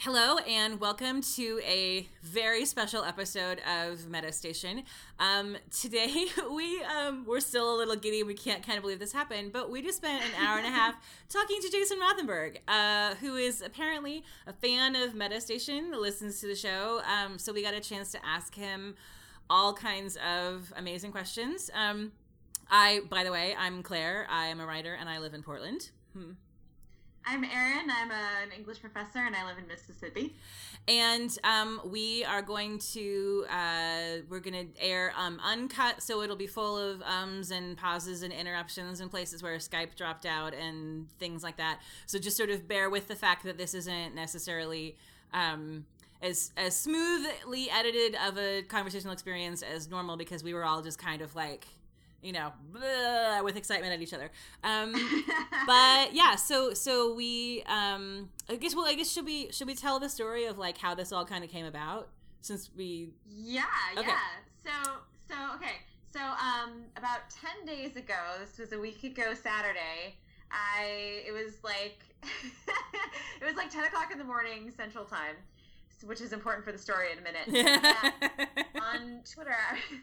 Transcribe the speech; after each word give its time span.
Hello 0.00 0.36
and 0.46 0.78
welcome 0.78 1.22
to 1.22 1.58
a 1.64 2.06
very 2.22 2.66
special 2.66 3.02
episode 3.02 3.62
of 3.66 4.10
Meta 4.10 4.30
Station. 4.30 4.82
Um, 5.18 5.56
today 5.70 6.26
we 6.52 6.82
um, 6.84 7.24
we're 7.26 7.40
still 7.40 7.74
a 7.74 7.76
little 7.78 7.96
giddy. 7.96 8.22
We 8.22 8.34
can't 8.34 8.62
kind 8.62 8.76
of 8.76 8.82
believe 8.82 8.98
this 8.98 9.14
happened, 9.14 9.54
but 9.54 9.70
we 9.70 9.80
just 9.80 9.96
spent 9.96 10.22
an 10.22 10.44
hour 10.44 10.58
and 10.58 10.66
a 10.66 10.70
half 10.70 10.96
talking 11.30 11.62
to 11.62 11.70
Jason 11.70 11.98
Rothenberg, 11.98 12.58
uh, 12.68 13.14
who 13.16 13.36
is 13.36 13.62
apparently 13.62 14.22
a 14.46 14.52
fan 14.52 14.96
of 14.96 15.14
Meta 15.14 15.40
Station, 15.40 15.90
listens 15.98 16.40
to 16.40 16.46
the 16.46 16.54
show. 16.54 17.00
Um, 17.00 17.38
so 17.38 17.54
we 17.54 17.62
got 17.62 17.72
a 17.72 17.80
chance 17.80 18.12
to 18.12 18.18
ask 18.24 18.54
him 18.54 18.96
all 19.48 19.72
kinds 19.72 20.18
of 20.18 20.74
amazing 20.76 21.10
questions. 21.10 21.70
Um, 21.74 22.12
I, 22.70 23.00
by 23.08 23.24
the 23.24 23.32
way, 23.32 23.56
I'm 23.58 23.82
Claire. 23.82 24.26
I 24.28 24.48
am 24.48 24.60
a 24.60 24.66
writer 24.66 24.92
and 24.92 25.08
I 25.08 25.20
live 25.20 25.32
in 25.32 25.42
Portland. 25.42 25.88
Hmm. 26.12 26.32
I'm 27.28 27.42
Erin. 27.42 27.90
I'm 27.90 28.12
an 28.12 28.52
English 28.56 28.80
professor 28.80 29.18
and 29.18 29.34
I 29.34 29.44
live 29.44 29.58
in 29.58 29.66
Mississippi. 29.66 30.36
And 30.86 31.36
um, 31.42 31.80
we 31.84 32.24
are 32.24 32.40
going 32.40 32.78
to 32.92 33.44
uh, 33.50 34.22
we're 34.28 34.38
going 34.38 34.72
to 34.72 34.80
air 34.80 35.12
um, 35.16 35.40
uncut, 35.44 36.02
so 36.02 36.22
it'll 36.22 36.36
be 36.36 36.46
full 36.46 36.78
of 36.78 37.02
ums 37.02 37.50
and 37.50 37.76
pauses 37.76 38.22
and 38.22 38.32
interruptions 38.32 39.00
and 39.00 39.10
places 39.10 39.42
where 39.42 39.56
Skype 39.56 39.96
dropped 39.96 40.24
out 40.24 40.54
and 40.54 41.10
things 41.18 41.42
like 41.42 41.56
that. 41.56 41.80
So 42.06 42.20
just 42.20 42.36
sort 42.36 42.50
of 42.50 42.68
bear 42.68 42.88
with 42.88 43.08
the 43.08 43.16
fact 43.16 43.42
that 43.42 43.58
this 43.58 43.74
isn't 43.74 44.14
necessarily. 44.14 44.96
Um, 45.34 45.86
as 46.22 46.50
as 46.56 46.74
smoothly 46.74 47.68
edited 47.70 48.16
of 48.26 48.38
a 48.38 48.62
conversational 48.62 49.12
experience 49.12 49.62
as 49.62 49.90
normal 49.90 50.16
because 50.16 50.42
we 50.42 50.54
were 50.54 50.64
all 50.64 50.80
just 50.80 50.98
kind 50.98 51.20
of 51.20 51.34
like 51.34 51.66
you 52.22 52.32
know, 52.32 52.52
with 53.42 53.56
excitement 53.56 53.92
at 53.92 54.00
each 54.00 54.12
other. 54.12 54.30
Um, 54.64 54.92
but 55.66 56.12
yeah, 56.12 56.36
so 56.36 56.74
so 56.74 57.14
we, 57.14 57.62
um, 57.66 58.30
I 58.48 58.56
guess, 58.56 58.74
well, 58.74 58.86
I 58.86 58.94
guess 58.94 59.10
should 59.10 59.24
we 59.24 59.50
should 59.52 59.66
we 59.66 59.74
tell 59.74 60.00
the 60.00 60.08
story 60.08 60.46
of 60.46 60.58
like 60.58 60.78
how 60.78 60.94
this 60.94 61.12
all 61.12 61.24
kind 61.24 61.44
of 61.44 61.50
came 61.50 61.66
about 61.66 62.08
since 62.40 62.70
we? 62.76 63.10
Yeah, 63.28 63.64
okay. 63.96 64.08
yeah. 64.08 64.16
So 64.64 64.70
so 65.28 65.34
okay, 65.56 65.76
so 66.12 66.20
um, 66.20 66.84
about 66.96 67.20
ten 67.30 67.66
days 67.66 67.96
ago, 67.96 68.14
this 68.40 68.58
was 68.58 68.72
a 68.72 68.78
week 68.78 69.04
ago 69.04 69.34
Saturday. 69.34 70.16
I 70.50 71.22
it 71.26 71.32
was 71.32 71.54
like 71.62 71.98
it 73.40 73.44
was 73.44 73.56
like 73.56 73.70
ten 73.70 73.84
o'clock 73.84 74.10
in 74.12 74.18
the 74.18 74.24
morning 74.24 74.72
Central 74.76 75.04
Time 75.04 75.36
which 76.04 76.20
is 76.20 76.32
important 76.32 76.64
for 76.64 76.72
the 76.72 76.78
story 76.78 77.08
in 77.12 77.18
a 77.18 77.22
minute. 77.22 77.46
on 78.80 79.20
Twitter, 79.24 79.56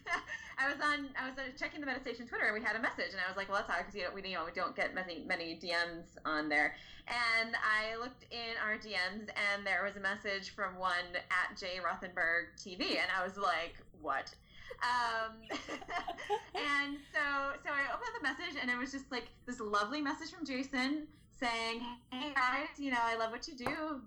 I 0.57 0.67
was 0.67 0.77
on, 0.83 1.09
I 1.19 1.29
was 1.29 1.35
checking 1.59 1.81
the 1.81 1.85
Meta 1.85 1.99
Station 2.01 2.27
Twitter, 2.27 2.45
and 2.45 2.53
we 2.53 2.61
had 2.61 2.75
a 2.75 2.81
message, 2.81 3.11
and 3.11 3.21
I 3.23 3.27
was 3.27 3.37
like, 3.37 3.49
"Well, 3.49 3.57
that's 3.57 3.69
odd 3.69 3.85
because 3.85 3.95
you 3.95 4.03
know, 4.03 4.09
we 4.13 4.27
you 4.27 4.35
know 4.35 4.45
we 4.45 4.51
don't 4.51 4.75
get 4.75 4.95
many 4.95 5.23
many 5.27 5.59
DMs 5.61 6.17
on 6.25 6.49
there." 6.49 6.75
And 7.07 7.55
I 7.59 7.97
looked 7.97 8.25
in 8.31 8.55
our 8.63 8.77
DMs, 8.77 9.29
and 9.29 9.65
there 9.65 9.83
was 9.83 9.95
a 9.95 9.99
message 9.99 10.55
from 10.55 10.77
one 10.77 11.13
at 11.29 11.57
J 11.57 11.79
Rothenberg 11.83 12.55
TV, 12.57 12.97
and 12.97 13.09
I 13.17 13.23
was 13.23 13.37
like, 13.37 13.75
"What?" 14.01 14.33
Um, 14.81 15.35
and 15.51 16.97
so 17.13 17.59
so 17.63 17.69
I 17.69 17.93
opened 17.93 18.13
the 18.19 18.23
message, 18.23 18.59
and 18.61 18.71
it 18.71 18.77
was 18.77 18.91
just 18.91 19.11
like 19.11 19.27
this 19.45 19.59
lovely 19.59 20.01
message 20.01 20.31
from 20.31 20.45
Jason 20.45 21.07
saying, 21.39 21.81
"Hey 22.11 22.33
guys, 22.33 22.67
you 22.77 22.91
know 22.91 23.01
I 23.01 23.15
love 23.15 23.31
what 23.31 23.47
you 23.47 23.55
do 23.55 24.01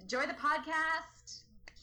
enjoy 0.00 0.26
the 0.26 0.34
podcast. 0.34 1.13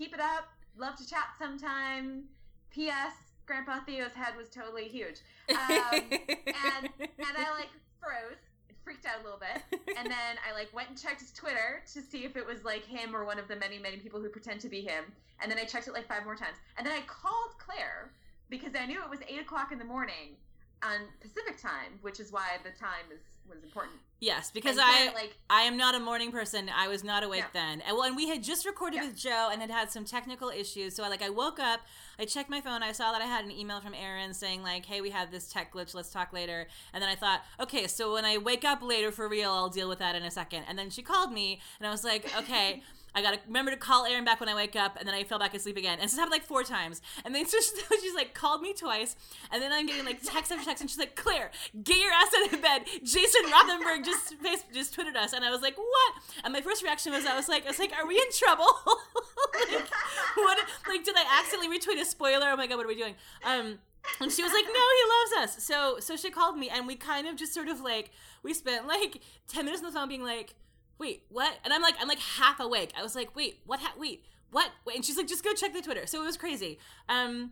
Keep 0.02 0.16
it 0.16 0.20
up. 0.20 0.50
Love 0.80 0.96
to 0.96 1.08
chat 1.08 1.28
sometime. 1.38 2.24
P.S. 2.72 3.14
Grandpa 3.46 3.82
Theo's 3.86 4.16
head 4.16 4.34
was 4.36 4.50
totally 4.50 4.86
huge. 4.86 5.20
Um, 5.48 6.02
and 6.10 6.90
and 7.00 7.38
I 7.38 7.52
like 7.54 7.70
froze, 8.00 8.42
freaked 8.84 9.06
out 9.06 9.22
a 9.22 9.24
little 9.24 9.38
bit, 9.38 9.62
and 9.96 10.10
then 10.10 10.38
I 10.50 10.54
like 10.56 10.74
went 10.74 10.90
and 10.90 10.98
checked 11.00 11.22
his 11.22 11.32
Twitter 11.32 11.84
to 11.94 12.02
see 12.02 12.26
if 12.26 12.36
it 12.36 12.44
was 12.44 12.64
like 12.64 12.84
him 12.84 13.16
or 13.16 13.26
one 13.26 13.38
of 13.38 13.48
the 13.48 13.56
many 13.58 13.78
many 13.78 13.98
people 13.98 14.20
who 14.20 14.30
pretend 14.30 14.60
to 14.62 14.70
be 14.70 14.82
him. 14.82 15.04
And 15.40 15.52
then 15.52 15.60
I 15.60 15.66
checked 15.66 15.88
it 15.88 15.94
like 15.94 16.08
five 16.08 16.26
more 16.26 16.36
times, 16.36 16.58
and 16.80 16.88
then 16.88 16.94
I 16.94 17.02
called 17.06 17.60
Claire 17.60 18.10
because 18.50 18.72
I 18.74 18.88
knew 18.88 19.04
it 19.04 19.10
was 19.10 19.20
eight 19.30 19.42
o'clock 19.42 19.72
in 19.72 19.78
the 19.78 19.86
morning 19.86 20.34
on 20.82 21.02
Pacific 21.20 21.62
time, 21.62 22.00
which 22.02 22.20
is 22.20 22.32
why 22.32 22.58
the 22.64 22.72
time 22.72 23.06
is 23.14 23.22
was 23.52 23.64
important. 23.64 23.98
Yes, 24.22 24.52
because 24.52 24.78
I 24.80 25.12
like 25.14 25.36
I 25.50 25.64
am 25.64 25.78
not 25.78 25.96
a 25.96 26.00
morning 26.00 26.32
person. 26.32 26.70
I 26.70 26.88
was 26.88 27.04
not 27.04 27.24
awake 27.24 27.40
yeah. 27.40 27.48
then. 27.54 27.82
And 27.82 27.98
well, 27.98 28.06
and 28.06 28.16
we 28.16 28.30
had 28.30 28.44
just 28.44 28.68
recorded 28.68 28.98
yeah. 28.98 29.08
with 29.08 29.18
Joe 29.18 29.50
and 29.52 29.60
had 29.60 29.72
had 29.72 29.92
some 29.92 30.06
technical 30.06 30.50
issues. 30.50 30.96
So 30.96 31.04
I 31.04 31.08
like 31.08 31.24
I 31.24 31.32
woke 31.32 31.60
up, 31.60 31.80
I 32.20 32.26
checked 32.26 32.48
my 32.48 32.62
phone, 32.62 32.84
I 32.84 32.92
saw 32.92 33.12
that 33.14 33.22
I 33.24 33.26
had 33.26 33.46
an 33.46 33.52
email 33.52 33.82
from 33.82 33.96
Erin 33.96 34.36
saying 34.36 34.62
like, 34.62 34.86
"Hey, 34.86 35.02
we 35.02 35.10
had 35.10 35.32
this 35.32 35.52
tech 35.52 35.74
glitch. 35.74 35.96
Let's 35.96 36.12
talk 36.12 36.34
later." 36.34 36.68
And 36.94 37.02
then 37.02 37.10
I 37.10 37.16
thought, 37.16 37.42
"Okay, 37.60 37.88
so 37.88 38.14
when 38.14 38.24
I 38.24 38.38
wake 38.38 38.64
up 38.64 38.84
later 38.84 39.12
for 39.12 39.28
real, 39.28 39.50
I'll 39.50 39.70
deal 39.70 39.90
with 39.90 39.98
that 39.98 40.16
in 40.16 40.22
a 40.22 40.32
second. 40.32 40.66
And 40.68 40.78
then 40.78 40.92
she 40.92 41.02
called 41.02 41.34
me, 41.34 41.60
and 41.80 41.88
I 41.88 41.90
was 41.90 42.04
like, 42.04 42.32
"Okay." 42.38 42.84
I 43.14 43.22
gotta 43.22 43.40
remember 43.46 43.72
to 43.72 43.78
call 43.78 44.06
Erin 44.06 44.24
back 44.24 44.40
when 44.40 44.48
I 44.48 44.56
wake 44.56 44.76
up, 44.76 44.98
and 44.98 45.08
then 45.08 45.14
I 45.14 45.24
fell 45.24 45.40
back 45.40 45.54
asleep 45.54 45.78
again. 45.78 46.00
And 46.00 46.04
this 46.04 46.16
happened 46.16 46.32
like 46.32 46.46
four 46.46 46.64
times. 46.64 47.02
And 47.26 47.36
then 47.36 47.46
she's, 47.50 47.72
like 48.16 48.34
called 48.34 48.62
me 48.62 48.74
twice, 48.74 49.16
and 49.52 49.62
then 49.62 49.72
I'm 49.72 49.86
getting 49.86 50.06
like 50.06 50.22
text 50.24 50.52
after 50.52 50.64
text, 50.64 50.82
and 50.82 50.90
she's 50.90 51.00
like, 51.00 51.16
"Claire, 51.16 51.52
get 51.84 51.98
your 51.98 52.12
ass 52.12 52.32
out 52.38 52.54
of 52.54 52.62
bed." 52.62 52.84
Jason 53.04 53.42
Rothenberg 53.46 54.06
just 54.06 54.36
just 54.74 54.96
tweeted 54.96 55.16
us, 55.16 55.34
and 55.34 55.44
I 55.44 55.50
was 55.50 55.62
like, 55.62 55.78
"What?" 55.78 56.14
And 56.44 56.54
my 56.54 56.62
first 56.62 56.84
reaction 56.84 57.14
was, 57.14 57.26
I 57.26 57.36
was 57.36 57.50
like, 57.50 57.66
"I 57.66 57.70
was 57.70 57.80
like, 57.80 57.94
are 57.98 58.08
we 58.08 58.16
in 58.16 58.32
trouble? 58.32 58.66
like, 59.72 59.88
what? 60.36 60.58
Like, 60.88 61.04
did 61.04 61.16
I 61.18 61.40
accidentally 61.40 61.78
retweet 61.78 62.02
a 62.02 62.06
spoiler? 62.06 62.48
Oh 62.50 62.56
my 62.58 62.68
god, 62.68 62.78
what 62.78 62.86
are 62.86 62.90
we 62.90 62.96
doing?" 62.96 63.16
Um, 63.44 63.80
and 64.20 64.32
she 64.32 64.44
was 64.44 64.52
like, 64.52 64.66
"No, 64.66 64.74
he 64.74 65.38
loves 65.40 65.56
us." 65.56 65.64
So 65.64 65.98
so 66.00 66.16
she 66.16 66.32
called 66.32 66.58
me, 66.58 66.70
and 66.70 66.88
we 66.88 66.96
kind 66.96 67.28
of 67.28 67.36
just 67.36 67.54
sort 67.54 67.68
of 67.68 67.82
like 67.82 68.12
we 68.44 68.54
spent 68.54 68.88
like 68.88 69.22
ten 69.48 69.66
minutes 69.66 69.84
on 69.84 69.92
the 69.92 69.98
phone, 69.98 70.10
being 70.10 70.24
like 70.24 70.56
wait, 71.02 71.24
what? 71.30 71.58
And 71.66 71.74
I'm 71.74 71.82
like, 71.82 71.96
I'm 72.00 72.08
like 72.08 72.20
half 72.20 72.60
awake. 72.60 72.94
I 72.98 73.02
was 73.02 73.16
like, 73.16 73.36
wait, 73.36 73.60
what? 73.66 73.80
Ha- 73.80 73.96
wait, 73.98 74.24
what? 74.52 74.70
Wait. 74.86 74.96
And 74.96 75.04
she's 75.04 75.18
like, 75.18 75.28
just 75.28 75.44
go 75.44 75.52
check 75.54 75.74
the 75.74 75.82
Twitter. 75.82 76.06
So 76.06 76.22
it 76.22 76.26
was 76.26 76.38
crazy. 76.38 76.78
Um, 77.10 77.52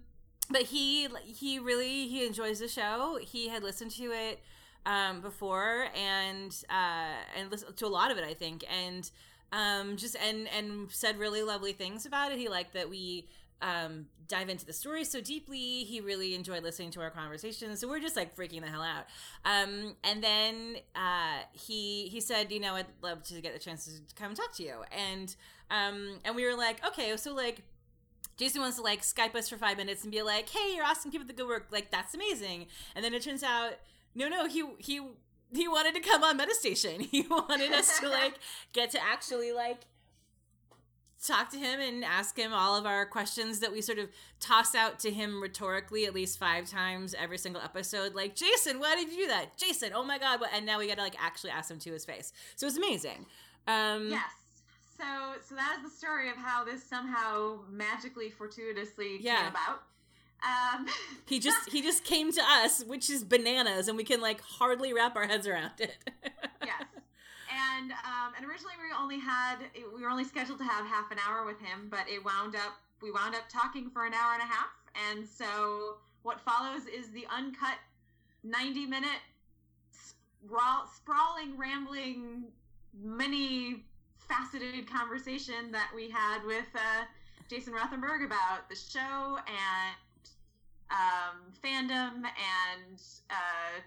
but 0.49 0.63
he 0.63 1.07
he 1.25 1.59
really 1.59 2.07
he 2.07 2.25
enjoys 2.25 2.59
the 2.59 2.67
show. 2.67 3.19
He 3.21 3.49
had 3.49 3.63
listened 3.63 3.91
to 3.91 4.11
it 4.11 4.39
um, 4.85 5.21
before 5.21 5.87
and 5.95 6.55
uh, 6.69 7.37
and 7.37 7.51
listened 7.51 7.75
to 7.75 7.85
a 7.85 7.89
lot 7.89 8.11
of 8.11 8.17
it, 8.17 8.23
I 8.23 8.33
think, 8.33 8.63
and 8.71 9.09
um, 9.51 9.97
just 9.97 10.15
and 10.15 10.47
and 10.55 10.91
said 10.91 11.17
really 11.17 11.43
lovely 11.43 11.73
things 11.73 12.05
about 12.05 12.31
it. 12.31 12.37
He 12.37 12.49
liked 12.49 12.73
that 12.73 12.89
we 12.89 13.27
um, 13.61 14.05
dive 14.27 14.49
into 14.49 14.65
the 14.65 14.73
story 14.73 15.03
so 15.03 15.19
deeply. 15.21 15.83
He 15.83 15.99
really 15.99 16.35
enjoyed 16.35 16.63
listening 16.63 16.91
to 16.91 17.01
our 17.01 17.09
conversations. 17.09 17.79
So 17.79 17.87
we're 17.87 17.99
just 17.99 18.15
like 18.15 18.35
freaking 18.35 18.61
the 18.61 18.67
hell 18.67 18.83
out. 18.83 19.05
Um, 19.45 19.95
and 20.03 20.23
then 20.23 20.77
uh, 20.95 21.39
he 21.51 22.07
he 22.07 22.21
said, 22.21 22.51
you 22.51 22.59
know, 22.59 22.75
I'd 22.75 22.85
love 23.01 23.23
to 23.23 23.41
get 23.41 23.53
the 23.53 23.59
chance 23.59 23.85
to 23.85 24.15
come 24.15 24.33
talk 24.33 24.55
to 24.55 24.63
you. 24.63 24.83
And 24.91 25.35
um, 25.69 26.19
and 26.23 26.35
we 26.35 26.45
were 26.45 26.55
like, 26.55 26.85
okay, 26.87 27.15
so 27.17 27.33
like. 27.33 27.63
Jason 28.37 28.61
wants 28.61 28.77
to 28.77 28.83
like 28.83 29.01
Skype 29.01 29.35
us 29.35 29.49
for 29.49 29.57
five 29.57 29.75
minutes 29.75 30.03
and 30.03 30.13
be 30.13 30.21
like, 30.21 30.47
"Hey, 30.47 30.73
you're 30.73 30.85
asking 30.85 31.11
people 31.11 31.27
the 31.27 31.33
good 31.33 31.45
work. 31.45 31.67
Like 31.71 31.91
that's 31.91 32.13
amazing." 32.13 32.67
And 32.95 33.03
then 33.03 33.13
it 33.13 33.21
turns 33.21 33.43
out, 33.43 33.73
no, 34.15 34.29
no, 34.29 34.47
he 34.47 34.63
he 34.77 35.01
he 35.53 35.67
wanted 35.67 35.93
to 35.95 35.99
come 35.99 36.23
on 36.23 36.37
Metastation. 36.37 37.01
He 37.11 37.23
wanted 37.29 37.73
us 37.73 37.99
to 37.99 38.07
like 38.07 38.35
get 38.71 38.91
to 38.91 39.03
actually 39.03 39.51
like 39.51 39.81
talk 41.25 41.49
to 41.51 41.57
him 41.57 41.79
and 41.79 42.03
ask 42.03 42.37
him 42.37 42.53
all 42.53 42.75
of 42.75 42.85
our 42.85 43.05
questions 43.05 43.59
that 43.59 43.71
we 43.71 43.81
sort 43.81 43.99
of 43.99 44.09
toss 44.39 44.73
out 44.73 44.99
to 44.99 45.11
him 45.11 45.41
rhetorically 45.41 46.05
at 46.05 46.13
least 46.13 46.39
five 46.39 46.69
times 46.69 47.13
every 47.17 47.37
single 47.37 47.61
episode. 47.61 48.15
Like 48.15 48.35
jason 48.35 48.79
why 48.79 48.95
did 48.95 49.11
you 49.11 49.23
do 49.23 49.27
that? 49.27 49.57
Jason 49.57 49.91
oh 49.93 50.03
my 50.03 50.17
god 50.17 50.39
what? 50.39 50.51
and 50.53 50.65
now 50.65 50.79
we 50.79 50.87
gotta 50.87 51.01
like 51.01 51.15
actually 51.21 51.51
ask 51.51 51.69
him 51.69 51.79
to 51.79 51.91
his 51.91 52.05
face. 52.05 52.31
So 52.55 52.67
it's 52.67 52.77
amazing. 52.77 53.25
Um 53.67 54.09
yes. 54.09 54.31
So 54.97 55.05
so 55.47 55.55
that 55.55 55.77
is 55.77 55.91
the 55.91 55.97
story 55.97 56.29
of 56.29 56.37
how 56.37 56.63
this 56.63 56.83
somehow 56.83 57.59
magically 57.69 58.29
fortuitously 58.29 59.17
yeah. 59.19 59.43
came 59.43 59.49
about. 59.49 59.83
Um, 60.41 60.85
he 61.25 61.39
just 61.39 61.69
he 61.69 61.81
just 61.81 62.03
came 62.03 62.31
to 62.31 62.41
us, 62.41 62.83
which 62.85 63.09
is 63.09 63.23
bananas, 63.23 63.87
and 63.87 63.97
we 63.97 64.03
can 64.03 64.21
like 64.21 64.41
hardly 64.41 64.93
wrap 64.93 65.15
our 65.15 65.27
heads 65.27 65.47
around 65.47 65.71
it. 65.79 65.97
yes, 66.65 66.83
and 67.59 67.91
um, 67.91 68.33
and 68.37 68.45
originally 68.45 68.75
we 68.77 68.89
only 68.97 69.19
had 69.19 69.57
we 69.95 70.01
were 70.01 70.09
only 70.09 70.23
scheduled 70.23 70.59
to 70.59 70.65
have 70.65 70.85
half 70.85 71.11
an 71.11 71.17
hour 71.27 71.45
with 71.45 71.59
him, 71.59 71.87
but 71.89 72.07
it 72.07 72.23
wound 72.23 72.55
up 72.55 72.79
we 73.01 73.11
wound 73.11 73.35
up 73.35 73.47
talking 73.49 73.89
for 73.89 74.05
an 74.05 74.13
hour 74.13 74.33
and 74.33 74.41
a 74.41 74.45
half, 74.45 74.69
and 75.09 75.27
so 75.27 75.97
what 76.23 76.39
follows 76.41 76.81
is 76.85 77.09
the 77.11 77.25
uncut 77.35 77.77
ninety 78.43 78.85
minute 78.85 79.21
sprawl, 79.91 80.87
sprawling, 80.95 81.57
rambling, 81.57 82.43
many 83.01 83.83
faceted 84.27 84.89
conversation 84.89 85.71
that 85.71 85.89
we 85.95 86.09
had 86.09 86.43
with 86.45 86.67
uh, 86.75 87.05
Jason 87.49 87.73
Rothenberg 87.73 88.25
about 88.25 88.69
the 88.69 88.75
show 88.75 89.39
and 89.47 89.95
um, 90.91 91.51
fandom 91.63 92.23
and 92.23 93.01
uh, 93.29 93.79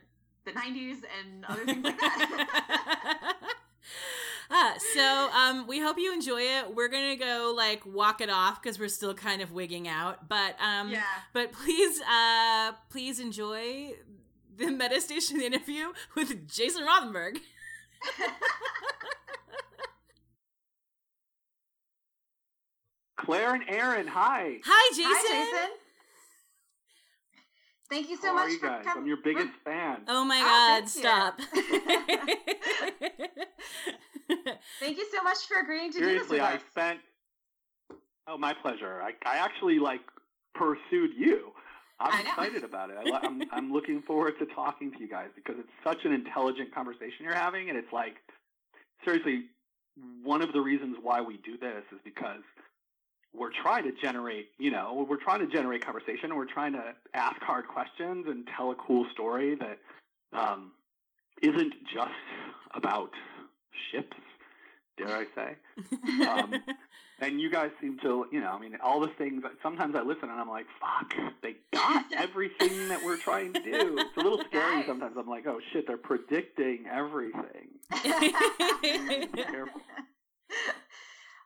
the 0.44 0.52
90s 0.52 0.98
and 1.20 1.44
other 1.46 1.64
things 1.64 1.84
like 1.84 1.98
that. 1.98 3.36
Uh, 4.50 4.72
so 4.94 5.30
um, 5.30 5.66
we 5.66 5.80
hope 5.80 5.98
you 5.98 6.12
enjoy 6.12 6.42
it. 6.42 6.74
We're 6.74 6.88
gonna 6.88 7.16
go 7.16 7.54
like 7.56 7.86
walk 7.86 8.20
it 8.20 8.28
off 8.28 8.62
because 8.62 8.78
we're 8.78 8.88
still 8.88 9.14
kind 9.14 9.40
of 9.40 9.52
wigging 9.52 9.88
out. 9.88 10.28
But 10.28 10.56
um, 10.60 10.90
yeah. 10.90 11.04
But 11.32 11.52
please, 11.52 12.00
uh, 12.02 12.72
please 12.90 13.18
enjoy 13.18 13.94
the 14.56 14.70
Meta 14.70 15.00
Station 15.00 15.40
interview 15.44 15.92
with 16.14 16.46
Jason 16.48 16.84
Rothenberg. 16.84 17.38
Claire 23.16 23.54
and 23.54 23.64
Erin, 23.68 24.08
hi. 24.08 24.58
Hi, 24.64 24.90
Jason. 24.90 25.12
Hi, 25.14 25.44
Jason. 25.44 25.70
Thank 27.92 28.08
you 28.08 28.16
so 28.16 28.28
How 28.28 28.34
much 28.36 28.46
are 28.46 28.50
you 28.50 28.58
for 28.58 28.68
guys? 28.68 28.84
coming. 28.86 29.02
I'm 29.02 29.06
your 29.06 29.18
biggest 29.22 29.52
fan. 29.64 29.98
Oh 30.08 30.24
my 30.24 30.40
Oh, 30.40 30.44
God! 30.44 30.88
thank 30.88 30.94
you. 30.94 31.02
Stop. 31.02 31.40
Thank 34.80 34.96
you 34.96 35.06
so 35.14 35.22
much 35.22 35.38
for 35.46 35.60
agreeing 35.60 35.92
to 35.92 35.98
Seriously, 35.98 36.38
do 36.38 36.42
I 36.42 36.52
this 36.52 36.62
with 36.62 36.66
us. 36.66 36.70
spent. 36.70 36.98
Oh, 38.26 38.38
my 38.38 38.54
pleasure. 38.54 39.02
I, 39.02 39.10
I 39.26 39.36
actually 39.36 39.78
like 39.78 40.00
pursued 40.54 41.10
you. 41.18 41.52
I'm 42.00 42.12
I 42.14 42.22
know. 42.22 42.30
excited 42.30 42.64
about 42.64 42.90
it. 42.90 42.96
I, 42.98 43.04
li- 43.04 43.18
I'm 43.22 43.42
I'm 43.52 43.72
looking 43.72 44.00
forward 44.02 44.34
to 44.38 44.46
talking 44.54 44.90
to 44.92 44.98
you 44.98 45.08
guys 45.08 45.28
because 45.36 45.56
it's 45.58 45.68
such 45.84 46.04
an 46.04 46.12
intelligent 46.12 46.74
conversation 46.74 47.24
you're 47.24 47.34
having, 47.34 47.68
and 47.68 47.76
it's 47.78 47.92
like 47.92 48.14
seriously 49.04 49.44
one 50.22 50.40
of 50.40 50.52
the 50.54 50.60
reasons 50.60 50.96
why 51.02 51.20
we 51.20 51.36
do 51.44 51.58
this 51.58 51.84
is 51.92 51.98
because 52.04 52.40
we're 53.34 53.52
trying 53.62 53.84
to 53.84 53.92
generate, 53.92 54.50
you 54.58 54.70
know, 54.70 55.06
we're 55.08 55.22
trying 55.22 55.40
to 55.40 55.46
generate 55.46 55.84
conversation, 55.84 56.24
and 56.24 56.36
we're 56.36 56.44
trying 56.44 56.72
to 56.74 56.94
ask 57.14 57.40
hard 57.40 57.66
questions 57.66 58.26
and 58.28 58.46
tell 58.56 58.70
a 58.70 58.74
cool 58.74 59.06
story 59.12 59.54
that 59.56 59.78
um, 60.32 60.72
isn't 61.42 61.74
just 61.92 62.10
about 62.74 63.10
ships. 63.90 64.16
Dare 64.98 65.08
I 65.08 65.26
say? 65.34 65.56
Um, 66.28 66.54
and 67.20 67.40
you 67.40 67.50
guys 67.50 67.70
seem 67.80 67.98
to, 68.00 68.26
you 68.30 68.40
know, 68.40 68.50
I 68.50 68.58
mean, 68.58 68.76
all 68.82 69.00
the 69.00 69.08
things. 69.16 69.42
Sometimes 69.62 69.96
I 69.96 70.02
listen 70.02 70.28
and 70.28 70.38
I'm 70.38 70.50
like, 70.50 70.66
"Fuck, 70.78 71.14
they 71.42 71.56
got 71.72 72.04
everything 72.16 72.88
that 72.88 73.02
we're 73.02 73.16
trying 73.16 73.54
to 73.54 73.60
do." 73.60 73.96
It's 73.98 74.16
a 74.18 74.20
little 74.20 74.42
scary 74.50 74.84
sometimes. 74.86 75.16
I'm 75.18 75.28
like, 75.28 75.46
"Oh 75.46 75.60
shit, 75.72 75.86
they're 75.86 75.96
predicting 75.96 76.84
everything." 76.92 77.78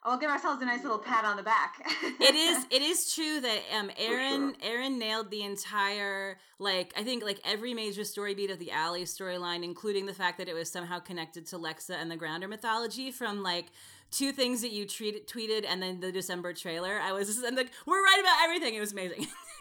Careful. 0.06 0.12
We'll 0.12 0.18
give 0.20 0.30
ourselves 0.30 0.62
a 0.62 0.66
nice 0.66 0.82
little 0.82 0.98
pat 0.98 1.24
on 1.24 1.36
the 1.36 1.42
back. 1.42 1.74
it 2.20 2.34
is 2.34 2.66
it 2.70 2.82
is 2.82 3.12
true 3.12 3.40
that 3.40 3.60
um 3.76 3.90
Erin 3.98 4.54
Erin 4.62 4.98
nailed 4.98 5.30
the 5.30 5.42
entire 5.42 6.38
like 6.58 6.92
I 6.96 7.02
think 7.02 7.22
like 7.24 7.40
every 7.44 7.74
major 7.74 8.04
story 8.04 8.34
beat 8.34 8.50
of 8.50 8.58
the 8.58 8.70
ALIE 8.72 9.02
storyline, 9.04 9.64
including 9.64 10.06
the 10.06 10.14
fact 10.14 10.38
that 10.38 10.48
it 10.48 10.54
was 10.54 10.70
somehow 10.70 10.98
connected 11.00 11.46
to 11.46 11.58
Lexa 11.58 11.90
and 12.00 12.10
the 12.10 12.16
Grounder 12.16 12.48
mythology 12.48 13.10
from 13.10 13.42
like 13.42 13.66
two 14.12 14.30
things 14.32 14.62
that 14.62 14.70
you 14.70 14.86
treated, 14.86 15.26
tweeted 15.26 15.64
and 15.68 15.82
then 15.82 16.00
the 16.00 16.12
December 16.12 16.52
trailer. 16.52 16.98
I 17.00 17.12
was 17.12 17.26
just 17.26 17.44
I'm 17.44 17.56
like, 17.56 17.70
we're 17.86 18.02
right 18.02 18.20
about 18.20 18.44
everything. 18.44 18.74
It 18.74 18.80
was 18.80 18.92
amazing. 18.92 19.26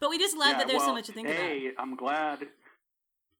but 0.00 0.10
we 0.10 0.18
just 0.18 0.36
love 0.36 0.52
Yeah, 0.52 0.58
that 0.58 0.68
there's 0.68 0.82
so 0.82 0.92
much 0.94 1.06
to 1.06 1.12
think 1.12 1.28
about. 1.28 1.40
hey, 1.40 1.70
I'm 1.78 1.94
glad. 1.96 2.46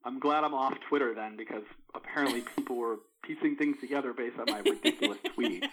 I'm 0.05 0.19
glad 0.21 0.45
I'm 0.45 0.55
off 0.55 0.75
Twitter 0.89 1.15
then 1.15 1.37
because 1.37 1.63
apparently 1.95 2.43
people 2.57 2.77
were 2.77 2.99
piecing 3.23 3.57
things 3.57 3.77
together 3.81 4.13
based 4.13 4.39
on 4.39 4.47
my 4.51 4.59
ridiculous 4.61 5.19
tweets. 5.39 5.67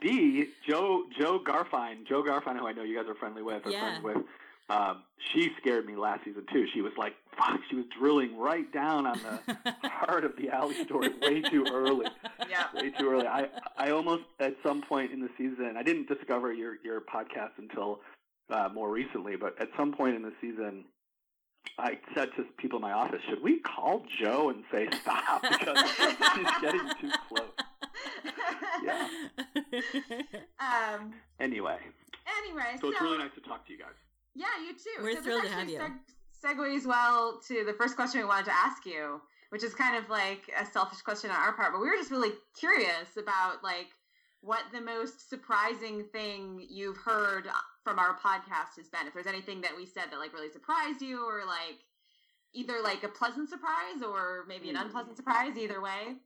B, 0.00 0.46
Joe 0.68 1.04
Jo 1.18 1.38
Garfein, 1.38 2.06
Jo 2.06 2.22
Garfein, 2.22 2.58
who 2.58 2.66
I 2.66 2.72
know 2.72 2.82
you 2.82 2.96
guys 2.96 3.08
are 3.08 3.14
friendly 3.14 3.42
with, 3.42 3.66
or 3.66 3.70
Yeah. 3.70 4.00
friends 4.00 4.04
with. 4.04 4.24
Um, 4.70 5.02
she 5.32 5.50
scared 5.60 5.84
me 5.86 5.94
last 5.94 6.24
season 6.24 6.46
too. 6.50 6.66
She 6.72 6.80
was 6.80 6.92
like, 6.96 7.14
"Fuck!" 7.36 7.60
She 7.68 7.76
was 7.76 7.84
drilling 7.98 8.38
right 8.38 8.70
down 8.72 9.06
on 9.06 9.18
the 9.22 9.66
heart 9.88 10.24
of 10.24 10.36
the 10.36 10.48
ALIE 10.50 10.84
story 10.84 11.10
way 11.20 11.42
too 11.42 11.66
early. 11.70 12.06
yeah. 12.48 12.68
Way 12.74 12.90
too 12.90 13.10
early. 13.10 13.26
I 13.26 13.48
I 13.76 13.90
almost 13.90 14.22
at 14.40 14.56
some 14.62 14.80
point 14.80 15.12
in 15.12 15.20
the 15.20 15.28
season, 15.36 15.74
I 15.76 15.82
didn't 15.82 16.08
discover 16.08 16.52
your 16.52 16.76
your 16.82 17.02
podcast 17.02 17.52
until 17.58 18.00
uh, 18.50 18.70
more 18.72 18.90
recently, 18.90 19.36
but 19.36 19.54
at 19.60 19.68
some 19.76 19.92
point 19.92 20.16
in 20.16 20.22
the 20.22 20.32
season, 20.40 20.86
I 21.78 21.98
said 22.14 22.28
to 22.36 22.44
people 22.58 22.78
in 22.78 22.82
my 22.82 22.92
office, 22.92 23.20
"Should 23.28 23.42
we 23.42 23.60
call 23.60 24.04
Joe 24.20 24.50
and 24.50 24.64
say 24.70 24.88
stop 25.02 25.42
because 25.50 25.90
she's 26.34 26.60
getting 26.60 26.88
too 27.00 27.10
close?" 27.28 27.50
Yeah. 28.82 29.08
Um. 30.58 31.14
Anyway, 31.40 31.78
Anyway, 32.38 32.76
so 32.80 32.88
it's 32.90 33.00
really 33.00 33.18
nice 33.18 33.34
to 33.34 33.40
talk 33.40 33.66
to 33.66 33.72
you 33.72 33.78
guys. 33.78 33.94
Yeah, 34.34 34.46
you 34.64 34.72
too. 34.72 35.02
We're 35.02 35.16
so 35.16 35.22
thrilled 35.22 35.42
to 35.44 35.48
have 35.48 35.60
actually 35.60 35.76
seg- 35.78 36.56
segues 36.58 36.86
well 36.86 37.40
to 37.48 37.64
the 37.64 37.72
first 37.74 37.96
question 37.96 38.20
we 38.20 38.26
wanted 38.26 38.46
to 38.46 38.54
ask 38.54 38.84
you, 38.84 39.20
which 39.50 39.62
is 39.62 39.74
kind 39.74 39.96
of 39.96 40.08
like 40.10 40.42
a 40.60 40.66
selfish 40.66 41.00
question 41.02 41.30
on 41.30 41.36
our 41.36 41.52
part, 41.52 41.72
but 41.72 41.80
we 41.80 41.86
were 41.88 41.96
just 41.96 42.10
really 42.10 42.32
curious 42.58 43.16
about 43.16 43.62
like 43.62 43.88
what 44.44 44.62
the 44.72 44.80
most 44.80 45.28
surprising 45.30 46.04
thing 46.12 46.64
you've 46.68 46.98
heard 46.98 47.46
from 47.82 47.98
our 47.98 48.14
podcast 48.18 48.76
has 48.76 48.88
been. 48.88 49.06
If 49.06 49.14
there's 49.14 49.26
anything 49.26 49.60
that 49.62 49.72
we 49.76 49.86
said 49.86 50.04
that 50.10 50.18
like 50.18 50.32
really 50.34 50.50
surprised 50.50 51.00
you, 51.00 51.26
or 51.26 51.44
like 51.46 51.78
either 52.52 52.74
like 52.82 53.02
a 53.04 53.08
pleasant 53.08 53.48
surprise 53.48 54.02
or 54.06 54.44
maybe 54.46 54.68
an 54.70 54.76
Hmm. 54.76 54.82
unpleasant 54.86 55.16
surprise. 55.16 55.56
Either 55.56 55.80
way. 55.80 56.16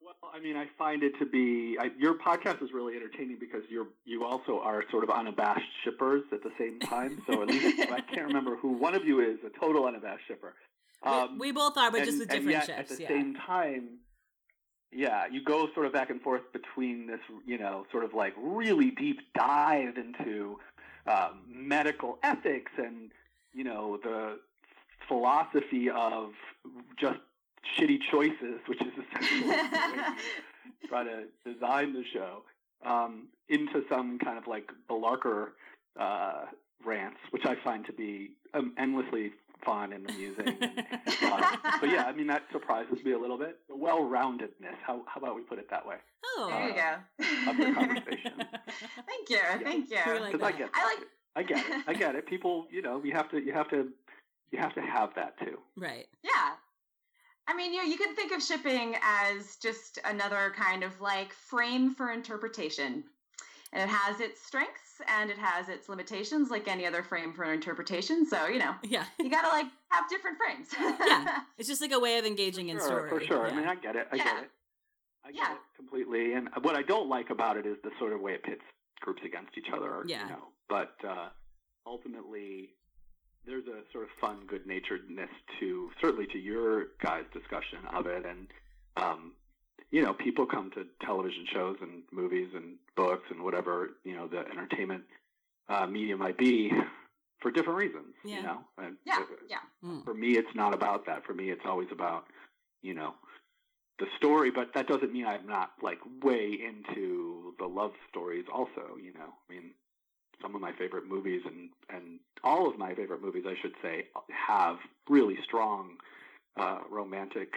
Well, 0.00 0.14
I 0.32 0.40
mean, 0.40 0.56
I 0.56 0.66
find 0.78 1.02
it 1.02 1.12
to 1.18 1.26
be 1.26 1.76
I, 1.78 1.90
your 1.98 2.14
podcast 2.14 2.62
is 2.62 2.72
really 2.72 2.96
entertaining 2.96 3.36
because 3.38 3.62
you're 3.68 3.88
you 4.04 4.24
also 4.24 4.60
are 4.60 4.84
sort 4.90 5.04
of 5.04 5.10
unabashed 5.10 5.70
shippers 5.84 6.22
at 6.32 6.42
the 6.42 6.50
same 6.58 6.78
time. 6.80 7.22
So 7.26 7.42
at 7.42 7.48
least 7.48 7.80
I 7.92 8.00
can't 8.00 8.26
remember 8.26 8.56
who 8.56 8.72
one 8.72 8.94
of 8.94 9.04
you 9.04 9.20
is 9.20 9.38
a 9.44 9.50
total 9.58 9.86
unabashed 9.86 10.26
shipper. 10.28 10.54
Um, 11.02 11.38
we, 11.38 11.48
we 11.48 11.52
both 11.52 11.76
are, 11.76 11.90
but 11.90 11.98
just 11.98 12.10
and- 12.10 12.20
with 12.20 12.30
and 12.32 12.38
different 12.46 12.68
yet, 12.68 12.78
ships. 12.78 12.90
At 12.92 12.96
the 12.96 13.02
yeah. 13.02 13.08
same 13.08 13.34
time, 13.34 13.88
yeah, 14.92 15.26
you 15.30 15.42
go 15.42 15.68
sort 15.74 15.86
of 15.86 15.92
back 15.92 16.10
and 16.10 16.20
forth 16.20 16.42
between 16.52 17.06
this, 17.06 17.20
you 17.46 17.58
know, 17.58 17.86
sort 17.90 18.04
of 18.04 18.14
like 18.14 18.34
really 18.38 18.90
deep 18.90 19.20
dive 19.34 19.96
into 19.96 20.58
um, 21.06 21.42
medical 21.48 22.18
ethics 22.22 22.72
and 22.76 23.10
you 23.52 23.64
know 23.64 23.98
the 24.02 24.38
philosophy 25.06 25.90
of 25.90 26.32
just 26.98 27.18
shitty 27.76 27.98
choices, 28.10 28.60
which 28.66 28.80
is 28.80 28.92
essentially 29.12 29.56
try 30.88 31.04
to 31.04 31.24
design 31.44 31.92
the 31.92 32.04
show, 32.12 32.42
um, 32.84 33.28
into 33.48 33.82
some 33.88 34.18
kind 34.18 34.38
of 34.38 34.46
like 34.46 34.70
Bellarke 34.88 35.48
uh, 35.98 36.44
rants, 36.84 37.18
which 37.30 37.44
I 37.44 37.56
find 37.56 37.84
to 37.86 37.92
be 37.92 38.32
um, 38.54 38.74
endlessly 38.78 39.32
fun 39.64 39.92
and 39.92 40.08
amusing. 40.08 40.56
And, 40.60 40.84
uh, 41.22 41.56
but 41.80 41.90
yeah, 41.90 42.04
I 42.06 42.12
mean 42.12 42.26
that 42.28 42.42
surprises 42.52 43.02
me 43.04 43.12
a 43.12 43.18
little 43.18 43.38
bit. 43.38 43.58
The 43.68 43.76
well-roundedness. 43.76 44.76
How 44.84 45.02
how 45.06 45.20
about 45.20 45.34
we 45.36 45.42
put 45.42 45.58
it 45.58 45.68
that 45.70 45.86
way? 45.86 45.96
Oh. 46.24 46.48
There 46.50 46.68
you 46.68 46.74
go. 46.74 47.50
of 47.50 47.56
the 47.56 47.74
conversation. 47.74 48.32
thank 49.06 49.30
you. 49.30 49.38
Thank 49.62 49.90
you. 49.90 49.98
We 50.06 50.18
like 50.20 50.32
Because 50.32 50.46
I 50.46 50.50
that. 50.52 50.58
get, 50.58 50.70
I 50.74 50.84
like- 50.84 51.06
I 51.36 51.42
get 51.44 51.58
it. 51.58 51.84
I 51.86 51.94
get 51.94 52.14
it. 52.16 52.26
People, 52.26 52.66
you 52.70 52.82
know, 52.82 53.00
you 53.04 53.12
have 53.12 53.30
to, 53.30 53.38
you 53.38 53.52
have 53.52 53.68
to, 53.70 53.88
you 54.50 54.58
have 54.58 54.74
to 54.74 54.80
have 54.80 55.14
that 55.14 55.38
too. 55.38 55.58
Right. 55.76 56.06
Yeah. 56.24 56.54
I 57.46 57.54
mean, 57.54 57.72
you 57.72 57.78
know, 57.78 57.84
you 57.84 57.96
can 57.96 58.14
think 58.16 58.32
of 58.32 58.42
shipping 58.42 58.96
as 59.02 59.56
just 59.56 60.00
another 60.04 60.52
kind 60.56 60.82
of 60.82 61.00
like 61.00 61.32
frame 61.32 61.94
for 61.94 62.10
interpretation. 62.10 63.04
And 63.72 63.82
it 63.82 63.88
has 63.92 64.20
its 64.20 64.40
strengths 64.44 65.00
and 65.08 65.30
it 65.30 65.36
has 65.38 65.68
its 65.68 65.88
limitations 65.88 66.50
like 66.50 66.68
any 66.68 66.86
other 66.86 67.02
frame 67.02 67.32
for 67.34 67.44
an 67.44 67.50
interpretation. 67.52 68.24
So, 68.26 68.46
you 68.46 68.58
know, 68.58 68.74
Yeah. 68.82 69.04
you 69.20 69.28
got 69.30 69.42
to 69.42 69.48
like 69.48 69.66
have 69.90 70.08
different 70.08 70.38
frames. 70.38 70.68
Yeah. 71.06 71.40
It's 71.58 71.68
just 71.68 71.80
like 71.80 71.92
a 71.92 71.98
way 71.98 72.18
of 72.18 72.24
engaging 72.24 72.68
in 72.70 72.78
Sure, 72.78 72.86
story. 72.86 73.10
for 73.10 73.20
sure. 73.20 73.46
Yeah. 73.46 73.52
I 73.52 73.56
mean, 73.56 73.68
I 73.68 73.74
get 73.74 73.96
it. 73.96 74.08
I 74.12 74.16
Yeah. 74.16 74.24
get 74.24 74.42
it. 74.44 74.50
I 75.24 75.32
get 75.32 75.36
Yeah. 75.42 75.52
it 75.54 75.58
completely. 75.76 76.32
And 76.32 76.48
what 76.62 76.76
I 76.76 76.82
don't 76.82 77.08
like 77.08 77.30
about 77.30 77.56
it 77.56 77.66
is 77.66 77.76
the 77.82 77.90
sort 77.98 78.12
of 78.12 78.20
way 78.20 78.34
it 78.34 78.42
pits 78.42 78.62
groups 79.00 79.22
against 79.24 79.56
each 79.58 79.68
other. 79.72 80.02
Yeah. 80.06 80.22
You 80.24 80.30
know, 80.30 80.48
but 80.68 80.94
uh, 81.06 81.28
ultimately, 81.86 82.74
there's 83.44 83.66
a 83.66 83.82
sort 83.92 84.04
of 84.04 84.10
fun, 84.20 84.44
good-naturedness 84.46 85.30
to 85.60 85.90
certainly 86.00 86.26
to 86.28 86.38
your 86.38 86.86
guys' 87.02 87.24
discussion 87.32 87.78
of 87.92 88.06
it, 88.06 88.24
and 88.26 88.46
um, 88.96 89.32
you 89.90 90.02
know, 90.02 90.12
people 90.12 90.46
come 90.46 90.70
to 90.72 90.86
television 91.04 91.46
shows 91.52 91.76
and 91.80 92.02
movies 92.12 92.48
and 92.54 92.76
books 92.96 93.24
and 93.30 93.42
whatever 93.42 93.90
you 94.04 94.14
know 94.14 94.26
the 94.26 94.40
entertainment 94.50 95.04
uh, 95.68 95.86
media 95.86 96.16
might 96.16 96.38
be 96.38 96.72
for 97.40 97.50
different 97.50 97.78
reasons. 97.78 98.14
Yeah. 98.24 98.36
You 98.36 98.42
know, 98.42 98.58
and 98.78 98.96
yeah, 99.04 99.16
uh, 99.16 99.24
yeah. 99.48 99.58
Mm. 99.84 100.04
for 100.04 100.14
me 100.14 100.36
it's 100.36 100.54
not 100.54 100.74
about 100.74 101.06
that 101.06 101.24
for 101.24 101.34
me 101.34 101.50
it's 101.50 101.64
always 101.64 101.88
about 101.92 102.24
you 102.82 102.94
know 102.94 103.14
the 103.98 104.06
story 104.16 104.50
but 104.50 104.72
that 104.74 104.86
doesn't 104.86 105.12
mean 105.12 105.26
i'm 105.26 105.46
not 105.46 105.72
like 105.82 105.98
way 106.22 106.52
into 106.52 107.54
the 107.58 107.66
love 107.66 107.92
stories 108.08 108.44
also 108.52 108.96
you 109.02 109.12
know 109.12 109.32
i 109.48 109.52
mean 109.52 109.70
some 110.40 110.54
of 110.54 110.60
my 110.60 110.72
favorite 110.72 111.06
movies 111.08 111.42
and 111.46 111.70
and 111.90 112.20
all 112.44 112.68
of 112.68 112.78
my 112.78 112.94
favorite 112.94 113.22
movies 113.22 113.44
i 113.46 113.54
should 113.60 113.74
say 113.82 114.06
have 114.28 114.76
really 115.08 115.38
strong 115.44 115.96
uh, 116.58 116.78
romantic 116.90 117.54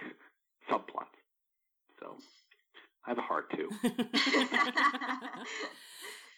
subplots 0.70 1.21
so 2.02 2.16
i 3.06 3.10
have 3.10 3.18
a 3.18 3.22
heart 3.22 3.50
too 3.56 3.68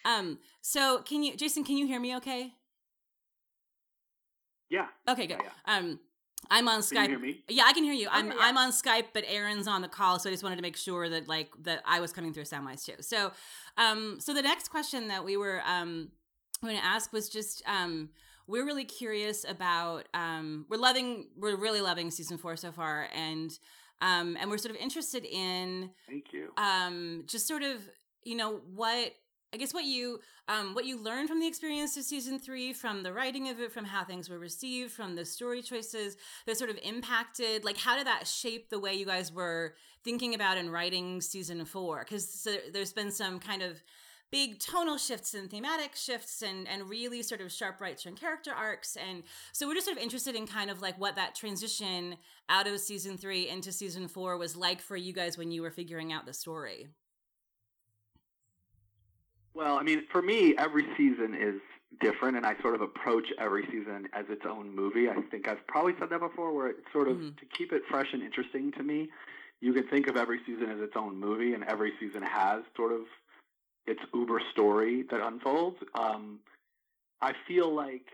um. 0.05 0.39
So, 0.61 1.03
can 1.03 1.23
you, 1.23 1.37
Jason? 1.37 1.65
Can 1.65 1.77
you 1.77 1.87
hear 1.87 2.01
me? 2.01 2.17
Okay. 2.17 2.53
yeah 4.71 4.87
Okay. 5.09 5.27
Good. 5.27 5.39
Yeah, 5.43 5.77
Um. 5.79 5.99
I'm 6.51 6.69
on 6.69 6.83
can 6.83 6.85
Skype. 6.99 7.03
you 7.05 7.09
hear 7.09 7.19
me 7.19 7.43
Yeah, 7.49 7.63
I 7.67 7.73
can 7.73 7.85
hear 7.85 7.95
you. 7.95 8.07
I'm 8.11 8.29
Okay, 8.29 8.37
yeah. 8.39 8.45
I'm 8.47 8.59
on 8.59 8.71
Skype, 8.71 9.07
but 9.15 9.25
Erin's 9.27 9.67
on 9.67 9.81
the 9.81 9.89
call, 9.89 10.19
so 10.19 10.29
I 10.29 10.33
just 10.33 10.43
wanted 10.43 10.57
to 10.57 10.63
make 10.63 10.77
sure 10.77 11.09
that 11.09 11.27
like 11.27 11.51
that 11.63 11.81
I 11.87 12.01
was 12.01 12.13
coming 12.13 12.35
through 12.35 12.43
soundwise 12.45 12.85
too. 12.85 13.01
So, 13.01 13.33
um, 13.79 14.19
so 14.21 14.35
the 14.35 14.43
next 14.43 14.69
question 14.69 15.09
that 15.09 15.25
we 15.25 15.39
were 15.39 15.63
um 15.67 16.11
going 16.63 16.77
to 16.77 16.85
ask 16.85 17.13
was 17.15 17.31
just 17.31 17.63
um 17.67 18.11
we're 18.47 18.67
really 18.67 18.85
curious 18.85 19.47
about 19.49 20.07
um 20.13 20.67
we're 20.69 20.77
loving 20.77 21.29
we're 21.39 21.57
really 21.57 21.81
loving 21.81 22.11
season 22.11 22.37
four 22.37 22.57
so 22.57 22.71
far, 22.73 23.09
and 23.15 23.59
Um, 24.05 24.37
and 24.39 24.51
we're 24.51 24.59
sort 24.59 24.75
of 24.75 24.81
interested 24.81 25.25
in. 25.25 25.91
Thank 26.07 26.33
you. 26.33 26.51
Um, 26.59 27.25
just 27.27 27.49
sort 27.49 27.63
of, 27.63 27.79
you 28.23 28.37
know, 28.37 28.61
what 28.75 29.15
I 29.53 29.57
guess 29.57 29.73
what 29.73 29.85
you 29.85 30.21
um, 30.49 30.75
what 30.75 30.85
you 30.85 31.01
learned 31.01 31.29
from 31.29 31.41
the 31.41 31.47
experience 31.47 31.97
of 31.97 32.03
season 32.03 32.39
three, 32.39 32.73
from 32.73 33.03
the 33.03 33.13
writing 33.13 33.49
of 33.49 33.61
it, 33.61 33.73
from 33.73 33.85
how 33.85 34.05
things 34.05 34.29
were 34.29 34.39
received, 34.39 34.93
from 34.93 35.15
the 35.15 35.25
story 35.25 35.63
choices 35.63 36.17
that 36.47 36.59
sort 36.59 36.71
of 36.71 36.79
impacted, 36.83 37.65
like 37.65 37.79
how 37.79 37.97
did 37.97 38.07
that 38.07 38.27
shape 38.27 38.69
the 38.69 38.79
way 38.79 38.93
you 38.93 39.07
guys 39.07 39.33
were 39.33 39.75
thinking 40.03 40.35
about 40.35 40.59
and 40.59 40.71
writing 40.73 41.21
season 41.21 41.65
four? 41.65 42.01
Because 42.01 42.29
so 42.29 42.57
there's 42.73 42.93
been 42.93 43.11
some 43.11 43.39
kind 43.39 43.63
of 43.63 43.81
big 44.31 44.59
tonal 44.59 44.99
shifts 44.99 45.35
and 45.35 45.51
thematic 45.51 45.95
shifts 45.95 46.43
and 46.43 46.67
and 46.69 46.89
really 46.89 47.23
sort 47.23 47.41
of 47.41 47.53
sharp 47.53 47.81
right 47.81 47.99
turn 47.99 48.15
character 48.15 48.53
arcs 48.53 48.97
and 48.97 49.23
so 49.53 49.67
we're 49.67 49.75
just 49.75 49.87
sort 49.87 49.97
of 49.97 50.03
interested 50.03 50.35
in 50.35 50.47
kind 50.47 50.71
of 50.71 50.83
like 50.83 50.99
what 50.99 51.15
that 51.15 51.35
transition 51.35 52.17
out 52.49 52.67
of 52.67 52.81
season 52.81 53.17
three 53.17 53.49
into 53.49 53.71
season 53.71 54.09
four 54.09 54.37
was 54.37 54.57
like 54.57 54.81
for 54.81 54.97
you 54.97 55.13
guys 55.13 55.39
when 55.39 55.51
you 55.51 55.63
were 55.63 55.71
figuring 55.71 56.13
out 56.13 56.27
the 56.27 56.33
story 56.33 56.89
well, 59.55 59.79
I 59.79 59.85
mean, 59.85 60.03
for 60.11 60.21
me, 60.21 60.55
every 60.59 60.85
season 60.97 61.35
is 61.35 61.61
different, 62.01 62.37
and 62.37 62.45
I 62.45 62.61
sort 62.61 62.75
of 62.75 62.81
approach 62.81 63.29
every 63.39 63.65
season 63.67 64.09
as 64.13 64.25
its 64.29 64.43
own 64.49 64.75
movie. 64.75 65.09
I 65.09 65.15
think 65.31 65.49
I've 65.49 65.65
probably 65.69 65.95
said 65.99 66.11
that 66.11 66.21
before, 66.21 66.53
where 66.53 66.69
it's 66.69 66.93
sort 66.93 67.09
of 67.09 67.17
mm-hmm. 67.17 67.37
to 67.37 67.47
keep 67.57 67.73
it 67.73 67.83
fresh 67.89 68.13
and 68.13 68.23
interesting 68.23 68.73
to 68.73 68.83
me. 68.83 69.09
You 69.61 69.73
can 69.73 69.87
think 69.87 70.09
of 70.09 70.17
every 70.17 70.41
season 70.45 70.71
as 70.71 70.81
its 70.81 70.95
own 70.97 71.19
movie, 71.19 71.55
and 71.55 71.63
every 71.65 71.93
season 72.01 72.23
has 72.23 72.65
sort 72.77 72.93
of 72.93 73.03
its 73.87 74.01
uber 74.15 74.41
story 74.53 75.05
that 75.11 75.21
unfolds. 75.21 75.77
Um, 75.95 76.41
I 77.21 77.33
feel 77.47 77.75
like, 77.75 78.07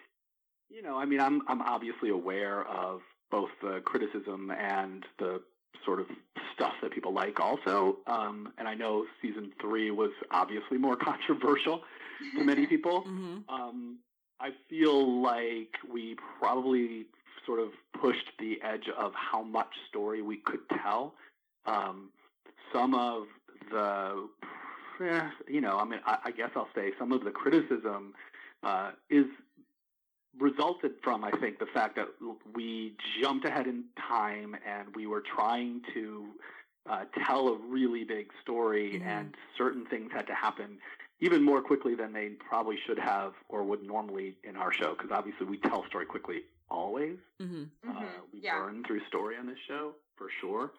you 0.68 0.82
know, 0.82 0.96
I 0.96 1.04
mean, 1.04 1.20
I'm 1.20 1.42
I'm 1.48 1.62
obviously 1.62 2.10
aware 2.10 2.66
of 2.66 3.00
both 3.30 3.50
the 3.62 3.80
criticism 3.84 4.50
and 4.50 5.04
the 5.18 5.40
sort 5.84 6.00
of 6.00 6.06
stuff 6.54 6.72
that 6.82 6.92
people 6.92 7.12
like 7.12 7.40
also. 7.40 7.98
Um, 8.06 8.52
and 8.58 8.68
I 8.68 8.74
know 8.74 9.06
season 9.22 9.52
three 9.60 9.90
was 9.90 10.10
obviously 10.30 10.78
more 10.78 10.96
controversial 11.10 11.82
to 12.36 12.44
many 12.44 12.66
people. 12.66 13.02
mm-hmm. 13.08 13.52
um, 13.52 13.98
I 14.40 14.50
feel 14.68 15.22
like 15.22 15.74
we 15.92 16.16
probably 16.38 17.06
sort 17.46 17.60
of 17.60 17.68
pushed 18.00 18.30
the 18.38 18.58
edge 18.62 18.88
of 18.96 19.12
how 19.14 19.42
much 19.42 19.68
story 19.88 20.22
we 20.22 20.38
could 20.38 20.60
tell. 20.82 21.14
Um, 21.66 22.10
some 22.72 22.94
of 22.94 23.24
the, 23.70 24.28
eh, 25.00 25.28
you 25.48 25.60
know, 25.60 25.78
I 25.78 25.84
mean, 25.84 26.00
I, 26.06 26.18
I, 26.26 26.30
guess 26.30 26.50
I'll 26.54 26.68
say 26.74 26.92
some 26.98 27.12
of 27.12 27.24
the 27.24 27.30
criticism 27.30 28.14
uh, 28.62 28.90
is 29.08 29.26
resulted 30.38 30.92
from, 31.02 31.24
I 31.24 31.30
think, 31.32 31.58
the 31.58 31.66
fact 31.66 31.96
that 31.96 32.08
we 32.54 32.94
jumped 33.20 33.44
ahead 33.44 33.66
in 33.66 33.84
time 34.08 34.56
and 34.66 34.94
we 34.94 35.06
were 35.06 35.22
trying 35.34 35.82
to 35.94 36.26
uh, 36.88 37.04
tell 37.26 37.48
a 37.48 37.58
really 37.68 38.04
big 38.04 38.28
story, 38.42 38.94
mm-hmm. 38.94 39.08
and 39.08 39.34
certain 39.56 39.84
things 39.86 40.10
had 40.12 40.26
to 40.26 40.34
happen 40.34 40.78
even 41.20 41.42
more 41.42 41.60
quickly 41.60 41.94
than 41.94 42.12
they 42.12 42.30
probably 42.48 42.76
should 42.86 42.98
have 42.98 43.34
or 43.48 43.62
would 43.62 43.82
normally 43.82 44.36
in 44.44 44.56
our 44.56 44.72
show. 44.72 44.94
Because 44.94 45.10
obviously, 45.12 45.46
we 45.46 45.58
tell 45.58 45.84
story 45.86 46.06
quickly 46.06 46.42
always. 46.70 47.18
Mm-hmm. 47.40 47.64
Uh, 47.88 47.92
mm-hmm. 47.92 48.04
we 48.32 48.40
yeah. 48.40 48.58
burn 48.58 48.82
through 48.86 49.00
story 49.08 49.36
on 49.36 49.46
this 49.46 49.58
show 49.68 49.92
for 50.16 50.28
sure. 50.40 50.72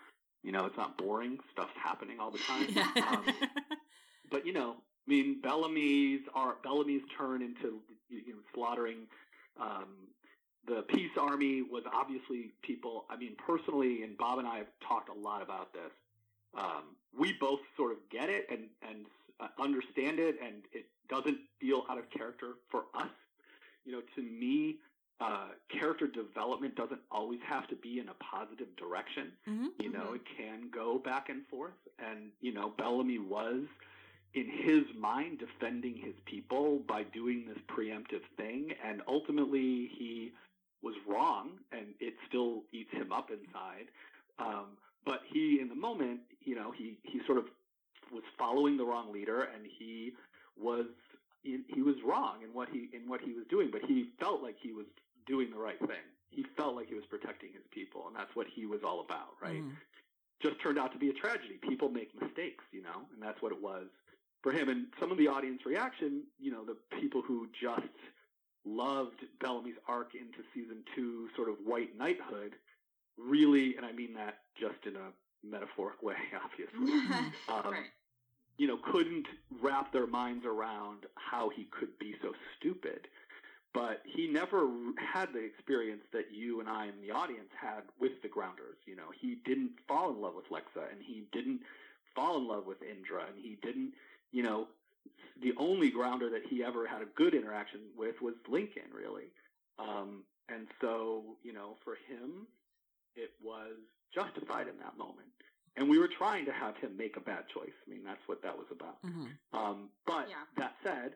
You 0.43 0.51
know, 0.51 0.65
it's 0.65 0.77
not 0.77 0.97
boring. 0.97 1.37
Stuff's 1.51 1.71
happening 1.81 2.19
all 2.19 2.31
the 2.31 2.39
time. 2.39 2.77
um, 3.07 3.25
but 4.31 4.45
you 4.45 4.53
know, 4.53 4.75
I 5.07 5.09
mean, 5.09 5.41
Bellamy's 5.41 6.21
our 6.33 6.55
Bellamy's 6.63 7.03
turn 7.17 7.41
into 7.41 7.81
you 8.09 8.33
know, 8.33 8.39
slaughtering 8.53 9.07
um, 9.59 10.07
the 10.67 10.83
peace 10.83 11.11
army 11.19 11.61
was 11.61 11.83
obviously 11.93 12.51
people. 12.61 13.05
I 13.09 13.17
mean, 13.17 13.35
personally, 13.45 14.03
and 14.03 14.17
Bob 14.17 14.39
and 14.39 14.47
I 14.47 14.57
have 14.57 14.67
talked 14.87 15.09
a 15.09 15.13
lot 15.13 15.41
about 15.41 15.73
this. 15.73 15.91
Um, 16.57 16.95
we 17.17 17.33
both 17.39 17.59
sort 17.77 17.91
of 17.91 17.97
get 18.11 18.29
it 18.29 18.47
and 18.49 18.67
and 18.87 19.05
uh, 19.39 19.47
understand 19.59 20.19
it, 20.19 20.35
and 20.43 20.63
it 20.71 20.85
doesn't 21.09 21.37
feel 21.59 21.83
out 21.89 21.97
of 21.97 22.09
character 22.09 22.53
for 22.69 22.83
us. 22.95 23.09
You 23.85 23.93
know, 23.93 24.01
to 24.15 24.21
me, 24.21 24.77
uh, 25.19 25.47
character 25.69 26.07
development 26.07 26.75
doesn't 26.75 27.01
always 27.11 27.39
have 27.47 27.67
to 27.67 27.75
be 27.75 27.99
in 27.99 28.09
a 28.09 28.13
positive 28.15 28.67
direction. 28.77 29.31
Mm-hmm. 29.47 29.67
You 29.79 29.91
know, 29.91 29.99
mm-hmm. 29.99 30.15
it 30.15 30.21
can 30.37 30.69
go 30.73 30.99
back 30.99 31.29
and 31.29 31.45
forth. 31.47 31.73
And 31.99 32.31
you 32.39 32.53
know, 32.53 32.71
Bellamy 32.77 33.17
was 33.17 33.63
in 34.33 34.49
his 34.49 34.83
mind 34.97 35.39
defending 35.39 35.95
his 35.95 36.13
people 36.25 36.79
by 36.87 37.03
doing 37.03 37.45
this 37.47 37.57
preemptive 37.67 38.23
thing 38.37 38.73
and 38.85 39.01
ultimately 39.07 39.89
he 39.97 40.31
was 40.81 40.95
wrong 41.07 41.51
and 41.71 41.87
it 41.99 42.13
still 42.27 42.63
eats 42.71 42.91
him 42.91 43.11
up 43.11 43.29
inside. 43.29 43.87
Um, 44.39 44.77
but 45.05 45.21
he 45.31 45.59
in 45.61 45.67
the 45.67 45.75
moment 45.75 46.21
you 46.43 46.55
know 46.55 46.71
he 46.71 46.97
he 47.03 47.19
sort 47.25 47.37
of 47.37 47.45
was 48.11 48.23
following 48.37 48.77
the 48.77 48.85
wrong 48.85 49.11
leader 49.11 49.41
and 49.41 49.65
he 49.79 50.13
was 50.59 50.85
he 51.43 51.81
was 51.81 51.95
wrong 52.05 52.37
in 52.43 52.53
what 52.53 52.69
he 52.69 52.89
in 52.93 53.07
what 53.07 53.21
he 53.21 53.33
was 53.33 53.45
doing 53.49 53.69
but 53.71 53.81
he 53.87 54.09
felt 54.19 54.41
like 54.41 54.55
he 54.61 54.71
was 54.71 54.85
doing 55.27 55.49
the 55.51 55.59
right 55.59 55.79
thing. 55.79 56.05
He 56.29 56.45
felt 56.55 56.75
like 56.75 56.87
he 56.87 56.95
was 56.95 57.03
protecting 57.09 57.49
his 57.51 57.63
people 57.71 58.05
and 58.07 58.15
that's 58.15 58.33
what 58.35 58.47
he 58.47 58.65
was 58.65 58.79
all 58.85 59.01
about 59.01 59.35
right? 59.41 59.61
Mm. 59.61 59.71
just 60.41 60.61
turned 60.61 60.79
out 60.79 60.93
to 60.93 60.97
be 60.97 61.09
a 61.09 61.13
tragedy. 61.13 61.59
People 61.61 61.89
make 61.89 62.09
mistakes 62.19 62.63
you 62.71 62.81
know 62.81 63.03
and 63.13 63.21
that's 63.21 63.41
what 63.41 63.51
it 63.51 63.61
was 63.61 63.87
for 64.41 64.51
him. 64.51 64.69
And 64.69 64.87
some 64.99 65.11
of 65.11 65.17
the 65.17 65.27
audience 65.27 65.61
reaction, 65.65 66.23
you 66.39 66.51
know, 66.51 66.63
the 66.65 66.77
people 66.99 67.21
who 67.21 67.47
just 67.59 67.81
loved 68.65 69.21
Bellamy's 69.39 69.75
arc 69.87 70.13
into 70.15 70.39
season 70.53 70.83
two, 70.95 71.27
sort 71.35 71.49
of 71.49 71.55
white 71.65 71.97
knighthood, 71.97 72.53
really, 73.17 73.75
and 73.75 73.85
I 73.85 73.91
mean 73.91 74.13
that 74.13 74.39
just 74.59 74.85
in 74.85 74.95
a 74.95 75.11
metaphoric 75.43 76.01
way, 76.03 76.15
obviously, 76.43 76.93
um, 77.49 77.73
right. 77.73 77.85
you 78.57 78.67
know, 78.67 78.77
couldn't 78.91 79.27
wrap 79.61 79.91
their 79.91 80.07
minds 80.07 80.45
around 80.45 81.05
how 81.15 81.49
he 81.49 81.65
could 81.65 81.97
be 81.99 82.15
so 82.21 82.33
stupid. 82.57 83.07
But 83.73 84.01
he 84.03 84.27
never 84.27 84.67
had 84.97 85.31
the 85.31 85.39
experience 85.39 86.03
that 86.11 86.25
you 86.29 86.59
and 86.59 86.67
I 86.67 86.87
in 86.87 86.99
the 87.01 87.11
audience 87.13 87.47
had 87.57 87.83
with 88.01 88.21
the 88.21 88.27
Grounders. 88.27 88.75
You 88.85 88.97
know, 88.97 89.11
he 89.17 89.37
didn't 89.45 89.71
fall 89.87 90.09
in 90.11 90.19
love 90.19 90.33
with 90.35 90.49
Lexa, 90.49 90.91
and 90.91 91.01
he 91.01 91.23
didn't 91.31 91.61
fall 92.13 92.37
in 92.37 92.49
love 92.49 92.65
with 92.65 92.81
Indra, 92.81 93.23
and 93.27 93.41
he 93.41 93.57
didn't 93.61 93.93
you 94.31 94.43
know, 94.43 94.67
the 95.41 95.53
only 95.57 95.89
grounder 95.89 96.29
that 96.29 96.43
he 96.49 96.63
ever 96.63 96.87
had 96.87 97.01
a 97.01 97.05
good 97.15 97.33
interaction 97.33 97.81
with 97.97 98.21
was 98.21 98.35
Lincoln, 98.47 98.89
really. 98.93 99.31
Um, 99.79 100.23
and 100.49 100.67
so, 100.79 101.23
you 101.43 101.53
know, 101.53 101.77
for 101.83 101.95
him, 102.07 102.47
it 103.15 103.31
was 103.43 103.73
justified 104.13 104.67
in 104.67 104.77
that 104.79 104.97
moment. 104.97 105.27
And 105.77 105.89
we 105.89 105.97
were 105.97 106.09
trying 106.09 106.45
to 106.45 106.51
have 106.51 106.75
him 106.77 106.97
make 106.97 107.15
a 107.17 107.21
bad 107.21 107.45
choice. 107.53 107.71
I 107.85 107.89
mean, 107.89 108.03
that's 108.05 108.21
what 108.27 108.43
that 108.43 108.57
was 108.57 108.67
about. 108.71 109.01
Mm-hmm. 109.03 109.57
Um, 109.57 109.89
but 110.05 110.27
yeah. 110.29 110.43
that 110.57 110.75
said, 110.83 111.13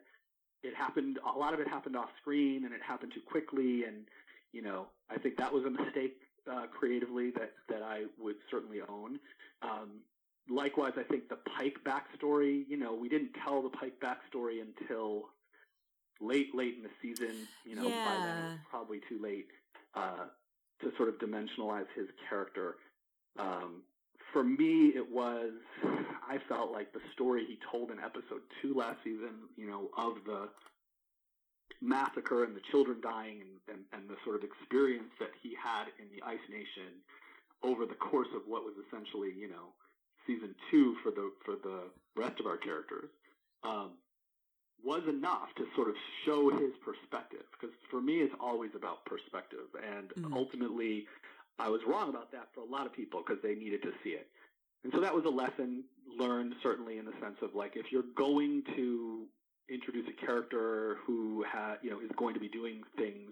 it 0.63 0.73
happened, 0.73 1.19
a 1.25 1.37
lot 1.37 1.53
of 1.53 1.59
it 1.59 1.67
happened 1.67 1.95
off 1.95 2.09
screen 2.21 2.63
and 2.65 2.73
it 2.73 2.81
happened 2.81 3.11
too 3.13 3.21
quickly. 3.21 3.83
And, 3.83 4.05
you 4.53 4.61
know, 4.61 4.87
I 5.09 5.17
think 5.17 5.37
that 5.37 5.53
was 5.53 5.65
a 5.65 5.69
mistake 5.69 6.17
uh, 6.49 6.67
creatively 6.67 7.31
that, 7.31 7.51
that 7.69 7.83
I 7.83 8.05
would 8.19 8.37
certainly 8.49 8.79
own. 8.87 9.19
Um, 9.61 9.99
likewise, 10.49 10.93
I 10.97 11.03
think 11.03 11.29
the 11.29 11.37
Pike 11.57 11.77
backstory, 11.85 12.63
you 12.67 12.77
know, 12.77 12.93
we 12.93 13.09
didn't 13.09 13.31
tell 13.43 13.61
the 13.61 13.69
Pike 13.69 13.99
backstory 13.99 14.61
until 14.61 15.29
late, 16.21 16.55
late 16.55 16.75
in 16.77 16.83
the 16.83 16.89
season. 17.01 17.47
You 17.65 17.75
know, 17.75 17.87
yeah. 17.87 18.05
by 18.05 18.25
then 18.25 18.37
it 18.37 18.49
was 18.49 18.59
probably 18.69 18.99
too 19.09 19.19
late 19.21 19.47
uh, 19.95 20.25
to 20.81 20.91
sort 20.97 21.09
of 21.09 21.15
dimensionalize 21.15 21.87
his 21.95 22.07
character. 22.29 22.75
Um, 23.37 23.81
for 24.31 24.43
me, 24.43 24.91
it 24.95 25.09
was, 25.09 25.51
I 26.27 26.39
felt 26.49 26.71
like 26.71 26.91
the 26.93 26.99
story 27.13 27.45
he 27.47 27.57
told 27.71 27.91
in 27.91 27.99
episode 27.99 28.41
two 28.61 28.73
last 28.73 28.97
season, 29.03 29.47
you 29.55 29.67
know, 29.67 29.89
of 29.97 30.15
the 30.25 30.49
massacre 31.81 32.43
and 32.43 32.55
the 32.55 32.61
children 32.71 32.99
dying 33.01 33.41
and, 33.41 33.77
and, 33.77 33.83
and 33.93 34.09
the 34.09 34.15
sort 34.23 34.35
of 34.35 34.43
experience 34.43 35.11
that 35.19 35.31
he 35.41 35.55
had 35.55 35.85
in 35.99 36.07
the 36.11 36.23
Ice 36.25 36.43
Nation 36.49 36.99
over 37.63 37.85
the 37.85 37.95
course 37.95 38.27
of 38.35 38.41
what 38.47 38.63
was 38.63 38.73
essentially, 38.87 39.31
you 39.37 39.47
know, 39.47 39.71
season 40.27 40.55
two 40.71 40.95
for 41.03 41.11
the 41.11 41.31
for 41.43 41.55
the 41.55 41.83
rest 42.15 42.39
of 42.39 42.45
our 42.45 42.57
characters 42.57 43.09
um, 43.63 43.91
was 44.83 45.01
enough 45.07 45.49
to 45.57 45.65
sort 45.75 45.89
of 45.89 45.95
show 46.25 46.49
his 46.51 46.71
perspective. 46.83 47.45
Because 47.51 47.75
for 47.89 48.01
me, 48.01 48.19
it's 48.19 48.35
always 48.39 48.71
about 48.75 49.05
perspective, 49.05 49.67
and 49.75 50.09
mm-hmm. 50.09 50.33
ultimately, 50.33 51.07
I 51.59 51.69
was 51.69 51.81
wrong 51.87 52.09
about 52.09 52.31
that 52.31 52.49
for 52.53 52.61
a 52.61 52.69
lot 52.69 52.85
of 52.85 52.93
people 52.93 53.23
because 53.25 53.41
they 53.41 53.55
needed 53.55 53.81
to 53.83 53.91
see 54.03 54.11
it. 54.11 54.27
And 54.83 54.93
so 54.93 54.99
that 55.01 55.13
was 55.13 55.25
a 55.25 55.29
lesson 55.29 55.83
learned, 56.17 56.53
certainly 56.61 56.99
in 56.99 57.05
the 57.05 57.13
sense 57.21 57.37
of 57.41 57.55
like 57.55 57.75
if 57.75 57.91
you're 57.91 58.03
going 58.15 58.63
to 58.75 59.25
introduce 59.67 60.07
a 60.07 60.25
character 60.25 60.97
who 61.05 61.43
ha- 61.47 61.77
you 61.81 61.89
know 61.89 61.99
is 61.99 62.11
going 62.17 62.35
to 62.35 62.39
be 62.39 62.47
doing 62.47 62.83
things, 62.95 63.31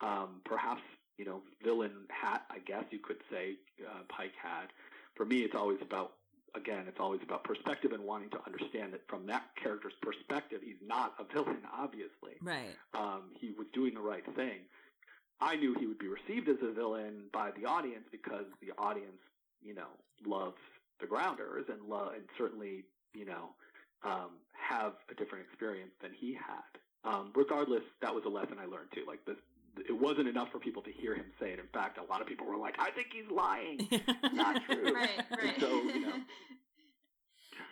um, 0.00 0.40
perhaps 0.44 0.82
you 1.16 1.24
know 1.24 1.42
villain 1.62 1.92
hat, 2.08 2.42
I 2.50 2.58
guess 2.58 2.84
you 2.90 2.98
could 2.98 3.18
say 3.30 3.54
uh, 3.86 4.00
Pike 4.08 4.34
had. 4.42 4.66
For 5.16 5.24
me, 5.24 5.40
it's 5.40 5.54
always 5.54 5.78
about 5.82 6.12
again, 6.54 6.84
it's 6.88 7.00
always 7.00 7.20
about 7.22 7.44
perspective 7.44 7.92
and 7.92 8.04
wanting 8.04 8.30
to 8.30 8.38
understand 8.46 8.92
that 8.92 9.06
from 9.08 9.26
that 9.26 9.44
character's 9.60 9.94
perspective, 10.02 10.60
he's 10.64 10.80
not 10.84 11.14
a 11.18 11.24
villain, 11.32 11.62
obviously. 11.72 12.36
Right. 12.42 12.76
Um, 12.94 13.30
he 13.38 13.52
was 13.56 13.66
doing 13.72 13.94
the 13.94 14.00
right 14.00 14.24
thing. 14.36 14.60
I 15.40 15.56
knew 15.56 15.74
he 15.78 15.86
would 15.86 15.98
be 15.98 16.08
received 16.08 16.48
as 16.48 16.56
a 16.62 16.72
villain 16.72 17.24
by 17.32 17.50
the 17.58 17.66
audience 17.66 18.04
because 18.10 18.44
the 18.60 18.72
audience 18.76 19.16
you 19.62 19.74
know, 19.74 19.88
loves 20.26 20.60
the 21.00 21.06
Grounders 21.06 21.66
and 21.68 21.88
love 21.88 22.12
and 22.14 22.24
certainly, 22.36 22.84
you 23.14 23.24
know, 23.24 23.54
um, 24.04 24.40
have 24.52 24.92
a 25.10 25.14
different 25.14 25.44
experience 25.48 25.92
than 26.02 26.12
he 26.12 26.34
had. 26.34 26.70
Um, 27.04 27.32
regardless, 27.34 27.82
that 28.02 28.14
was 28.14 28.24
a 28.26 28.28
lesson 28.28 28.56
I 28.60 28.66
learned 28.66 28.92
too. 28.94 29.04
Like 29.06 29.24
this, 29.24 29.36
it 29.88 29.98
wasn't 29.98 30.28
enough 30.28 30.50
for 30.50 30.58
people 30.58 30.82
to 30.82 30.92
hear 30.92 31.14
him 31.14 31.26
say 31.40 31.50
it. 31.50 31.58
In 31.58 31.66
fact, 31.72 31.98
a 31.98 32.10
lot 32.10 32.20
of 32.20 32.26
people 32.26 32.46
were 32.46 32.56
like, 32.56 32.74
"I 32.78 32.90
think 32.90 33.08
he's 33.12 33.30
lying." 33.30 33.88
Not 34.32 34.62
true. 34.64 34.94
right, 34.94 35.10
right. 35.30 35.60
So 35.60 35.68
you 35.68 36.00
know, 36.06 36.12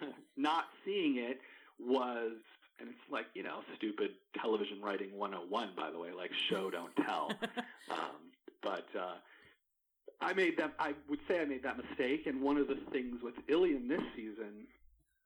not 0.37 0.65
seeing 0.85 1.17
it 1.17 1.41
was, 1.79 2.33
and 2.81 2.89
it's 2.89 3.11
like 3.11 3.27
you 3.35 3.43
know, 3.43 3.61
stupid 3.77 4.11
television 4.41 4.81
writing 4.83 5.17
101. 5.17 5.71
By 5.77 5.91
the 5.91 5.99
way, 5.99 6.11
like 6.13 6.31
show 6.49 6.71
don't 6.71 6.95
tell. 7.05 7.31
um, 7.91 8.31
but 8.63 8.87
uh, 8.99 9.15
I 10.21 10.33
made 10.33 10.57
that. 10.59 10.73
I 10.79 10.95
would 11.09 11.21
say 11.29 11.41
I 11.41 11.45
made 11.45 11.63
that 11.63 11.77
mistake. 11.77 12.27
And 12.27 12.43
one 12.43 12.57
of 12.57 12.69
the 12.69 12.79
things 12.93 13.23
with 13.23 13.35
Ilian 13.49 13.89
this 13.89 14.03
season 14.17 14.67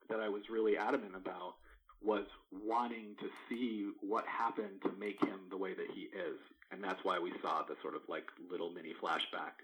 that 0.08 0.20
I 0.20 0.28
was 0.28 0.42
really 0.50 0.76
adamant 0.76 1.16
about 1.16 1.54
was 2.04 2.24
wanting 2.50 3.14
to 3.20 3.28
see 3.48 3.90
what 4.00 4.26
happened 4.26 4.82
to 4.82 4.92
make 4.98 5.20
him 5.20 5.40
the 5.50 5.56
way 5.56 5.74
that 5.74 5.90
he 5.94 6.02
is, 6.02 6.38
and 6.70 6.82
that's 6.82 7.04
why 7.04 7.18
we 7.18 7.32
saw 7.42 7.62
the 7.62 7.76
sort 7.82 7.94
of 7.94 8.02
like 8.08 8.24
little 8.50 8.70
mini 8.70 8.92
flashback 9.02 9.62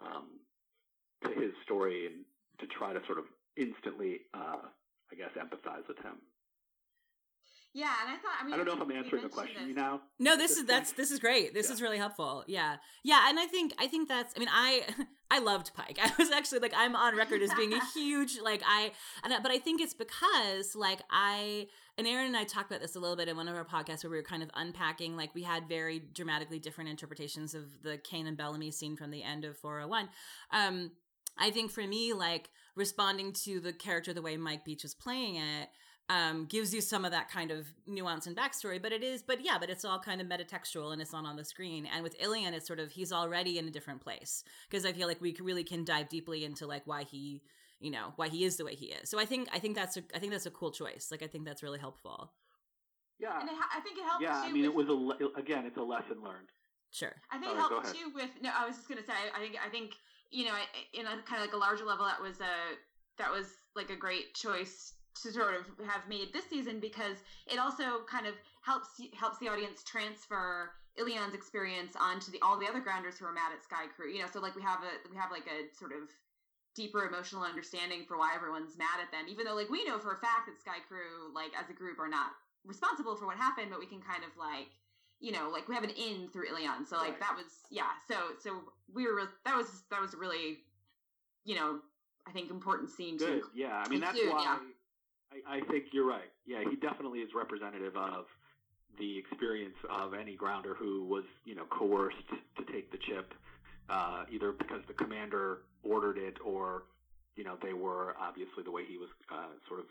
um, 0.00 0.26
to 1.24 1.30
his 1.40 1.52
story 1.64 2.06
and 2.06 2.24
to 2.58 2.66
try 2.66 2.92
to 2.92 3.00
sort 3.06 3.18
of 3.18 3.24
instantly, 3.56 4.20
uh, 4.34 4.66
I 5.10 5.14
guess, 5.16 5.30
empathize 5.36 5.86
with 5.88 5.98
him. 5.98 6.18
Yeah, 7.74 7.92
and 8.04 8.12
I 8.12 8.16
thought 8.16 8.32
I 8.40 8.44
mean 8.44 8.54
I 8.54 8.56
don't 8.56 8.66
know 8.66 8.72
if 8.74 8.80
I'm 8.80 8.90
answering 8.90 9.22
the 9.22 9.28
question 9.28 9.62
this. 9.62 9.68
you 9.68 9.74
now. 9.74 10.00
No, 10.18 10.32
at 10.32 10.38
this 10.38 10.52
is 10.52 10.56
point. 10.58 10.68
that's 10.68 10.92
this 10.92 11.10
is 11.10 11.18
great. 11.20 11.54
This 11.54 11.68
Yeah. 11.68 11.74
is 11.74 11.82
really 11.82 11.98
helpful. 11.98 12.44
Yeah, 12.46 12.76
yeah, 13.04 13.28
and 13.28 13.38
I 13.38 13.46
think 13.46 13.72
I 13.78 13.86
think 13.86 14.08
that's. 14.08 14.32
I 14.36 14.38
mean, 14.40 14.48
I 14.50 14.82
I 15.30 15.38
loved 15.40 15.74
Pike. 15.74 15.98
I 16.02 16.10
was 16.18 16.30
actually 16.30 16.60
like 16.60 16.72
I'm 16.76 16.96
on 16.96 17.14
record 17.16 17.42
as 17.42 17.52
being 17.54 17.72
a 17.74 17.80
huge 17.94 18.38
like 18.42 18.62
I 18.66 18.92
and 19.22 19.32
I, 19.32 19.40
but 19.40 19.52
I 19.52 19.58
think 19.58 19.80
it's 19.80 19.94
because 19.94 20.74
like 20.74 21.00
I 21.10 21.68
and 21.98 22.06
Erin 22.06 22.26
and 22.26 22.36
I 22.36 22.44
talked 22.44 22.70
about 22.70 22.80
this 22.80 22.96
a 22.96 23.00
little 23.00 23.16
bit 23.16 23.28
in 23.28 23.36
one 23.36 23.48
of 23.48 23.54
our 23.56 23.64
podcasts 23.64 24.02
where 24.02 24.10
we 24.10 24.16
were 24.16 24.22
kind 24.22 24.42
of 24.42 24.50
unpacking 24.54 25.16
like 25.16 25.34
we 25.34 25.42
had 25.42 25.68
very 25.68 25.98
dramatically 26.00 26.58
different 26.58 26.90
interpretations 26.90 27.54
of 27.54 27.82
the 27.82 27.98
Kane 27.98 28.26
and 28.26 28.36
Bellamy 28.36 28.70
scene 28.70 28.96
from 28.96 29.10
the 29.10 29.22
end 29.22 29.44
of 29.44 29.56
401. 29.58 30.08
Um, 30.52 30.92
I 31.36 31.50
think 31.50 31.70
for 31.70 31.86
me, 31.86 32.12
like 32.14 32.50
responding 32.74 33.32
to 33.44 33.60
the 33.60 33.72
character 33.72 34.12
the 34.14 34.22
way 34.22 34.36
Mike 34.36 34.64
Beach 34.64 34.82
was 34.82 34.94
playing 34.94 35.36
it, 35.36 35.68
um, 36.08 36.46
gives 36.46 36.72
you 36.72 36.80
some 36.80 37.04
of 37.04 37.12
that 37.12 37.30
kind 37.30 37.50
of 37.50 37.66
nuance 37.86 38.26
and 38.26 38.36
backstory. 38.36 38.80
But 38.80 38.92
it 38.92 39.02
is, 39.02 39.22
but 39.22 39.44
yeah, 39.44 39.58
but 39.58 39.70
it's 39.70 39.84
all 39.84 39.98
kind 39.98 40.20
of 40.20 40.26
metatextual 40.26 40.92
and 40.92 41.02
it's 41.02 41.12
not 41.12 41.24
on 41.26 41.36
the 41.36 41.44
screen. 41.44 41.86
And 41.86 42.02
with 42.02 42.16
Ilian, 42.20 42.54
it's 42.54 42.66
sort 42.66 42.80
of 42.80 42.90
he's 42.90 43.12
already 43.12 43.58
in 43.58 43.66
a 43.68 43.70
different 43.70 44.00
place 44.00 44.42
because 44.68 44.84
I 44.86 44.92
feel 44.92 45.06
like 45.08 45.20
we 45.20 45.36
really 45.40 45.64
can 45.64 45.84
dive 45.84 46.08
deeply 46.08 46.44
into 46.44 46.66
like 46.66 46.82
why 46.86 47.04
he, 47.04 47.42
you 47.80 47.90
know, 47.90 48.12
why 48.16 48.28
he 48.28 48.44
is 48.44 48.56
the 48.56 48.64
way 48.64 48.74
he 48.74 48.86
is. 48.86 49.10
So 49.10 49.20
I 49.20 49.24
think 49.24 49.48
I 49.52 49.58
think 49.58 49.74
that's 49.74 49.96
a 49.96 50.02
I 50.14 50.18
think 50.18 50.32
that's 50.32 50.46
a 50.46 50.50
cool 50.50 50.70
choice. 50.70 51.08
Like 51.10 51.22
I 51.22 51.26
think 51.26 51.44
that's 51.44 51.62
really 51.62 51.78
helpful. 51.78 52.32
Yeah, 53.18 53.40
And 53.40 53.48
it, 53.48 53.56
ha- 53.58 53.76
I 53.76 53.80
think 53.80 53.98
it 53.98 54.04
helps 54.04 54.22
yeah. 54.22 54.42
too 54.42 54.48
I 54.48 54.52
mean, 54.52 54.64
it 54.64 54.72
was 54.72 54.86
a 54.88 54.92
le- 54.92 55.18
again, 55.36 55.66
it's 55.66 55.76
a 55.76 55.82
lesson 55.82 56.22
learned. 56.22 56.50
Sure. 56.90 57.16
I 57.32 57.38
think 57.38 57.50
Sorry, 57.50 57.64
it 57.64 57.68
go 57.68 57.80
helped 57.80 57.94
too 57.94 58.12
with 58.14 58.30
no. 58.40 58.50
I 58.56 58.66
was 58.66 58.76
just 58.76 58.88
gonna 58.88 59.04
say. 59.04 59.12
I 59.36 59.40
think 59.40 59.56
I 59.64 59.68
think 59.68 59.92
you 60.30 60.46
know 60.46 60.54
in 60.94 61.04
a 61.04 61.20
kind 61.22 61.42
of 61.42 61.48
like 61.48 61.52
a 61.52 61.58
larger 61.58 61.84
level 61.84 62.06
that 62.06 62.22
was 62.22 62.40
a 62.40 62.78
that 63.18 63.30
was 63.30 63.46
like 63.76 63.90
a 63.90 63.96
great 63.96 64.34
choice 64.34 64.94
to 65.22 65.32
sort 65.32 65.54
of 65.54 65.66
have 65.86 66.08
made 66.08 66.32
this 66.32 66.44
season 66.48 66.80
because 66.80 67.16
it 67.46 67.58
also 67.58 68.04
kind 68.10 68.26
of 68.26 68.34
helps 68.62 68.88
helps 69.18 69.38
the 69.38 69.48
audience 69.48 69.82
transfer 69.84 70.70
Ilian's 70.98 71.34
experience 71.34 71.94
onto 71.98 72.30
the 72.32 72.40
all 72.42 72.58
the 72.58 72.66
other 72.66 72.80
grounders 72.80 73.18
who 73.18 73.24
are 73.26 73.32
mad 73.32 73.52
at 73.52 73.62
Skaikru. 73.62 74.12
You 74.12 74.22
know, 74.22 74.28
so 74.32 74.40
like 74.40 74.56
we 74.56 74.62
have 74.62 74.80
a 74.82 75.08
we 75.10 75.16
have 75.16 75.30
like 75.30 75.46
a 75.46 75.74
sort 75.76 75.92
of 75.92 76.08
deeper 76.74 77.06
emotional 77.06 77.42
understanding 77.42 78.04
for 78.06 78.18
why 78.18 78.32
everyone's 78.34 78.76
mad 78.78 79.02
at 79.02 79.10
them, 79.10 79.26
even 79.28 79.44
though 79.46 79.54
like 79.54 79.70
we 79.70 79.84
know 79.84 79.98
for 79.98 80.12
a 80.12 80.18
fact 80.18 80.46
that 80.46 80.58
Skaikru 80.58 81.34
like 81.34 81.50
as 81.58 81.70
a 81.70 81.74
group 81.74 81.98
are 81.98 82.08
not 82.08 82.32
responsible 82.64 83.16
for 83.16 83.26
what 83.26 83.36
happened, 83.36 83.68
but 83.70 83.78
we 83.80 83.86
can 83.86 84.00
kind 84.00 84.22
of 84.24 84.30
like 84.38 84.68
you 85.20 85.32
know, 85.32 85.50
like 85.50 85.66
we 85.68 85.74
have 85.74 85.82
an 85.82 85.90
in 85.90 86.28
through 86.28 86.46
Ilian. 86.48 86.86
So 86.86 86.96
like 86.96 87.18
Right. 87.18 87.20
that 87.20 87.34
was 87.36 87.46
yeah. 87.70 87.90
So 88.06 88.14
so 88.40 88.62
we 88.92 89.06
were 89.06 89.22
that 89.44 89.56
was 89.56 89.82
that 89.90 90.00
was 90.00 90.14
really 90.14 90.58
you 91.44 91.54
know 91.56 91.80
I 92.26 92.30
think 92.32 92.50
important 92.50 92.90
scene 92.90 93.16
Good. 93.16 93.42
too. 93.42 93.48
Yeah. 93.54 93.82
I 93.84 93.88
mean, 93.88 94.00
that's 94.00 94.18
Dude, 94.18 94.30
why 94.32 94.42
yeah. 94.42 94.58
I, 95.46 95.56
I 95.56 95.60
think 95.70 95.86
you're 95.92 96.06
right. 96.06 96.30
Yeah, 96.46 96.62
he 96.68 96.76
definitely 96.76 97.20
is 97.20 97.30
representative 97.34 97.96
of 97.96 98.26
the 98.98 99.18
experience 99.18 99.76
of 99.90 100.14
any 100.14 100.34
grounder 100.34 100.74
who 100.74 101.04
was, 101.04 101.24
you 101.44 101.54
know, 101.54 101.64
coerced 101.70 102.16
to 102.56 102.72
take 102.72 102.90
the 102.90 102.98
chip, 102.98 103.34
uh, 103.88 104.24
either 104.30 104.52
because 104.52 104.80
the 104.86 104.94
commander 104.94 105.58
ordered 105.82 106.18
it 106.18 106.36
or, 106.44 106.84
you 107.36 107.44
know, 107.44 107.56
they 107.62 107.72
were 107.72 108.14
obviously 108.20 108.62
the 108.64 108.70
way 108.70 108.84
he 108.84 108.96
was 108.96 109.08
uh, 109.30 109.46
sort 109.68 109.80
of, 109.80 109.86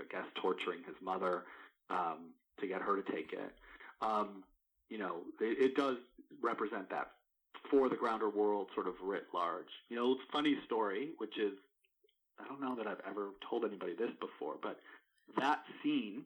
I 0.00 0.04
guess, 0.10 0.26
torturing 0.36 0.80
his 0.86 0.96
mother 1.02 1.44
um, 1.88 2.30
to 2.60 2.66
get 2.66 2.82
her 2.82 3.00
to 3.00 3.12
take 3.12 3.32
it. 3.32 3.52
Um, 4.00 4.44
you 4.88 4.98
know, 4.98 5.22
it, 5.40 5.58
it 5.58 5.76
does 5.76 5.96
represent 6.42 6.88
that 6.90 7.12
for 7.70 7.88
the 7.88 7.96
grounder 7.96 8.28
world 8.28 8.68
sort 8.74 8.86
of 8.86 8.94
writ 9.02 9.26
large. 9.34 9.68
You 9.88 9.96
know, 9.96 10.12
it's 10.12 10.22
a 10.28 10.32
funny 10.32 10.56
story, 10.64 11.10
which 11.18 11.38
is 11.38 11.52
I 12.42 12.48
don't 12.48 12.60
know 12.60 12.74
that 12.76 12.86
I've 12.86 13.02
ever 13.08 13.30
told 13.48 13.64
anybody 13.64 13.94
this 13.94 14.10
before, 14.20 14.54
but 14.62 14.80
that 15.38 15.62
scene 15.82 16.24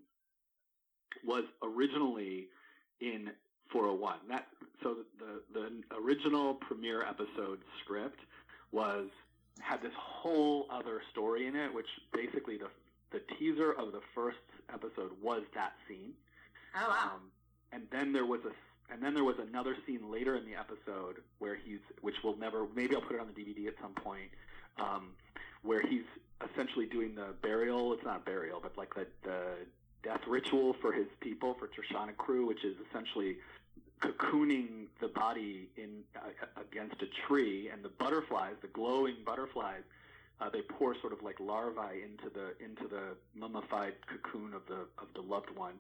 was 1.25 1.45
originally 1.63 2.49
in 3.01 3.31
401. 3.71 4.19
That 4.29 4.47
so 4.83 4.97
the 5.19 5.43
the 5.53 5.97
original 5.97 6.55
premiere 6.55 7.03
episode 7.03 7.59
script 7.83 8.21
was 8.73 9.09
had 9.61 9.83
this 9.83 9.93
whole 9.97 10.67
other 10.71 11.03
story 11.11 11.47
in 11.47 11.57
it, 11.57 11.73
which 11.73 11.89
basically 12.13 12.57
the 12.57 12.69
the 13.11 13.21
teaser 13.39 13.73
of 13.73 13.93
the 13.93 14.01
first 14.15 14.39
episode 14.73 15.11
was 15.23 15.43
that 15.55 15.73
scene. 15.89 16.13
Oh 16.77 16.89
wow. 16.89 17.13
Um, 17.15 17.21
and 17.73 17.83
then 17.91 18.13
there 18.13 18.27
was 18.27 18.41
a 18.45 18.93
and 18.93 19.03
then 19.03 19.15
there 19.15 19.25
was 19.25 19.37
another 19.39 19.77
scene 19.87 20.11
later 20.11 20.37
in 20.37 20.45
the 20.45 20.55
episode 20.55 21.17
where 21.39 21.57
he's 21.57 21.81
which 22.01 22.17
will 22.23 22.37
never 22.37 22.67
maybe 22.75 22.95
I'll 22.95 23.03
put 23.03 23.17
it 23.17 23.21
on 23.21 23.29
the 23.29 23.41
DVD 23.41 23.69
at 23.69 23.75
some 23.81 23.95
point 23.95 24.31
um, 24.79 25.11
where 25.65 25.83
he's 25.83 26.05
essentially 26.53 26.87
doing 26.87 27.15
the 27.15 27.35
burial. 27.43 27.93
It's 27.93 28.05
not 28.05 28.25
burial, 28.25 28.61
but 28.63 28.77
like 28.77 28.95
the 28.95 29.07
the 29.23 29.41
death 30.03 30.21
ritual 30.29 30.75
for 30.81 30.93
his 30.93 31.07
people 31.21 31.55
for 31.59 31.67
Trishanakru, 31.67 32.47
which 32.47 32.65
is 32.65 32.77
essentially 32.89 33.37
cocooning 34.01 34.87
the 35.01 35.09
body 35.09 35.69
in 35.77 36.03
uh, 36.17 36.61
against 36.61 37.03
a 37.03 37.07
tree, 37.27 37.71
and 37.73 37.83
the 37.83 37.89
butterflies, 37.89 38.55
the 38.61 38.69
glowing 38.69 39.17
butterflies, 39.25 39.83
uh, 40.41 40.51
they 40.51 40.61
pour 40.63 40.95
sort 41.01 41.13
of 41.13 41.23
like 41.23 41.41
larvae 41.41 42.03
into 42.05 42.29
the 42.35 42.53
into 42.65 42.87
the 42.89 43.17
mummified 43.35 43.95
cocoon 44.07 44.53
of 44.53 44.63
the 44.69 44.87
of 44.99 45.09
the 45.15 45.23
loved 45.23 45.51
one, 45.57 45.75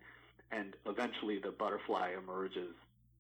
and 0.51 0.75
eventually 0.87 1.38
the 1.38 1.51
butterfly 1.51 2.12
emerges. 2.16 2.75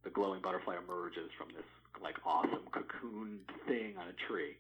The 0.04 0.10
glowing 0.10 0.42
butterfly 0.42 0.76
emerges 0.76 1.30
from 1.38 1.48
this 1.56 1.64
like 2.02 2.16
awesome 2.26 2.66
cocoon 2.72 3.38
thing 3.66 3.94
on 3.98 4.06
a 4.08 4.28
tree, 4.28 4.56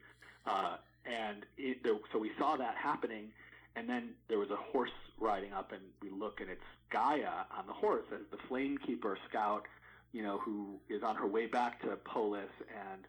uh, 0.46 0.76
and 1.06 1.44
it, 1.56 1.82
there, 1.82 1.94
so 2.12 2.18
we 2.18 2.30
saw 2.38 2.56
that 2.56 2.76
happening. 2.76 3.30
And 3.76 3.88
then 3.88 4.10
there 4.28 4.38
was 4.38 4.50
a 4.50 4.56
horse 4.56 4.90
riding 5.18 5.52
up, 5.52 5.72
and 5.72 5.82
we 6.00 6.10
look, 6.10 6.40
and 6.40 6.48
it's 6.48 6.62
Gaia 6.90 7.44
on 7.56 7.66
the 7.66 7.72
horse 7.72 8.04
as 8.12 8.20
the 8.30 8.36
Flamekeeper 8.48 9.16
scout, 9.28 9.66
you 10.12 10.22
know, 10.22 10.38
who 10.38 10.78
is 10.88 11.02
on 11.02 11.16
her 11.16 11.26
way 11.26 11.46
back 11.46 11.80
to 11.82 11.88
Polis 12.04 12.50
and, 12.68 13.02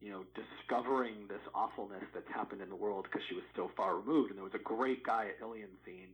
you 0.00 0.10
know, 0.10 0.24
discovering 0.34 1.28
this 1.28 1.40
awfulness 1.54 2.02
that's 2.12 2.28
happened 2.28 2.62
in 2.62 2.68
the 2.68 2.76
world 2.76 3.04
because 3.04 3.22
she 3.28 3.34
was 3.34 3.44
so 3.54 3.70
far 3.76 3.96
removed. 3.96 4.30
And 4.30 4.38
there 4.38 4.44
was 4.44 4.54
a 4.54 4.58
great 4.58 5.04
Gaia 5.04 5.30
Ilian 5.40 5.70
scene, 5.84 6.08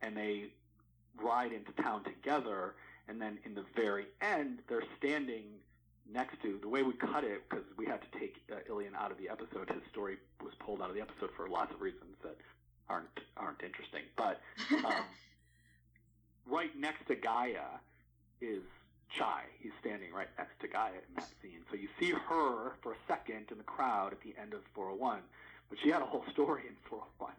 and 0.00 0.16
they 0.16 0.52
ride 1.22 1.52
into 1.52 1.72
town 1.82 2.02
together, 2.04 2.74
and 3.08 3.20
then 3.20 3.38
in 3.44 3.54
the 3.54 3.64
very 3.76 4.06
end, 4.22 4.60
they're 4.68 4.84
standing 4.96 5.44
next 6.12 6.40
to 6.42 6.58
the 6.60 6.68
way 6.68 6.82
we 6.82 6.92
cut 6.94 7.24
it 7.24 7.48
because 7.48 7.64
we 7.76 7.86
had 7.86 8.00
to 8.02 8.18
take 8.18 8.36
uh, 8.50 8.56
Ilian 8.68 8.94
out 8.94 9.10
of 9.10 9.18
the 9.18 9.28
episode. 9.28 9.68
His 9.68 9.82
story 9.90 10.18
was 10.42 10.52
pulled 10.58 10.82
out 10.82 10.88
of 10.88 10.94
the 10.94 11.00
episode 11.00 11.30
for 11.36 11.48
lots 11.48 11.72
of 11.72 11.80
reasons 11.80 12.16
that 12.22 12.36
aren't 12.88 13.20
aren't 13.36 13.62
interesting. 13.62 14.02
But 14.16 14.40
um, 14.84 15.04
right 16.46 16.76
next 16.78 17.06
to 17.08 17.14
Gaia 17.14 17.80
is 18.40 18.62
Chai. 19.16 19.42
He's 19.60 19.72
standing 19.80 20.12
right 20.12 20.28
next 20.38 20.60
to 20.60 20.68
Gaia 20.68 20.92
in 20.92 21.14
that 21.16 21.28
scene. 21.42 21.62
So 21.70 21.76
you 21.76 21.88
see 21.98 22.10
her 22.10 22.72
for 22.82 22.92
a 22.92 23.00
second 23.08 23.46
in 23.50 23.58
the 23.58 23.64
crowd 23.64 24.12
at 24.12 24.20
the 24.22 24.34
end 24.40 24.54
of 24.54 24.60
401, 24.74 25.20
but 25.68 25.78
she 25.82 25.90
had 25.90 26.02
a 26.02 26.06
whole 26.06 26.24
story 26.32 26.62
in 26.68 26.74
401 26.88 27.32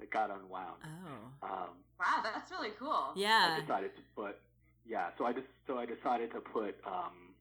that 0.00 0.10
got 0.10 0.30
unwound. 0.30 0.80
Oh. 0.84 1.46
Um, 1.46 1.70
wow, 1.98 2.22
that's 2.22 2.50
really 2.50 2.72
cool. 2.78 3.12
Yeah. 3.14 3.56
I 3.56 3.60
decided 3.60 3.94
to 3.96 4.02
put 4.14 4.38
yeah. 4.86 5.08
So 5.18 5.24
I 5.24 5.32
just 5.32 5.46
so 5.66 5.78
I 5.78 5.86
decided 5.86 6.32
to 6.32 6.40
put 6.40 6.76
um, 6.86 7.31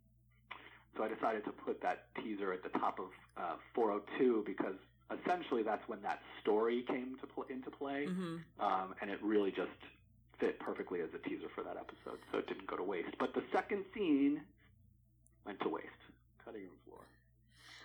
so 0.96 1.04
I 1.04 1.08
decided 1.08 1.46
to 1.46 1.52
put 1.52 1.82
that 1.82 2.06
teaser 2.16 2.52
at 2.52 2.64
the 2.64 2.70
top 2.80 3.00
of 3.00 3.06
uh, 3.38 3.56
402 3.74 4.44
because 4.46 4.76
essentially 5.12 5.64
that's 5.64 5.88
when 5.88 6.02
that 6.02 6.22
story 6.42 6.84
came 6.88 7.18
to 7.22 7.28
pl- 7.28 7.46
into 7.50 7.70
play, 7.70 8.06
hmm 8.06 8.38
um, 8.60 8.94
and 9.02 9.10
it 9.10 9.22
really 9.22 9.52
just 9.52 9.70
fit 10.40 10.60
perfectly 10.60 11.02
as 11.02 11.10
a 11.14 11.30
teaser 11.30 11.48
for 11.54 11.64
that 11.64 11.78
episode, 11.78 12.20
so 12.32 12.40
it 12.40 12.48
didn't 12.48 12.68
go 12.68 12.76
to 12.76 12.84
waste. 12.84 13.16
But 13.20 13.34
the 13.34 13.44
second 13.54 13.86
scene 13.94 14.42
went 15.46 15.60
to 15.62 15.70
waste. 15.70 15.88
Cutting 16.44 16.62
room 16.62 16.72
floor. 16.86 17.00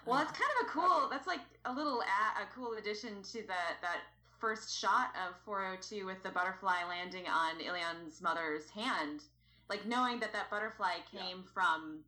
Well, 0.07 0.19
that's 0.19 0.33
kind 0.33 0.51
of 0.61 0.67
a 0.67 0.71
cool. 0.71 1.09
That's 1.11 1.27
like 1.27 1.41
a 1.65 1.73
little 1.73 2.01
a, 2.01 2.43
a 2.43 2.47
cool 2.55 2.75
addition 2.75 3.23
to 3.23 3.39
the 3.43 3.63
that 3.83 4.01
first 4.39 4.79
shot 4.79 5.15
of 5.27 5.35
402 5.45 6.07
with 6.07 6.23
the 6.23 6.31
butterfly 6.31 6.85
landing 6.89 7.25
on 7.27 7.61
Ilian's 7.61 8.21
mother's 8.21 8.69
hand. 8.71 9.23
Like 9.69 9.85
knowing 9.87 10.21
that 10.21 10.33
that 10.33 10.51
butterfly 10.51 10.99
came 11.11 11.39
yeah. 11.39 11.53
from 11.53 11.99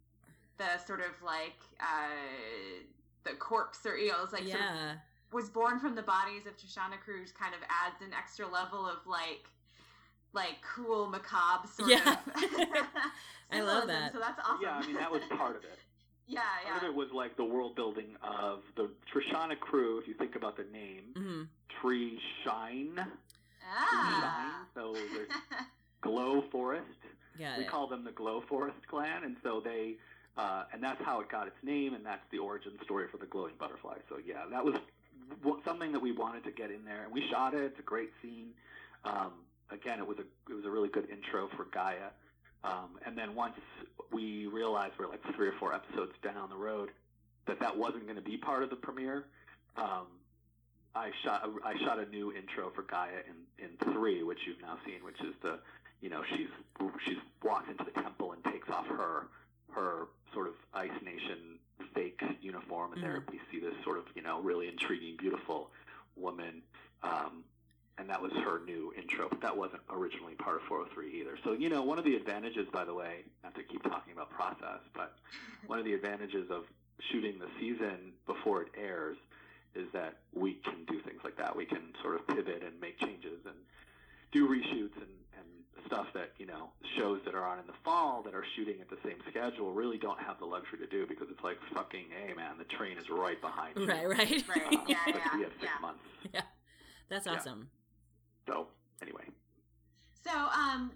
the 0.59 0.85
sort 0.87 1.01
of 1.01 1.23
like 1.25 1.59
uh, 1.81 2.85
the 3.25 3.35
corpse 3.37 3.87
or 3.87 3.97
you 3.97 4.09
know, 4.09 4.23
it's 4.23 4.33
like 4.33 4.47
yeah. 4.47 4.53
Sort 4.53 4.64
of 4.64 4.97
was 5.33 5.49
born 5.51 5.79
from 5.79 5.94
the 5.94 6.03
bodies 6.03 6.47
of 6.47 6.57
Trishana 6.57 6.99
Cruz 7.05 7.33
kind 7.33 7.55
of 7.55 7.61
adds 7.68 8.01
an 8.01 8.14
extra 8.16 8.49
level 8.49 8.87
of 8.87 8.99
like 9.07 9.44
like 10.33 10.57
cool 10.62 11.07
macabre 11.07 11.68
sort 11.68 11.90
yeah. 11.90 12.12
of 12.12 12.18
I 13.51 13.61
love 13.61 13.87
that. 13.88 14.12
So 14.12 14.18
that's 14.18 14.40
awesome. 14.40 14.61
Yeah, 14.62 14.81
I 14.83 14.87
mean 14.87 14.97
that 14.97 15.11
was 15.11 15.23
part 15.31 15.57
of 15.57 15.64
it. 15.64 15.79
yeah, 16.27 16.40
yeah. 16.64 16.71
Part 16.71 16.83
of 16.83 16.88
it 16.90 16.94
was 16.94 17.11
like 17.12 17.37
the 17.37 17.44
world 17.44 17.75
building 17.77 18.16
of 18.23 18.62
the 18.77 18.90
Trishanakru, 19.12 20.01
if 20.01 20.09
you 20.09 20.14
think 20.14 20.37
about 20.37 20.57
the 20.57 20.64
name. 20.73 21.05
Mm-hmm. 21.14 21.42
Tree 21.81 22.18
Shine. 22.44 23.07
Ah. 23.71 23.87
Shine. 24.21 24.66
So 24.75 24.92
there's 24.92 25.29
Glow 26.01 26.42
Forest. 26.51 26.85
Got 27.38 27.59
we 27.59 27.64
it. 27.64 27.71
call 27.71 27.87
them 27.87 28.05
the 28.05 28.11
Glow 28.12 28.42
Forest 28.49 28.87
clan, 28.88 29.25
and 29.25 29.37
so 29.42 29.61
they 29.61 29.97
uh, 30.38 30.62
and 30.72 30.83
that's 30.83 31.03
how 31.03 31.20
it 31.20 31.29
got 31.29 31.48
its 31.48 31.57
name, 31.64 31.94
and 31.94 32.07
that's 32.07 32.22
the 32.31 32.38
origin 32.38 32.72
story 32.85 33.07
for 33.11 33.18
the 33.18 33.27
glowing 33.27 33.55
butterfly. 33.59 33.96
So 34.09 34.18
yeah, 34.24 34.44
that 34.51 34.64
was 34.64 34.77
something 35.64 35.92
that 35.92 36.01
we 36.01 36.12
wanted 36.12 36.44
to 36.44 36.53
get 36.53 36.70
in 36.70 36.85
there, 36.85 37.03
and 37.03 37.12
we 37.12 37.29
shot 37.29 37.55
it. 37.55 37.62
It's 37.62 37.79
a 37.81 37.83
great 37.83 38.11
scene. 38.22 38.51
Um, 39.05 39.33
again, 39.70 39.98
it 39.98 40.07
was 40.07 40.18
a 40.18 40.51
it 40.51 40.55
was 40.55 40.64
a 40.64 40.70
really 40.70 40.88
good 40.88 41.11
intro 41.11 41.48
for 41.57 41.64
Gaia. 41.64 42.14
Um, 42.62 42.98
and 43.05 43.18
then 43.18 43.35
once 43.35 43.55
we 44.12 44.46
realized 44.46 44.94
we're 44.98 45.09
like 45.09 45.22
three 45.35 45.48
or 45.48 45.55
four 45.59 45.74
episodes 45.74 46.12
down 46.22 46.51
the 46.51 46.57
road 46.57 46.90
that 47.46 47.61
that 47.61 47.77
wasn't 47.77 48.05
going 48.05 48.16
to 48.16 48.22
be 48.22 48.37
part 48.37 48.62
of 48.62 48.70
the 48.70 48.77
premiere, 48.77 49.24
um, 49.77 50.07
I 50.94 51.11
shot 51.24 51.51
I 51.64 51.77
shot 51.85 51.98
a 51.98 52.07
new 52.07 52.33
intro 52.33 52.70
for 52.77 52.83
Gaia 52.83 53.22
in 53.27 53.64
in 53.64 53.92
three, 53.92 54.22
which 54.22 54.38
you've 54.46 54.61
now 54.61 54.79
seen, 54.87 55.05
which 55.05 55.20
is 55.20 55.35
the 55.42 55.59
you 56.01 56.11
know 56.11 56.22
she's 56.37 56.48
she's 57.05 57.18
walks 57.42 57.68
into 57.68 57.83
the 57.83 58.01
temple 58.03 58.33
and 58.33 58.44
takes 58.53 58.68
off 58.70 58.87
her 58.87 59.27
her 59.74 60.09
sort 60.35 60.48
of 60.48 60.54
Ice 60.74 60.90
Nation 61.04 61.59
fake 61.94 62.20
uniform, 62.40 62.92
and 62.92 63.02
mm-hmm. 63.02 63.12
there 63.12 63.24
we 63.31 63.40
see 63.50 63.61
this 63.61 63.74
sort 63.85 63.98
of 63.98 64.04
you 64.14 64.22
know 64.22 64.40
really 64.40 64.68
intriguing, 64.68 65.16
beautiful 65.18 65.70
woman. 66.16 66.62
Um, 67.02 67.44
and 67.98 68.09
that 68.09 68.22
was 68.22 68.31
her 68.44 68.61
new 68.64 68.92
intro, 68.96 69.28
but 69.28 69.40
that 69.40 69.57
wasn't 69.57 69.83
originally 69.90 70.35
part 70.35 70.57
of 70.57 70.62
403 70.68 71.20
either. 71.20 71.37
So, 71.42 71.52
you 71.52 71.68
know, 71.68 71.83
one 71.83 71.98
of 71.98 72.04
the 72.04 72.14
advantages, 72.14 72.68
by 72.72 72.85
the 72.85 72.94
way, 72.94 73.24
not 73.42 73.57
to 73.57 73.64
keep 73.64 73.83
talking 73.83 74.12
about 74.12 74.31
process, 74.31 74.81
but 74.94 75.16
one 75.66 75.81
of 75.81 75.85
the 75.85 75.94
advantages 75.94 76.48
of 76.50 76.64
shooting 77.11 77.38
the 77.38 77.48
season 77.59 78.12
before 78.26 78.62
it 78.62 78.68
airs 78.76 79.16
is 79.74 79.87
that 79.92 80.18
we 80.33 80.54
can 80.54 80.85
do 80.87 81.00
things 81.00 81.20
like 81.24 81.37
that. 81.37 81.54
We 81.54 81.66
can 81.66 81.92
sort 82.02 82.14
of 82.14 82.26
pivot 82.26 82.62
and 82.64 82.81
make 82.81 82.98
changes 83.00 83.40
and 83.44 83.54
do 84.33 84.48
reshoots 84.48 84.96
and, 84.96 85.11
and 85.38 85.87
stuff 85.87 86.07
that, 86.12 86.33
you 86.38 86.46
know, 86.46 86.70
shows 86.98 87.20
that 87.24 87.35
are 87.35 87.46
on 87.46 87.59
in 87.59 87.66
the 87.66 87.79
fall 87.85 88.22
that 88.22 88.35
are 88.35 88.44
shooting 88.57 88.81
at 88.81 88.90
the 88.90 88.98
same 89.05 89.16
schedule 89.31 89.72
really 89.72 89.96
don't 89.96 90.20
have 90.20 90.38
the 90.38 90.44
luxury 90.44 90.79
to 90.79 90.87
do 90.87 91.07
because 91.07 91.29
it's 91.31 91.42
like 91.42 91.57
fucking, 91.72 92.07
hey 92.11 92.35
man, 92.35 92.59
the 92.59 92.64
train 92.64 92.98
is 92.98 93.09
right 93.09 93.40
behind 93.40 93.79
you. 93.79 93.87
Right, 93.87 94.09
right. 94.09 94.44
right. 94.48 94.74
Uh, 94.74 94.85
yeah, 94.87 94.98
yeah. 95.07 95.37
We 95.37 95.42
have 95.44 95.53
six 95.61 95.72
yeah. 95.72 95.81
months. 95.81 96.01
Yeah. 96.35 96.42
That's 97.09 97.27
awesome. 97.27 97.68
Yeah. 98.46 98.55
So 98.55 98.66
anyway. 99.01 99.24
So 100.24 100.31
um 100.31 100.92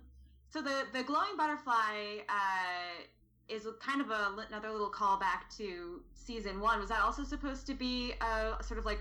so 0.49 0.61
the 0.61 0.85
the 0.93 1.03
glowing 1.05 1.37
butterfly 1.39 2.19
uh 2.29 3.05
is 3.49 3.67
kind 3.81 4.01
of 4.01 4.11
a, 4.11 4.35
another 4.49 4.71
little 4.71 4.91
callback 4.91 5.55
to 5.57 6.03
season 6.15 6.61
one. 6.61 6.81
Was 6.81 6.89
that 6.89 7.01
also 7.01 7.25
supposed 7.25 7.67
to 7.67 7.75
be 7.75 8.13
a 8.21 8.63
sort 8.63 8.79
of 8.79 8.85
like 8.85 9.01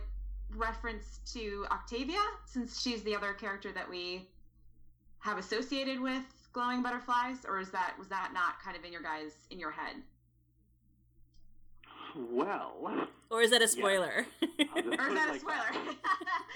reference 0.55 1.19
to 1.33 1.65
Octavia, 1.71 2.19
since 2.45 2.81
she's 2.81 3.03
the 3.03 3.15
other 3.15 3.33
character 3.33 3.71
that 3.71 3.89
we 3.89 4.27
have 5.21 5.37
associated 5.37 5.99
with 5.99 6.23
glowing 6.53 6.81
butterflies, 6.83 7.37
or 7.47 7.59
is 7.59 7.69
that 7.71 7.93
was 7.97 8.07
that 8.09 8.31
not 8.33 8.61
kind 8.63 8.75
of 8.75 8.83
in 8.83 8.91
your 8.91 9.01
guys 9.01 9.31
in 9.49 9.59
your 9.59 9.71
head? 9.71 9.95
Well, 12.15 13.07
or 13.29 13.41
is 13.41 13.51
that 13.51 13.61
a 13.61 13.67
spoiler? 13.67 14.25
Yeah. 14.57 14.67
or 14.99 15.07
is 15.09 15.13
that 15.15 15.35
a 15.35 15.39
spoiler? 15.39 15.95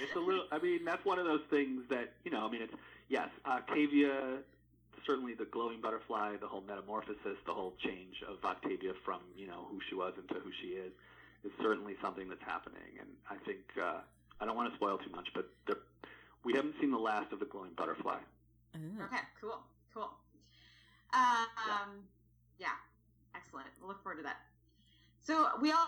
it's 0.01 0.15
a 0.15 0.19
little. 0.19 0.45
I 0.51 0.59
mean, 0.59 0.85
that's 0.85 1.03
one 1.05 1.17
of 1.19 1.25
those 1.25 1.41
things 1.49 1.81
that 1.89 2.13
you 2.23 2.31
know. 2.31 2.45
I 2.45 2.51
mean, 2.51 2.61
it's 2.61 2.73
yes, 3.09 3.29
Octavia. 3.45 4.39
Certainly, 5.05 5.35
the 5.35 5.45
glowing 5.45 5.81
butterfly, 5.81 6.35
the 6.39 6.47
whole 6.47 6.61
metamorphosis, 6.61 7.37
the 7.45 7.53
whole 7.53 7.73
change 7.83 8.15
of 8.27 8.43
Octavia 8.43 8.93
from 9.03 9.21
you 9.35 9.47
know 9.47 9.67
who 9.69 9.79
she 9.89 9.95
was 9.95 10.13
into 10.17 10.35
who 10.41 10.51
she 10.61 10.69
is, 10.69 10.91
is 11.43 11.51
certainly 11.61 11.95
something 12.01 12.27
that's 12.29 12.43
happening. 12.43 12.97
And 12.99 13.09
I 13.29 13.35
think 13.45 13.59
uh, 13.81 14.01
I 14.39 14.45
don't 14.45 14.55
want 14.55 14.69
to 14.71 14.75
spoil 14.75 14.97
too 14.97 15.11
much, 15.11 15.29
but 15.33 15.49
the, 15.67 15.77
we 16.43 16.53
haven't 16.53 16.75
seen 16.79 16.91
the 16.91 16.97
last 16.97 17.31
of 17.31 17.39
the 17.39 17.45
glowing 17.45 17.71
butterfly. 17.77 18.17
Mm. 18.75 19.05
Okay, 19.05 19.23
cool, 19.39 19.59
cool. 19.93 20.11
Um, 21.13 21.47
yeah. 22.59 22.67
yeah, 22.67 23.35
excellent. 23.35 23.67
We'll 23.79 23.89
look 23.89 24.03
forward 24.03 24.17
to 24.17 24.23
that. 24.23 24.37
So 25.21 25.47
we 25.61 25.71
all 25.71 25.87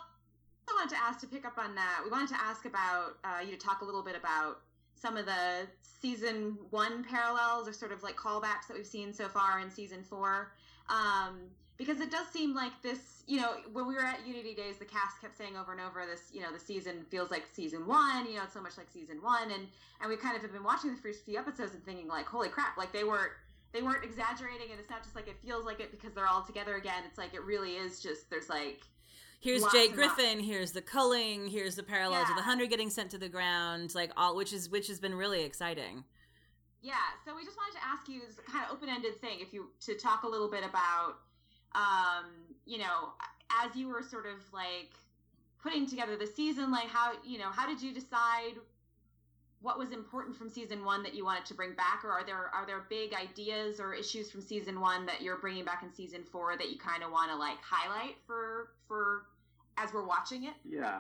wanted 0.74 0.96
to 0.96 1.02
ask 1.02 1.20
to 1.22 1.28
pick 1.28 1.46
up 1.46 1.58
on 1.58 1.76
that. 1.76 2.02
We 2.04 2.10
wanted 2.10 2.30
to 2.30 2.42
ask 2.42 2.66
about 2.66 3.18
uh, 3.24 3.42
you 3.44 3.52
to 3.52 3.58
talk 3.58 3.82
a 3.82 3.86
little 3.86 4.04
bit 4.04 4.16
about 4.16 4.62
some 4.96 5.18
of 5.18 5.26
the 5.26 5.68
season 5.82 6.58
one 6.70 7.04
parallels 7.04 7.68
or 7.68 7.74
sort 7.74 7.92
of 7.92 8.04
like 8.04 8.16
callbacks 8.16 8.68
that 8.68 8.76
we've 8.76 8.86
seen 8.86 9.14
so 9.14 9.28
far 9.28 9.60
in 9.60 9.70
season 9.70 10.04
four. 10.04 10.52
Um, 10.90 11.50
because 11.78 12.02
it 12.02 12.10
does 12.10 12.28
seem 12.30 12.56
like 12.56 12.72
this, 12.82 13.24
you 13.28 13.40
know, 13.40 13.54
when 13.72 13.88
we 13.88 13.94
were 13.94 14.04
at 14.04 14.26
Unity 14.26 14.56
Days, 14.56 14.78
the 14.78 14.86
cast 14.86 15.22
kept 15.22 15.38
saying 15.38 15.56
over 15.56 15.72
and 15.72 15.82
over 15.82 16.06
this, 16.06 16.30
you 16.34 16.42
know, 16.42 16.52
the 16.52 16.60
season 16.60 17.06
feels 17.10 17.30
like 17.30 17.44
season 17.54 17.86
one, 17.86 18.28
you 18.28 18.36
know, 18.36 18.44
it's 18.44 18.54
so 18.54 18.62
much 18.62 18.78
like 18.78 18.90
season 18.90 19.22
one, 19.22 19.52
and 19.52 19.68
and 20.02 20.10
we 20.10 20.18
kind 20.18 20.36
of 20.36 20.42
have 20.42 20.52
been 20.52 20.64
watching 20.64 20.96
the 20.96 21.02
first 21.02 21.24
few 21.24 21.38
episodes 21.38 21.74
and 21.74 21.84
thinking 21.86 22.08
like, 22.08 22.26
holy 22.26 22.50
crap, 22.50 22.78
like 22.78 22.92
they 22.92 23.04
weren't 23.04 23.32
they 23.74 23.82
weren't 23.82 24.04
exaggerating, 24.04 24.72
and 24.72 24.80
it's 24.80 24.90
not 24.90 25.04
just 25.04 25.16
like 25.16 25.28
it 25.28 25.38
feels 25.44 25.66
like 25.66 25.80
it 25.80 25.92
because 25.92 26.14
they're 26.14 26.28
all 26.28 26.44
together 26.44 26.76
again. 26.76 27.04
It's 27.08 27.18
like 27.18 27.34
it 27.34 27.44
really 27.44 27.74
is 27.74 28.02
just 28.02 28.30
there's 28.30 28.50
like 28.50 28.82
here's 29.40 29.64
Jake 29.68 29.94
Griffin, 29.94 30.40
here's 30.40 30.72
the 30.72 30.82
culling, 30.82 31.48
here's 31.48 31.76
the 31.76 31.84
parallels 31.84 32.26
yeah. 32.28 32.32
of 32.32 32.38
the 32.38 32.44
hundred 32.44 32.70
getting 32.70 32.90
sent 32.90 33.12
to 33.12 33.18
the 33.18 33.30
ground, 33.30 33.94
like 33.94 34.12
all 34.18 34.36
which 34.36 34.52
is 34.52 34.70
which 34.70 34.88
has 34.88 35.00
been 35.00 35.14
really 35.14 35.44
exciting. 35.44 36.04
Yeah, 36.82 36.96
so 37.26 37.36
we 37.36 37.44
just 37.44 37.58
wanted 37.58 37.78
to 37.80 37.86
ask 37.86 38.08
you 38.08 38.22
this 38.26 38.40
kind 38.46 38.64
of 38.66 38.72
open 38.72 38.88
ended 38.88 39.20
thing, 39.20 39.40
if 39.42 39.52
you 39.52 39.70
to 39.82 39.96
talk 39.96 40.24
a 40.24 40.28
little 40.28 40.50
bit 40.50 40.64
about, 40.64 41.18
um, 41.78 42.26
you 42.66 42.80
know, 42.80 43.14
as 43.64 43.76
you 43.76 43.88
were 43.88 44.02
sort 44.02 44.26
of 44.26 44.42
like 44.52 44.92
putting 45.62 45.88
together 45.88 46.18
the 46.18 46.28
season, 46.28 46.72
like 46.72 46.88
how 46.88 47.14
you 47.24 47.38
know 47.38 47.50
how 47.50 47.68
did 47.68 47.82
you 47.82 47.94
decide 47.94 48.54
what 49.62 49.80
was 49.80 49.92
important 49.92 50.36
from 50.36 50.50
season 50.50 50.86
one 50.86 51.02
that 51.04 51.16
you 51.16 51.26
wanted 51.26 51.46
to 51.46 51.54
bring 51.54 51.74
back, 51.74 52.04
or 52.04 52.10
are 52.12 52.26
there 52.26 52.50
are 52.54 52.66
there 52.66 52.86
big 52.90 53.14
ideas 53.14 53.80
or 53.80 53.94
issues 53.94 54.30
from 54.30 54.42
season 54.42 54.80
one 54.80 55.06
that 55.06 55.22
you're 55.22 55.38
bringing 55.38 55.66
back 55.66 55.84
in 55.84 55.94
season 55.94 56.24
four 56.24 56.58
that 56.58 56.70
you 56.70 56.78
kind 56.78 57.04
of 57.04 57.12
want 57.12 57.32
to 57.32 57.38
like 57.38 57.58
highlight 57.62 58.16
for 58.26 58.70
for 58.88 59.24
as 59.78 59.94
we're 59.94 60.06
watching 60.06 60.46
it? 60.46 60.54
Yeah, 60.68 61.00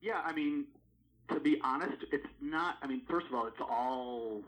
yeah. 0.00 0.20
I 0.24 0.32
mean, 0.32 0.66
to 1.30 1.40
be 1.40 1.58
honest, 1.62 2.04
it's 2.12 2.26
not. 2.40 2.76
I 2.82 2.86
mean, 2.86 3.02
first 3.08 3.26
of 3.26 3.34
all, 3.34 3.46
it's 3.46 3.60
all 3.60 4.42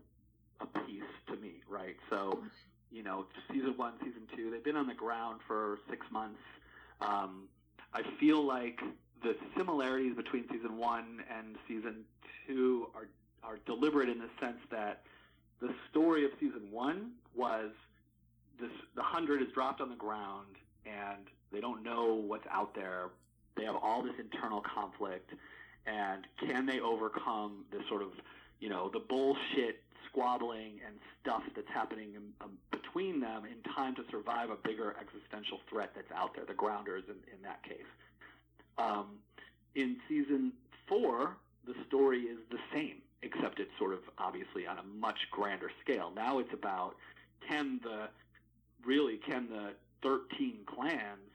a 0.60 0.66
piece 0.66 1.02
to 1.28 1.36
me, 1.36 1.62
right? 1.68 1.96
So, 2.08 2.42
you 2.90 3.02
know, 3.02 3.26
season 3.52 3.74
one, 3.76 3.94
season 4.00 4.22
two, 4.36 4.50
they've 4.50 4.64
been 4.64 4.76
on 4.76 4.86
the 4.86 4.94
ground 4.94 5.40
for 5.46 5.78
six 5.88 6.06
months. 6.10 6.40
Um, 7.00 7.44
I 7.94 8.02
feel 8.18 8.44
like 8.44 8.80
the 9.22 9.36
similarities 9.56 10.14
between 10.16 10.44
season 10.50 10.76
one 10.76 11.22
and 11.36 11.56
season 11.68 12.04
two 12.46 12.88
are 12.94 13.08
are 13.42 13.58
deliberate 13.64 14.08
in 14.08 14.18
the 14.18 14.28
sense 14.38 14.58
that 14.70 15.02
the 15.60 15.70
story 15.90 16.24
of 16.24 16.30
season 16.38 16.70
one 16.70 17.12
was 17.34 17.70
this 18.60 18.70
the 18.94 19.02
hundred 19.02 19.42
is 19.42 19.48
dropped 19.54 19.80
on 19.80 19.88
the 19.88 19.96
ground 19.96 20.56
and 20.84 21.26
they 21.52 21.60
don't 21.60 21.82
know 21.82 22.14
what's 22.14 22.46
out 22.50 22.74
there. 22.74 23.08
They 23.56 23.64
have 23.64 23.76
all 23.76 24.02
this 24.02 24.14
internal 24.18 24.62
conflict, 24.62 25.30
and 25.86 26.26
can 26.38 26.66
they 26.66 26.80
overcome 26.80 27.64
this 27.72 27.82
sort 27.88 28.02
of 28.02 28.10
you 28.60 28.68
know 28.68 28.90
the 28.92 29.00
bullshit 29.00 29.82
squabbling 30.10 30.80
and 30.86 30.96
stuff 31.22 31.42
that's 31.54 31.68
happening 31.72 32.14
in, 32.14 32.22
um, 32.40 32.52
between 32.70 33.20
them 33.20 33.44
in 33.44 33.72
time 33.72 33.94
to 33.96 34.02
survive 34.10 34.50
a 34.50 34.56
bigger 34.56 34.96
existential 35.00 35.58
threat 35.68 35.90
that's 35.94 36.10
out 36.14 36.34
there, 36.34 36.44
the 36.44 36.54
grounders 36.54 37.04
in, 37.08 37.16
in 37.34 37.42
that 37.42 37.62
case. 37.62 37.90
Um, 38.78 39.18
in 39.74 39.96
season 40.08 40.52
four, 40.88 41.36
the 41.66 41.74
story 41.86 42.20
is 42.22 42.38
the 42.50 42.58
same, 42.72 42.96
except 43.22 43.60
it's 43.60 43.70
sort 43.78 43.92
of 43.92 44.00
obviously 44.18 44.66
on 44.66 44.78
a 44.78 44.82
much 44.82 45.18
grander 45.30 45.70
scale. 45.82 46.12
Now 46.14 46.38
it's 46.38 46.52
about 46.52 46.94
can 47.48 47.80
the 47.82 48.08
really 48.84 49.18
can 49.18 49.48
the 49.48 49.72
13 50.02 50.60
clans 50.66 51.30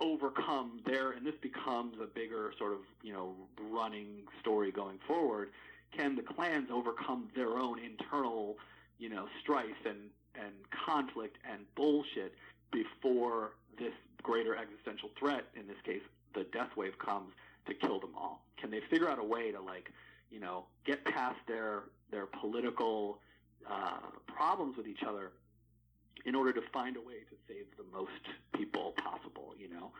overcome 0.00 0.80
their 0.86 1.10
and 1.10 1.26
this 1.26 1.34
becomes 1.42 1.96
a 2.00 2.06
bigger 2.06 2.52
sort 2.56 2.72
of 2.72 2.78
you 3.02 3.12
know 3.12 3.34
running 3.72 4.22
story 4.40 4.70
going 4.70 4.98
forward 5.08 5.48
can 5.92 6.16
the 6.16 6.22
clans 6.22 6.68
overcome 6.72 7.28
their 7.34 7.58
own 7.58 7.78
internal 7.78 8.56
you 8.98 9.08
know 9.08 9.26
strife 9.40 9.84
and 9.84 10.10
and 10.34 10.52
conflict 10.70 11.36
and 11.50 11.62
bullshit 11.74 12.34
before 12.70 13.52
this 13.78 13.92
greater 14.22 14.56
existential 14.56 15.10
threat, 15.18 15.44
in 15.54 15.66
this 15.66 15.76
case, 15.84 16.02
the 16.34 16.44
death 16.52 16.70
wave 16.76 16.98
comes 16.98 17.32
to 17.66 17.74
kill 17.74 18.00
them 18.00 18.10
all? 18.16 18.44
Can 18.56 18.70
they 18.70 18.80
figure 18.90 19.08
out 19.08 19.18
a 19.18 19.24
way 19.24 19.52
to 19.52 19.60
like, 19.60 19.90
you 20.30 20.40
know, 20.40 20.64
get 20.84 21.04
past 21.04 21.38
their 21.46 21.84
their 22.10 22.26
political 22.26 23.18
uh, 23.68 23.98
problems 24.26 24.76
with 24.76 24.86
each 24.86 25.02
other 25.06 25.32
in 26.24 26.34
order 26.34 26.52
to 26.52 26.62
find 26.72 26.96
a 26.96 27.00
way 27.00 27.20
to 27.30 27.36
save 27.46 27.66
the 27.76 27.84
most 27.96 28.10
people 28.54 28.92
possible? 28.96 29.54
You 29.58 29.68
know, 29.68 29.92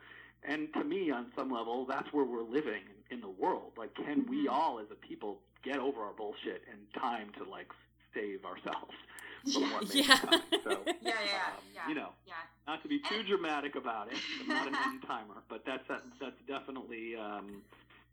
and 0.43 0.73
to 0.75 0.85
me, 0.85 1.11
on 1.11 1.27
some 1.37 1.51
level, 1.51 1.85
that's 1.87 2.13
where 2.13 2.25
we're 2.25 2.43
living 2.43 2.83
in, 3.11 3.17
in 3.17 3.21
the 3.21 3.29
world. 3.29 3.73
Like, 3.77 3.95
can 3.95 4.27
we 4.29 4.47
Mhm. 4.47 4.53
all, 4.53 4.79
as 4.79 4.91
a 4.91 4.95
people, 4.95 5.41
get 5.63 5.79
over 5.79 6.01
our 6.03 6.13
bullshit 6.13 6.63
and 6.71 6.81
time 6.95 7.31
to 7.39 7.45
like 7.45 7.71
save 8.15 8.45
ourselves 8.45 8.95
from 9.53 9.63
Yeah. 9.63 9.73
what 9.73 9.89
may 9.89 9.95
Yeah. 10.03 10.17
be? 10.17 10.59
So, 10.65 10.85
Yeah, 10.87 10.93
yeah, 11.03 11.25
yeah, 11.25 11.47
um, 11.57 11.65
yeah. 11.75 11.89
you 11.89 11.95
know, 11.95 12.13
Yeah. 12.27 12.35
not 12.67 12.83
to 12.83 12.89
be 12.89 13.01
too 13.01 13.23
dramatic 13.25 13.75
about 13.75 14.09
it. 14.13 14.19
I'm 14.41 14.49
not 14.49 14.67
an 14.69 14.75
end 14.85 15.03
timer, 15.07 15.43
but 15.49 15.65
that's 15.67 15.87
that, 15.89 16.03
that's 16.21 16.41
definitely 16.47 17.17
um, 17.17 17.63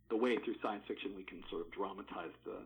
the 0.09 0.17
way 0.17 0.37
through 0.37 0.55
science 0.61 0.83
fiction 0.87 1.15
we 1.15 1.23
can 1.23 1.43
sort 1.49 1.61
of 1.61 1.71
dramatize 1.71 2.31
the 2.45 2.65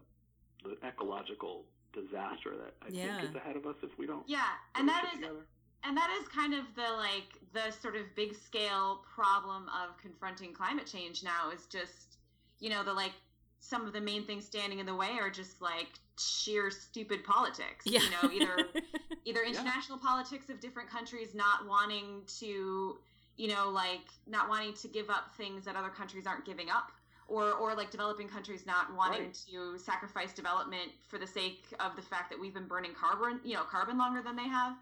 the 0.63 0.76
ecological 0.86 1.63
disaster 1.93 2.52
that 2.58 2.74
I 2.82 2.89
Yeah. 2.91 3.17
think 3.17 3.30
is 3.30 3.36
ahead 3.36 3.56
of 3.56 3.65
us 3.65 3.76
if 3.82 3.98
we 3.98 4.06
don't. 4.06 4.28
Yeah, 4.28 4.43
and 4.76 4.89
our 4.89 4.95
that 4.95 5.02
shit 5.06 5.19
is 5.19 5.26
together. 5.28 5.45
And 5.84 5.96
that 5.98 6.10
is 6.22 6.28
kind 6.28 6.54
of 6.54 6.65
the 6.76 6.92
like 6.98 7.39
the 7.54 7.72
sort 7.82 7.96
of 7.96 8.04
big 8.15 8.36
scale 8.36 9.02
problem 9.13 9.63
of 9.70 9.98
confronting 9.98 10.54
climate 10.54 10.86
change 10.86 11.24
now 11.24 11.50
is 11.54 11.65
just 11.65 12.18
you 12.60 12.70
know 12.70 12.84
the 12.84 12.94
like 12.94 13.13
some 13.60 13.86
of 13.86 13.94
the 13.94 14.02
main 14.02 14.24
things 14.26 14.46
standing 14.46 14.80
in 14.80 14.86
the 14.86 14.96
way 14.96 15.18
are 15.20 15.30
just 15.30 15.62
like 15.62 15.89
sheer 16.18 16.70
stupid 16.70 17.24
politics 17.24 17.86
Yeah. 17.86 18.02
you 18.02 18.10
know 18.10 18.32
either 18.34 18.68
either 19.26 19.44
international 19.44 19.98
politics 19.98 20.50
of 20.50 20.60
different 20.60 20.89
countries 20.89 21.34
not 21.34 21.68
wanting 21.68 22.22
to 22.39 22.98
you 23.38 23.48
know 23.48 23.70
like 23.70 24.08
not 24.28 24.50
wanting 24.50 24.74
to 24.76 24.88
give 24.88 25.10
up 25.10 25.34
things 25.38 25.65
that 25.65 25.76
other 25.76 25.89
countries 25.89 26.26
aren't 26.28 26.46
giving 26.46 26.70
up 26.70 26.92
or 27.28 27.54
or 27.54 27.76
like 27.76 27.92
developing 27.92 28.28
countries 28.28 28.65
not 28.65 28.94
wanting 28.96 29.22
Right. 29.24 29.38
to 29.50 29.78
sacrifice 29.78 30.34
development 30.34 30.92
for 31.08 31.18
the 31.20 31.28
sake 31.28 31.65
of 31.80 31.96
the 31.96 32.02
fact 32.02 32.30
that 32.32 32.39
we've 32.39 32.54
been 32.54 32.68
burning 32.68 32.92
carbon 32.94 33.39
you 33.44 33.54
know 33.56 33.63
carbon 33.63 33.98
longer 33.98 34.22
than 34.22 34.36
they 34.36 34.48
have 34.48 34.74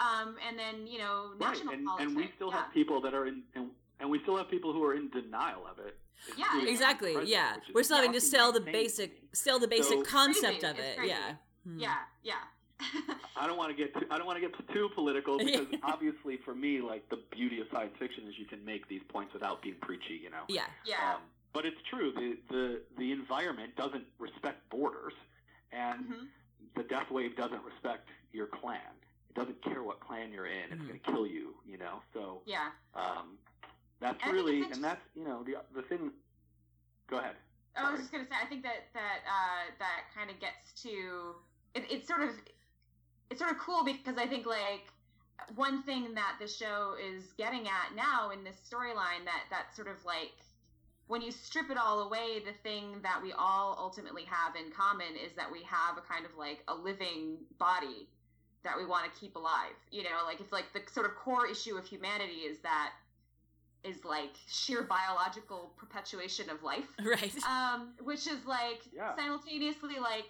um, 0.00 0.36
and 0.46 0.58
then 0.58 0.86
you 0.86 0.98
know 0.98 1.30
right, 1.38 1.52
national 1.52 1.74
and, 1.74 1.86
politics 1.86 2.08
and 2.08 2.16
we 2.16 2.30
still 2.36 2.50
yeah. 2.50 2.56
have 2.62 2.72
people 2.74 3.00
that 3.02 3.14
are 3.14 3.26
in, 3.26 3.42
and, 3.54 3.68
and 4.00 4.10
we 4.10 4.20
still 4.22 4.36
have 4.36 4.50
people 4.50 4.72
who 4.72 4.82
are 4.84 4.94
in 4.94 5.10
denial 5.10 5.66
of 5.70 5.78
it. 5.78 5.96
Yeah, 6.36 6.66
exactly. 6.66 7.16
Yeah, 7.24 7.56
we're 7.74 7.82
still 7.82 7.96
having 7.96 8.12
to 8.12 8.20
sell 8.20 8.52
the 8.52 8.60
basic, 8.60 9.12
sell 9.32 9.58
the 9.58 9.68
basic 9.68 9.98
So- 9.98 10.02
concept 10.02 10.60
Crazy. 10.60 10.66
of 10.66 10.78
it. 10.78 10.98
Yeah. 11.06 11.34
Hmm. 11.64 11.78
yeah 11.78 11.96
yeah 12.22 12.40
I 13.36 13.46
don't 13.46 13.58
want 13.58 13.70
to 13.70 13.76
get 13.76 13.92
too, 13.92 14.06
I 14.10 14.16
don't 14.16 14.26
want 14.26 14.40
to 14.40 14.48
get 14.48 14.54
too 14.72 14.88
political 14.94 15.36
because 15.44 15.66
obviously 15.82 16.38
for 16.44 16.54
me 16.54 16.80
like 16.80 17.06
the 17.10 17.18
beauty 17.30 17.60
of 17.60 17.66
science 17.70 17.92
fiction 17.98 18.24
is 18.26 18.34
you 18.38 18.46
can 18.46 18.64
make 18.64 18.88
these 18.88 19.02
points 19.08 19.34
without 19.34 19.60
being 19.60 19.76
preachy, 19.82 20.18
you 20.22 20.30
know. 20.30 20.44
Yeah. 20.48 20.64
yeah 20.86 21.16
Um, 21.16 21.20
but 21.52 21.66
it's 21.66 21.76
true. 21.90 22.12
The, 22.12 22.38
the 22.48 22.80
the 22.96 23.12
environment 23.12 23.76
doesn't 23.76 24.04
respect 24.18 24.68
borders, 24.70 25.12
and 25.72 26.04
Mhm. 26.04 26.28
the 26.76 26.84
death 26.84 27.10
wave 27.10 27.36
doesn't 27.36 27.62
respect 27.64 28.08
your 28.32 28.46
clan. 28.46 28.80
It 29.30 29.34
doesn't 29.34 29.62
care 29.62 29.82
what 29.82 30.00
clan 30.00 30.32
you're 30.32 30.46
in. 30.46 30.72
It's 30.72 30.82
going 30.82 30.98
to 30.98 31.10
kill 31.10 31.26
you. 31.26 31.54
You 31.66 31.78
know. 31.78 32.02
So 32.12 32.42
yeah 32.46 32.70
um, 32.94 33.38
that's 34.00 34.18
I 34.24 34.30
really, 34.30 34.62
and 34.62 34.82
that's 34.82 35.04
you 35.14 35.24
know 35.24 35.42
the 35.44 35.56
the 35.74 35.82
thing. 35.82 36.10
Go 37.08 37.18
ahead. 37.18 37.36
I 37.76 37.90
was 37.90 38.00
just 38.00 38.12
gonna 38.12 38.24
say, 38.24 38.36
I 38.42 38.46
think 38.46 38.62
that 38.62 38.88
that 38.94 39.20
uh, 39.28 39.70
that 39.78 40.10
kind 40.14 40.30
of 40.30 40.40
gets 40.40 40.72
to 40.82 41.36
it, 41.74 41.84
it's 41.90 42.08
sort 42.08 42.22
of 42.22 42.30
it's 43.30 43.40
sort 43.40 43.52
of 43.52 43.58
cool 43.58 43.84
because 43.84 44.16
I 44.16 44.26
think 44.26 44.46
like 44.46 44.88
one 45.54 45.82
thing 45.82 46.14
that 46.14 46.36
the 46.40 46.48
show 46.48 46.94
is 46.98 47.32
getting 47.38 47.68
at 47.68 47.94
now 47.94 48.30
in 48.30 48.42
this 48.42 48.56
storyline 48.68 49.24
that 49.24 49.44
that 49.50 49.74
sort 49.76 49.88
of 49.88 50.04
like 50.04 50.32
when 51.06 51.20
you 51.20 51.32
strip 51.32 51.70
it 51.70 51.76
all 51.76 52.02
away, 52.02 52.40
the 52.46 52.54
thing 52.62 53.00
that 53.02 53.20
we 53.22 53.32
all 53.32 53.76
ultimately 53.78 54.24
have 54.24 54.54
in 54.54 54.70
common 54.72 55.16
is 55.16 55.32
that 55.36 55.50
we 55.50 55.60
have 55.64 55.98
a 55.98 56.02
kind 56.02 56.24
of 56.24 56.30
like 56.38 56.62
a 56.68 56.74
living 56.74 57.36
body 57.58 58.08
that 58.64 58.76
we 58.76 58.84
want 58.86 59.12
to 59.12 59.20
keep 59.20 59.36
alive. 59.36 59.74
You 59.90 60.02
know, 60.04 60.24
like 60.26 60.40
it's 60.40 60.52
like 60.52 60.72
the 60.72 60.80
sort 60.92 61.06
of 61.06 61.14
core 61.16 61.46
issue 61.46 61.76
of 61.76 61.86
humanity 61.86 62.44
is 62.48 62.58
that 62.60 62.92
is 63.82 64.04
like 64.04 64.32
sheer 64.46 64.82
biological 64.82 65.72
perpetuation 65.78 66.50
of 66.50 66.62
life 66.62 66.84
Right. 67.02 67.34
um, 67.46 67.94
which 68.02 68.26
is 68.26 68.44
like 68.46 68.80
Yeah. 68.94 69.16
simultaneously 69.16 69.98
like 69.98 70.26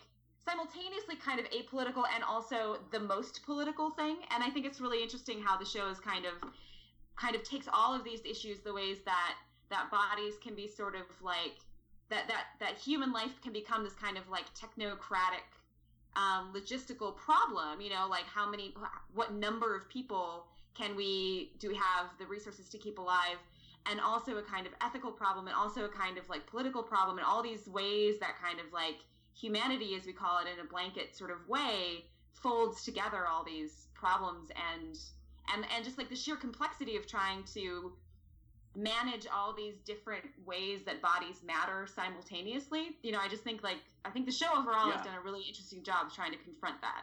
simultaneously 0.48 1.16
kind 1.16 1.40
of 1.40 1.46
apolitical 1.50 2.04
and 2.14 2.22
also 2.24 2.78
the 2.92 3.00
most 3.00 3.42
political 3.44 3.90
thing. 3.90 4.16
And 4.30 4.42
I 4.44 4.50
think 4.50 4.66
it's 4.66 4.80
really 4.80 5.02
interesting 5.02 5.42
how 5.42 5.56
the 5.58 5.64
show 5.64 5.88
is 5.88 5.98
kind 5.98 6.24
of 6.26 6.34
kind 7.16 7.34
of 7.34 7.42
takes 7.42 7.66
all 7.72 7.94
of 7.94 8.04
these 8.04 8.20
issues, 8.24 8.60
the 8.60 8.72
ways 8.72 8.98
that 9.04 9.34
that 9.70 9.90
bodies 9.90 10.34
can 10.42 10.54
be 10.54 10.66
sort 10.68 10.94
of 10.94 11.02
like 11.22 11.58
that 12.08 12.26
that 12.28 12.44
that 12.60 12.78
human 12.78 13.12
life 13.12 13.32
can 13.42 13.52
become 13.52 13.82
this 13.84 13.94
kind 13.94 14.16
of 14.16 14.28
like 14.28 14.44
technocratic 14.54 15.44
um, 16.16 16.52
logistical 16.54 17.16
problem. 17.16 17.80
You 17.80 17.90
know, 17.90 18.06
like 18.08 18.24
how 18.24 18.50
many, 18.50 18.74
what 19.14 19.34
number 19.34 19.76
of 19.76 19.88
people 19.88 20.46
can 20.74 20.94
we 20.96 21.52
do 21.58 21.68
we 21.68 21.76
have 21.76 22.06
the 22.18 22.26
resources 22.26 22.68
to 22.70 22.78
keep 22.78 22.98
alive? 22.98 23.38
and 23.86 24.00
also 24.00 24.36
a 24.36 24.42
kind 24.42 24.66
of 24.66 24.72
ethical 24.82 25.10
problem 25.10 25.46
and 25.46 25.56
also 25.56 25.84
a 25.84 25.88
kind 25.88 26.18
of 26.18 26.28
like 26.28 26.46
political 26.46 26.82
problem 26.82 27.18
and 27.18 27.26
all 27.26 27.42
these 27.42 27.66
ways 27.66 28.18
that 28.18 28.34
kind 28.42 28.60
of 28.60 28.72
like 28.72 28.98
humanity 29.34 29.94
as 29.94 30.04
we 30.06 30.12
call 30.12 30.38
it 30.38 30.46
in 30.52 30.64
a 30.64 30.68
blanket 30.68 31.16
sort 31.16 31.30
of 31.30 31.48
way 31.48 32.04
folds 32.34 32.84
together 32.84 33.26
all 33.26 33.44
these 33.44 33.86
problems 33.94 34.50
and 34.72 34.98
and 35.52 35.64
and 35.74 35.84
just 35.84 35.98
like 35.98 36.08
the 36.08 36.16
sheer 36.16 36.36
complexity 36.36 36.96
of 36.96 37.06
trying 37.06 37.42
to 37.44 37.92
manage 38.76 39.26
all 39.34 39.52
these 39.52 39.74
different 39.84 40.24
ways 40.46 40.80
that 40.86 41.02
bodies 41.02 41.42
matter 41.44 41.86
simultaneously 41.92 42.96
you 43.02 43.10
know 43.10 43.18
i 43.18 43.26
just 43.28 43.42
think 43.42 43.62
like 43.64 43.78
i 44.04 44.10
think 44.10 44.26
the 44.26 44.32
show 44.32 44.46
overall 44.56 44.86
Yeah. 44.88 44.96
has 44.96 45.04
done 45.06 45.16
a 45.16 45.20
really 45.20 45.42
interesting 45.42 45.82
job 45.82 46.12
trying 46.14 46.30
to 46.32 46.38
confront 46.38 46.80
that 46.80 47.02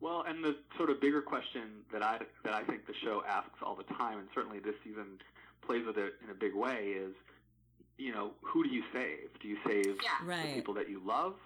Well, 0.00 0.22
and 0.26 0.42
the 0.42 0.56
sort 0.76 0.90
of 0.90 1.00
bigger 1.00 1.22
question 1.22 1.84
that 1.92 2.02
I 2.02 2.18
that 2.44 2.54
I 2.54 2.64
think 2.64 2.86
the 2.86 2.94
show 3.04 3.22
asks 3.26 3.58
all 3.62 3.76
the 3.76 3.84
time, 3.94 4.18
and 4.18 4.28
certainly 4.34 4.58
this 4.58 4.74
season 4.82 5.20
plays 5.64 5.86
with 5.86 5.96
it 5.96 6.14
in 6.24 6.30
a 6.30 6.34
big 6.34 6.54
way, 6.54 6.94
is 7.06 7.14
you 7.98 8.12
know 8.12 8.32
who 8.42 8.64
do 8.64 8.70
you 8.70 8.82
save? 8.92 9.28
Do 9.40 9.46
you 9.46 9.58
save 9.64 9.96
Yeah. 10.02 10.18
the 10.20 10.26
Right. 10.26 10.54
people 10.54 10.74
that 10.74 10.88
you 10.90 10.98
love? 11.04 11.36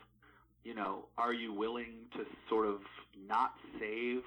You 0.64 0.74
know, 0.74 1.04
are 1.18 1.34
you 1.34 1.52
willing 1.52 2.08
to 2.16 2.24
sort 2.48 2.66
of 2.66 2.80
not 3.14 3.58
save 3.78 4.24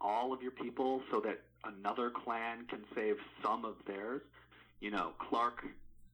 all 0.00 0.32
of 0.32 0.42
your 0.42 0.50
people 0.50 1.00
so 1.12 1.20
that 1.20 1.44
another 1.64 2.10
clan 2.10 2.66
can 2.68 2.84
save 2.94 3.16
some 3.42 3.64
of 3.64 3.74
theirs? 3.86 4.22
You 4.80 4.90
know, 4.90 5.12
Clarke 5.18 5.64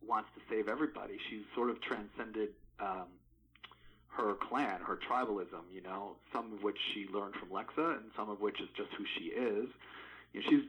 wants 0.07 0.29
to 0.35 0.41
save 0.55 0.69
everybody. 0.69 1.19
She's 1.29 1.43
sort 1.55 1.71
of 1.71 1.81
transcended 1.81 2.51
um, 2.81 3.07
her 4.09 4.35
clan, 4.35 4.81
her 4.81 4.97
tribalism. 4.97 5.63
You 5.73 5.83
know, 5.83 6.17
some 6.33 6.53
of 6.53 6.63
which 6.63 6.79
she 6.93 7.07
learned 7.13 7.35
from 7.35 7.49
Lexa, 7.49 7.97
and 7.97 8.11
some 8.17 8.29
of 8.29 8.41
which 8.41 8.61
is 8.61 8.69
just 8.77 8.91
who 8.97 9.05
she 9.17 9.27
is. 9.27 9.69
You 10.33 10.43
know, 10.43 10.51
she's 10.51 10.65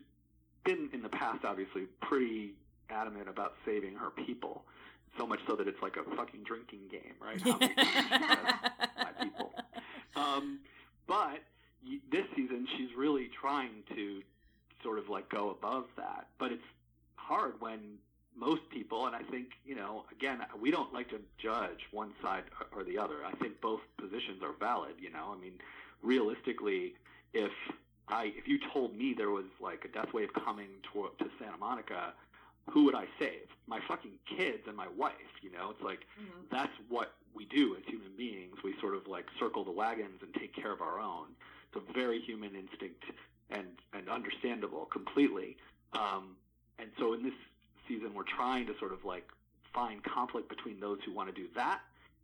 been 0.63 0.89
in 0.93 1.01
the 1.01 1.09
past, 1.09 1.43
obviously, 1.43 1.83
pretty 2.01 2.53
adamant 2.89 3.29
about 3.29 3.53
saving 3.65 3.95
her 3.95 4.09
people. 4.09 4.63
So 5.17 5.25
much 5.25 5.39
so 5.47 5.55
that 5.55 5.67
it's 5.67 5.81
like 5.81 5.97
a 5.97 6.03
fucking 6.15 6.43
drinking 6.43 6.81
game, 6.91 7.15
right? 7.21 7.41
How 7.41 7.57
many 7.57 7.73
times 7.73 7.87
she 7.87 8.09
says, 8.09 8.89
my 8.97 9.23
people. 9.23 9.53
Um, 10.15 10.59
but 11.07 11.39
this 12.11 12.25
season, 12.35 12.67
she's 12.75 12.89
really 12.97 13.29
trying 13.39 13.83
to 13.95 14.21
sort 14.83 14.99
of 14.99 15.09
like 15.09 15.29
go 15.29 15.49
above 15.49 15.85
that. 15.97 16.27
But 16.39 16.51
it's 16.51 16.63
hard 17.15 17.53
when 17.59 17.79
most 18.37 18.61
people, 18.69 19.05
and 19.07 19.15
I 19.15 19.23
think 19.23 19.47
you 19.65 19.75
know, 19.75 20.05
again, 20.11 20.39
we 20.59 20.71
don't 20.71 20.93
like 20.93 21.09
to 21.09 21.19
judge 21.37 21.79
one 21.91 22.11
side 22.21 22.43
or 22.75 22.83
the 22.83 22.97
other. 22.97 23.17
I 23.25 23.35
think 23.37 23.59
both 23.61 23.81
positions 23.97 24.41
are 24.43 24.53
valid. 24.59 24.95
You 24.99 25.11
know, 25.11 25.35
I 25.35 25.41
mean, 25.41 25.53
realistically, 26.01 26.95
if 27.33 27.51
I 28.07 28.31
if 28.35 28.47
you 28.47 28.59
told 28.73 28.95
me 28.95 29.13
there 29.17 29.31
was 29.31 29.45
like 29.61 29.85
a 29.85 29.87
death 29.87 30.13
wave 30.13 30.29
coming 30.33 30.69
to, 30.93 31.09
to 31.23 31.29
Santa 31.39 31.57
Monica, 31.57 32.13
who 32.69 32.85
would 32.85 32.95
I 32.95 33.05
save? 33.19 33.47
My 33.67 33.79
fucking 33.87 34.13
kids 34.37 34.63
and 34.67 34.75
my 34.75 34.87
wife. 34.97 35.13
You 35.41 35.51
know, 35.51 35.71
it's 35.71 35.81
like 35.81 35.99
mm-hmm. 36.19 36.45
that's 36.51 36.73
what 36.87 37.13
we 37.35 37.45
do 37.45 37.75
as 37.75 37.83
human 37.85 38.11
beings. 38.17 38.55
We 38.63 38.73
sort 38.79 38.95
of 38.95 39.07
like 39.07 39.25
circle 39.39 39.63
the 39.63 39.71
wagons 39.71 40.21
and 40.21 40.33
take 40.33 40.55
care 40.55 40.71
of 40.71 40.81
our 40.81 40.99
own. 40.99 41.27
It's 41.71 41.83
a 41.87 41.93
very 41.93 42.19
human 42.21 42.55
instinct 42.55 43.03
and 43.49 43.67
and 43.93 44.09
understandable 44.09 44.85
completely. 44.91 45.57
Um, 45.93 46.35
and 46.77 46.89
so 46.97 47.13
in 47.13 47.23
this 47.23 47.33
season, 47.87 48.13
we're 48.13 48.23
trying 48.23 48.67
to 48.67 48.73
sort 48.79 48.93
of 48.93 49.03
like 49.05 49.25
find 49.73 50.03
conflict 50.03 50.49
between 50.49 50.79
those 50.79 50.99
who 51.05 51.13
want 51.13 51.33
to 51.33 51.41
do 51.41 51.47
that 51.55 51.81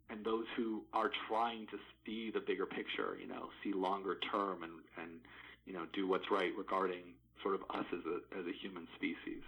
and 0.10 0.24
those 0.24 0.46
who 0.56 0.84
are 0.94 1.10
trying 1.28 1.68
to 1.68 1.78
see 2.06 2.32
the 2.32 2.40
bigger 2.40 2.66
picture. 2.66 3.18
You 3.20 3.28
know, 3.28 3.50
see 3.64 3.74
longer 3.74 4.18
term 4.32 4.64
and 4.64 4.74
and 5.02 5.20
you 5.66 5.74
know 5.74 5.86
do 5.94 6.08
what's 6.08 6.30
right 6.32 6.52
regarding 6.58 7.14
sort 7.42 7.56
of 7.56 7.62
us 7.70 7.86
as 7.94 8.06
a 8.06 8.40
as 8.40 8.46
a 8.46 8.54
human 8.54 8.88
species. 8.96 9.44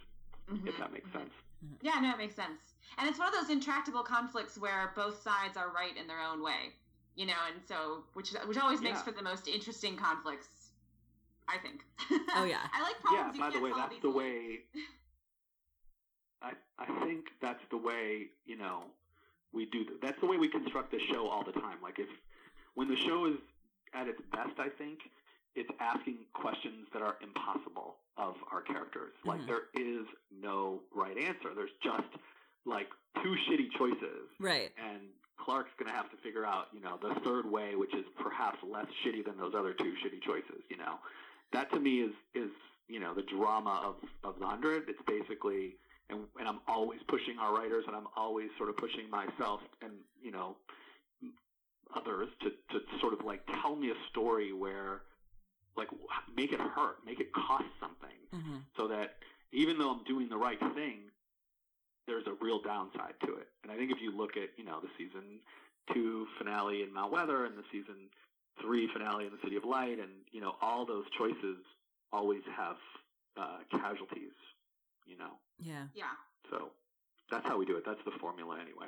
If 0.66 0.76
Mhm, 0.76 0.80
that 0.80 0.94
makes 0.94 1.08
mhm. 1.10 1.14
sense. 1.14 1.32
Yeah, 1.82 2.00
no, 2.00 2.12
it 2.12 2.18
makes 2.18 2.36
sense. 2.36 2.60
And 2.98 3.08
it's 3.10 3.20
one 3.20 3.28
of 3.28 3.34
those 3.34 3.50
intractable 3.50 4.04
conflicts 4.04 4.58
where 4.58 4.94
both 4.96 5.22
sides 5.22 5.58
are 5.58 5.70
right 5.70 5.96
in 5.98 6.08
their 6.08 6.22
own 6.22 6.42
way, 6.42 6.72
you 7.16 7.26
know, 7.26 7.34
and 7.52 7.62
so 7.68 8.04
which 8.14 8.32
which 8.46 8.58
always 8.58 8.82
makes 8.82 9.00
Yeah. 9.00 9.04
for 9.04 9.12
the 9.12 9.22
most 9.22 9.48
interesting 9.48 9.98
conflicts. 9.98 10.48
I 11.48 11.58
think. 11.58 11.82
Oh 12.36 12.44
yeah. 12.50 12.60
I 12.74 12.82
like 12.84 12.96
yeah. 13.12 13.24
problems. 13.32 13.40
By 13.40 13.50
the 13.52 13.60
way, 13.64 13.72
that's 13.76 13.96
the 14.02 14.10
way. 14.10 14.60
I 16.42 16.52
I 16.78 17.06
think 17.06 17.26
that's 17.42 17.64
the 17.72 17.78
way 17.78 18.28
you 18.46 18.58
know 18.58 18.84
we 19.54 19.66
do. 19.66 19.84
th- 19.86 20.00
That's 20.02 20.20
the 20.20 20.28
way 20.28 20.38
we 20.38 20.48
construct 20.50 20.92
the 20.92 21.00
show 21.12 21.28
all 21.28 21.44
the 21.44 21.54
time. 21.54 21.78
Like 21.82 22.00
if 22.00 22.10
when 22.76 22.88
the 22.90 22.98
show 22.98 23.26
is 23.26 23.38
at 23.94 24.08
its 24.08 24.22
best, 24.32 24.60
I 24.60 24.70
think 24.78 25.00
it's 25.56 25.70
asking 25.80 26.18
questions 26.34 26.86
that 26.94 27.02
are 27.02 27.16
impossible 27.22 27.96
of 28.18 28.36
our 28.52 28.62
characters. 28.62 29.14
Like 29.26 29.42
Mhm. 29.42 29.48
there 29.48 29.64
is 29.74 30.06
no 30.32 30.82
right 30.94 31.18
answer. 31.18 31.54
There's 31.56 31.74
just 31.82 32.08
like 32.66 32.90
two 33.24 33.36
shitty 33.48 33.72
choices, 33.78 34.28
Right. 34.40 34.72
and 34.78 35.10
Clarke's 35.38 35.72
going 35.80 35.90
to 35.90 35.96
have 35.96 36.10
to 36.12 36.18
figure 36.18 36.46
out, 36.46 36.68
you 36.74 36.82
know, 36.82 36.98
the 37.02 37.16
third 37.22 37.46
way, 37.50 37.76
which 37.76 37.94
is 37.96 38.06
perhaps 38.20 38.62
less 38.64 38.88
shitty 39.04 39.24
than 39.24 39.38
those 39.38 39.56
other 39.56 39.74
two 39.74 39.96
shitty 40.04 40.22
choices. 40.22 40.62
You 40.70 40.78
know, 40.78 41.00
that 41.54 41.70
to 41.72 41.80
me 41.80 42.02
is 42.02 42.12
is 42.36 42.50
you 42.88 43.00
know 43.00 43.14
the 43.14 43.24
drama 43.24 43.82
of 43.84 43.96
of 44.24 44.40
the 44.40 44.46
hundred. 44.46 44.84
It's 44.88 45.02
basically, 45.08 45.76
and 46.10 46.20
and 46.40 46.48
I'm 46.48 46.60
always 46.68 47.00
pushing 47.08 47.38
our 47.40 47.54
writers, 47.54 47.84
and 47.88 47.96
I'm 47.96 48.08
always 48.16 48.50
sort 48.58 48.70
of 48.70 48.78
pushing 48.78 49.10
myself, 49.10 49.62
and 49.82 49.92
you 50.22 50.32
know, 50.32 50.58
others 51.96 52.30
to 52.42 52.50
to 52.50 52.80
sort 53.00 53.14
of 53.14 53.24
like 53.26 53.42
tell 53.62 53.76
me 53.76 53.90
a 53.90 54.10
story 54.10 54.54
where, 54.54 55.02
like, 55.76 55.90
make 56.36 56.52
it 56.52 56.60
hurt, 56.60 56.98
make 57.06 57.20
it 57.20 57.32
cost 57.34 57.66
something 57.80 58.18
hmm 58.32 58.58
so 58.76 58.88
that 58.88 59.16
even 59.52 59.78
though 59.80 59.90
I'm 59.90 60.04
doing 60.04 60.30
the 60.30 60.38
right 60.38 60.60
thing, 60.76 61.10
there's 62.06 62.28
a 62.28 62.34
real 62.44 62.62
downside 62.62 63.16
to 63.26 63.36
it. 63.36 63.48
And 63.64 63.72
I 63.72 63.76
think 63.78 63.92
if 63.92 63.98
you 64.02 64.12
look 64.16 64.38
at, 64.38 64.50
you 64.58 64.64
know, 64.64 64.80
the 64.82 64.90
season 64.98 65.40
two 65.94 66.28
finale 66.38 66.84
in 66.84 66.94
Mount 66.94 67.12
Weather 67.12 67.46
and 67.46 67.58
the 67.58 67.64
season 67.72 68.10
three 68.62 68.90
finale 68.94 69.26
in 69.26 69.32
the 69.32 69.40
City 69.44 69.56
of 69.56 69.64
Light, 69.64 70.00
and, 70.00 70.10
you 70.32 70.42
know, 70.42 70.54
all 70.62 70.86
those 70.86 71.06
choices 71.18 71.58
always 72.12 72.42
have 72.56 72.78
uh, 73.38 73.58
casualties, 73.72 74.36
you 75.06 75.18
know. 75.18 75.40
Yeah. 75.60 75.88
Yeah. 75.94 76.16
So 76.50 76.70
that's 77.30 77.46
how 77.48 77.58
we 77.58 77.66
do 77.66 77.78
it. 77.78 77.84
That's 77.86 78.04
the 78.06 78.12
formula 78.20 78.56
anyway. 78.56 78.88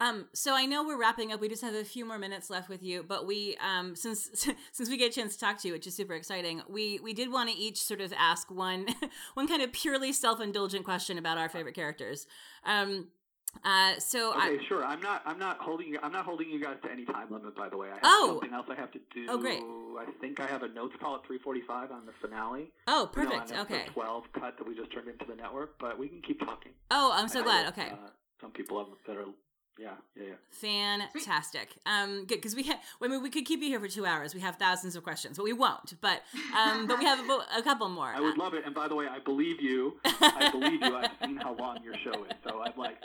Um, 0.00 0.28
so 0.32 0.54
I 0.54 0.64
know 0.64 0.82
we're 0.82 0.98
wrapping 0.98 1.30
up. 1.30 1.42
We 1.42 1.48
just 1.48 1.60
have 1.60 1.74
a 1.74 1.84
few 1.84 2.06
more 2.06 2.18
minutes 2.18 2.48
left 2.48 2.70
with 2.70 2.82
you, 2.82 3.04
but 3.06 3.26
we, 3.26 3.58
um, 3.62 3.94
since 3.94 4.30
since 4.72 4.88
we 4.88 4.96
get 4.96 5.10
a 5.10 5.14
chance 5.14 5.34
to 5.34 5.40
talk 5.40 5.60
to 5.60 5.68
you, 5.68 5.74
which 5.74 5.86
is 5.86 5.94
super 5.94 6.14
exciting, 6.14 6.62
we 6.68 6.98
we 7.00 7.12
did 7.12 7.30
want 7.30 7.50
to 7.50 7.56
each 7.56 7.82
sort 7.82 8.00
of 8.00 8.12
ask 8.16 8.50
one 8.50 8.86
one 9.34 9.46
kind 9.46 9.60
of 9.60 9.72
purely 9.72 10.12
self 10.14 10.40
indulgent 10.40 10.86
question 10.86 11.18
about 11.18 11.36
our 11.36 11.50
favorite 11.50 11.74
characters. 11.74 12.26
Um, 12.64 13.08
uh, 13.64 13.98
so 13.98 14.32
I, 14.34 14.48
Okay, 14.50 14.64
sure. 14.66 14.84
I'm 14.84 15.00
not. 15.00 15.22
I'm 15.26 15.38
not 15.38 15.58
holding. 15.58 15.88
you- 15.88 15.98
I'm 16.02 16.12
not 16.12 16.24
holding 16.24 16.48
you 16.50 16.60
guys 16.60 16.76
to 16.82 16.90
any 16.90 17.04
time 17.04 17.30
limit. 17.30 17.54
By 17.56 17.68
the 17.68 17.76
way, 17.76 17.88
I 17.88 17.94
have 17.94 18.00
Oh. 18.04 18.26
something 18.40 18.52
else 18.54 18.66
I 18.70 18.74
have 18.76 18.90
to 18.92 19.00
do. 19.12 19.26
Oh, 19.28 19.38
great. 19.38 19.62
I 19.62 20.10
think 20.20 20.40
I 20.40 20.46
have 20.46 20.62
a 20.62 20.68
notes 20.68 20.94
call 21.00 21.16
at 21.16 21.24
3:45 21.24 21.90
on 21.90 22.06
the 22.06 22.12
finale. 22.20 22.72
oh 22.86 23.10
You 23.14 23.22
know, 23.24 23.30
perfect, 23.30 23.52
on 23.52 23.58
okay. 23.66 23.84
12 23.92 24.32
cut 24.32 24.56
that 24.56 24.66
we 24.66 24.74
just 24.74 24.90
turned 24.92 25.08
into 25.08 25.24
the 25.26 25.34
network, 25.34 25.78
but 25.78 25.98
we 25.98 26.08
can 26.08 26.22
keep 26.22 26.40
talking. 26.40 26.72
Oh, 26.90 27.10
I'm 27.12 27.28
so 27.28 27.40
I 27.40 27.42
glad. 27.42 27.66
that, 27.66 27.72
Okay. 27.78 27.90
Uh, 27.90 28.10
some 28.40 28.50
people 28.52 28.78
have, 28.78 28.88
that 29.06 29.16
are, 29.16 29.26
yeah, 29.78 29.90
yeah, 30.16 30.24
yeah. 30.24 30.34
Fantastic. 30.50 31.76
Um, 31.86 32.26
good 32.26 32.36
because 32.36 32.54
we 32.54 32.64
ha- 32.64 32.80
I 33.02 33.08
mean 33.08 33.22
we 33.22 33.30
could 33.30 33.44
keep 33.44 33.60
you 33.60 33.68
here 33.68 33.80
for 33.80 33.88
two 33.88 34.04
hours. 34.06 34.34
We 34.34 34.40
have 34.40 34.56
thousands 34.56 34.96
of 34.96 35.02
questions, 35.02 35.36
but 35.36 35.44
we 35.44 35.52
won't. 35.52 35.94
But 36.00 36.22
um, 36.56 36.86
but 36.86 36.98
we 36.98 37.04
have 37.04 37.18
a, 37.20 37.58
a 37.58 37.62
couple 37.62 37.88
more. 37.88 38.06
I 38.14 38.20
would 38.20 38.36
love 38.38 38.54
it. 38.54 38.64
And 38.66 38.74
by 38.74 38.88
the 38.88 38.94
way, 38.94 39.06
I 39.06 39.18
believe 39.20 39.60
you. 39.60 39.94
I 40.04 40.50
believe 40.50 40.82
you. 40.82 40.96
I've 40.96 41.10
seen 41.24 41.36
how 41.36 41.54
long 41.54 41.82
your 41.82 41.94
show 42.04 42.24
is, 42.24 42.32
so 42.44 42.62
I'm 42.62 42.76
like, 42.76 42.96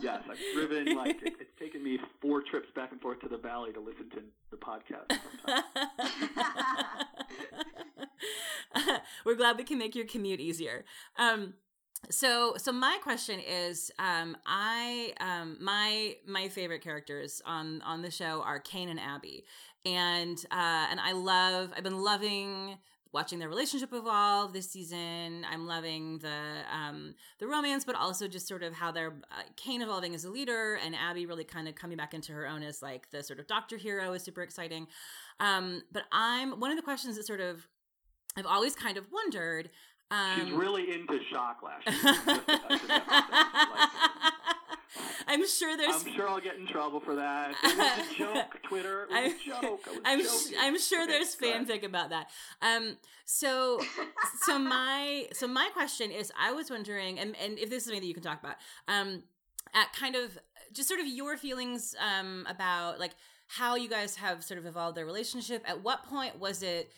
yes, 0.00 0.22
I've 0.30 0.38
driven. 0.54 0.96
Like, 0.96 1.22
it, 1.22 1.34
it's 1.40 1.58
taken 1.58 1.82
me 1.82 1.98
four 2.20 2.42
trips 2.42 2.68
back 2.74 2.92
and 2.92 3.00
forth 3.00 3.20
to 3.20 3.28
the 3.28 3.38
valley 3.38 3.72
to 3.72 3.80
listen 3.80 4.10
to 4.10 4.22
the 4.50 4.56
podcast. 4.56 5.18
We're 9.24 9.34
glad 9.34 9.56
we 9.58 9.64
can 9.64 9.78
make 9.78 9.94
your 9.94 10.06
commute 10.06 10.40
easier. 10.40 10.84
Um, 11.18 11.54
so 12.08 12.54
so 12.56 12.72
my 12.72 12.98
question 13.02 13.40
is 13.40 13.90
um 13.98 14.36
i 14.46 15.12
um 15.20 15.56
my 15.60 16.16
my 16.26 16.48
favorite 16.48 16.82
characters 16.82 17.42
on 17.44 17.82
on 17.82 18.02
the 18.02 18.10
show 18.10 18.42
are 18.42 18.58
kane 18.58 18.88
and 18.88 19.00
abby. 19.00 19.44
And 19.84 20.38
uh 20.50 20.86
and 20.90 21.00
i 21.00 21.12
love 21.12 21.72
i've 21.76 21.84
been 21.84 22.02
loving 22.02 22.78
watching 23.12 23.40
their 23.40 23.48
relationship 23.48 23.92
evolve 23.92 24.52
this 24.52 24.70
season. 24.70 25.44
I'm 25.50 25.66
loving 25.66 26.18
the 26.18 26.62
um 26.72 27.14
the 27.38 27.46
romance 27.46 27.84
but 27.84 27.96
also 27.96 28.28
just 28.28 28.46
sort 28.46 28.62
of 28.62 28.72
how 28.72 28.92
they're 28.92 29.14
uh, 29.30 29.42
kane 29.56 29.82
evolving 29.82 30.14
as 30.14 30.24
a 30.24 30.30
leader 30.30 30.78
and 30.84 30.94
abby 30.94 31.26
really 31.26 31.44
kind 31.44 31.68
of 31.68 31.74
coming 31.74 31.96
back 31.96 32.14
into 32.14 32.32
her 32.32 32.46
own 32.46 32.62
as 32.62 32.82
like 32.82 33.10
the 33.10 33.22
sort 33.22 33.40
of 33.40 33.46
doctor 33.46 33.76
hero 33.76 34.12
is 34.12 34.22
super 34.22 34.42
exciting. 34.42 34.86
Um 35.38 35.82
but 35.92 36.04
i'm 36.12 36.60
one 36.60 36.70
of 36.70 36.76
the 36.76 36.82
questions 36.82 37.16
that 37.16 37.26
sort 37.26 37.40
of 37.40 37.66
i've 38.36 38.46
always 38.46 38.74
kind 38.74 38.96
of 38.96 39.06
wondered 39.12 39.70
um, 40.10 40.40
She's 40.40 40.52
really 40.52 40.92
into 40.92 41.18
shock 41.30 41.62
lashes. 41.62 41.94
I 42.04 42.06
just 42.08 42.28
have 42.50 42.68
to 42.68 42.78
say, 42.78 42.94
like, 43.74 43.90
I'm 45.28 45.46
sure 45.48 45.76
there's. 45.76 46.04
I'm 46.04 46.12
sure 46.14 46.28
I'll 46.28 46.40
get 46.40 46.56
in 46.56 46.66
trouble 46.66 46.98
for 47.00 47.14
that. 47.14 47.54
It 47.62 47.78
was 47.78 48.06
a 48.10 48.14
joke, 48.18 48.58
Twitter. 48.64 49.02
It 49.04 49.10
was 49.10 49.16
I- 49.16 49.60
a 49.60 49.60
joke. 49.60 49.80
I 50.04 50.12
I'm 50.12 50.22
sh- 50.22 50.52
I'm 50.60 50.78
sure 50.80 51.02
Okay, 51.04 51.12
there's 51.12 51.36
fanfic 51.36 51.84
about 51.84 52.10
that. 52.10 52.28
Um, 52.60 52.96
so 53.24 53.80
so 54.42 54.58
my 54.58 55.28
so 55.32 55.46
my 55.46 55.68
question 55.72 56.10
is, 56.10 56.32
I 56.38 56.52
was 56.52 56.70
wondering, 56.70 57.18
and 57.20 57.36
and 57.42 57.58
if 57.58 57.70
this 57.70 57.78
is 57.78 57.84
something 57.84 58.00
that 58.00 58.06
you 58.06 58.14
can 58.14 58.22
talk 58.22 58.40
about, 58.42 58.56
um, 58.88 59.22
at 59.74 59.92
kind 59.92 60.16
of 60.16 60.36
just 60.72 60.88
sort 60.88 61.00
of 61.00 61.06
your 61.06 61.36
feelings 61.36 61.94
um 62.04 62.46
about 62.48 62.98
like 62.98 63.12
how 63.46 63.74
you 63.76 63.88
guys 63.88 64.16
have 64.16 64.42
sort 64.44 64.58
of 64.58 64.66
evolved 64.66 64.96
their 64.96 65.06
relationship. 65.06 65.62
At 65.68 65.82
what 65.84 66.04
point 66.04 66.38
was 66.40 66.62
it? 66.62 66.90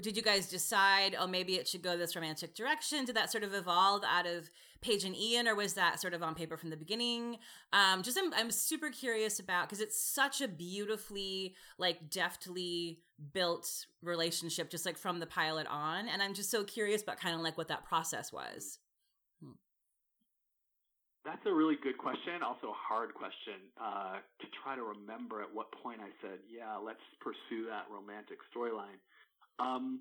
Did 0.00 0.16
you 0.16 0.22
guys 0.22 0.48
decide, 0.48 1.16
oh, 1.18 1.26
maybe 1.26 1.54
it 1.54 1.66
should 1.66 1.82
go 1.82 1.96
this 1.96 2.14
romantic 2.14 2.54
direction? 2.54 3.04
Did 3.04 3.16
that 3.16 3.30
sort 3.30 3.44
of 3.44 3.54
evolve 3.54 4.02
out 4.04 4.26
of 4.26 4.50
Paige 4.80 5.04
and 5.04 5.16
Ian, 5.16 5.48
or 5.48 5.54
was 5.54 5.74
that 5.74 6.00
sort 6.00 6.14
of 6.14 6.22
on 6.22 6.34
paper 6.34 6.56
from 6.56 6.70
the 6.70 6.76
beginning? 6.76 7.38
Um, 7.72 8.02
just 8.02 8.18
I'm, 8.18 8.32
I'm 8.34 8.50
super 8.50 8.90
curious 8.90 9.40
about 9.40 9.68
because 9.68 9.80
it's 9.80 10.00
such 10.00 10.40
a 10.40 10.48
beautifully 10.48 11.54
like 11.78 12.10
deftly 12.10 13.00
built 13.32 13.86
relationship, 14.02 14.70
just 14.70 14.86
like 14.86 14.98
from 14.98 15.20
the 15.20 15.26
pilot 15.26 15.66
on, 15.68 16.08
and 16.08 16.22
I'm 16.22 16.34
just 16.34 16.50
so 16.50 16.64
curious 16.64 17.02
about 17.02 17.18
kind 17.18 17.34
of 17.34 17.40
like 17.40 17.56
what 17.56 17.68
that 17.68 17.84
process 17.84 18.32
was. 18.32 18.78
That's 21.24 21.42
a 21.44 21.52
really 21.52 21.74
good 21.82 21.98
question. 21.98 22.38
Also, 22.46 22.70
a 22.70 22.78
hard 22.78 23.12
question 23.12 23.66
uh, 23.82 24.22
to 24.38 24.46
try 24.62 24.76
to 24.76 24.82
remember 24.86 25.42
at 25.42 25.52
what 25.52 25.72
point 25.82 25.98
I 26.00 26.14
said, 26.22 26.38
"Yeah, 26.46 26.76
let's 26.76 27.02
pursue 27.18 27.66
that 27.66 27.90
romantic 27.90 28.38
storyline." 28.54 29.02
Um, 29.58 30.00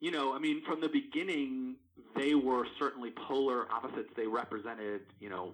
you 0.00 0.10
know, 0.10 0.34
I 0.34 0.38
mean, 0.38 0.62
from 0.64 0.80
the 0.80 0.88
beginning, 0.88 1.76
they 2.16 2.34
were 2.34 2.66
certainly 2.78 3.10
polar 3.28 3.70
opposites. 3.72 4.10
They 4.16 4.26
represented, 4.26 5.02
you 5.20 5.30
know, 5.30 5.52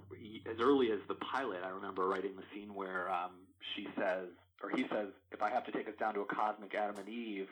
as 0.51 0.61
early 0.61 0.91
as 0.93 0.99
the 1.09 1.15
pilot. 1.15 1.61
I 1.65 1.69
remember 1.69 2.09
writing 2.09 2.33
the 2.37 2.43
scene 2.55 2.75
where 2.75 3.11
um, 3.11 3.31
she 3.77 3.87
says, 3.97 4.29
or 4.63 4.71
he 4.71 4.87
says, 4.89 5.09
"If 5.31 5.43
I 5.43 5.51
have 5.51 5.65
to 5.67 5.73
take 5.73 5.89
us 5.89 5.95
down 5.99 6.15
to 6.15 6.21
a 6.21 6.25
cosmic 6.25 6.75
Adam 6.75 6.97
and 6.99 7.09
Eve 7.09 7.49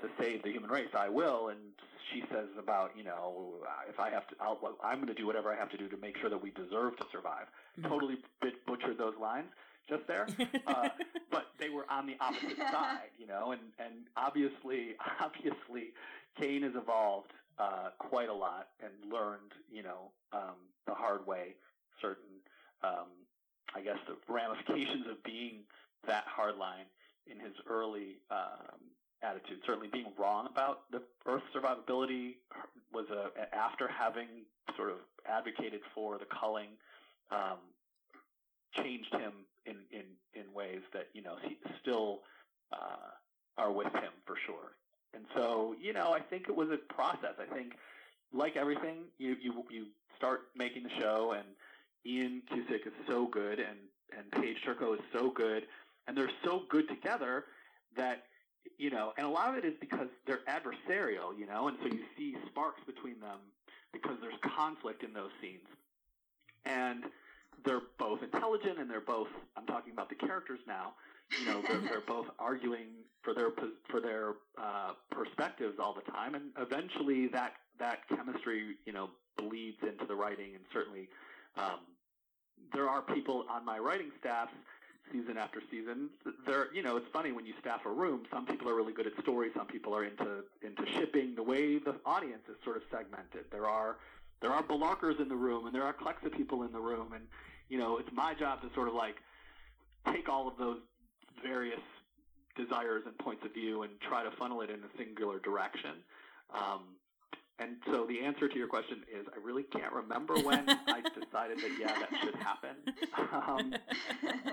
to 0.00 0.08
save 0.20 0.42
the 0.44 0.50
human 0.50 0.70
race, 0.70 0.94
I 0.94 1.08
will." 1.08 1.48
And 1.48 1.58
she 2.12 2.22
says 2.30 2.46
about, 2.58 2.92
you 2.96 3.04
know, 3.04 3.54
if 3.88 3.98
I 3.98 4.10
have 4.10 4.26
to, 4.28 4.36
I'll, 4.40 4.58
I'm 4.82 4.96
going 4.96 5.08
to 5.08 5.14
do 5.14 5.26
whatever 5.26 5.52
I 5.52 5.56
have 5.56 5.70
to 5.70 5.76
do 5.76 5.88
to 5.88 5.96
make 5.96 6.16
sure 6.18 6.30
that 6.30 6.40
we 6.42 6.50
deserve 6.50 6.96
to 6.98 7.06
survive. 7.10 7.46
Mhm. 7.80 7.88
Totally 7.88 8.16
bit- 8.40 8.64
butchered 8.66 8.96
those 8.98 9.16
lines 9.20 9.48
just 9.88 10.06
there 10.06 10.26
uh, 10.66 10.88
but 11.30 11.46
they 11.58 11.68
were 11.68 11.84
on 11.90 12.06
the 12.06 12.16
opposite 12.20 12.56
side, 12.72 13.10
you 13.18 13.26
know, 13.26 13.52
and, 13.52 13.60
and 13.78 14.06
obviously, 14.16 14.94
obviously, 15.20 15.92
Kane 16.38 16.62
has 16.62 16.72
evolved 16.74 17.32
uh, 17.58 17.90
quite 17.98 18.28
a 18.28 18.34
lot 18.34 18.68
and 18.80 19.12
learned, 19.12 19.52
you 19.70 19.82
know, 19.82 20.10
um, 20.32 20.56
the 20.86 20.94
hard 20.94 21.26
way 21.26 21.54
certain, 22.00 22.40
um, 22.82 23.08
I 23.74 23.80
guess, 23.80 23.98
the 24.06 24.16
ramifications 24.32 25.06
of 25.10 25.22
being 25.24 25.60
that 26.06 26.24
hard 26.26 26.56
line 26.56 26.86
in 27.26 27.38
his 27.40 27.52
early 27.68 28.18
um, 28.30 28.78
attitude. 29.22 29.58
Certainly, 29.66 29.88
being 29.92 30.12
wrong 30.18 30.46
about 30.50 30.90
the 30.92 31.02
Earth 31.26 31.42
survivability 31.54 32.36
was 32.92 33.06
a, 33.10 33.54
after 33.54 33.88
having 33.88 34.28
sort 34.76 34.90
of 34.90 34.98
advocated 35.26 35.80
for 35.94 36.18
the 36.18 36.26
culling. 36.26 36.68
Um, 37.30 37.58
changed 38.76 39.12
him 39.12 39.32
in, 39.68 39.76
in, 39.98 40.06
in 40.34 40.52
ways 40.54 40.82
that, 40.92 41.06
you 41.12 41.22
know, 41.22 41.36
still 41.82 42.20
uh, 42.72 43.10
are 43.56 43.72
with 43.72 43.92
him 43.92 44.12
for 44.26 44.36
sure. 44.46 44.76
And 45.14 45.24
so, 45.34 45.74
you 45.80 45.92
know, 45.92 46.12
I 46.12 46.20
think 46.20 46.48
it 46.48 46.56
was 46.56 46.68
a 46.70 46.78
process. 46.92 47.34
I 47.40 47.54
think, 47.54 47.74
like 48.32 48.56
everything, 48.56 48.96
you, 49.18 49.36
you, 49.40 49.64
you 49.70 49.86
start 50.16 50.40
making 50.54 50.82
the 50.82 50.94
show, 51.00 51.34
and 51.36 51.46
Ian 52.04 52.42
Cusick 52.50 52.86
is 52.86 52.92
so 53.06 53.26
good, 53.26 53.58
and, 53.58 53.78
and 54.16 54.30
Paige 54.32 54.58
Turco 54.64 54.94
is 54.94 55.00
so 55.12 55.30
good, 55.30 55.62
and 56.06 56.16
they're 56.16 56.30
so 56.44 56.62
good 56.68 56.88
together 56.88 57.44
that, 57.96 58.24
you 58.76 58.90
know, 58.90 59.12
and 59.16 59.26
a 59.26 59.30
lot 59.30 59.48
of 59.48 59.56
it 59.56 59.64
is 59.64 59.74
because 59.80 60.08
they're 60.26 60.44
adversarial, 60.46 61.36
you 61.38 61.46
know, 61.46 61.68
and 61.68 61.78
so 61.82 61.88
you 61.88 62.00
see 62.16 62.36
sparks 62.46 62.82
between 62.86 63.18
them 63.20 63.38
because 63.92 64.16
there's 64.20 64.38
conflict 64.42 65.02
in 65.02 65.12
those 65.14 65.30
scenes. 65.40 65.66
And 66.66 67.04
they're 67.64 67.82
both 67.98 68.22
intelligent 68.22 68.78
and 68.78 68.90
they're 68.90 69.00
both. 69.00 69.28
I'm 69.56 69.66
talking 69.66 69.92
about 69.92 70.08
the 70.08 70.14
characters 70.14 70.60
now. 70.66 70.94
You 71.38 71.46
know, 71.46 71.62
they're, 71.68 71.80
they're 71.80 72.00
both 72.06 72.26
arguing 72.38 72.88
for 73.22 73.34
their 73.34 73.50
for 73.90 74.00
their 74.00 74.34
uh, 74.56 74.92
perspectives 75.10 75.78
all 75.78 75.94
the 75.94 76.10
time, 76.10 76.34
and 76.34 76.50
eventually 76.58 77.28
that 77.28 77.52
that 77.78 78.08
chemistry, 78.08 78.76
you 78.86 78.92
know, 78.92 79.10
bleeds 79.36 79.78
into 79.82 80.06
the 80.06 80.14
writing, 80.14 80.54
and 80.54 80.64
certainly 80.72 81.08
um, 81.56 81.80
there 82.72 82.88
are 82.88 83.02
people 83.02 83.44
on 83.50 83.64
my 83.64 83.78
writing 83.78 84.10
staff 84.20 84.48
season 85.12 85.38
after 85.38 85.62
season. 85.70 86.10
There, 86.46 86.66
you 86.74 86.82
know, 86.82 86.96
it's 86.96 87.06
funny 87.12 87.32
when 87.32 87.46
you 87.46 87.54
staff 87.60 87.80
a 87.86 87.90
room. 87.90 88.24
Some 88.32 88.46
people 88.46 88.68
are 88.68 88.74
really 88.74 88.92
good 88.92 89.06
at 89.06 89.12
story. 89.22 89.48
Some 89.56 89.66
people 89.66 89.94
are 89.94 90.04
into 90.04 90.44
into 90.62 90.84
shipping. 90.92 91.34
The 91.34 91.42
way 91.42 91.78
the 91.78 91.96
audience 92.04 92.42
is 92.48 92.56
sort 92.64 92.76
of 92.76 92.82
segmented. 92.90 93.44
There 93.50 93.66
are 93.66 93.96
there 94.40 94.50
are 94.52 94.62
blockers 94.62 95.20
in 95.20 95.28
the 95.28 95.36
room, 95.36 95.66
and 95.66 95.74
there 95.74 95.84
are 95.84 95.92
Clexa 95.92 96.34
people 96.36 96.62
in 96.62 96.72
the 96.72 96.80
room, 96.80 97.12
and 97.14 97.24
you 97.68 97.78
know, 97.78 97.98
it's 97.98 98.10
my 98.12 98.34
job 98.34 98.62
to 98.62 98.68
sort 98.74 98.88
of 98.88 98.94
like 98.94 99.16
take 100.12 100.28
all 100.28 100.48
of 100.48 100.56
those 100.58 100.78
various 101.42 101.80
desires 102.56 103.02
and 103.06 103.16
points 103.18 103.44
of 103.44 103.52
view 103.52 103.82
and 103.82 103.92
try 104.00 104.22
to 104.22 104.30
funnel 104.38 104.60
it 104.62 104.70
in 104.70 104.76
a 104.76 104.98
singular 104.98 105.38
direction. 105.38 106.02
Um, 106.52 106.96
and 107.60 107.76
so 107.86 108.06
the 108.06 108.20
answer 108.20 108.48
to 108.48 108.56
your 108.56 108.68
question 108.68 108.98
is 109.12 109.26
I 109.34 109.44
really 109.44 109.64
can't 109.64 109.92
remember 109.92 110.34
when 110.40 110.68
I 110.68 111.02
decided 111.02 111.58
that, 111.58 111.70
yeah, 111.78 111.98
that 111.98 112.10
should 112.22 112.36
happen. 112.36 112.76
Um, 113.32 113.74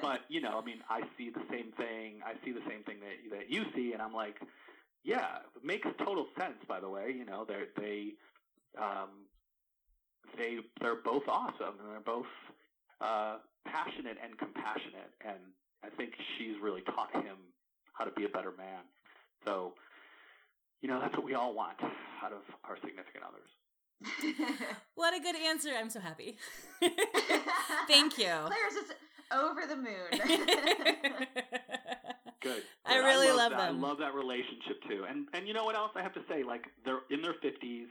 but, 0.01 0.21
you 0.27 0.41
know, 0.41 0.59
I 0.59 0.65
mean, 0.65 0.79
I 0.89 1.01
see 1.17 1.29
the 1.29 1.43
same 1.51 1.71
thing. 1.77 2.21
I 2.25 2.33
see 2.43 2.51
the 2.51 2.63
same 2.67 2.83
thing 2.83 2.97
that, 3.01 3.37
that 3.37 3.49
you 3.49 3.65
see. 3.75 3.93
And 3.93 4.01
I'm 4.01 4.13
like, 4.13 4.41
yeah, 5.03 5.37
it 5.55 5.63
makes 5.63 5.87
total 5.99 6.27
sense, 6.37 6.57
by 6.67 6.79
the 6.79 6.89
way. 6.89 7.13
You 7.15 7.25
know, 7.25 7.45
they're, 7.47 7.67
they, 7.77 8.13
um, 8.77 9.09
they, 10.37 10.57
they're 10.81 11.01
both 11.03 11.23
awesome 11.27 11.79
and 11.79 11.91
they're 11.91 11.99
both, 12.05 12.25
uh, 13.01 13.37
passionate 13.65 14.17
and 14.23 14.37
compassionate. 14.37 15.11
And 15.25 15.37
I 15.83 15.89
think 15.89 16.13
she's 16.37 16.55
really 16.61 16.81
taught 16.81 17.11
him 17.13 17.37
how 17.93 18.05
to 18.05 18.11
be 18.11 18.25
a 18.25 18.29
better 18.29 18.51
man. 18.57 18.83
So, 19.45 19.73
you 20.81 20.89
know, 20.89 20.99
that's 20.99 21.15
what 21.15 21.25
we 21.25 21.33
all 21.33 21.53
want 21.53 21.77
out 22.23 22.31
of 22.31 22.41
our 22.63 22.77
significant 22.83 23.23
others. 23.27 23.49
what 24.95 25.13
a 25.15 25.19
good 25.19 25.35
answer. 25.35 25.69
I'm 25.77 25.89
so 25.89 25.99
happy. 25.99 26.37
Thank 27.87 28.17
you. 28.17 28.33
Claire's 28.45 28.73
just 28.73 28.93
over 29.33 29.61
the 29.67 29.75
moon. 29.75 30.11
Good. 32.41 32.63
I 32.85 32.97
really 32.97 33.27
I 33.27 33.31
love, 33.31 33.37
love 33.37 33.51
that. 33.51 33.67
them. 33.67 33.83
I 33.83 33.87
love 33.87 33.97
that 33.99 34.13
relationship 34.13 34.83
too. 34.87 35.05
And 35.09 35.27
and 35.33 35.47
you 35.47 35.53
know 35.53 35.63
what 35.63 35.75
else 35.75 35.91
I 35.95 36.03
have 36.03 36.13
to 36.13 36.21
say? 36.29 36.43
Like 36.43 36.65
they're 36.83 36.99
in 37.09 37.21
their 37.23 37.33
fifties 37.41 37.87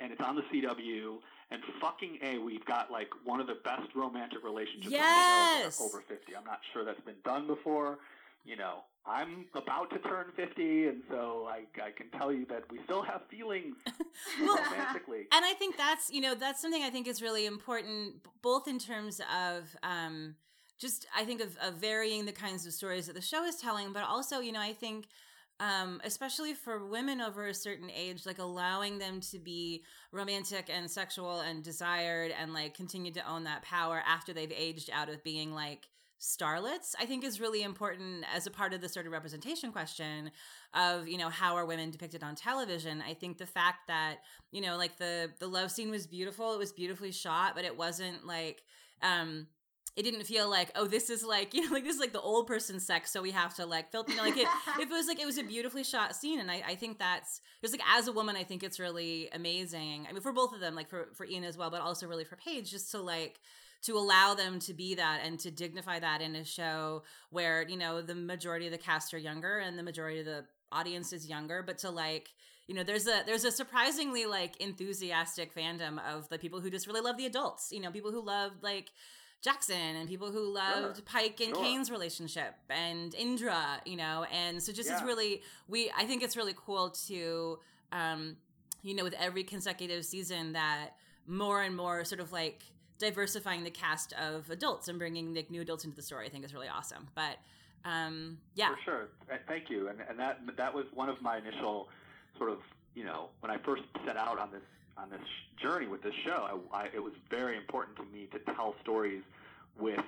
and 0.00 0.10
it's 0.10 0.20
on 0.20 0.34
the 0.34 0.42
CW 0.42 1.18
and 1.52 1.62
fucking 1.80 2.18
A, 2.22 2.38
we've 2.38 2.64
got 2.64 2.90
like 2.90 3.08
one 3.24 3.40
of 3.40 3.46
the 3.46 3.56
best 3.64 3.88
romantic 3.94 4.42
relationships 4.44 4.86
on 4.86 4.90
the 4.92 4.96
show 4.96 5.64
Yes. 5.64 5.80
over 5.80 6.02
fifty. 6.08 6.34
I'm 6.36 6.44
not 6.44 6.60
sure 6.72 6.84
that's 6.84 7.00
been 7.02 7.20
done 7.24 7.46
before. 7.46 7.98
You 8.44 8.56
know, 8.56 8.82
I'm 9.06 9.46
about 9.54 9.90
to 9.90 9.98
turn 9.98 10.26
fifty 10.34 10.86
and 10.88 11.02
so 11.10 11.46
I 11.48 11.60
I 11.80 11.90
can 11.90 12.08
tell 12.18 12.32
you 12.32 12.46
that 12.46 12.64
we 12.70 12.80
still 12.84 13.02
have 13.02 13.22
feelings 13.30 13.76
Well, 14.40 14.56
romantically. 14.56 15.26
and 15.32 15.44
I 15.44 15.52
think 15.54 15.76
that's 15.76 16.10
you 16.10 16.20
know 16.20 16.34
that's 16.34 16.60
something 16.60 16.82
I 16.82 16.90
think 16.90 17.06
is 17.06 17.20
really 17.22 17.46
important, 17.46 18.16
both 18.42 18.66
in 18.66 18.78
terms 18.78 19.20
of 19.32 19.76
um, 19.82 20.34
just 20.78 21.06
I 21.16 21.24
think 21.24 21.40
of, 21.40 21.56
of 21.62 21.74
varying 21.74 22.24
the 22.26 22.32
kinds 22.32 22.66
of 22.66 22.72
stories 22.72 23.06
that 23.06 23.14
the 23.14 23.20
show 23.22 23.44
is 23.44 23.56
telling, 23.56 23.92
but 23.92 24.02
also 24.04 24.40
you 24.40 24.52
know 24.52 24.60
I 24.60 24.72
think. 24.72 25.06
Um, 25.62 26.00
especially 26.02 26.54
for 26.54 26.84
women 26.84 27.20
over 27.20 27.46
a 27.46 27.54
certain 27.54 27.88
age, 27.88 28.26
like 28.26 28.40
allowing 28.40 28.98
them 28.98 29.20
to 29.30 29.38
be 29.38 29.84
romantic 30.10 30.68
and 30.68 30.90
sexual 30.90 31.38
and 31.38 31.62
desired 31.62 32.32
and 32.36 32.52
like 32.52 32.74
continue 32.74 33.12
to 33.12 33.30
own 33.30 33.44
that 33.44 33.62
power 33.62 34.02
after 34.04 34.32
they've 34.32 34.50
aged 34.50 34.90
out 34.92 35.08
of 35.08 35.22
being 35.22 35.54
like 35.54 35.86
starlets, 36.20 36.96
I 36.98 37.06
think 37.06 37.22
is 37.22 37.40
really 37.40 37.62
important 37.62 38.24
as 38.34 38.48
a 38.48 38.50
part 38.50 38.74
of 38.74 38.80
the 38.80 38.88
sort 38.88 39.06
of 39.06 39.12
representation 39.12 39.70
question 39.70 40.32
of, 40.74 41.06
you 41.06 41.16
know, 41.16 41.28
how 41.28 41.54
are 41.54 41.64
women 41.64 41.92
depicted 41.92 42.24
on 42.24 42.34
television. 42.34 43.00
I 43.00 43.14
think 43.14 43.38
the 43.38 43.46
fact 43.46 43.86
that 43.86 44.16
you 44.50 44.60
know 44.60 44.76
like 44.76 44.98
the 44.98 45.30
the 45.38 45.46
love 45.46 45.70
scene 45.70 45.90
was 45.90 46.06
beautiful 46.06 46.54
it 46.54 46.58
was 46.58 46.72
beautifully 46.72 47.10
shot 47.10 47.54
but 47.54 47.64
it 47.64 47.76
wasn't 47.76 48.26
like 48.26 48.62
um 49.02 49.46
it 49.94 50.02
didn't 50.04 50.24
feel 50.24 50.48
like 50.48 50.70
oh 50.74 50.86
this 50.86 51.10
is 51.10 51.22
like 51.24 51.54
you 51.54 51.62
know 51.62 51.72
like 51.72 51.84
this 51.84 51.94
is 51.94 52.00
like 52.00 52.12
the 52.12 52.20
old 52.20 52.46
person 52.46 52.80
sex 52.80 53.10
so 53.10 53.22
we 53.22 53.30
have 53.30 53.54
to 53.54 53.66
like 53.66 53.90
filter 53.90 54.10
you 54.10 54.16
know 54.16 54.24
like 54.24 54.36
it, 54.36 54.48
it 54.80 54.88
was 54.88 55.06
like 55.06 55.20
it 55.20 55.26
was 55.26 55.38
a 55.38 55.42
beautifully 55.42 55.84
shot 55.84 56.14
scene 56.16 56.40
and 56.40 56.50
I, 56.50 56.62
I 56.68 56.74
think 56.74 56.98
that's 56.98 57.40
just 57.60 57.74
like 57.74 57.82
as 57.94 58.08
a 58.08 58.12
woman 58.12 58.36
I 58.36 58.44
think 58.44 58.62
it's 58.62 58.80
really 58.80 59.28
amazing. 59.32 60.06
I 60.08 60.12
mean 60.12 60.22
for 60.22 60.32
both 60.32 60.52
of 60.52 60.60
them 60.60 60.74
like 60.74 60.88
for 60.88 61.08
for 61.14 61.26
Ian 61.26 61.44
as 61.44 61.56
well 61.56 61.70
but 61.70 61.80
also 61.80 62.06
really 62.06 62.24
for 62.24 62.36
Paige 62.36 62.70
just 62.70 62.90
to 62.92 63.00
like 63.00 63.40
to 63.82 63.96
allow 63.98 64.34
them 64.34 64.60
to 64.60 64.72
be 64.72 64.94
that 64.94 65.20
and 65.24 65.38
to 65.40 65.50
dignify 65.50 65.98
that 65.98 66.22
in 66.22 66.36
a 66.36 66.44
show 66.44 67.02
where 67.30 67.66
you 67.68 67.76
know 67.76 68.00
the 68.00 68.14
majority 68.14 68.66
of 68.66 68.72
the 68.72 68.78
cast 68.78 69.12
are 69.12 69.18
younger 69.18 69.58
and 69.58 69.78
the 69.78 69.82
majority 69.82 70.20
of 70.20 70.26
the 70.26 70.44
audience 70.70 71.12
is 71.12 71.28
younger 71.28 71.62
but 71.62 71.78
to 71.78 71.90
like 71.90 72.32
you 72.66 72.74
know 72.74 72.82
there's 72.82 73.06
a 73.06 73.22
there's 73.26 73.44
a 73.44 73.52
surprisingly 73.52 74.24
like 74.24 74.56
enthusiastic 74.60 75.54
fandom 75.54 75.98
of 76.08 76.28
the 76.28 76.38
people 76.38 76.60
who 76.60 76.70
just 76.70 76.86
really 76.86 77.00
love 77.00 77.16
the 77.16 77.26
adults 77.26 77.70
you 77.72 77.80
know 77.80 77.90
people 77.90 78.12
who 78.12 78.24
love 78.24 78.52
like 78.62 78.92
Jackson 79.42 79.96
and 79.96 80.08
people 80.08 80.30
who 80.30 80.52
loved 80.52 80.96
Sure. 80.98 81.04
Pike 81.04 81.40
and 81.40 81.54
Sure. 81.54 81.64
Kane's 81.64 81.90
relationship 81.90 82.54
and 82.70 83.14
Indra, 83.14 83.80
you 83.84 83.96
know, 83.96 84.24
and 84.32 84.62
so 84.62 84.72
just 84.72 84.88
it's 84.90 85.02
really 85.02 85.42
we 85.68 85.90
I 85.96 86.04
think 86.04 86.22
it's 86.22 86.36
really 86.36 86.54
cool 86.56 86.90
to 87.08 87.58
um 87.90 88.36
you 88.82 88.94
know 88.94 89.04
with 89.04 89.14
every 89.18 89.44
consecutive 89.44 90.04
season 90.04 90.52
that 90.52 90.90
more 91.26 91.62
and 91.62 91.76
more 91.76 92.04
sort 92.04 92.20
of 92.20 92.32
like 92.32 92.62
diversifying 92.98 93.64
the 93.64 93.70
cast 93.70 94.12
of 94.14 94.48
adults 94.50 94.86
and 94.88 94.98
bringing 94.98 95.34
like 95.34 95.50
new 95.50 95.60
adults 95.60 95.84
into 95.84 95.96
the 95.96 96.02
story 96.02 96.26
I 96.26 96.30
think 96.30 96.44
is 96.44 96.54
really 96.54 96.68
awesome. 96.68 97.08
But 97.16 97.38
um 97.84 98.38
yeah. 98.54 98.70
For 98.76 98.80
sure. 98.84 99.08
Thank 99.48 99.68
you. 99.70 99.88
And 99.88 99.98
and 100.08 100.18
that 100.20 100.38
that 100.56 100.72
was 100.72 100.86
one 100.94 101.08
of 101.08 101.20
my 101.20 101.38
initial 101.38 101.88
sort 102.38 102.50
of 102.50 102.58
you 102.94 103.04
know 103.04 103.30
when 103.40 103.50
I 103.50 103.58
first 103.58 103.82
set 104.06 104.16
out 104.16 104.38
on 104.38 104.52
this 104.52 104.62
on 104.96 105.10
this 105.10 105.20
journey 105.60 105.86
with 105.86 106.02
this 106.02 106.14
show, 106.24 106.60
I, 106.72 106.82
I, 106.84 106.88
it 106.94 107.02
was 107.02 107.12
very 107.30 107.56
important 107.56 107.96
to 107.96 108.04
me 108.04 108.26
to 108.32 108.38
tell 108.54 108.74
stories 108.82 109.22
with 109.78 110.00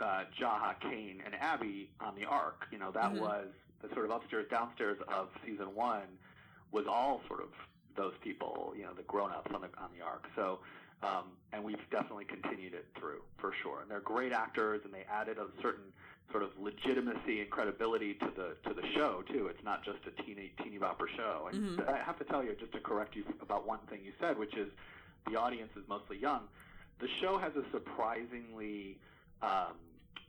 uh, 0.00 0.24
Jaha, 0.40 0.78
Kane, 0.80 1.22
and 1.24 1.34
Abby 1.34 1.90
on 2.00 2.14
the 2.14 2.24
Ark. 2.24 2.66
You 2.70 2.78
know 2.78 2.90
that 2.92 3.12
Mhm. 3.12 3.20
was 3.20 3.48
the 3.82 3.88
sort 3.94 4.06
of 4.06 4.10
upstairs 4.12 4.46
downstairs 4.50 4.98
of 5.08 5.28
season 5.44 5.74
one 5.74 6.18
was 6.72 6.86
all 6.86 7.20
sort 7.28 7.40
of 7.40 7.50
those 7.96 8.14
people. 8.22 8.72
You 8.76 8.84
know 8.84 8.92
the 8.94 9.02
grown 9.02 9.30
ups 9.30 9.50
on 9.54 9.60
the 9.62 9.68
on 9.78 9.90
the 9.96 10.04
Ark. 10.04 10.24
So. 10.36 10.60
Um, 11.02 11.36
and 11.52 11.62
we've 11.62 11.90
definitely 11.90 12.24
continued 12.24 12.72
it 12.72 12.86
through 12.98 13.20
for 13.36 13.52
sure. 13.62 13.82
And 13.82 13.90
they're 13.90 14.00
great 14.00 14.32
actors, 14.32 14.80
and 14.86 14.94
they 14.94 15.02
added 15.02 15.36
a 15.36 15.48
certain 15.60 15.92
sort 16.30 16.42
of 16.42 16.50
legitimacy 16.60 17.40
and 17.40 17.50
credibility 17.50 18.14
to 18.14 18.30
the 18.36 18.56
to 18.68 18.74
the 18.74 18.86
show 18.94 19.22
too. 19.32 19.46
It's 19.46 19.62
not 19.64 19.84
just 19.84 19.98
a 20.06 20.22
teeny 20.22 20.52
teeny 20.62 20.78
bopper 20.78 21.08
show. 21.16 21.48
And 21.52 21.78
Mhm. 21.78 21.88
I 21.88 21.98
have 21.98 22.18
to 22.18 22.24
tell 22.24 22.42
you, 22.44 22.54
just 22.54 22.72
to 22.72 22.80
correct 22.80 23.14
you 23.14 23.24
about 23.40 23.66
one 23.66 23.80
thing 23.86 24.04
you 24.04 24.12
said, 24.18 24.38
which 24.38 24.54
is 24.54 24.70
the 25.26 25.36
audience 25.36 25.70
is 25.76 25.86
mostly 25.88 26.18
young. 26.18 26.48
The 26.98 27.08
show 27.20 27.38
has 27.38 27.54
a 27.56 27.64
surprisingly 27.70 28.98
um, 29.42 29.76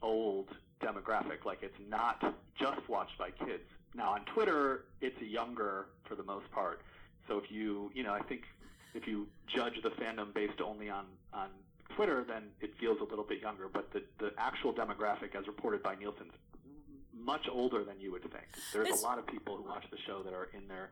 old 0.01 0.49
demographic. 0.81 1.45
Like 1.45 1.63
it's 1.63 1.79
not 1.89 2.35
just 2.59 2.87
watched 2.89 3.17
by 3.17 3.31
kids. 3.31 3.63
Now 3.93 4.11
on 4.11 4.25
Twitter, 4.25 4.85
it's 5.01 5.19
a 5.21 5.25
younger 5.25 5.87
for 6.03 6.15
the 6.15 6.23
most 6.23 6.49
part. 6.51 6.81
So 7.27 7.37
if 7.37 7.49
you 7.51 7.91
you 7.93 8.03
know, 8.03 8.13
I 8.13 8.21
think 8.21 8.43
if 8.93 9.07
you 9.07 9.27
judge 9.47 9.81
the 9.81 9.89
fandom 9.91 10.33
based 10.33 10.61
only 10.61 10.89
on 10.89 11.05
on 11.33 11.49
Twitter, 11.89 12.23
then 12.27 12.43
it 12.61 12.73
feels 12.79 12.99
a 12.99 13.03
little 13.03 13.23
bit 13.23 13.41
younger. 13.41 13.67
But 13.71 13.91
the 13.93 14.03
the 14.19 14.31
actual 14.37 14.73
demographic, 14.73 15.35
as 15.35 15.47
reported 15.47 15.83
by 15.83 15.95
Nielsen's 15.95 16.33
much 17.13 17.47
older 17.51 17.83
than 17.83 17.99
you 17.99 18.11
would 18.11 18.21
think. 18.23 18.45
There's 18.73 18.85
It's- 18.87 19.01
a 19.01 19.05
lot 19.05 19.17
of 19.17 19.25
people 19.25 19.57
who 19.57 19.63
watch 19.63 19.85
the 19.89 19.97
show 20.05 20.21
that 20.23 20.33
are 20.33 20.45
in 20.53 20.67
their 20.67 20.91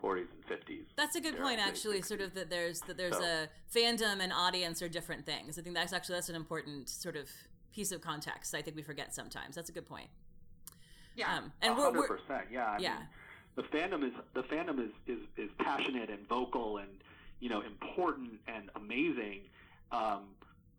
40s 0.00 0.28
and 0.32 0.46
50s. 0.46 0.86
That's 0.96 1.14
a 1.16 1.20
good 1.20 1.36
point, 1.36 1.60
actually. 1.60 1.98
60s. 2.00 2.06
Sort 2.08 2.20
of 2.20 2.34
that 2.34 2.48
there's 2.48 2.80
that 2.82 2.96
there's 2.96 3.16
So- 3.16 3.22
a 3.24 3.48
fandom 3.74 4.20
and 4.20 4.32
audience 4.32 4.80
are 4.82 4.88
different 4.88 5.26
things. 5.26 5.58
I 5.58 5.62
think 5.62 5.74
that's 5.74 5.92
actually 5.92 6.14
that's 6.16 6.28
an 6.28 6.36
important 6.36 6.88
sort 6.88 7.16
of 7.16 7.28
piece 7.72 7.90
of 7.92 8.00
context. 8.00 8.54
I 8.54 8.62
think 8.62 8.76
we 8.76 8.82
forget 8.82 9.14
sometimes. 9.14 9.56
That's 9.56 9.68
a 9.68 9.72
good 9.72 9.86
point. 9.86 10.10
yeah. 11.16 11.36
Um, 11.36 11.52
and 11.62 11.72
A 11.72 11.76
we're, 11.76 11.84
hundred 11.84 11.98
we're 11.98 12.18
percent, 12.18 12.46
yeah. 12.50 12.66
I 12.72 12.78
yeah. 12.78 12.98
mean, 12.98 13.08
the 13.56 13.62
fandom 13.64 14.04
is 14.04 14.12
the 14.34 14.42
fandom 14.44 14.78
is, 14.84 14.90
is, 15.06 15.18
is 15.36 15.50
passionate 15.58 16.08
and 16.10 16.26
vocal 16.28 16.78
and 16.78 17.02
you 17.40 17.48
know 17.48 17.60
important 17.62 18.40
and 18.48 18.70
amazing, 18.76 19.42
um, 19.94 20.20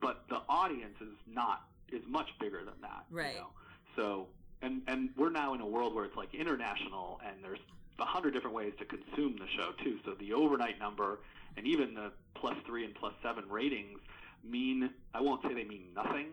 but 0.01 0.23
the 0.29 0.39
audience 0.49 0.95
is 1.01 1.15
not 1.27 1.61
is 1.91 2.01
much 2.07 2.29
bigger 2.39 2.59
than 2.63 2.79
that. 2.81 3.05
you 3.09 3.17
Right. 3.17 3.35
know? 3.35 3.47
So 3.95 4.27
and 4.61 4.81
and 4.87 5.09
we're 5.17 5.29
now 5.29 5.53
in 5.53 5.61
a 5.61 5.65
world 5.67 5.93
where 5.95 6.05
it's 6.05 6.15
like 6.17 6.33
international 6.33 7.19
and 7.25 7.43
there's 7.43 7.59
a 7.99 8.05
hundred 8.05 8.31
different 8.33 8.55
ways 8.55 8.73
to 8.79 8.85
consume 8.85 9.37
the 9.37 9.47
show 9.55 9.71
too. 9.83 9.97
So 10.05 10.13
the 10.19 10.33
overnight 10.33 10.79
number 10.79 11.19
and 11.57 11.65
even 11.65 11.93
the 11.93 12.11
plus 12.35 12.55
three 12.65 12.83
and 12.83 12.93
plus 12.95 13.13
seven 13.23 13.45
ratings 13.49 13.99
mean 14.43 14.89
I 15.13 15.21
won't 15.21 15.41
say 15.43 15.53
they 15.53 15.63
mean 15.63 15.85
nothing 15.95 16.27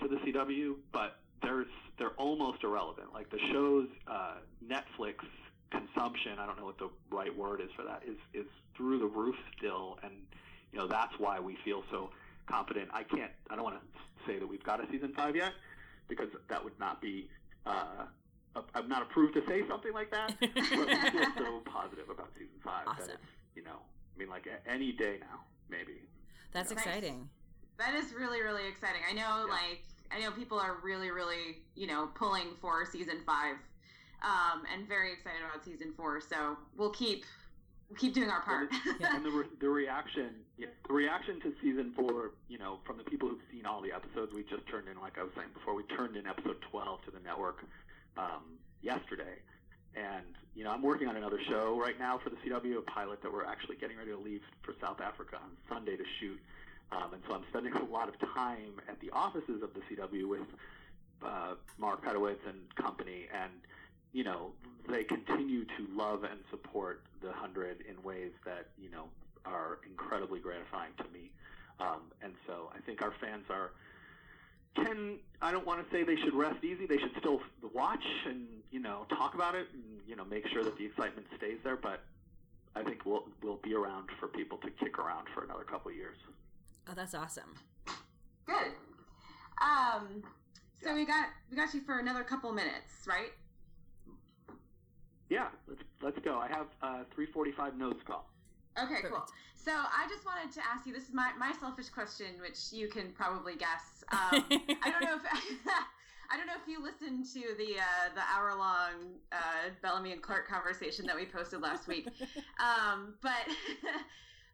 to 0.00 0.08
the 0.08 0.16
CW, 0.16 0.74
but 0.92 1.16
there's 1.42 1.66
they're 1.98 2.10
almost 2.18 2.62
irrelevant. 2.62 3.12
Like 3.14 3.30
the 3.30 3.38
show's 3.52 3.88
uh, 4.06 4.34
Netflix 4.66 5.14
consumption, 5.70 6.38
I 6.38 6.46
don't 6.46 6.58
know 6.58 6.64
what 6.64 6.78
the 6.78 6.90
right 7.10 7.34
word 7.36 7.60
is 7.60 7.68
for 7.76 7.84
that, 7.84 8.02
is 8.06 8.16
is 8.34 8.46
through 8.76 8.98
the 8.98 9.06
roof 9.06 9.34
still, 9.56 9.98
and 10.02 10.12
you 10.72 10.78
know 10.78 10.86
that's 10.86 11.12
why 11.18 11.40
we 11.40 11.56
feel 11.64 11.82
so 11.90 12.10
confident. 12.52 12.88
I 12.92 13.02
can't. 13.04 13.30
I 13.50 13.54
don't 13.54 13.64
want 13.64 13.76
to 13.80 14.26
say 14.26 14.38
that 14.38 14.46
we've 14.46 14.64
got 14.64 14.82
a 14.82 14.90
season 14.90 15.12
five 15.14 15.36
yet 15.36 15.52
because 16.08 16.28
that 16.48 16.62
would 16.62 16.78
not 16.80 17.00
be. 17.00 17.28
Uh, 17.66 18.06
I'm 18.74 18.88
not 18.88 19.02
approved 19.02 19.34
to 19.34 19.42
say 19.46 19.62
something 19.68 19.92
like 19.92 20.10
that, 20.10 20.34
but 20.40 20.50
we 20.54 20.62
feel 20.62 20.86
so 21.38 21.60
positive 21.64 22.08
about 22.10 22.30
season 22.34 22.56
five 22.64 22.86
Awesome. 22.88 23.06
that 23.06 23.12
it's, 23.14 23.22
you 23.54 23.62
know, 23.62 23.78
I 24.14 24.18
mean, 24.18 24.28
like 24.28 24.48
any 24.66 24.90
day 24.92 25.18
now, 25.20 25.40
maybe. 25.68 26.00
That's 26.52 26.70
Nice. 26.70 26.78
exciting. 26.84 27.28
That 27.78 27.94
is 27.94 28.12
really, 28.12 28.42
really 28.42 28.66
exciting. 28.66 29.02
I 29.08 29.12
know, 29.12 29.46
Yeah. 29.46 29.52
like, 29.52 29.82
I 30.10 30.18
know 30.20 30.32
people 30.32 30.58
are 30.58 30.78
really, 30.82 31.10
really, 31.10 31.58
you 31.76 31.86
know, 31.86 32.08
pulling 32.14 32.48
for 32.60 32.84
season 32.86 33.20
five, 33.24 33.56
um, 34.22 34.64
and 34.74 34.88
very 34.88 35.12
excited 35.12 35.42
about 35.48 35.64
season 35.64 35.92
four. 35.96 36.20
So 36.20 36.56
we'll 36.76 36.90
keep, 36.90 37.18
we'll 37.18 37.24
keep 37.96 38.14
doing 38.14 38.30
our 38.30 38.42
part. 38.42 38.68
Yeah. 39.00 39.14
and 39.16 39.24
the, 39.24 39.30
re- 39.30 39.46
the 39.60 39.68
reaction, 39.68 40.30
yeah, 40.56 40.66
the 40.86 40.92
reaction 40.92 41.40
to 41.40 41.52
season 41.62 41.92
four, 41.94 42.32
you 42.48 42.58
know, 42.58 42.78
from 42.84 42.98
the 42.98 43.04
people 43.04 43.28
who've 43.28 43.46
seen 43.52 43.64
all 43.64 43.80
the 43.80 43.92
episodes, 43.92 44.32
we 44.34 44.42
just 44.42 44.66
turned 44.68 44.88
in, 44.88 45.00
like 45.00 45.18
I 45.18 45.22
was 45.22 45.32
saying 45.36 45.48
before, 45.54 45.74
we 45.74 45.84
turned 45.84 46.16
in 46.16 46.26
episode 46.26 46.56
12 46.70 47.04
to 47.06 47.10
the 47.10 47.20
network 47.20 47.64
um, 48.16 48.58
yesterday. 48.82 49.38
And, 49.94 50.26
you 50.54 50.64
know, 50.64 50.70
I'm 50.70 50.82
working 50.82 51.08
on 51.08 51.16
another 51.16 51.40
show 51.48 51.80
right 51.80 51.98
now 51.98 52.18
for 52.22 52.30
the 52.30 52.36
CW, 52.36 52.78
a 52.78 52.82
pilot 52.82 53.22
that 53.22 53.32
we're 53.32 53.44
actually 53.44 53.76
getting 53.76 53.96
ready 53.96 54.10
to 54.10 54.18
leave 54.18 54.42
for 54.62 54.74
South 54.80 55.00
Africa 55.00 55.36
on 55.36 55.50
Sunday 55.68 55.96
to 55.96 56.04
shoot. 56.20 56.38
Um, 56.92 57.14
and 57.14 57.22
so 57.28 57.34
I'm 57.34 57.44
spending 57.50 57.72
a 57.74 57.84
lot 57.84 58.08
of 58.08 58.18
time 58.34 58.80
at 58.88 59.00
the 59.00 59.10
offices 59.10 59.62
of 59.62 59.70
the 59.74 59.80
CW 59.80 60.28
with 60.28 60.46
uh, 61.24 61.54
Mark 61.78 62.04
Pedowitz 62.04 62.46
and 62.48 62.74
company, 62.76 63.26
and 63.32 63.52
you 64.18 64.24
know 64.24 64.50
they 64.90 65.04
continue 65.04 65.64
to 65.64 65.86
love 65.94 66.24
and 66.24 66.40
support 66.50 67.02
the 67.22 67.30
hundred 67.30 67.84
in 67.88 68.02
ways 68.02 68.32
that 68.44 68.66
you 68.76 68.90
know 68.90 69.04
are 69.46 69.78
incredibly 69.88 70.40
gratifying 70.40 70.90
to 70.98 71.04
me. 71.12 71.30
Um, 71.78 72.10
and 72.20 72.32
so 72.44 72.72
I 72.74 72.80
think 72.80 73.00
our 73.00 73.12
fans 73.20 73.44
are 73.48 73.70
can 74.74 75.18
I 75.40 75.52
don't 75.52 75.64
want 75.64 75.84
to 75.84 75.94
say 75.94 76.02
they 76.02 76.16
should 76.16 76.34
rest 76.34 76.64
easy. 76.64 76.84
They 76.84 76.98
should 76.98 77.14
still 77.20 77.38
watch 77.72 78.02
and 78.26 78.48
you 78.72 78.80
know 78.80 79.06
talk 79.08 79.34
about 79.34 79.54
it 79.54 79.68
and 79.72 79.84
you 80.04 80.16
know 80.16 80.24
make 80.24 80.48
sure 80.48 80.64
that 80.64 80.76
the 80.76 80.86
excitement 80.86 81.28
stays 81.36 81.58
there. 81.62 81.76
But 81.76 82.02
I 82.74 82.82
think 82.82 83.06
we'll 83.06 83.22
we'll 83.40 83.60
be 83.62 83.74
around 83.74 84.08
for 84.18 84.26
people 84.26 84.58
to 84.58 84.70
kick 84.82 84.98
around 84.98 85.28
for 85.32 85.44
another 85.44 85.62
couple 85.62 85.92
of 85.92 85.96
years. 85.96 86.16
Oh, 86.90 86.92
that's 86.96 87.14
awesome. 87.14 87.54
Good. 88.46 88.72
Um, 89.62 90.24
so 90.82 90.92
we 90.92 91.06
got 91.06 91.28
we 91.52 91.56
got 91.56 91.72
you 91.72 91.82
for 91.82 92.00
another 92.00 92.24
couple 92.24 92.50
minutes, 92.52 93.06
right? 93.06 93.30
Yeah, 95.28 95.48
let's 95.66 95.82
let's 96.02 96.18
go. 96.20 96.38
I 96.38 96.48
have 96.48 96.66
uh, 96.82 97.04
3:45 97.16 97.76
notes 97.76 98.02
call. 98.06 98.28
Okay, 98.82 99.02
cool. 99.08 99.24
So 99.54 99.72
I 99.72 100.06
just 100.08 100.24
wanted 100.24 100.52
to 100.52 100.60
ask 100.64 100.86
you. 100.86 100.92
This 100.92 101.08
is 101.08 101.14
my 101.14 101.30
my 101.38 101.52
selfish 101.60 101.88
question, 101.88 102.26
which 102.40 102.72
you 102.72 102.88
can 102.88 103.12
probably 103.12 103.56
guess. 103.56 104.04
Um, 104.12 104.44
I 104.82 104.90
don't 104.90 105.02
know 105.02 105.16
if 105.16 105.22
I 106.30 106.36
don't 106.36 106.46
know 106.46 106.54
if 106.60 106.68
you 106.68 106.82
listened 106.82 107.26
to 107.34 107.54
the 107.56 107.80
uh, 107.80 108.14
the 108.14 108.22
hour 108.34 108.54
long 108.56 109.16
uh, 109.32 109.72
Bellamy 109.82 110.12
and 110.12 110.22
Clarke 110.22 110.48
conversation 110.48 111.06
that 111.06 111.16
we 111.16 111.26
posted 111.26 111.60
last 111.60 111.88
week, 111.88 112.08
um, 112.60 113.14
but 113.22 113.48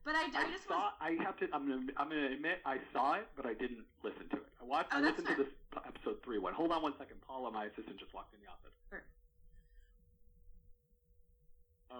but 0.04 0.14
I, 0.14 0.26
I 0.34 0.46
I 0.46 0.50
just 0.50 0.66
saw. 0.66 0.90
was, 0.90 0.92
I 1.00 1.22
have 1.22 1.36
to. 1.38 1.48
I'm 1.52 1.68
gonna. 1.68 1.92
I'm 1.96 2.08
gonna 2.08 2.32
admit 2.32 2.58
I 2.64 2.78
saw 2.92 3.14
it, 3.14 3.26
but 3.36 3.46
I 3.46 3.54
didn't 3.54 3.84
listen 4.02 4.28
to 4.30 4.36
it. 4.36 4.46
I 4.62 4.64
watched. 4.64 4.90
Oh, 4.92 4.98
I 4.98 5.02
that's 5.02 5.18
listened 5.18 5.36
to 5.36 5.42
this 5.44 5.52
episode 5.86 6.22
three 6.24 6.38
one. 6.38 6.54
Hold 6.54 6.72
on 6.72 6.82
one 6.82 6.94
second. 6.98 7.20
Paula, 7.26 7.50
my 7.50 7.66
assistant, 7.66 7.98
just 7.98 8.14
walked 8.14 8.34
in 8.34 8.40
the 8.40 8.50
office. 8.50 8.74
Sure. 8.88 9.02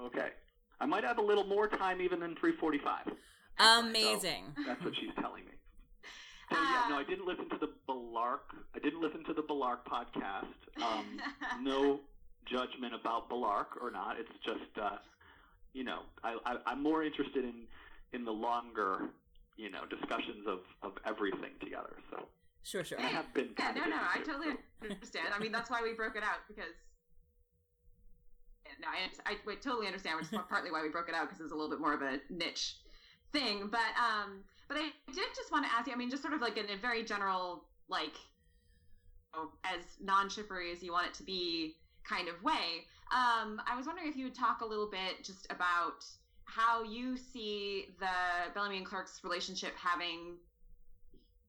Okay. 0.07 0.29
I 0.81 0.87
might 0.87 1.05
have 1.05 1.19
a 1.19 1.23
little 1.23 1.45
more 1.45 1.69
time 1.69 2.01
even 2.01 2.21
than 2.21 2.35
3:45. 2.37 3.13
Amazing. 3.59 4.45
That's 4.67 4.83
what 4.83 4.95
she's 4.97 5.15
telling 5.21 5.45
me. 5.45 5.51
So 6.51 6.57
yeah, 6.61 6.85
no, 6.91 6.99
I 6.99 7.01
Uh, 7.01 7.05
didn't 7.05 7.25
listen 7.27 7.49
to 7.49 7.57
the 7.57 7.73
Bellarke. 7.89 8.53
I 8.77 8.79
didn't 8.79 9.01
listen 9.01 9.25
to 9.25 9.33
the 9.33 9.43
Bellarke 9.43 9.83
podcast. 9.87 10.55
Um, 10.83 11.19
no 11.63 12.01
judgment 12.45 12.95
about 12.95 13.31
Bellarke 13.31 13.81
or 13.81 13.91
not. 13.91 14.21
It's 14.21 14.31
just, 14.45 14.79
uh, 14.81 14.99
you 15.73 15.85
know, 15.85 16.01
I, 16.23 16.37
I, 16.45 16.57
I'm 16.67 16.83
more 16.83 17.03
interested 17.03 17.45
in 17.45 17.67
in 18.13 18.27
the 18.27 18.31
longer, 18.31 19.09
you 19.57 19.71
know, 19.71 19.87
discussions 19.87 20.47
of, 20.47 20.61
of 20.83 20.93
everything 21.07 21.53
together. 21.61 21.97
So 22.11 22.27
Sure, 22.63 22.85
sure. 22.85 22.99
and 22.99 23.07
I 23.07 23.11
have 23.11 23.33
been. 23.33 23.49
Yeah, 23.59 23.65
kind 23.73 23.77
no, 23.81 23.83
of 23.85 23.89
no, 23.89 23.97
I 23.97 24.19
totally 24.19 24.51
so- 24.53 24.89
understand. 24.93 25.29
I 25.35 25.39
mean, 25.39 25.51
that's 25.51 25.71
why 25.71 25.81
we 25.83 25.95
broke 25.95 26.15
it 26.17 26.23
out 26.23 26.41
because. 26.47 26.75
No, 28.81 28.89
I, 28.89 29.33
I 29.33 29.37
wait, 29.47 29.63
totally 29.63 29.87
understand, 29.87 30.19
which 30.19 30.33
is 30.33 30.39
partly 30.49 30.71
why 30.71 30.83
we 30.83 30.89
broke 30.89 31.09
it 31.09 31.15
out 31.15 31.29
because 31.29 31.41
it's 31.41 31.53
a 31.53 31.55
little 31.55 31.71
bit 31.71 31.81
more 31.81 31.95
of 31.95 32.03
a 32.03 32.21
niche 32.31 32.77
thing. 33.33 33.69
But 33.71 33.93
um, 33.99 34.45
but 34.69 34.77
I 34.77 34.91
did 35.07 35.29
just 35.37 35.53
want 35.53 35.67
to 35.67 35.73
ask 35.73 35.87
you. 35.87 35.93
I 35.93 35.97
mean, 35.97 36.11
just 36.11 36.23
sort 36.23 36.35
of 36.35 36.41
like 36.41 36.57
in 36.57 36.71
a 36.71 36.77
very 36.77 37.05
general, 37.05 37.65
like, 37.89 38.15
you 39.35 39.43
know, 39.43 39.51
as 39.65 39.85
non-shippery 40.01 40.73
as 40.73 40.83
you 40.83 40.93
want 40.93 41.07
it 41.07 41.15
to 41.15 41.23
be, 41.23 41.77
kind 42.09 42.29
of 42.29 42.43
way. 42.43 42.87
Um, 43.13 43.61
I 43.67 43.77
was 43.77 43.87
wondering 43.87 44.09
if 44.09 44.17
you 44.17 44.25
would 44.25 44.35
talk 44.35 44.61
a 44.61 44.67
little 44.67 44.89
bit 44.91 45.23
just 45.23 45.47
about 45.51 46.05
how 46.45 46.83
you 46.83 47.17
see 47.17 47.87
the 47.99 48.53
Bellamy 48.55 48.79
and 48.79 48.87
Clarke's 48.87 49.21
relationship 49.23 49.73
having 49.77 50.37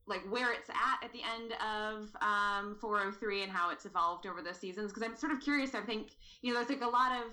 like 0.07 0.21
where 0.29 0.53
it's 0.53 0.69
at 0.69 1.03
at 1.03 1.11
the 1.11 1.21
end 1.21 1.53
of 1.53 2.09
um, 2.21 2.77
403 2.79 3.43
and 3.43 3.51
how 3.51 3.71
it's 3.71 3.85
evolved 3.85 4.27
over 4.27 4.41
the 4.41 4.53
seasons 4.53 4.91
because 4.91 5.07
i'm 5.07 5.15
sort 5.15 5.31
of 5.31 5.41
curious 5.41 5.73
i 5.73 5.81
think 5.81 6.11
you 6.41 6.53
know 6.53 6.59
there's 6.59 6.69
like 6.69 6.87
a 6.87 6.91
lot 6.91 7.11
of 7.11 7.31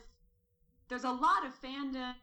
there's 0.89 1.05
a 1.05 1.11
lot 1.11 1.45
of 1.47 1.53
fandom 1.63 2.15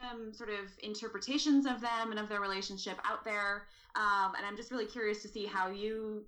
um, 0.00 0.32
sort 0.32 0.50
of 0.50 0.66
interpretations 0.82 1.64
of 1.64 1.80
them 1.80 2.10
and 2.10 2.18
of 2.18 2.28
their 2.28 2.40
relationship 2.40 2.98
out 3.08 3.24
there 3.24 3.66
um, 3.94 4.32
and 4.36 4.44
i'm 4.46 4.56
just 4.56 4.70
really 4.70 4.86
curious 4.86 5.22
to 5.22 5.28
see 5.28 5.46
how 5.46 5.68
you 5.68 6.24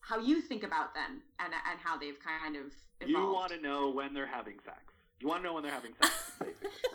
how 0.00 0.20
you 0.20 0.40
think 0.40 0.62
about 0.62 0.94
them 0.94 1.22
and 1.40 1.52
and 1.52 1.80
how 1.82 1.96
they've 1.98 2.18
kind 2.20 2.56
of 2.56 2.72
evolved 3.00 3.10
You 3.10 3.32
want 3.32 3.52
to 3.52 3.60
know 3.60 3.90
when 3.90 4.14
they're 4.14 4.26
having 4.26 4.54
sex. 4.64 4.78
You 5.20 5.28
want 5.28 5.42
to 5.42 5.48
know 5.48 5.54
when 5.54 5.62
they're 5.62 5.72
having 5.72 5.92
sex, 6.00 6.12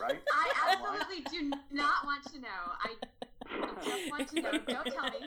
right? 0.00 0.18
i 0.32 0.72
absolutely 0.72 1.22
do 1.30 1.50
not 1.70 2.04
want 2.04 2.24
to 2.32 2.38
know 2.38 2.62
i 2.84 2.94
just 3.84 4.10
want 4.10 4.28
to 4.28 4.40
know 4.42 4.52
don't 4.52 4.86
tell 4.86 5.04
me 5.04 5.26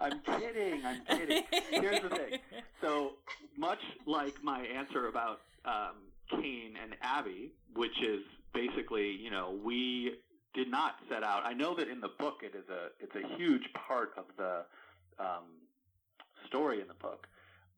I'm 0.00 0.20
kidding. 0.38 0.84
I'm 0.84 1.00
kidding. 1.06 1.44
Here's 1.70 2.02
the 2.02 2.08
thing. 2.10 2.38
So 2.82 3.12
much 3.56 3.78
like 4.06 4.34
my 4.42 4.60
answer 4.60 5.06
about 5.08 5.40
um, 5.64 5.94
Kane 6.30 6.74
and 6.82 6.94
Abby, 7.00 7.52
which 7.74 8.02
is 8.02 8.20
basically, 8.52 9.10
you 9.12 9.30
know, 9.30 9.58
we 9.64 10.16
did 10.52 10.70
not 10.70 10.96
set 11.08 11.22
out. 11.22 11.42
I 11.46 11.54
know 11.54 11.74
that 11.76 11.88
in 11.88 12.00
the 12.00 12.10
book 12.18 12.42
it 12.42 12.54
is 12.54 12.68
a 12.68 12.88
it's 13.00 13.14
a 13.16 13.36
huge 13.36 13.62
part 13.88 14.10
of 14.18 14.24
the 14.36 14.64
um, 15.18 15.44
story 16.48 16.80
in 16.82 16.88
the 16.88 16.94
book, 16.94 17.26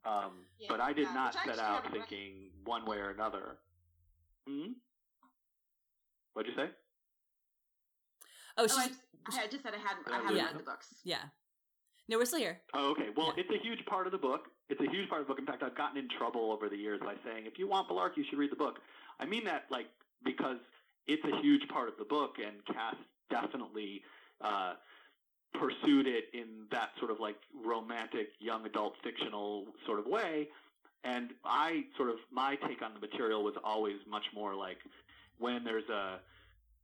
um, 0.05 0.31
Yeah, 0.59 0.67
but 0.69 0.81
I 0.81 0.91
did 0.93 1.07
yeah, 1.07 1.13
not 1.13 1.33
set 1.45 1.59
out 1.59 1.83
read. 1.85 1.93
thinking 1.93 2.49
one 2.65 2.85
way 2.85 2.97
or 2.97 3.09
another. 3.11 3.57
Hmm. 4.47 4.73
What'd 6.33 6.51
you 6.51 6.61
say? 6.61 6.69
Oh, 8.57 8.63
oh, 8.63 8.67
she, 8.67 8.91
I, 9.39 9.43
I 9.43 9.47
just 9.47 9.63
said 9.63 9.73
i 9.73 9.77
hadn't 9.77 10.07
i 10.07 10.11
Yeah. 10.11 10.17
haven't 10.21 10.35
Yeah. 10.37 10.45
read 10.47 10.59
the 10.59 10.63
books 10.63 10.87
yeah. 11.03 11.23
No, 12.09 12.17
we're 12.17 12.23
still 12.25 12.39
here. 12.39 12.61
Oh, 12.73 12.91
okay. 12.91 13.09
Well, 13.17 13.33
Yeah. 13.35 13.43
it's 13.43 13.51
a 13.51 13.57
huge 13.61 13.85
part 13.85 14.05
of 14.07 14.13
the 14.13 14.17
book. 14.17 14.47
It's 14.69 14.79
a 14.79 14.89
huge 14.89 15.09
part 15.09 15.19
of 15.19 15.27
the 15.27 15.33
book. 15.33 15.39
In 15.39 15.45
fact, 15.45 15.61
I've 15.61 15.75
gotten 15.75 15.97
in 15.97 16.07
trouble 16.17 16.53
over 16.53 16.69
the 16.69 16.77
years 16.77 17.01
by 17.01 17.15
saying, 17.25 17.45
if 17.45 17.59
you 17.59 17.67
want 17.67 17.89
Bellarke, 17.89 18.15
you 18.15 18.23
should 18.29 18.39
read 18.39 18.49
the 18.49 18.55
book. 18.55 18.79
I 19.19 19.25
mean 19.25 19.43
that, 19.43 19.65
like, 19.69 19.87
because 20.23 20.55
it's 21.05 21.23
a 21.25 21.41
huge 21.41 21.67
part 21.67 21.89
of 21.89 21.95
the 21.97 22.05
book, 22.05 22.35
and 22.39 22.63
Kass 22.65 22.95
definitely 23.29 24.03
uh, 24.39 24.75
pursued 25.53 26.07
it 26.07 26.25
in 26.33 26.65
that 26.71 26.91
sort 26.99 27.11
of 27.11 27.19
like 27.19 27.35
romantic, 27.53 28.29
young 28.39 28.65
adult, 28.65 28.93
fictional 29.03 29.65
sort 29.85 29.99
of 29.99 30.05
way. 30.05 30.47
And 31.03 31.31
I 31.43 31.83
sort 31.97 32.09
of 32.09 32.15
my 32.31 32.55
take 32.67 32.81
on 32.81 32.93
the 32.93 32.99
material 33.01 33.43
was 33.43 33.55
always 33.65 33.97
much 34.09 34.25
more 34.33 34.55
like 34.55 34.77
when 35.39 35.65
there's 35.65 35.87
a 35.89 36.19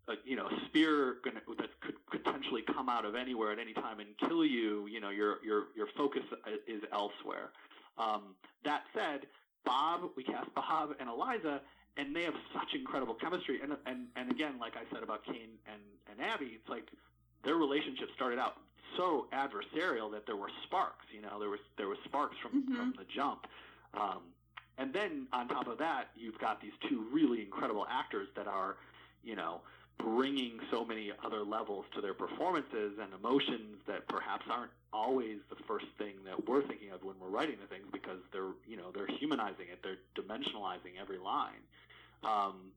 a, 0.07 0.13
you 0.25 0.35
know, 0.35 0.49
spear 0.67 1.17
gonna, 1.23 1.41
that 1.57 1.69
could 1.81 1.95
potentially 2.11 2.61
come 2.61 2.89
out 2.89 3.05
of 3.05 3.15
anywhere 3.15 3.51
at 3.51 3.59
any 3.59 3.73
time 3.73 3.99
and 3.99 4.09
kill 4.17 4.43
you, 4.45 4.87
you 4.87 4.99
know, 4.99 5.09
your 5.09 5.43
your 5.43 5.67
your 5.75 5.87
focus 5.95 6.23
is 6.67 6.81
elsewhere. 6.91 7.51
Um, 7.97 8.35
that 8.65 8.83
said, 8.93 9.27
Bob, 9.65 10.09
we 10.15 10.23
cast 10.23 10.53
Bob 10.55 10.95
and 10.99 11.07
Eliza, 11.09 11.61
and 11.97 12.15
they 12.15 12.23
have 12.23 12.33
such 12.53 12.73
incredible 12.73 13.13
chemistry. 13.13 13.61
And 13.61 13.77
and 13.85 14.07
and 14.15 14.31
again, 14.31 14.59
like 14.59 14.73
I 14.75 14.83
said 14.93 15.03
about 15.03 15.23
Kane 15.25 15.57
and 15.67 15.81
and 16.11 16.19
Abby, 16.21 16.57
it's 16.59 16.69
like 16.69 16.87
their 17.43 17.55
relationship 17.55 18.09
started 18.15 18.39
out 18.39 18.57
so 18.97 19.27
adversarial 19.33 20.11
that 20.11 20.25
there 20.25 20.35
were 20.35 20.51
sparks. 20.63 21.05
You 21.13 21.21
know, 21.21 21.39
there 21.39 21.49
was 21.49 21.61
there 21.77 21.87
was 21.87 21.97
sparks 22.05 22.35
from 22.41 22.63
Mhm. 22.63 22.75
from 22.75 22.93
the 22.97 23.05
jump. 23.05 23.47
Um, 23.93 24.33
and 24.77 24.91
then 24.91 25.27
on 25.31 25.47
top 25.47 25.67
of 25.67 25.77
that, 25.77 26.09
you've 26.15 26.39
got 26.39 26.59
these 26.59 26.73
two 26.89 27.07
really 27.11 27.41
incredible 27.41 27.85
actors 27.87 28.27
that 28.35 28.47
are, 28.47 28.77
you 29.23 29.35
know, 29.35 29.61
bringing 29.97 30.59
so 30.71 30.83
many 30.83 31.11
other 31.25 31.43
levels 31.43 31.85
to 31.95 32.01
their 32.01 32.13
performances 32.13 32.93
and 33.01 33.13
emotions 33.13 33.77
that 33.87 34.07
perhaps 34.07 34.45
aren't 34.49 34.71
always 34.91 35.37
the 35.49 35.55
first 35.67 35.85
thing 35.97 36.15
that 36.25 36.47
we're 36.47 36.61
thinking 36.67 36.91
of 36.91 37.03
when 37.03 37.15
we're 37.21 37.29
writing 37.29 37.55
the 37.61 37.67
things 37.67 37.85
because 37.91 38.19
they're 38.31 38.53
you 38.67 38.75
know 38.75 38.91
they're 38.93 39.07
humanizing 39.07 39.65
it 39.71 39.79
they're 39.81 40.01
dimensionalizing 40.15 40.99
every 41.01 41.17
line 41.17 41.63
um, 42.23 42.71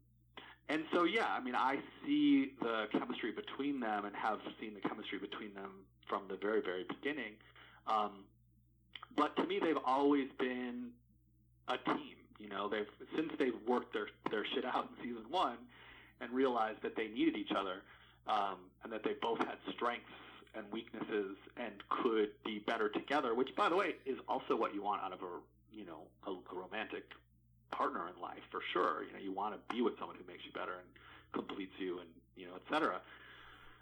and 0.68 0.84
so 0.92 1.04
yeah 1.04 1.26
i 1.28 1.40
mean 1.40 1.54
i 1.54 1.76
see 2.04 2.52
the 2.62 2.86
chemistry 2.92 3.32
between 3.32 3.80
them 3.80 4.04
and 4.04 4.14
have 4.14 4.38
seen 4.60 4.72
the 4.74 4.88
chemistry 4.88 5.18
between 5.18 5.52
them 5.54 5.70
from 6.08 6.22
the 6.28 6.36
very, 6.36 6.62
very 6.62 6.84
beginning. 6.84 7.34
Um, 7.86 8.24
but 9.16 9.36
to 9.36 9.44
me, 9.44 9.58
they've 9.62 9.78
always 9.84 10.28
been 10.38 10.90
a 11.68 11.78
team. 11.78 12.16
You 12.38 12.48
know, 12.48 12.68
they've 12.68 12.86
since 13.16 13.32
they've 13.38 13.56
worked 13.66 13.92
their 13.94 14.08
their 14.30 14.44
shit 14.54 14.64
out 14.64 14.88
in 14.90 15.04
season 15.08 15.24
one 15.30 15.56
and 16.20 16.32
realized 16.32 16.82
that 16.82 16.96
they 16.96 17.08
needed 17.08 17.36
each 17.36 17.52
other 17.52 17.82
um, 18.26 18.56
and 18.82 18.92
that 18.92 19.02
they 19.04 19.14
both 19.20 19.38
had 19.38 19.56
strengths 19.74 20.10
and 20.54 20.64
weaknesses 20.72 21.36
and 21.56 21.74
could 21.88 22.30
be 22.44 22.60
better 22.66 22.88
together. 22.88 23.34
Which, 23.34 23.54
by 23.56 23.68
the 23.68 23.76
way, 23.76 23.96
is 24.04 24.18
also 24.28 24.56
what 24.56 24.74
you 24.74 24.82
want 24.82 25.02
out 25.02 25.12
of 25.12 25.20
a 25.22 25.40
you 25.72 25.84
know 25.84 26.08
a, 26.26 26.30
a 26.30 26.58
romantic 26.58 27.04
partner 27.70 28.08
in 28.08 28.20
life 28.20 28.42
for 28.50 28.60
sure. 28.72 29.04
You 29.04 29.12
know, 29.12 29.18
you 29.22 29.32
want 29.32 29.54
to 29.54 29.74
be 29.74 29.82
with 29.82 29.98
someone 29.98 30.16
who 30.16 30.24
makes 30.30 30.44
you 30.44 30.52
better 30.52 30.72
and 30.72 30.88
completes 31.32 31.74
you, 31.78 31.98
and 31.98 32.08
you 32.36 32.46
know, 32.46 32.54
etc. 32.56 33.00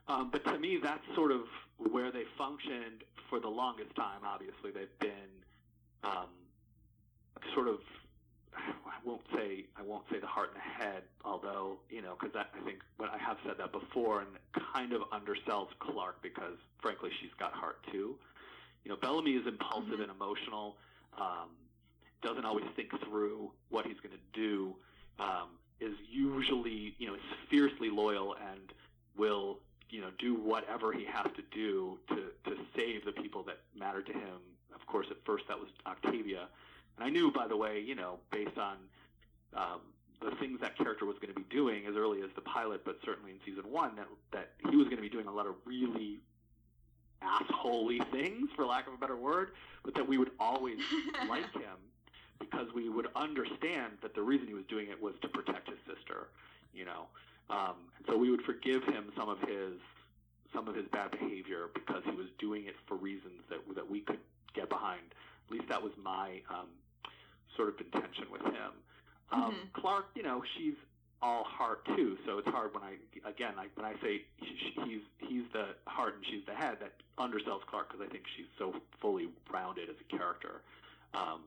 Um, 0.09 0.31
but 0.31 0.45
to 0.45 0.59
me, 0.59 0.79
that's 0.83 1.05
sort 1.15 1.33
of 1.33 1.43
where 1.79 2.11
they 2.13 2.25
functioned 2.37 3.05
for 3.31 3.41
the 3.41 3.49
longest 3.49 3.95
time. 3.97 4.21
Obviously, 4.27 4.71
they've 4.73 4.99
been 4.99 5.31
um, 6.03 6.29
sort 7.55 7.69
of. 7.69 7.79
I 8.57 8.99
won't 9.05 9.23
say 9.35 9.65
I 9.77 9.83
won't 9.83 10.05
say 10.11 10.19
the 10.19 10.27
heart 10.27 10.51
and 10.55 10.57
the 10.57 10.85
head, 10.85 11.03
although 11.25 11.79
you 11.91 12.03
know, 12.03 12.17
because 12.19 12.35
I 12.35 12.45
think 12.65 12.79
but 12.99 13.11
I 13.11 13.19
have 13.19 13.37
said 13.47 13.57
that 13.59 13.73
before, 13.73 14.21
and 14.21 14.31
kind 14.75 14.93
of 14.93 15.03
undersells 15.11 15.69
Clarke 15.79 16.23
because 16.23 16.57
frankly 16.81 17.11
she's 17.21 17.35
got 17.39 17.53
heart 17.53 17.79
too. 17.91 18.17
You 18.85 18.91
know, 18.91 18.97
Bellamy 19.01 19.33
is 19.33 19.47
impulsive 19.47 19.93
mm-hmm. 19.93 20.03
and 20.03 20.11
emotional. 20.11 20.77
Um, 21.19 21.51
doesn't 22.23 22.45
always 22.45 22.65
think 22.75 22.91
through 23.05 23.51
what 23.71 23.87
he's 23.87 24.01
going 24.03 24.15
to 24.15 24.41
do. 24.41 24.75
Um, 25.19 25.49
is 25.81 25.95
usually 26.11 26.95
you 26.99 27.07
know 27.07 27.15
is 27.15 27.21
fiercely 27.51 27.91
loyal 27.91 28.35
and 28.51 28.73
will 29.17 29.59
you 29.91 30.01
know 30.01 30.11
do 30.19 30.35
whatever 30.35 30.93
he 30.93 31.05
has 31.05 31.27
to 31.37 31.43
do 31.53 31.99
to 32.09 32.51
to 32.51 32.57
save 32.77 33.05
the 33.05 33.13
people 33.13 33.43
that 33.45 33.59
matter 33.79 34.03
to 34.03 34.13
him. 34.13 34.41
Of 34.75 34.87
course, 34.87 35.07
at 35.11 35.19
first 35.25 35.45
that 35.49 35.59
was 35.59 35.69
Octavia, 35.87 36.49
and 36.97 37.07
I 37.07 37.11
knew 37.11 37.31
by 37.31 37.49
the 37.49 37.57
way 37.57 37.81
you 37.81 37.95
know 37.95 38.19
based 38.31 38.59
on 38.59 38.77
um, 39.55 39.81
the 40.21 40.35
things 40.37 40.61
that 40.61 40.77
character 40.77 41.05
was 41.05 41.17
going 41.21 41.33
to 41.33 41.39
be 41.39 41.47
doing 41.51 41.87
as 41.87 41.95
early 41.97 42.23
as 42.23 42.31
the 42.35 42.41
pilot, 42.41 42.85
but 42.85 42.99
certainly 43.05 43.33
in 43.33 43.39
season 43.45 43.71
one 43.71 43.97
that 43.97 44.09
that 44.33 44.51
he 44.71 44.77
was 44.77 44.87
going 44.87 44.97
to 44.97 45.03
be 45.03 45.09
doing 45.09 45.27
a 45.27 45.33
lot 45.33 45.47
of 45.47 45.55
really 45.65 46.21
assholey 47.23 47.99
things, 48.11 48.51
for 48.55 48.67
lack 48.67 48.87
of 48.87 48.95
a 48.95 48.97
better 48.97 49.17
word, 49.17 49.53
but 49.85 49.95
that 49.95 50.07
we 50.07 50.19
would 50.19 50.31
always 50.39 50.79
like 51.29 51.51
him 51.53 51.79
because 52.39 52.67
we 52.75 52.89
would 52.89 53.07
understand 53.17 53.93
that 54.03 54.15
the 54.15 54.23
reason 54.23 54.47
he 54.47 54.55
was 54.55 54.65
doing 54.69 54.89
it 54.91 55.01
was 55.01 55.15
to 55.23 55.29
protect 55.29 55.69
his 55.69 55.79
sister, 55.87 56.29
you 56.73 56.85
know. 56.85 57.07
Um, 57.51 57.77
and 57.97 58.07
so 58.07 58.17
we 58.17 58.31
would 58.31 58.43
forgive 58.43 58.83
him 58.85 59.13
some 59.17 59.29
of 59.29 59.39
his 59.41 59.75
some 60.53 60.69
of 60.69 60.77
his 60.77 60.87
bad 60.93 61.11
behavior 61.11 61.69
because 61.75 62.03
he 62.05 62.13
was 62.13 62.27
doing 62.39 62.67
it 62.67 62.77
for 62.87 62.97
reasons 62.97 63.43
that 63.49 63.59
that 63.75 63.89
we 63.89 64.01
could 64.01 64.21
get 64.55 64.69
behind. 64.69 65.15
At 65.55 65.61
least 65.61 65.71
that 65.71 65.83
was 65.83 65.93
my 66.03 66.41
um, 66.51 66.67
sort 67.57 67.69
of 67.69 67.81
intention 67.81 68.27
with 68.33 68.43
him. 68.43 68.73
Um, 69.31 69.41
mm-hmm. 69.41 69.81
Clarke, 69.81 70.09
you 70.17 70.25
know, 70.25 70.43
she's 70.57 70.75
all 71.23 71.45
heart 71.45 71.85
too, 71.97 72.19
so 72.27 72.39
it's 72.39 72.49
hard 72.49 72.75
when 72.75 72.83
I 72.83 72.97
again 73.29 73.55
I, 73.57 73.67
when 73.77 73.87
I 73.87 73.95
say 74.03 74.23
he's 74.37 75.01
he's 75.19 75.45
the 75.53 75.69
heart 75.87 76.17
and 76.17 76.27
she's 76.27 76.45
the 76.45 76.55
head 76.55 76.79
that 76.81 76.93
undersells 77.19 77.61
Clarke 77.67 77.93
because 77.93 78.05
I 78.05 78.11
think 78.11 78.25
she's 78.37 78.51
so 78.59 78.75
fully 79.01 79.29
rounded 79.53 79.89
as 79.89 79.95
a 80.01 80.17
character. 80.17 80.63
Um, 81.15 81.43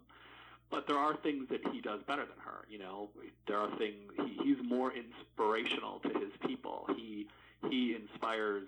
but 0.69 0.87
there 0.87 0.97
are 0.97 1.15
things 1.17 1.49
that 1.49 1.67
he 1.67 1.81
does 1.81 2.01
better 2.07 2.23
than 2.23 2.39
her. 2.45 2.65
You 2.69 2.79
know, 2.79 3.09
there 3.45 3.57
are 3.57 3.69
things 3.77 4.13
he, 4.25 4.39
he's 4.41 4.57
more 4.63 4.93
inspirational 4.93 5.99
to 5.99 6.09
his 6.09 6.31
people. 6.45 6.87
He 6.95 7.27
he 7.69 7.93
inspires 7.93 8.67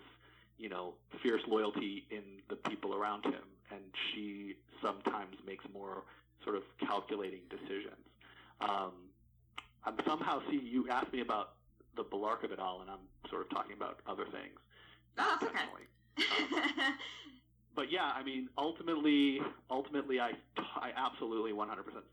you 0.58 0.68
know 0.68 0.96
fierce 1.24 1.44
loyalty 1.48 2.06
in 2.12 2.24
the 2.50 2.56
people 2.56 2.94
around 2.94 3.24
him, 3.24 3.48
and 3.72 3.82
she 4.12 4.56
sometimes 4.82 5.36
makes 5.46 5.64
more 5.74 6.04
sort 6.44 6.56
of 6.56 6.64
calculating 6.80 7.42
decisions. 7.50 8.04
Um, 8.62 8.92
I'm 9.86 9.96
somehow 10.06 10.42
see 10.50 10.60
you 10.60 10.90
asked 10.90 11.14
me 11.14 11.22
about 11.22 11.54
the 11.96 12.04
Bellarke 12.04 12.44
of 12.44 12.52
it 12.52 12.60
all, 12.60 12.82
and 12.82 12.90
I'm 12.90 13.06
sort 13.30 13.42
of 13.42 13.50
talking 13.50 13.74
about 13.74 14.00
other 14.08 14.26
things. 14.26 14.60
Oh, 15.18 15.38
that's 15.40 15.52
okay. 15.52 15.60
Um, 15.60 16.94
but 17.76 17.92
yeah, 17.92 18.12
I 18.14 18.24
mean, 18.24 18.50
ultimately, 18.58 19.40
ultimately, 19.70 20.20
I, 20.20 20.32
I 20.76 20.92
absolutely 20.96 21.52
100% 21.52 21.68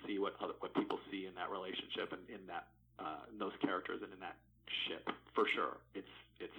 see 0.06 0.18
what 0.18 0.34
other, 0.40 0.54
what 0.60 0.74
people 0.74 0.98
see 1.10 1.26
in 1.26 1.34
that 1.34 1.50
relationship 1.50 2.12
and 2.12 2.22
in 2.28 2.46
that 2.46 2.66
uh, 2.98 3.28
in 3.30 3.38
those 3.38 3.52
characters 3.62 4.00
and 4.02 4.12
in 4.12 4.20
that 4.20 4.36
ship 4.88 5.08
for 5.34 5.44
sure. 5.54 5.78
It's 5.94 6.08
it's 6.40 6.56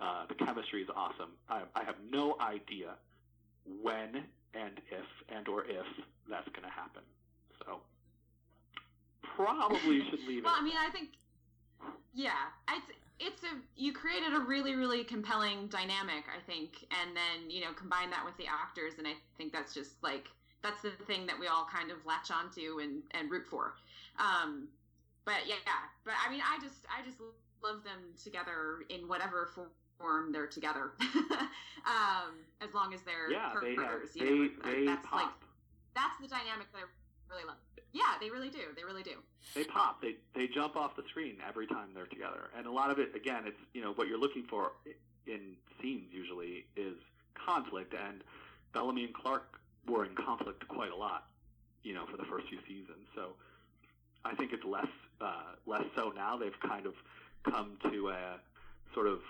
uh, 0.00 0.26
the 0.28 0.34
chemistry 0.34 0.82
is 0.82 0.88
awesome. 0.94 1.30
I, 1.48 1.62
I 1.74 1.84
have 1.84 1.96
no 2.10 2.36
idea 2.40 2.94
when 3.82 4.24
and 4.54 4.80
if 4.90 5.06
and 5.28 5.48
or 5.48 5.64
if 5.64 5.86
that's 6.28 6.48
going 6.48 6.64
to 6.64 6.74
happen. 6.74 7.02
So 7.64 7.80
probably 9.22 10.02
should 10.10 10.20
leave 10.26 10.44
well, 10.44 10.54
it. 10.54 10.56
Well, 10.56 10.60
I 10.60 10.62
mean, 10.62 10.76
I 10.76 10.90
think 10.90 11.10
yeah, 12.14 12.50
it's 12.70 12.90
it's 13.20 13.42
a 13.42 13.54
you 13.76 13.92
created 13.92 14.32
a 14.34 14.40
really 14.40 14.74
really 14.74 15.02
compelling 15.04 15.66
dynamic 15.68 16.24
i 16.30 16.40
think 16.46 16.86
and 17.02 17.16
then 17.16 17.50
you 17.50 17.60
know 17.60 17.72
combine 17.76 18.10
that 18.10 18.24
with 18.24 18.36
the 18.36 18.46
actors 18.46 18.94
and 18.98 19.06
i 19.06 19.12
think 19.36 19.52
that's 19.52 19.74
just 19.74 20.02
like 20.02 20.28
that's 20.62 20.82
the 20.82 20.90
thing 21.06 21.26
that 21.26 21.38
we 21.38 21.46
all 21.46 21.66
kind 21.70 21.90
of 21.90 21.98
latch 22.06 22.30
onto 22.30 22.78
and 22.80 23.02
and 23.12 23.30
root 23.30 23.46
for 23.46 23.74
um 24.18 24.68
but 25.24 25.46
yeah 25.46 25.56
but 26.04 26.14
i 26.24 26.30
mean 26.30 26.40
i 26.40 26.58
just 26.62 26.86
i 26.86 27.04
just 27.04 27.18
love 27.62 27.82
them 27.82 28.14
together 28.22 28.86
in 28.88 29.08
whatever 29.08 29.50
form 29.98 30.32
they're 30.32 30.46
together 30.46 30.92
um 31.86 32.38
as 32.60 32.72
long 32.74 32.94
as 32.94 33.00
they're 33.02 33.30
yeah, 33.30 33.52
they, 33.60 33.74
have, 33.74 34.00
you 34.14 34.24
know, 34.24 34.48
they, 34.64 34.70
they 34.70 34.86
that's 34.86 35.06
pop. 35.06 35.20
like 35.20 35.34
that's 35.94 36.14
the 36.20 36.28
dynamic 36.28 36.70
that 36.72 36.78
i 36.78 37.34
really 37.34 37.44
love 37.46 37.56
yeah, 37.92 38.14
they 38.20 38.30
really 38.30 38.50
do. 38.50 38.60
They 38.76 38.84
really 38.84 39.02
do. 39.02 39.16
They 39.54 39.64
pop. 39.64 40.02
They 40.02 40.16
they 40.34 40.46
jump 40.46 40.76
off 40.76 40.96
the 40.96 41.02
screen 41.08 41.36
every 41.46 41.66
time 41.66 41.88
they're 41.94 42.06
together, 42.06 42.50
and 42.56 42.66
a 42.66 42.70
lot 42.70 42.90
of 42.90 42.98
it, 42.98 43.14
again, 43.14 43.44
it's 43.46 43.58
you 43.72 43.82
know 43.82 43.92
what 43.92 44.08
you're 44.08 44.20
looking 44.20 44.44
for 44.44 44.72
in 45.26 45.56
scenes 45.80 46.08
usually 46.12 46.66
is 46.76 46.94
conflict, 47.34 47.94
and 47.94 48.22
Bellamy 48.74 49.04
and 49.04 49.14
clarke 49.14 49.58
were 49.86 50.04
in 50.04 50.14
conflict 50.14 50.66
quite 50.68 50.92
a 50.92 50.96
lot, 50.96 51.28
you 51.82 51.94
know, 51.94 52.04
for 52.10 52.18
the 52.18 52.24
first 52.24 52.48
few 52.48 52.58
seasons. 52.68 53.06
So 53.14 53.32
I 54.24 54.34
think 54.34 54.52
it's 54.52 54.64
less 54.64 54.86
uh, 55.20 55.54
less 55.66 55.84
so 55.96 56.12
now. 56.14 56.36
They've 56.36 56.60
kind 56.60 56.84
of 56.84 56.94
come 57.50 57.78
to 57.90 58.10
a 58.10 58.38
sort 58.92 59.06
of 59.06 59.20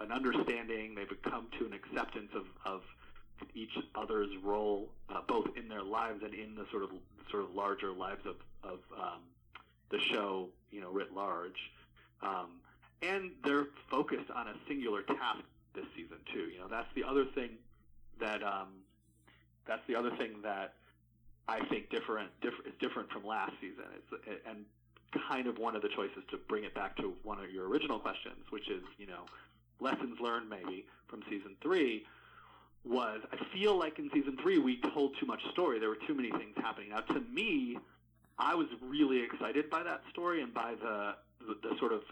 an 0.00 0.12
understanding. 0.12 0.94
They've 0.94 1.08
come 1.22 1.48
to 1.58 1.66
an 1.66 1.72
acceptance 1.72 2.30
of 2.34 2.46
of 2.64 2.82
each 3.54 3.76
other's 3.94 4.30
role, 4.42 4.88
uh, 5.08 5.20
both 5.26 5.48
in 5.56 5.68
their 5.68 5.82
lives 5.82 6.22
and 6.22 6.32
in 6.34 6.54
the 6.54 6.64
sort 6.70 6.84
of 6.84 6.90
sort 7.30 7.44
of 7.44 7.54
larger 7.54 7.92
lives 7.92 8.24
of 8.26 8.36
of 8.62 8.78
um, 8.98 9.20
the 9.90 9.98
show, 10.12 10.48
you 10.70 10.80
know, 10.80 10.90
writ 10.90 11.12
large. 11.14 11.70
Um, 12.22 12.60
and 13.02 13.32
they're 13.44 13.66
focused 13.90 14.30
on 14.30 14.48
a 14.48 14.54
singular 14.68 15.02
task 15.02 15.42
this 15.74 15.84
season 15.96 16.18
too. 16.32 16.50
You 16.52 16.60
know, 16.60 16.68
that's 16.68 16.88
the 16.94 17.04
other 17.04 17.24
thing 17.34 17.50
that 18.20 18.42
um, 18.42 18.68
that's 19.66 19.82
the 19.88 19.96
other 19.96 20.10
thing 20.16 20.42
that 20.42 20.74
I 21.48 21.64
think 21.66 21.90
different, 21.90 22.30
different 22.40 22.66
is 22.66 22.74
different 22.80 23.10
from 23.10 23.26
last 23.26 23.52
season. 23.60 23.84
It's 23.96 24.42
and 24.46 24.64
kind 25.28 25.46
of 25.46 25.58
one 25.58 25.76
of 25.76 25.82
the 25.82 25.88
choices 25.88 26.22
to 26.30 26.38
bring 26.48 26.64
it 26.64 26.74
back 26.74 26.96
to 26.96 27.12
one 27.22 27.38
of 27.38 27.50
your 27.50 27.68
original 27.68 27.98
questions, 27.98 28.44
which 28.50 28.68
is 28.70 28.82
you 28.98 29.06
know 29.06 29.24
lessons 29.82 30.18
learned 30.20 30.48
maybe 30.48 30.86
from 31.08 31.22
season 31.28 31.56
three 31.62 32.04
was 32.84 33.20
I 33.32 33.36
feel 33.54 33.78
like 33.78 33.98
in 33.98 34.10
season 34.12 34.36
three 34.42 34.58
we 34.58 34.80
told 34.94 35.16
too 35.18 35.26
much 35.26 35.40
story. 35.52 35.78
There 35.78 35.88
were 35.88 35.98
too 36.06 36.14
many 36.14 36.30
things 36.30 36.54
happening. 36.56 36.90
Now, 36.90 37.00
to 37.00 37.20
me, 37.20 37.78
I 38.38 38.54
was 38.54 38.66
really 38.80 39.22
excited 39.22 39.70
by 39.70 39.82
that 39.82 40.02
story 40.10 40.42
and 40.42 40.52
by 40.52 40.74
the 40.80 41.14
the, 41.46 41.68
the 41.68 41.78
sort 41.78 41.92
of 41.92 42.02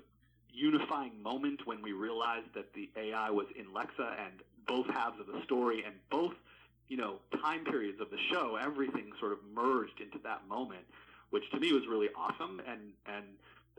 unifying 0.52 1.22
moment 1.22 1.66
when 1.66 1.80
we 1.82 1.92
realized 1.92 2.48
that 2.54 2.72
the 2.74 2.90
AI 2.96 3.30
was 3.30 3.46
in 3.56 3.66
Lexa 3.66 4.14
and 4.24 4.42
both 4.66 4.86
halves 4.86 5.18
of 5.20 5.26
the 5.26 5.42
story 5.44 5.84
and 5.84 5.94
both 6.10 6.34
you 6.88 6.96
know 6.96 7.16
time 7.42 7.64
periods 7.64 8.00
of 8.00 8.10
the 8.10 8.18
show. 8.30 8.56
Everything 8.60 9.12
sort 9.18 9.32
of 9.32 9.38
merged 9.52 10.00
into 10.00 10.18
that 10.22 10.46
moment, 10.48 10.84
which 11.30 11.50
to 11.50 11.58
me 11.58 11.72
was 11.72 11.86
really 11.88 12.08
awesome 12.14 12.60
and 12.68 12.92
and 13.06 13.24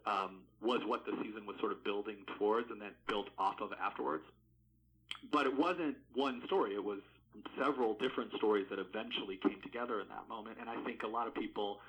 um, 0.06 0.41
was 0.62 0.82
what 0.86 1.06
the 1.06 1.14
season 1.24 1.45
was 1.45 1.56
sort 1.60 1.72
of 1.72 1.84
building 1.84 2.18
towards 2.38 2.70
and 2.72 2.82
then 2.82 2.91
built 3.08 3.30
off 3.38 3.62
of 3.62 3.72
afterwards 3.82 4.24
but 5.32 5.45
it 5.45 5.58
wasn't 5.58 5.97
one 6.14 6.41
story. 6.45 6.74
It 6.74 6.84
was 6.84 6.99
several 7.58 7.93
different 7.95 8.32
stories 8.38 8.66
that 8.70 8.80
eventually 8.80 9.38
came 9.38 9.62
together 9.62 10.02
in 10.02 10.08
that 10.10 10.28
moment. 10.28 10.58
And 10.60 10.70
I 10.70 10.82
think 10.84 11.04
a 11.04 11.08
lot 11.08 11.28
of 11.28 11.36
people 11.36 11.80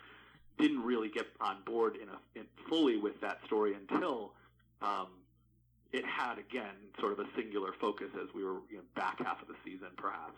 didn't 0.59 0.83
really 0.83 1.09
get 1.09 1.27
on 1.41 1.57
board 1.65 1.97
in 1.97 2.09
a 2.09 2.39
in 2.39 2.45
fully 2.69 2.99
with 2.99 3.21
that 3.21 3.39
story 3.47 3.75
until 3.75 4.33
um, 4.83 5.09
it 5.93 6.05
had 6.05 6.39
again 6.39 6.75
sort 7.01 7.13
of 7.13 7.21
a 7.21 7.27
singular 7.35 7.73
focus 7.81 8.09
as 8.21 8.29
we 8.35 8.45
were 8.45 8.61
you 8.71 8.77
know, 8.77 8.83
back 8.95 9.19
half 9.25 9.41
of 9.41 9.49
the 9.49 9.57
season, 9.65 9.89
perhaps. 9.97 10.37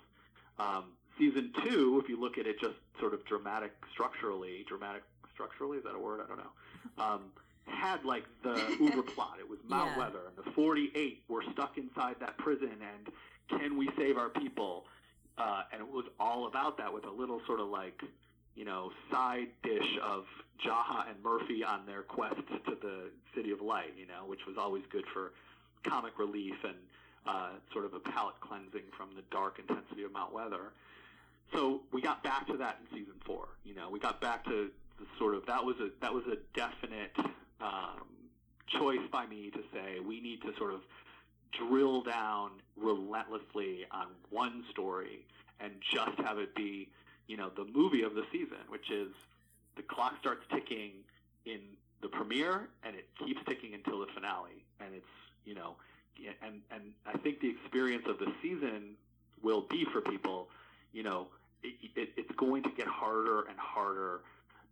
Um, 0.59 0.85
season 1.19 1.53
two, 1.65 2.01
if 2.03 2.09
you 2.09 2.19
look 2.19 2.39
at 2.39 2.47
it 2.47 2.61
just 2.61 2.77
sort 3.01 3.13
of 3.13 3.25
dramatic 3.25 3.73
structurally, 3.93 4.65
dramatic 4.69 5.03
structurally 5.33 5.79
is 5.79 5.85
that 5.85 5.95
a 5.95 5.99
word? 5.99 6.21
I 6.25 6.29
don't 6.29 6.39
know. 6.39 7.05
Um, 7.05 7.21
had 7.67 8.05
like 8.05 8.25
the 8.43 8.61
Uber 8.81 9.03
plot. 9.15 9.37
It 9.39 9.49
was 9.49 9.59
Mount 9.69 9.93
yeah. 9.93 9.99
Weather, 9.99 10.21
and 10.27 10.45
the 10.45 10.51
48 10.53 11.23
were 11.29 11.43
stuck 11.53 11.79
inside 11.79 12.17
that 12.21 12.37
prison, 12.39 12.71
and 12.71 13.61
can 13.61 13.77
we 13.77 13.89
save 13.97 14.17
our 14.17 14.29
people? 14.29 14.85
Uh, 15.37 15.63
and 15.73 15.81
it 15.81 15.89
was 15.89 16.05
all 16.21 16.47
about 16.47 16.79
that 16.79 16.93
with 16.93 17.05
a 17.05 17.11
little 17.11 17.41
sort 17.47 17.61
of 17.61 17.69
like, 17.69 18.01
you 18.55 18.65
know, 18.65 18.93
side 19.11 19.49
dish 19.63 19.99
of 20.03 20.25
Jaha 20.65 21.11
and 21.11 21.23
Murphy 21.23 21.65
on 21.65 21.87
their 21.87 22.03
quest 22.03 22.37
to 22.67 22.77
the 22.81 23.11
City 23.35 23.51
of 23.51 23.61
Light, 23.61 23.95
you 23.99 24.07
know, 24.07 24.25
which 24.27 24.47
was 24.47 24.57
always 24.57 24.85
good 24.91 25.05
for 25.13 25.33
comic 25.83 26.19
relief 26.19 26.55
and 26.63 26.77
uh, 27.27 27.51
sort 27.73 27.85
of 27.85 27.95
a 27.95 28.01
palate 28.01 28.39
cleansing 28.41 28.85
from 28.97 29.11
the 29.17 29.23
dark 29.31 29.59
intensity 29.59 30.05
of 30.05 30.13
Mount 30.13 30.33
Weather. 30.33 30.73
So 31.53 31.83
we 31.93 32.01
got 32.01 32.23
back 32.23 32.47
to 32.47 32.57
that 32.59 32.79
in 32.81 32.99
season 32.99 33.15
four. 33.25 33.49
You 33.65 33.75
know, 33.75 33.91
we 33.91 33.99
got 33.99 34.21
back 34.21 34.45
to 34.45 34.71
the 34.99 35.07
sort 35.19 35.35
of 35.35 35.45
that 35.47 35.65
was 35.65 35.77
a 35.81 35.91
that 36.01 36.13
was 36.13 36.25
a 36.27 36.37
definite 36.57 37.17
um, 37.61 38.05
choice 38.67 39.07
by 39.13 39.27
me 39.27 39.51
to 39.51 39.61
say 39.73 40.01
we 40.01 40.21
need 40.21 40.43
to 40.43 40.55
sort 40.57 40.73
of 40.73 40.81
drill 41.53 42.03
down 42.03 42.51
relentlessly 42.77 43.87
on 43.91 44.07
one 44.31 44.65
story 44.71 45.27
and 45.61 45.73
just 45.81 46.19
have 46.27 46.39
it 46.39 46.55
be, 46.55 46.89
you 47.27 47.37
know, 47.37 47.51
the 47.57 47.65
movie 47.65 48.03
of 48.03 48.15
the 48.15 48.25
season, 48.33 48.59
which 48.69 48.91
is 48.91 49.09
the 49.77 49.83
clock 49.83 50.15
starts 50.21 50.43
ticking 50.51 50.91
in 51.47 51.61
the 52.03 52.09
premiere 52.09 52.69
and 52.85 52.97
it 52.97 53.07
keeps 53.25 53.41
ticking 53.47 53.75
until 53.75 54.01
the 54.01 54.07
finale. 54.15 54.65
And 54.81 54.95
it's, 54.95 55.07
you 55.45 55.55
know, 55.55 55.77
and, 56.43 56.61
and 56.71 56.83
I 57.07 57.17
think 57.19 57.41
the 57.41 57.51
experience 57.51 58.05
of 58.09 58.19
the 58.19 58.33
season 58.43 58.97
will 59.43 59.63
be 59.63 59.85
for 59.93 60.01
people, 60.01 60.49
you 60.93 61.03
know, 61.03 61.29
it, 61.63 61.75
it, 61.97 62.09
it's 62.17 62.33
going 62.37 62.63
to 62.65 62.71
get 62.71 62.87
harder 62.87 63.43
and 63.49 63.59
harder, 63.59 64.21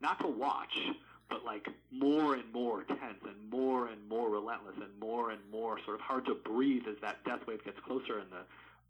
not 0.00 0.20
to 0.20 0.26
watch, 0.26 0.76
but 1.32 1.44
like 1.46 1.66
more 1.90 2.34
and 2.34 2.44
more 2.52 2.82
tense 2.82 3.24
and 3.24 3.50
more 3.50 3.88
and 3.88 4.06
more 4.06 4.28
relentless 4.28 4.76
and 4.76 4.92
more 5.00 5.30
and 5.30 5.40
more 5.50 5.78
sort 5.84 5.96
of 5.96 6.02
hard 6.02 6.26
to 6.26 6.34
breathe 6.34 6.82
as 6.86 6.96
that 7.00 7.24
death 7.24 7.40
wave 7.48 7.64
gets 7.64 7.80
closer 7.80 8.18
and 8.18 8.30
the 8.30 8.44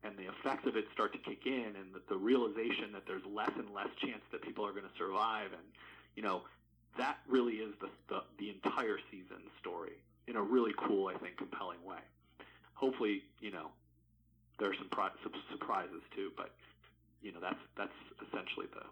and 0.04 0.18
the 0.18 0.24
effects 0.24 0.66
of 0.66 0.74
it 0.76 0.84
start 0.92 1.12
to 1.12 1.18
kick 1.18 1.46
in 1.46 1.76
and 1.78 1.94
the, 1.94 2.02
the 2.08 2.16
realization 2.16 2.90
that 2.92 3.06
there's 3.06 3.22
less 3.32 3.52
and 3.56 3.72
less 3.72 3.86
chance 4.02 4.22
that 4.32 4.42
people 4.42 4.66
are 4.66 4.72
going 4.72 4.82
to 4.82 4.96
survive 4.98 5.52
and 5.52 5.62
you 6.16 6.22
know 6.22 6.42
that 6.98 7.18
really 7.28 7.62
is 7.62 7.72
the, 7.80 7.88
the 8.08 8.20
the 8.38 8.50
entire 8.50 8.98
season 9.12 9.38
story 9.60 9.92
in 10.26 10.34
a 10.34 10.42
really 10.42 10.74
cool 10.76 11.06
I 11.06 11.14
think 11.14 11.36
compelling 11.36 11.78
way. 11.86 12.02
Hopefully 12.74 13.22
you 13.40 13.52
know 13.52 13.70
there 14.58 14.68
are 14.68 14.74
some, 14.74 14.88
pri- 14.88 15.14
some 15.22 15.32
surprises 15.52 16.02
too 16.16 16.32
but 16.36 16.50
you 17.22 17.30
know 17.30 17.38
that's 17.40 17.62
that's 17.76 17.98
essentially 18.26 18.66
the 18.74 18.82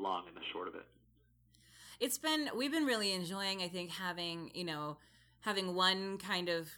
long 0.00 0.22
and 0.28 0.36
the 0.36 0.46
short 0.52 0.68
of 0.68 0.76
it 0.76 0.86
it's 2.00 2.18
been 2.18 2.48
we've 2.56 2.72
been 2.72 2.84
really 2.86 3.12
enjoying 3.12 3.62
i 3.62 3.68
think 3.68 3.90
having 3.90 4.50
you 4.54 4.64
know 4.64 4.96
having 5.40 5.74
one 5.74 6.18
kind 6.18 6.48
of 6.48 6.68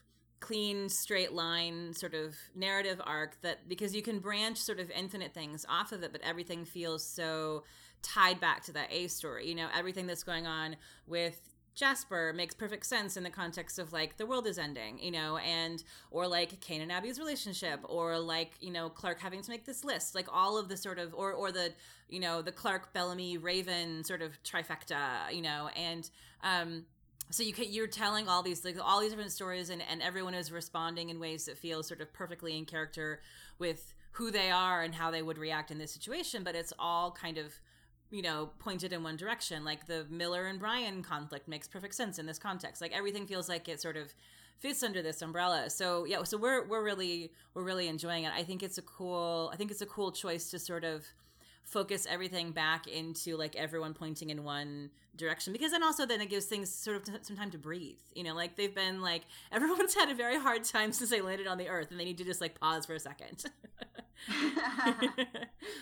clean 0.40 0.88
straight 0.88 1.32
line 1.32 1.92
sort 1.92 2.14
of 2.14 2.34
narrative 2.54 3.00
arc 3.04 3.40
that 3.42 3.68
because 3.68 3.94
you 3.94 4.02
can 4.02 4.18
branch 4.18 4.56
sort 4.56 4.80
of 4.80 4.90
infinite 4.90 5.34
things 5.34 5.66
off 5.68 5.92
of 5.92 6.02
it 6.02 6.12
but 6.12 6.20
everything 6.22 6.64
feels 6.64 7.04
so 7.04 7.62
tied 8.02 8.40
back 8.40 8.64
to 8.64 8.72
that 8.72 8.88
a 8.90 9.06
story 9.08 9.46
you 9.46 9.54
know 9.54 9.68
everything 9.76 10.06
that's 10.06 10.22
going 10.22 10.46
on 10.46 10.76
with 11.06 11.38
Jasper 11.80 12.34
makes 12.36 12.54
perfect 12.54 12.84
sense 12.84 13.16
in 13.16 13.22
the 13.22 13.30
context 13.30 13.78
of 13.78 13.90
like 13.90 14.18
the 14.18 14.26
world 14.26 14.46
is 14.46 14.58
ending, 14.58 14.98
you 14.98 15.10
know, 15.10 15.38
and 15.38 15.82
or 16.10 16.28
like 16.28 16.60
Kane 16.60 16.82
and 16.82 16.92
Abby's 16.92 17.18
relationship, 17.18 17.80
or 17.84 18.18
like 18.18 18.52
you 18.60 18.70
know 18.70 18.90
Clarke 18.90 19.18
having 19.18 19.40
to 19.40 19.50
make 19.50 19.64
this 19.64 19.82
list, 19.82 20.14
like 20.14 20.26
all 20.30 20.58
of 20.58 20.68
the 20.68 20.76
sort 20.76 20.98
of 20.98 21.14
or 21.14 21.32
or 21.32 21.50
the 21.50 21.72
you 22.10 22.20
know 22.20 22.42
the 22.42 22.52
Clarke 22.52 22.92
Bellamy 22.92 23.38
Raven 23.38 24.04
sort 24.04 24.20
of 24.20 24.32
trifecta, 24.42 25.32
you 25.32 25.40
know, 25.40 25.70
and 25.74 26.10
um, 26.44 26.84
so 27.30 27.42
you 27.42 27.54
can, 27.54 27.72
you're 27.72 27.86
telling 27.86 28.28
all 28.28 28.42
these 28.42 28.62
like 28.62 28.76
all 28.78 29.00
these 29.00 29.12
different 29.12 29.32
stories, 29.32 29.70
and 29.70 29.80
and 29.90 30.02
everyone 30.02 30.34
is 30.34 30.52
responding 30.52 31.08
in 31.08 31.18
ways 31.18 31.46
that 31.46 31.56
feel 31.56 31.82
sort 31.82 32.02
of 32.02 32.12
perfectly 32.12 32.58
in 32.58 32.66
character 32.66 33.22
with 33.58 33.94
who 34.12 34.30
they 34.30 34.50
are 34.50 34.82
and 34.82 34.94
how 34.94 35.10
they 35.10 35.22
would 35.22 35.38
react 35.38 35.70
in 35.70 35.78
this 35.78 35.92
situation, 35.92 36.44
but 36.44 36.54
it's 36.54 36.74
all 36.78 37.10
kind 37.10 37.38
of 37.38 37.54
you 38.10 38.22
know, 38.22 38.50
pointed 38.58 38.92
in 38.92 39.02
one 39.02 39.16
direction. 39.16 39.64
Like 39.64 39.86
the 39.86 40.06
Miller 40.10 40.46
and 40.46 40.58
Bryan 40.58 41.02
conflict 41.02 41.48
makes 41.48 41.68
perfect 41.68 41.94
sense 41.94 42.18
in 42.18 42.26
this 42.26 42.38
context. 42.38 42.82
Like 42.82 42.92
everything 42.92 43.26
feels 43.26 43.48
like 43.48 43.68
it 43.68 43.80
sort 43.80 43.96
of 43.96 44.14
fits 44.58 44.82
under 44.82 45.02
this 45.02 45.22
umbrella. 45.22 45.70
So 45.70 46.04
yeah, 46.04 46.22
so 46.24 46.36
we're 46.36 46.66
we're 46.66 46.82
really 46.82 47.32
we're 47.54 47.62
really 47.62 47.88
enjoying 47.88 48.24
it. 48.24 48.32
I 48.34 48.42
think 48.42 48.62
it's 48.62 48.78
a 48.78 48.82
cool 48.82 49.50
I 49.52 49.56
think 49.56 49.70
it's 49.70 49.82
a 49.82 49.86
cool 49.86 50.12
choice 50.12 50.50
to 50.50 50.58
sort 50.58 50.84
of 50.84 51.06
focus 51.70 52.04
everything 52.10 52.50
back 52.50 52.88
into 52.88 53.36
like 53.36 53.54
everyone 53.54 53.94
pointing 53.94 54.30
in 54.30 54.42
one 54.42 54.90
direction 55.16 55.52
because 55.52 55.70
then 55.70 55.84
also 55.84 56.04
then 56.04 56.20
it 56.20 56.28
gives 56.28 56.46
things 56.46 56.68
sort 56.68 56.96
of 56.96 57.04
some 57.22 57.36
time 57.36 57.50
to 57.50 57.58
breathe 57.58 57.98
you 58.14 58.24
know 58.24 58.34
like 58.34 58.56
they've 58.56 58.74
been 58.74 59.00
like 59.00 59.22
everyone's 59.52 59.94
had 59.94 60.10
a 60.10 60.14
very 60.14 60.36
hard 60.36 60.64
time 60.64 60.92
since 60.92 61.10
they 61.10 61.20
landed 61.20 61.46
on 61.46 61.58
the 61.58 61.68
earth 61.68 61.92
and 61.92 62.00
they 62.00 62.04
need 62.04 62.18
to 62.18 62.24
just 62.24 62.40
like 62.40 62.58
pause 62.58 62.84
for 62.84 62.94
a 62.94 63.00
second. 63.00 63.44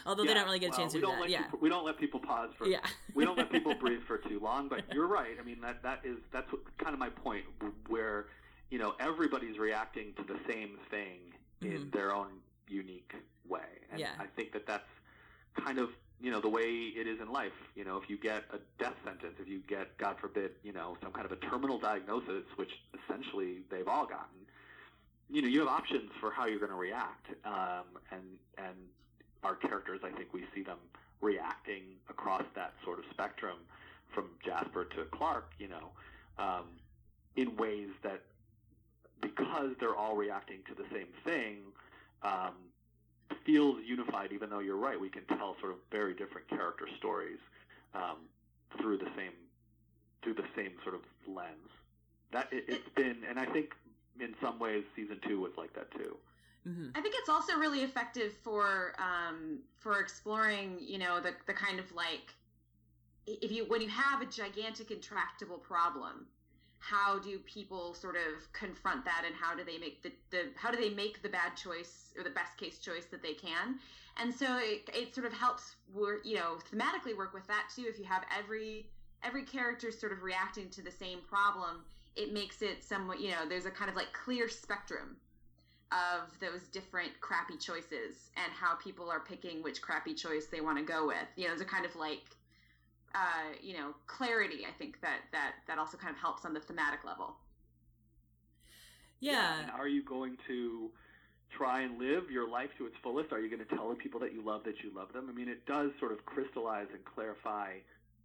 Although 0.07 0.23
yeah, 0.23 0.29
they 0.29 0.35
don't 0.35 0.45
really 0.45 0.59
get 0.61 0.67
a 0.67 0.71
well, 0.71 0.79
chance 0.79 0.93
to 0.93 1.01
do 1.01 1.07
that 1.07 1.29
yeah. 1.29 1.43
people, 1.43 1.59
we 1.61 1.69
don't 1.69 1.85
let 1.85 1.99
people 1.99 2.21
pause 2.21 2.51
for 2.57 2.67
yeah. 2.67 2.79
we 3.15 3.25
don't 3.25 3.37
let 3.37 3.51
people 3.51 3.75
breathe 3.81 4.03
for 4.07 4.19
too 4.19 4.39
long 4.41 4.69
but 4.69 4.83
you're 4.93 5.09
right. 5.09 5.37
I 5.41 5.45
mean 5.45 5.61
that 5.63 5.83
that 5.83 6.01
is 6.05 6.19
that's 6.33 6.51
what, 6.53 6.61
kind 6.79 6.93
of 6.93 7.01
my 7.01 7.09
point 7.09 7.45
where 7.89 8.27
you 8.71 8.79
know 8.79 8.95
everybody's 9.01 9.59
reacting 9.59 10.13
to 10.17 10.23
the 10.23 10.39
same 10.47 10.79
thing 10.91 11.33
in 11.63 11.69
mm-hmm. 11.69 11.91
their 11.91 12.15
own 12.15 12.29
unique 12.69 13.15
way 13.49 13.63
and 13.91 13.99
yeah. 13.99 14.11
i 14.21 14.27
think 14.37 14.53
that 14.53 14.67
that's 14.67 14.91
kind 15.65 15.79
of 15.79 15.91
you 16.21 16.31
know 16.31 16.41
the 16.41 16.49
way 16.49 16.69
it 16.69 17.07
is 17.07 17.21
in 17.21 17.31
life. 17.33 17.53
You 17.75 17.85
know, 17.85 17.97
if 17.97 18.11
you 18.11 18.17
get 18.17 18.45
a 18.53 18.59
death 18.83 18.95
sentence, 19.05 19.35
if 19.41 19.49
you 19.49 19.61
get, 19.69 19.97
God 19.99 20.17
forbid, 20.21 20.53
you 20.63 20.73
know, 20.73 20.97
some 21.03 21.13
kind 21.13 21.27
of 21.27 21.33
a 21.33 21.37
terminal 21.37 21.79
diagnosis, 21.79 22.45
which 22.57 22.71
essentially 23.05 23.59
they've 23.71 23.87
all 23.89 24.07
gotten, 24.07 24.47
you 25.31 25.43
know, 25.43 25.49
you 25.49 25.61
have 25.61 25.69
options 25.69 26.11
for 26.21 26.31
how 26.31 26.47
you're 26.47 26.59
going 26.59 26.71
to 26.73 26.77
react. 26.77 27.29
Um, 27.45 27.85
and 28.11 28.23
and 28.57 28.77
our 29.45 29.55
characters, 29.55 30.01
I 30.03 30.11
think 30.11 30.33
we 30.33 30.45
see 30.55 30.63
them 30.63 30.79
reacting 31.21 31.83
across 32.09 32.45
that 32.55 32.73
sort 32.85 32.99
of 32.99 33.05
spectrum, 33.11 33.59
from 34.13 34.31
Jasper 34.45 34.85
to 34.85 35.05
clarke 35.05 35.53
You 35.59 35.69
know, 35.69 35.91
um, 36.39 36.65
in 37.37 37.57
ways 37.57 37.91
that 38.03 38.23
because 39.21 39.71
they're 39.81 39.97
all 39.97 40.17
reacting 40.17 40.59
to 40.69 40.75
the 40.75 40.89
same 40.93 41.09
thing. 41.25 41.57
Um, 42.23 42.55
feels 43.45 43.79
unified, 43.87 44.33
even 44.33 44.51
though 44.51 44.59
you're 44.59 44.77
right. 44.77 45.01
We 45.01 45.09
can 45.09 45.25
tell 45.25 45.57
sort 45.61 45.73
of 45.73 45.79
very 45.91 46.15
different 46.15 46.49
character 46.49 46.87
stories 46.99 47.39
um, 47.95 48.29
through 48.81 48.99
the 48.99 49.09
same 49.17 49.33
through 50.23 50.35
the 50.35 50.49
same 50.57 50.73
sort 50.83 50.95
of 50.95 51.03
lens. 51.27 51.71
That 52.33 52.49
it, 52.53 52.69
has 52.69 52.81
been, 52.97 53.19
and 53.29 53.39
I 53.39 53.47
think 53.47 53.75
in 54.21 54.35
some 54.43 54.59
ways, 54.59 54.85
season 54.97 55.19
two 55.27 55.41
was 55.41 55.53
like 55.57 55.73
that 55.75 55.91
too. 55.93 56.17
Mm-hmm. 56.69 56.89
I 56.95 57.01
think 57.01 57.15
it's 57.17 57.29
also 57.29 57.57
really 57.57 57.81
effective 57.81 58.33
for 58.43 58.95
um, 58.99 59.61
for 59.79 60.01
exploring, 60.01 60.79
you 60.81 60.99
know, 60.99 61.21
the 61.21 61.33
the 61.47 61.55
kind 61.55 61.79
of 61.79 61.91
like 61.93 62.35
if 63.27 63.53
you 63.53 63.65
when 63.67 63.81
you 63.81 63.89
have 63.89 64.23
a 64.23 64.27
gigantic 64.27 64.91
intractable 64.91 65.59
problem 65.59 66.27
how 66.79 67.19
do 67.19 67.39
people 67.41 67.95
sort 67.95 68.17
of 68.17 68.51
confront 68.53 69.05
that 69.05 69.25
and 69.27 69.35
how 69.35 69.55
do 69.55 69.65
they 69.65 69.79
make 69.79 70.03
the, 70.03 70.13
the 70.31 70.51
how 70.57 70.71
do 70.71 70.77
they 70.77 70.91
make 70.91 71.23
the 71.23 71.29
bad 71.29 71.57
choice 71.57 72.13
or 72.17 72.23
the 72.23 72.31
best 72.31 72.57
case 72.57 72.79
choice 72.79 73.07
that 73.11 73.23
they 73.23 73.35
can? 73.35 73.79
And 74.21 74.35
so 74.35 74.59
it, 74.59 74.89
it 74.95 75.15
sort 75.15 75.27
of 75.27 75.33
helps 75.33 75.77
work 75.95 76.21
you 76.25 76.37
know 76.37 76.59
thematically 76.73 77.17
work 77.17 77.35
with 77.35 77.47
that 77.49 77.67
too. 77.75 77.85
If 77.89 77.99
you 77.99 78.05
have 78.05 78.25
every 78.37 78.89
every 79.23 79.43
character 79.43 79.91
sort 79.91 80.13
of 80.13 80.23
reacting 80.23 80.71
to 80.71 80.83
the 80.83 80.93
same 80.93 81.19
problem 81.29 81.85
it 82.19 82.33
makes 82.33 82.63
it 82.63 82.83
somewhat 82.85 83.21
you 83.21 83.31
know 83.31 83.49
there's 83.49 83.67
a 83.67 83.71
kind 83.71 83.89
of 83.89 83.97
like 83.97 84.13
clear 84.13 84.49
spectrum 84.49 85.17
of 85.91 86.39
those 86.41 86.63
different 86.69 87.11
crappy 87.21 87.57
choices 87.57 88.31
and 88.37 88.53
how 88.53 88.75
people 88.75 89.11
are 89.11 89.21
picking 89.21 89.63
which 89.63 89.81
crappy 89.81 90.13
choice 90.13 90.47
they 90.47 90.61
want 90.61 90.77
to 90.77 90.85
go 90.85 91.07
with. 91.07 91.17
You 91.37 91.45
know 91.45 91.51
there's 91.51 91.63
a 91.63 91.65
kind 91.65 91.87
of 91.87 91.97
like 91.97 92.37
uh, 93.15 93.55
you 93.63 93.75
know 93.75 93.95
clarity 94.07 94.67
i 94.67 94.73
think 94.79 95.01
that 95.01 95.21
that 95.33 95.53
that 95.67 95.79
also 95.79 95.97
kind 95.97 96.15
of 96.15 96.21
helps 96.21 96.45
on 96.45 96.53
the 96.55 96.61
thematic 96.61 97.05
level. 97.05 97.37
Yeah, 99.21 99.33
yeah 99.33 99.61
and 99.63 99.71
are 99.73 99.89
you 99.89 100.03
going 100.05 100.37
to 100.47 100.91
try 101.51 101.81
and 101.81 101.99
live 101.99 102.31
your 102.31 102.47
life 102.49 102.71
to 102.77 102.87
its 102.87 102.95
fullest? 103.03 103.33
Are 103.33 103.41
you 103.41 103.49
going 103.49 103.67
to 103.67 103.75
tell 103.75 103.89
the 103.89 103.97
people 103.97 104.21
that 104.21 104.33
you 104.35 104.45
love 104.45 104.63
that 104.65 104.83
you 104.85 104.93
love 104.95 105.13
them? 105.13 105.29
I 105.29 105.33
mean 105.33 105.49
it 105.49 105.67
does 105.67 105.91
sort 105.99 106.13
of 106.13 106.25
crystallize 106.27 106.89
and 106.93 107.05
clarify 107.05 107.79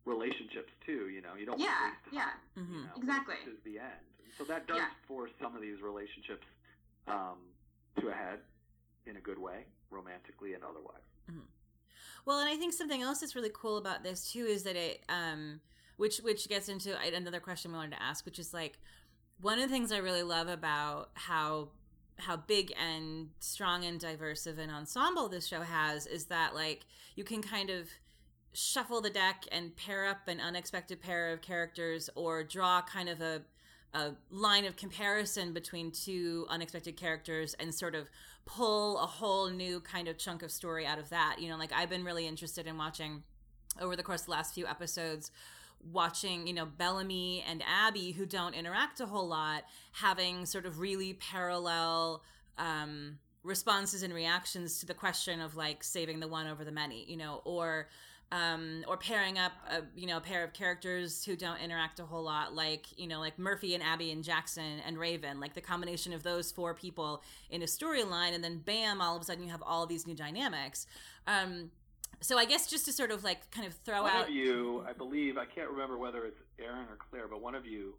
relationships 0.06 0.72
too 0.86 1.10
you 1.10 1.22
know? 1.22 1.36
You 1.40 1.46
don't 1.46 1.60
yeah 1.60 1.92
yeah. 2.12 2.36
mm-hmm. 2.58 2.74
you 2.74 2.82
know, 2.84 2.98
exactly. 2.98 3.36
this 3.46 3.56
is 3.56 3.64
the 3.64 3.80
end. 3.80 4.04
So 4.38 4.44
that 4.46 4.68
does 4.68 4.78
yeah. 4.78 4.90
force 5.08 5.32
some 5.42 5.56
of 5.56 5.62
these 5.62 5.82
relationships 5.82 6.46
um, 7.08 7.38
to 8.00 8.10
a 8.10 8.14
head 8.14 8.40
in 9.06 9.18
a 9.18 9.22
good 9.22 9.38
way 9.38 9.66
romantically 9.92 10.54
and 10.54 10.64
otherwise. 10.64 11.06
Mm-hmm. 11.30 11.46
Well, 12.26 12.40
and 12.40 12.50
I 12.50 12.56
think 12.56 12.74
something 12.74 13.02
else 13.02 13.20
that's 13.20 13.36
really 13.36 13.52
cool 13.54 13.78
about 13.78 14.04
this 14.04 14.32
too 14.32 14.46
is 14.46 14.64
that 14.64 14.76
it, 14.76 15.04
um, 15.10 15.60
which 15.98 16.20
which 16.20 16.48
gets 16.48 16.70
into 16.70 16.98
another 17.00 17.40
question 17.40 17.72
we 17.72 17.78
wanted 17.78 17.96
to 17.96 18.04
ask, 18.04 18.26
which 18.26 18.40
is 18.40 18.54
like 18.54 18.80
one 19.42 19.60
of 19.60 19.68
the 19.68 19.74
things 19.74 19.92
I 19.92 19.98
really 19.98 20.24
love 20.24 20.48
about 20.48 21.10
how 21.16 21.70
how 22.20 22.38
big 22.38 22.74
and 22.80 23.30
strong 23.40 23.84
and 23.84 24.00
diverse 24.00 24.46
of 24.46 24.60
an 24.60 24.70
ensemble 24.70 25.28
this 25.28 25.48
show 25.48 25.62
has 25.62 26.06
is 26.06 26.26
that 26.26 26.54
like 26.54 26.86
you 27.16 27.24
can 27.24 27.42
kind 27.42 27.70
of 27.70 27.90
shuffle 28.54 29.02
the 29.02 29.10
deck 29.10 29.46
and 29.52 29.76
pair 29.76 30.06
up 30.06 30.28
an 30.28 30.40
unexpected 30.40 31.02
pair 31.02 31.34
of 31.34 31.42
characters 31.42 32.10
or 32.16 32.44
draw 32.44 32.82
kind 32.82 33.10
of 33.10 33.20
a 33.20 33.42
a 33.94 34.12
line 34.30 34.66
of 34.66 34.76
comparison 34.76 35.54
between 35.54 35.91
two 35.91 36.46
unexpected 36.50 36.98
characters 36.98 37.54
and 37.56 37.74
sort 37.74 37.96
of 37.96 38.10
pull 38.46 38.98
a 39.00 39.06
whole 39.06 39.50
new 39.50 39.80
kind 39.80 40.08
of 40.08 40.18
chunk 40.18 40.44
of 40.44 40.52
story 40.52 40.86
out 40.86 41.00
of 41.00 41.10
that. 41.10 41.38
You 41.39 41.50
know, 41.50 41.58
like 41.58 41.72
I've 41.74 41.89
been 41.89 42.04
really 42.04 42.28
interested 42.28 42.68
in 42.68 42.78
watching 42.78 43.24
over 43.80 43.96
the 43.96 44.04
course 44.04 44.22
of 44.22 44.26
the 44.28 44.32
last 44.32 44.54
few 44.54 44.68
episodes 44.68 45.32
watching, 45.91 46.48
you 46.48 46.54
know, 46.54 46.66
Bellamy 46.66 47.44
and 47.48 47.62
Abby 47.68 48.12
who 48.12 48.26
don't 48.26 48.54
interact 48.54 49.00
a 49.00 49.06
whole 49.06 49.28
lot 49.28 49.64
having 49.91 50.46
sort 50.46 50.66
of 50.66 50.80
really 50.80 51.14
parallel 51.14 52.24
um 52.58 53.18
responses 53.44 54.04
and 54.04 54.14
reactions 54.14 54.80
to 54.80 54.86
the 54.86 54.94
question 54.94 55.41
of 55.41 55.56
like 55.56 55.84
saving 55.84 56.20
the 56.20 56.28
one 56.28 56.48
over 56.48 56.64
the 56.64 56.72
many, 56.72 57.04
you 57.06 57.18
know, 57.18 57.41
or 57.44 57.89
um, 58.34 58.84
or 58.88 58.98
pairing 58.98 59.38
up 59.38 59.52
a 59.70 59.84
you 59.96 60.08
know 60.08 60.18
a 60.18 60.22
pair 60.22 60.44
of 60.44 60.54
characters 60.54 61.24
who 61.24 61.36
don't 61.36 61.60
interact 61.60 62.00
a 62.00 62.04
whole 62.04 62.24
lot, 62.24 62.56
like 62.56 62.88
you 62.98 63.08
know 63.08 63.20
like 63.20 63.38
Murphy 63.38 63.76
and 63.76 63.84
Abby 63.84 64.12
and 64.12 64.24
Jackson 64.24 64.80
and 64.86 64.98
Raven, 64.98 65.40
like 65.40 65.54
the 65.54 65.62
combination 65.62 66.14
of 66.14 66.24
those 66.24 66.52
four 66.52 66.74
people 66.74 67.22
in 67.52 67.62
a 67.62 67.66
storyline, 67.66 68.34
and 68.34 68.44
then 68.44 68.58
bam, 68.58 69.02
all 69.02 69.16
of 69.16 69.22
a 69.22 69.26
sudden 69.26 69.44
you 69.44 69.52
have 69.52 69.62
all 69.62 69.86
these 69.86 70.08
new 70.08 70.16
dynamics. 70.16 70.88
Um, 71.28 71.70
so 72.22 72.40
I 72.40 72.46
guess 72.46 72.68
just 72.68 72.86
to 72.86 72.94
sort 72.94 73.12
of 73.12 73.24
like 73.24 73.52
kind 73.52 73.68
of 73.68 73.76
throw 73.86 74.02
one 74.02 74.12
out 74.12 74.22
one 74.22 74.30
of 74.30 74.36
you, 74.36 74.84
I 74.90 74.94
believe, 74.94 75.38
I 75.38 75.46
can't 75.46 75.70
remember 75.70 76.00
whether 76.00 76.26
it's 76.26 76.42
Erin 76.58 76.88
or 76.90 76.98
Claire, 76.98 77.28
but 77.28 77.40
one 77.40 77.54
of 77.54 77.68
you 77.68 77.94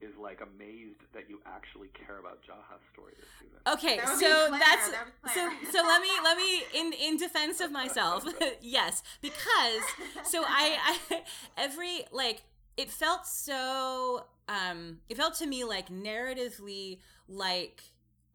is 0.00 0.12
like 0.20 0.40
amazed 0.40 1.00
that 1.14 1.28
you 1.28 1.40
actually 1.46 1.88
care 1.88 2.18
about 2.18 2.42
Jaha's 2.42 2.82
story 2.92 3.12
this 3.18 3.28
season. 3.40 3.58
Okay, 3.66 3.96
That 3.96 4.18
so 4.18 4.50
that's 4.50 4.90
that 4.90 5.06
so 5.34 5.50
so 5.70 5.86
let 5.86 6.02
me 6.02 6.08
let 6.22 6.36
me 6.36 6.62
in 6.74 6.92
in 6.92 7.16
defense 7.16 7.60
of 7.60 7.72
myself. 7.72 8.24
yes, 8.60 9.02
because 9.20 9.82
so 10.24 10.42
I, 10.46 10.98
I 11.10 11.22
every 11.56 12.04
like 12.12 12.42
it 12.76 12.90
felt 12.90 13.26
so 13.26 14.26
um 14.48 14.98
it 15.08 15.16
felt 15.16 15.34
to 15.36 15.46
me 15.46 15.64
like 15.64 15.88
narratively 15.88 16.98
like 17.28 17.82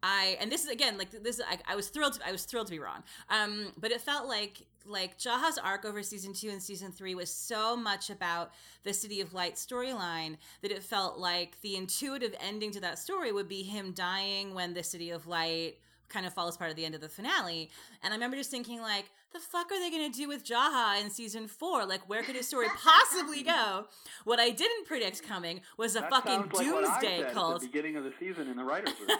I 0.02 0.36
and 0.40 0.50
this 0.50 0.64
is 0.64 0.70
again 0.70 0.98
like 0.98 1.10
this 1.10 1.40
I, 1.40 1.58
I 1.66 1.76
was 1.76 1.88
thrilled 1.88 2.14
to, 2.14 2.26
I 2.26 2.32
was 2.32 2.44
thrilled 2.44 2.66
to 2.66 2.72
be 2.72 2.80
wrong. 2.80 3.02
Um 3.30 3.72
but 3.78 3.92
it 3.92 4.00
felt 4.00 4.26
like 4.28 4.66
like 4.86 5.18
Jaha's 5.18 5.58
arc 5.58 5.84
over 5.84 6.02
season 6.02 6.32
2 6.32 6.48
and 6.50 6.62
season 6.62 6.92
3 6.92 7.14
was 7.14 7.30
so 7.30 7.76
much 7.76 8.10
about 8.10 8.52
the 8.84 8.92
City 8.92 9.20
of 9.20 9.34
Light 9.34 9.54
storyline 9.54 10.36
that 10.62 10.70
it 10.70 10.82
felt 10.82 11.18
like 11.18 11.60
the 11.60 11.76
intuitive 11.76 12.34
ending 12.40 12.70
to 12.72 12.80
that 12.80 12.98
story 12.98 13.32
would 13.32 13.48
be 13.48 13.62
him 13.62 13.92
dying 13.92 14.54
when 14.54 14.74
the 14.74 14.82
City 14.82 15.10
of 15.10 15.26
Light 15.26 15.78
kind 16.08 16.26
of 16.26 16.34
falls 16.34 16.56
apart 16.56 16.70
at 16.70 16.76
the 16.76 16.84
end 16.84 16.94
of 16.94 17.00
the 17.00 17.08
finale. 17.08 17.70
And 18.02 18.12
I 18.12 18.16
remember 18.16 18.36
just 18.36 18.50
thinking 18.50 18.80
like 18.82 19.06
the 19.32 19.38
fuck 19.38 19.72
are 19.72 19.80
they 19.80 19.90
going 19.90 20.12
to 20.12 20.16
do 20.16 20.28
with 20.28 20.44
Jaha 20.44 21.00
in 21.00 21.08
season 21.10 21.48
4? 21.48 21.86
Like 21.86 22.06
where 22.08 22.22
could 22.22 22.36
his 22.36 22.46
story 22.46 22.66
possibly 22.76 23.42
go? 23.42 23.86
What 24.24 24.38
I 24.38 24.50
didn't 24.50 24.86
predict 24.86 25.22
coming 25.22 25.62
was 25.78 25.96
a 25.96 26.00
That 26.00 26.10
fucking 26.10 26.32
sounds 26.32 26.52
like 26.54 26.66
what 26.66 26.84
I 26.84 27.00
doomsday 27.00 27.22
said 27.22 27.32
cult. 27.32 27.54
At 27.54 27.60
the 27.62 27.66
beginning 27.68 27.96
of 27.96 28.04
the 28.04 28.12
season 28.20 28.48
in 28.48 28.56
the 28.56 28.64
writers' 28.64 28.94
room. 29.00 29.16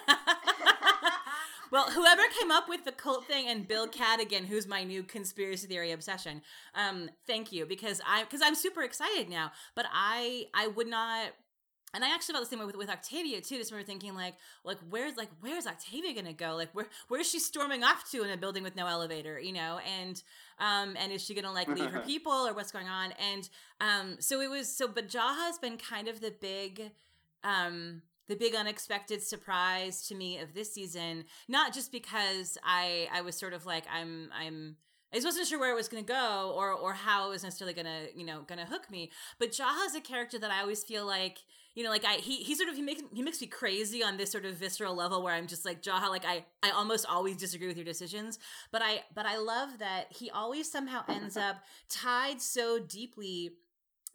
Well, 1.73 1.91
whoever 1.91 2.23
came 2.39 2.51
up 2.51 2.69
with 2.69 2.85
the 2.85 2.93
cult 2.93 3.27
thing 3.27 3.49
and 3.49 3.67
Bill 3.67 3.89
Cadogan, 3.89 4.45
who's 4.45 4.67
my 4.67 4.85
new 4.85 5.03
conspiracy 5.03 5.67
theory 5.67 5.91
obsession, 5.91 6.43
um, 6.75 7.09
thank 7.27 7.51
you 7.51 7.65
because 7.65 7.99
I 8.07 8.25
because 8.25 8.43
I'm 8.45 8.55
super 8.55 8.83
excited 8.83 9.31
now. 9.31 9.53
But 9.75 9.87
I 9.91 10.45
I 10.55 10.69
would 10.69 10.87
not. 10.87 11.31
And 11.95 12.03
I 12.03 12.15
actually 12.15 12.33
felt 12.33 12.45
the 12.45 12.49
same 12.49 12.59
way 12.59 12.65
with, 12.65 12.77
with 12.77 12.89
Octavia 12.89 13.43
too. 13.43 13.59
Just 13.59 13.71
remember 13.71 13.87
thinking 13.87 14.15
like, 14.15 14.35
like 14.65 14.79
where's 14.89 15.17
like 15.17 15.29
where's 15.41 15.67
Octavia 15.67 16.15
gonna 16.15 16.35
go? 16.35 16.57
Like 16.57 16.75
where 16.75 16.89
where's 17.09 17.31
she 17.31 17.39
storming 17.39 17.83
off 17.85 18.11
to 18.13 18.23
in 18.23 18.31
a 18.31 18.37
building 18.37 18.63
with 18.63 18.77
no 18.77 18.87
elevator? 18.87 19.41
You 19.41 19.53
know, 19.53 19.79
and 19.99 20.23
um, 20.59 20.95
and 20.99 21.11
is 21.11 21.25
she 21.25 21.35
gonna 21.35 21.53
like 21.53 21.69
leave 21.69 21.91
her 21.91 22.01
people 22.07 22.33
or 22.33 22.53
what's 22.53 22.73
going 22.73 22.89
on? 22.89 23.13
And 23.13 23.49
um, 23.81 24.17
so 24.21 24.43
it 24.43 24.51
was 24.51 24.69
so. 24.69 24.89
But 24.89 25.09
Jaha's 25.09 25.59
been 25.59 25.79
kind 25.79 26.09
of 26.09 26.21
the 26.21 26.35
big 26.39 26.93
um 27.45 28.03
the 28.33 28.39
big 28.39 28.55
unexpected 28.55 29.23
surprise 29.23 30.07
to 30.09 30.15
me 30.15 30.39
of 30.39 30.55
this 30.55 30.73
season 30.73 31.25
not 31.49 31.75
just 31.75 31.93
because 31.93 32.57
i 32.65 33.07
i 33.13 33.21
was 33.21 33.37
sort 33.37 33.53
of 33.53 33.67
like 33.67 33.85
i'm 33.93 34.31
i'm 34.35 34.77
I 35.13 35.17
just 35.17 35.27
wasn't 35.27 35.47
sure 35.47 35.61
where 35.61 35.71
it 35.71 35.77
was 35.77 35.89
going 35.89 36.03
to 36.03 36.11
go 36.11 36.55
or 36.57 36.73
or 36.73 36.95
how 36.95 37.27
it 37.27 37.31
was 37.31 37.45
necessarily 37.45 37.75
going 37.75 37.85
to, 37.85 38.19
you 38.19 38.25
know, 38.25 38.45
going 38.47 38.59
to 38.59 38.65
hook 38.65 38.91
me. 38.91 39.11
But 39.39 39.51
Jaha's 39.51 39.95
a 39.95 40.01
character 40.01 40.39
that 40.39 40.51
I 40.51 40.63
always 40.63 40.83
feel 40.83 41.05
like, 41.05 41.41
you 41.75 41.85
know, 41.85 41.91
like 41.91 42.07
I 42.07 42.15
he 42.15 42.37
he 42.37 42.55
sort 42.55 42.71
of 42.71 42.77
he 42.77 42.81
makes 42.81 43.03
he 43.13 43.21
makes 43.21 43.39
me 43.39 43.47
crazy 43.47 44.03
on 44.03 44.17
this 44.17 44.33
sort 44.33 44.47
of 44.47 44.55
visceral 44.55 44.95
level 44.95 45.23
where 45.23 45.35
I'm 45.35 45.47
just 45.47 45.67
like 45.67 45.83
Jaha 45.83 46.09
like 46.09 46.25
I 46.25 46.47
I 46.63 46.71
almost 46.71 47.05
always 47.05 47.37
disagree 47.37 47.69
with 47.69 47.77
your 47.77 47.85
decisions, 47.85 48.39
but 48.71 48.81
I 48.83 49.03
but 49.15 49.27
I 49.27 49.37
love 49.37 49.81
that 49.81 50.07
he 50.11 50.31
always 50.31 50.73
somehow 50.73 51.05
ends 51.07 51.37
up 51.37 51.57
tied 51.91 52.41
so 52.41 52.79
deeply 52.79 53.51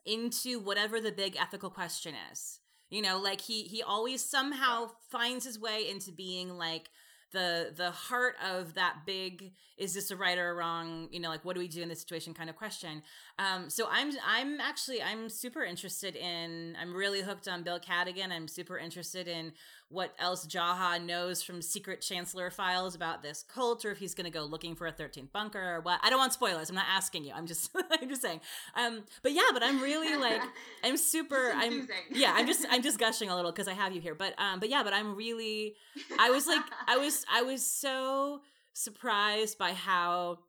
into 0.04 0.60
whatever 0.60 1.00
the 1.00 1.12
big 1.12 1.36
ethical 1.36 1.70
question 1.70 2.16
is. 2.32 2.60
You 2.90 3.02
know, 3.02 3.20
like 3.20 3.42
he 3.42 3.64
he 3.64 3.84
always 3.84 4.24
somehow 4.24 4.92
finds 5.10 5.46
his 5.46 5.60
way 5.60 5.90
into 5.90 6.12
being 6.12 6.58
like 6.58 6.90
the 7.34 7.74
the 7.76 7.92
heart 7.92 8.36
of 8.46 8.76
that 8.76 9.00
big 9.06 9.52
is 9.78 9.94
this 9.94 10.10
a 10.12 10.16
right 10.16 10.38
or 10.38 10.52
a 10.52 10.54
wrong? 10.56 11.10
You 11.12 11.20
know 11.20 11.30
like 11.30 11.44
what 11.44 11.54
do 11.56 11.60
we 11.60 11.68
do 11.68 11.82
in 11.82 11.90
this 11.90 12.00
situation? 12.00 12.34
kind 12.34 12.50
of 12.50 12.56
question. 12.56 13.04
Um 13.38 13.70
so 13.70 13.88
i'm 13.92 14.12
i'm 14.26 14.62
actually 14.62 15.04
i'm 15.04 15.30
super 15.30 15.64
interested 15.64 16.16
in 16.16 16.78
i'm 16.82 16.94
really 16.96 17.22
hooked 17.22 17.48
on 17.48 17.64
bill 17.64 17.80
cadogan. 17.80 18.32
I'm 18.32 18.48
super 18.48 18.78
interested 18.78 19.28
in 19.28 19.52
what 19.90 20.14
else 20.20 20.46
jaha 20.46 21.02
knows 21.02 21.42
from 21.42 21.62
secret 21.62 22.02
chancellor 22.02 22.50
files 22.50 22.94
about 22.94 23.22
this 23.22 23.44
cult 23.44 23.86
or 23.86 23.92
if 23.92 23.98
he's 23.98 24.14
going 24.14 24.26
to 24.26 24.32
go 24.32 24.44
looking 24.44 24.76
for 24.76 24.86
a 24.86 24.92
13th 24.92 25.32
bunker 25.32 25.76
or 25.76 25.80
what 25.80 26.00
i 26.04 26.10
don't 26.10 26.20
want 26.20 26.34
spoilers 26.34 26.70
i'm 26.70 26.76
not 26.76 26.86
asking 26.90 27.24
you 27.24 27.32
i'm 27.34 27.48
just 27.48 27.72
i'm 28.02 28.10
just 28.10 28.22
saying 28.22 28.42
um 28.76 29.04
but 29.24 29.32
yeah 29.32 29.50
but 29.54 29.64
i'm 29.64 29.82
really 29.82 30.18
like 30.18 30.42
i'm 30.84 30.98
super 30.98 31.54
i'm 31.56 31.88
yeah 32.12 32.34
i'm 32.36 32.46
just 32.46 32.66
i'm 32.70 32.82
just 32.82 33.00
gushing 33.00 33.30
a 33.30 33.36
little 33.36 33.52
because 33.52 33.68
i 33.68 33.74
have 33.74 33.94
you 33.94 34.02
here 34.02 34.16
but 34.16 34.34
um 34.38 34.60
but 34.60 34.70
yeah 34.70 34.84
but 34.84 34.94
i'm 34.94 35.16
really 35.16 35.76
I 36.20 36.30
was 36.30 36.48
like, 36.48 36.62
I 36.88 36.98
was, 36.98 37.26
I 37.32 37.42
was 37.42 37.66
so 37.66 38.42
surprised 38.74 39.58
by 39.58 39.74
how 39.74 40.40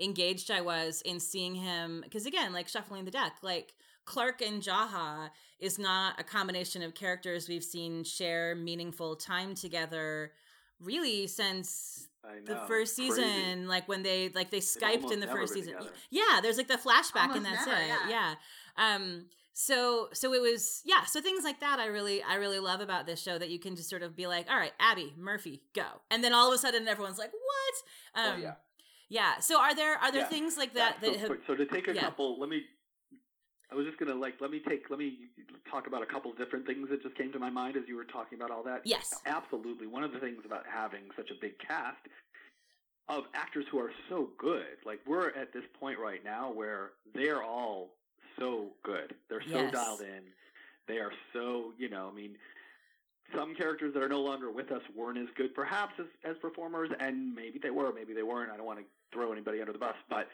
engaged 0.00 0.50
I 0.50 0.60
was 0.60 1.02
in 1.02 1.20
seeing 1.20 1.54
him. 1.54 2.00
Because 2.02 2.26
again, 2.26 2.52
like 2.52 2.68
shuffling 2.68 3.04
the 3.04 3.10
deck, 3.10 3.34
like 3.42 3.74
Clarke 4.04 4.42
and 4.42 4.62
Jaha 4.62 5.30
is 5.58 5.78
not 5.78 6.20
a 6.20 6.24
combination 6.24 6.82
of 6.82 6.94
characters 6.94 7.48
we've 7.48 7.64
seen 7.64 8.04
share 8.04 8.54
meaningful 8.54 9.16
time 9.16 9.54
together, 9.54 10.32
really 10.80 11.26
since 11.26 12.08
the 12.46 12.54
know, 12.54 12.64
first 12.66 12.96
crazy. 12.96 13.14
season. 13.14 13.68
Like 13.68 13.88
when 13.88 14.02
they 14.02 14.30
like 14.30 14.50
they 14.50 14.60
skyped 14.60 15.12
in 15.12 15.20
the 15.20 15.26
first 15.28 15.54
season. 15.54 15.74
together. 15.74 15.90
Yeah, 16.10 16.40
there's 16.42 16.56
like 16.56 16.68
the 16.68 16.74
flashback, 16.74 17.34
and 17.36 17.44
that's 17.44 17.66
never, 17.66 17.80
it. 17.80 17.86
yeah. 18.08 18.08
yeah. 18.08 18.34
Um, 18.94 19.26
so 19.54 20.08
so 20.14 20.32
it 20.32 20.40
was 20.40 20.80
yeah 20.86 21.04
so 21.04 21.20
things 21.20 21.44
like 21.44 21.60
that 21.60 21.78
i 21.78 21.84
really 21.84 22.22
i 22.22 22.36
really 22.36 22.58
love 22.58 22.80
about 22.80 23.04
this 23.06 23.20
show 23.20 23.36
that 23.36 23.50
you 23.50 23.58
can 23.58 23.76
just 23.76 23.90
sort 23.90 24.02
of 24.02 24.16
be 24.16 24.26
like 24.26 24.48
all 24.50 24.56
right 24.56 24.72
abby 24.80 25.12
murphy 25.18 25.60
go 25.74 25.84
and 26.10 26.24
then 26.24 26.32
all 26.32 26.48
of 26.48 26.54
a 26.54 26.58
sudden 26.58 26.88
everyone's 26.88 27.18
like 27.18 27.30
what 27.32 28.24
um 28.24 28.34
oh, 28.38 28.42
yeah. 28.42 28.54
yeah 29.10 29.38
so 29.40 29.60
are 29.60 29.74
there 29.74 29.98
are 29.98 30.10
there 30.10 30.22
Yeah. 30.22 30.28
things 30.28 30.56
like 30.56 30.72
that 30.72 30.96
Yeah, 31.02 31.10
that 31.10 31.20
so, 31.20 31.28
have 31.28 31.38
so 31.46 31.54
to 31.54 31.66
take 31.66 31.86
a 31.86 31.94
yeah. 31.94 32.00
couple, 32.00 32.40
let 32.40 32.48
me. 32.48 32.62
I 33.72 33.74
was 33.74 33.86
just 33.86 33.98
gonna 33.98 34.14
like 34.14 34.34
let 34.40 34.50
me 34.50 34.60
take 34.68 34.90
let 34.90 34.98
me 34.98 35.16
talk 35.70 35.86
about 35.86 36.02
a 36.02 36.06
couple 36.06 36.32
different 36.34 36.66
things 36.66 36.88
that 36.90 37.02
just 37.02 37.14
came 37.16 37.32
to 37.32 37.38
my 37.38 37.50
mind 37.50 37.76
as 37.76 37.84
you 37.88 37.96
were 37.96 38.04
talking 38.04 38.38
about 38.38 38.50
all 38.50 38.62
that. 38.64 38.82
yes 38.84 39.14
Absolutely. 39.26 39.86
One 39.86 40.04
of 40.04 40.12
the 40.12 40.18
things 40.18 40.42
about 40.44 40.64
having 40.70 41.02
such 41.16 41.30
a 41.30 41.34
big 41.40 41.58
cast 41.58 41.96
of 43.08 43.24
actors 43.34 43.64
who 43.70 43.78
are 43.78 43.90
so 44.08 44.28
good, 44.38 44.76
like 44.84 45.00
we're 45.06 45.30
at 45.30 45.52
this 45.52 45.64
point 45.80 45.98
right 45.98 46.22
now 46.24 46.52
where 46.52 46.90
they're 47.14 47.42
all 47.42 47.90
so 48.38 48.66
good. 48.82 49.14
They're 49.28 49.42
so 49.50 49.58
Yes. 49.62 49.72
dialed 49.72 50.00
in. 50.02 50.22
They 50.86 50.98
are 50.98 51.12
so, 51.32 51.72
you 51.78 51.88
know, 51.88 52.08
I 52.12 52.14
mean, 52.14 52.36
some 53.34 53.54
characters 53.54 53.94
that 53.94 54.02
are 54.02 54.08
no 54.08 54.20
longer 54.20 54.50
with 54.50 54.70
us 54.70 54.82
weren't 54.94 55.18
as 55.18 55.28
good 55.36 55.54
perhaps 55.54 55.94
as, 55.98 56.06
as 56.24 56.36
performers, 56.38 56.90
and 57.00 57.34
maybe 57.34 57.58
they 57.58 57.70
were, 57.70 57.92
maybe 57.92 58.12
they 58.12 58.22
weren't. 58.22 58.50
I 58.50 58.56
don't 58.56 58.66
want 58.66 58.78
to 58.80 58.84
throw 59.12 59.32
anybody 59.32 59.60
under 59.60 59.72
the 59.72 59.78
bus, 59.78 59.94
but 60.08 60.28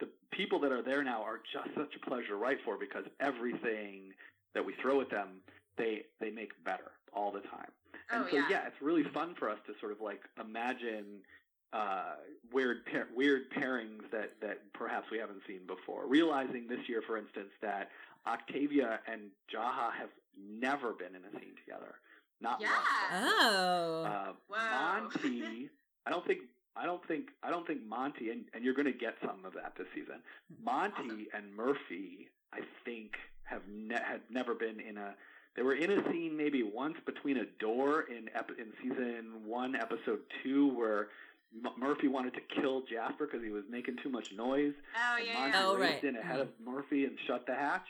the 0.00 0.08
people 0.32 0.58
that 0.60 0.72
are 0.72 0.82
there 0.82 1.02
now 1.04 1.22
are 1.22 1.40
just 1.52 1.74
such 1.76 1.94
a 1.94 2.06
pleasure 2.08 2.28
to 2.28 2.36
write 2.36 2.58
for 2.64 2.76
because 2.78 3.04
everything 3.20 4.12
that 4.54 4.64
we 4.64 4.74
throw 4.82 5.00
at 5.00 5.10
them, 5.10 5.40
they 5.78 6.02
they 6.20 6.30
make 6.30 6.52
better 6.64 6.90
all 7.12 7.30
the 7.30 7.40
time. 7.40 7.70
And 8.12 8.24
Oh, 8.24 8.28
so 8.30 8.36
yeah. 8.48 8.66
it's 8.66 8.80
really 8.82 9.04
fun 9.14 9.34
for 9.38 9.48
us 9.48 9.58
to 9.66 9.72
sort 9.80 9.92
of 9.92 10.00
like 10.00 10.20
imagine 10.40 11.20
uh, 11.72 12.14
weird 12.52 12.84
pair, 12.86 13.06
weird 13.14 13.50
pairings 13.52 14.02
that 14.10 14.32
that 14.40 14.72
perhaps 14.72 15.06
we 15.12 15.18
haven't 15.18 15.42
seen 15.46 15.60
before. 15.66 16.06
Realizing 16.06 16.66
this 16.68 16.88
year, 16.88 17.02
for 17.06 17.16
instance, 17.16 17.50
that 17.62 17.90
Octavia 18.26 19.00
and 19.10 19.30
Jaha 19.54 19.92
have 19.98 20.10
never 20.36 20.92
been 20.92 21.14
in 21.14 21.22
a 21.24 21.30
scene 21.40 21.54
together. 21.64 21.94
Not 22.40 22.60
Yeah. 22.60 22.70
once. 22.70 23.34
oh 23.36 24.04
Uh, 24.04 24.32
Whoa. 24.48 25.00
Monty, 25.00 25.68
I 26.06 26.10
don't 26.10 26.26
think. 26.26 26.40
I 26.80 26.86
don't 26.86 27.06
think 27.06 27.26
I 27.42 27.50
don't 27.50 27.66
think 27.66 27.80
Monty 27.86 28.30
and, 28.30 28.44
and 28.54 28.64
you're 28.64 28.74
going 28.74 28.90
to 28.90 28.98
get 28.98 29.14
some 29.20 29.44
of 29.44 29.52
that 29.54 29.74
this 29.76 29.86
season. 29.94 30.22
Mm-hmm. 30.52 30.64
Monty 30.64 31.28
and 31.34 31.54
Murphy, 31.54 32.28
I 32.52 32.60
think, 32.84 33.12
have 33.44 33.62
ne- 33.68 33.94
had 33.94 34.22
never 34.30 34.54
been 34.54 34.80
in 34.80 34.96
a. 34.96 35.14
They 35.56 35.62
were 35.62 35.74
in 35.74 35.90
a 35.90 36.10
scene 36.10 36.36
maybe 36.36 36.62
once 36.62 36.96
between 37.04 37.36
a 37.36 37.44
door 37.58 38.02
in 38.02 38.30
ep- 38.34 38.52
in 38.58 38.72
season 38.82 39.42
one, 39.44 39.74
episode 39.76 40.20
two, 40.42 40.68
where 40.68 41.08
M- 41.52 41.72
Murphy 41.76 42.08
wanted 42.08 42.34
to 42.34 42.40
kill 42.60 42.82
Jasper 42.90 43.26
because 43.26 43.44
he 43.44 43.50
was 43.50 43.64
making 43.68 43.96
too 44.02 44.08
much 44.08 44.32
noise. 44.32 44.72
Oh 44.96 45.16
and 45.18 45.26
yeah, 45.26 45.34
Monty 45.34 45.58
yeah. 45.58 45.64
Oh, 45.66 45.76
raced 45.76 45.92
right. 45.94 46.04
in 46.04 46.16
ahead 46.16 46.40
of 46.40 46.48
mm-hmm. 46.48 46.72
Murphy 46.72 47.04
and 47.04 47.18
shut 47.26 47.44
the 47.46 47.54
hatch. 47.54 47.88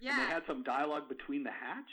And 0.00 0.08
yeah. 0.08 0.16
they 0.16 0.30
had 0.30 0.42
some 0.46 0.62
dialogue 0.62 1.08
between 1.08 1.42
the 1.42 1.50
hatch, 1.50 1.88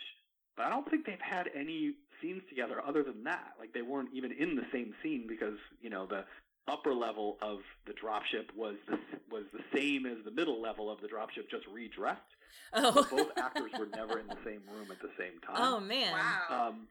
but 0.58 0.66
I 0.66 0.70
don't 0.70 0.90
think 0.90 1.06
they've 1.06 1.18
had 1.22 1.50
any 1.56 1.94
scenes 2.24 2.42
together 2.50 2.82
other 2.86 3.04
than 3.04 3.24
that. 3.26 3.54
Like 3.60 3.74
they 3.74 3.82
weren't 3.82 4.10
even 4.14 4.32
in 4.32 4.56
the 4.56 4.66
same 4.72 4.94
scene 5.04 5.26
because 5.28 5.58
you 5.82 5.90
know 5.90 6.08
the 6.08 6.24
upper 6.68 6.94
level 6.94 7.38
of 7.42 7.60
the 7.86 7.94
dropship 7.94 8.56
was 8.56 8.76
the 8.88 8.98
was 9.30 9.44
the 9.54 9.64
same 9.78 10.06
as 10.06 10.18
the 10.26 10.32
middle 10.32 10.62
level 10.62 10.90
of 10.92 11.02
the 11.02 11.08
dropship, 11.08 11.50
just 11.52 11.68
redressed. 11.72 12.22
Oh. 12.74 13.06
Both 13.12 13.38
actors 13.38 13.72
were 13.78 13.88
never 13.88 14.20
in 14.20 14.28
the 14.28 14.38
same 14.46 14.62
room 14.72 14.88
at 14.90 15.02
the 15.02 15.10
same 15.20 15.40
time. 15.46 15.58
Oh 15.58 15.80
man. 15.80 16.14
Wow. 16.14 16.68
Um, 16.70 16.88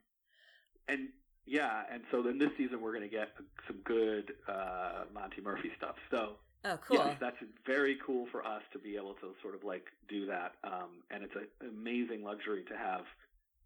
and 0.88 1.08
yeah, 1.46 1.82
and 1.90 2.02
so 2.10 2.22
then 2.22 2.38
this 2.38 2.50
season 2.56 2.80
we're 2.80 2.92
going 2.92 3.08
to 3.08 3.14
get 3.16 3.30
some 3.66 3.78
good 3.84 4.32
uh, 4.48 5.04
Monty 5.14 5.40
Murphy 5.40 5.72
stuff. 5.76 5.96
So 6.10 6.36
Oh, 6.64 6.78
cool. 6.86 6.98
yes, 6.98 7.16
that's 7.20 7.36
very 7.66 7.98
cool 8.06 8.26
for 8.30 8.46
us 8.46 8.62
to 8.72 8.78
be 8.78 8.94
able 8.96 9.14
to 9.14 9.34
sort 9.42 9.56
of 9.56 9.64
like 9.64 9.86
do 10.08 10.26
that. 10.26 10.52
Um, 10.62 11.02
and 11.10 11.24
it's 11.24 11.34
an 11.34 11.48
amazing 11.68 12.22
luxury 12.22 12.62
to 12.68 12.76
have 12.76 13.02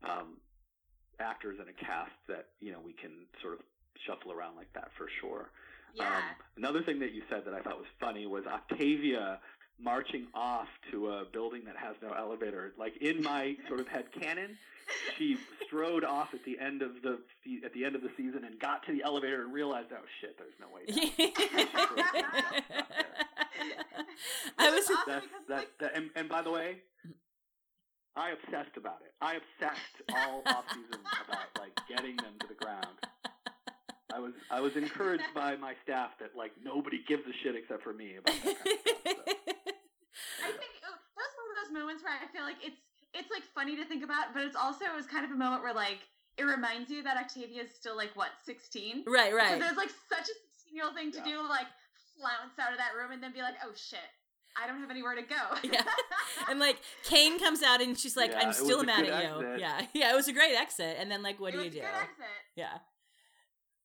um, 0.03 0.39
actors 1.21 1.59
and 1.61 1.69
a 1.69 1.73
cast 1.73 2.13
that 2.29 2.47
you 2.61 2.73
know 2.73 2.79
we 2.85 2.93
can 2.93 3.11
sort 3.43 3.55
of 3.55 3.61
shuffle 4.07 4.33
around 4.33 4.57
like 4.57 4.73
that 4.75 4.91
for 4.97 5.09
sure. 5.21 5.51
yeah. 5.95 6.05
Um, 6.17 6.23
another 6.57 6.83
thing 6.83 6.99
that 7.01 7.13
you 7.13 7.23
said 7.31 7.45
that 7.47 7.55
I 7.55 7.61
thought 7.61 7.79
was 7.79 7.87
funny 8.01 8.27
was 8.27 8.45
Octavia 8.47 9.41
marching 9.79 10.27
off 10.35 10.69
to 10.91 11.09
a 11.09 11.25
building 11.33 11.63
that 11.67 11.77
has 11.77 11.97
no 12.03 12.13
elevator. 12.13 12.73
Like 12.79 12.97
in 12.99 13.23
my 13.23 13.57
sort 13.69 13.81
of 13.81 13.89
head 13.89 14.05
canon, 14.19 14.57
she 15.19 15.37
strode 15.67 16.05
off 16.05 16.33
at 16.35 16.45
the 16.45 16.59
end 16.59 16.83
of 16.83 17.03
the 17.03 17.19
at 17.65 17.73
the 17.73 17.85
end 17.85 17.95
of 17.97 18.03
the 18.03 18.11
season 18.17 18.45
and 18.45 18.59
got 18.61 18.85
to 18.87 18.93
the 18.93 19.03
elevator 19.03 19.43
and 19.43 19.53
realized, 19.53 19.89
oh 19.93 20.05
shit, 20.21 20.37
there's 20.39 20.55
no 20.61 20.69
way. 20.69 20.85
down. 22.17 22.33
I 24.59 24.71
was. 24.71 24.85
Awesome 24.85 24.97
That's 25.07 25.27
that, 25.49 25.57
like- 25.57 25.79
that 25.81 25.97
and, 25.97 26.11
and 26.15 26.29
by 26.29 26.43
the 26.43 26.51
way, 26.51 26.77
I 28.17 28.31
obsessed 28.33 28.77
about 28.77 29.01
it. 29.05 29.13
I 29.21 29.37
obsessed 29.37 29.97
all 30.15 30.43
off 30.47 30.65
season 30.73 31.01
about 31.29 31.49
like 31.59 31.77
getting 31.89 32.17
them 32.17 32.35
to 32.41 32.47
the 32.47 32.55
ground. 32.55 32.97
I 34.13 34.19
was 34.21 34.33
I 34.51 34.61
was 34.61 34.77
encouraged 34.77 35.29
by 35.35 35.57
my 35.57 35.75
staff 35.85 36.11
that 36.21 36.33
like 36.37 36.53
nobody 36.65 37.05
gives 37.07 37.23
a 37.29 37.33
shit 37.43 37.55
except 37.55 37.83
for 37.83 37.93
me 37.93 38.17
about 38.17 38.35
that 38.45 38.57
kind 38.65 38.73
of 38.73 38.81
stuff. 38.81 39.37
So. 40.41 40.49
I 40.49 40.51
think 40.57 40.73
oh, 40.89 40.97
that 40.97 41.27
was 41.29 41.35
one 41.37 41.49
of 41.53 41.57
those 41.61 41.73
moments 41.77 42.01
where 42.03 42.17
I 42.17 42.25
feel 42.33 42.45
like 42.49 42.57
it's 42.65 42.81
it's 43.13 43.29
like 43.31 43.45
funny 43.55 43.77
to 43.77 43.85
think 43.85 44.05
about, 44.05 44.33
but 44.33 44.43
it's 44.45 44.57
also 44.57 44.85
it 44.89 44.97
was 44.97 45.05
kind 45.07 45.25
of 45.25 45.31
a 45.31 45.37
moment 45.37 45.63
where 45.63 45.75
like 45.77 46.01
it 46.41 46.45
reminds 46.45 46.89
you 46.89 47.03
that 47.05 47.17
Octavia 47.21 47.65
is 47.69 47.73
still 47.75 47.97
like 47.97 48.17
what 48.17 48.33
sixteen. 48.45 49.05
right, 49.07 49.35
Right. 49.35 49.53
So 49.53 49.53
right. 49.57 49.61
there's 49.61 49.77
like 49.77 49.93
such 50.09 50.25
a 50.25 50.37
sixteen 50.49 50.73
year 50.81 50.85
old 50.89 50.95
thing 50.97 51.13
to 51.13 51.21
Yeah. 51.21 51.45
do, 51.45 51.49
like 51.49 51.69
flounce 52.17 52.57
out 52.57 52.73
of 52.73 52.79
that 52.81 52.97
room 52.97 53.13
and 53.13 53.21
then 53.21 53.33
be 53.37 53.45
like, 53.45 53.61
oh 53.61 53.73
shit, 53.77 54.09
I 54.63 54.67
don't 54.67 54.81
have 54.81 54.91
anywhere 54.91 55.15
to 55.15 55.23
go. 55.23 55.37
Yeah. 55.73 55.83
And 56.49 56.61
like 56.61 56.79
Kane 57.05 57.39
comes 57.41 57.63
out 57.63 57.81
and 57.83 57.99
she's 57.99 58.17
like, 58.17 58.31
Yeah, 58.31 58.41
"I'm 58.47 58.53
still 58.53 58.85
mad 58.85 59.05
at 59.07 59.25
you." 59.25 59.41
exit. 59.47 59.61
Yeah, 59.61 59.87
yeah. 59.95 60.13
It 60.13 60.17
was 60.17 60.29
a 60.29 60.33
great 60.33 60.55
exit. 60.55 60.97
And 61.01 61.11
then 61.11 61.23
like, 61.23 61.41
what 61.41 61.55
it 61.55 61.59
do 61.59 61.65
you 61.65 61.71
do? 61.71 61.77
good 61.81 61.87
exit. 61.87 62.37
Yeah, 62.55 62.79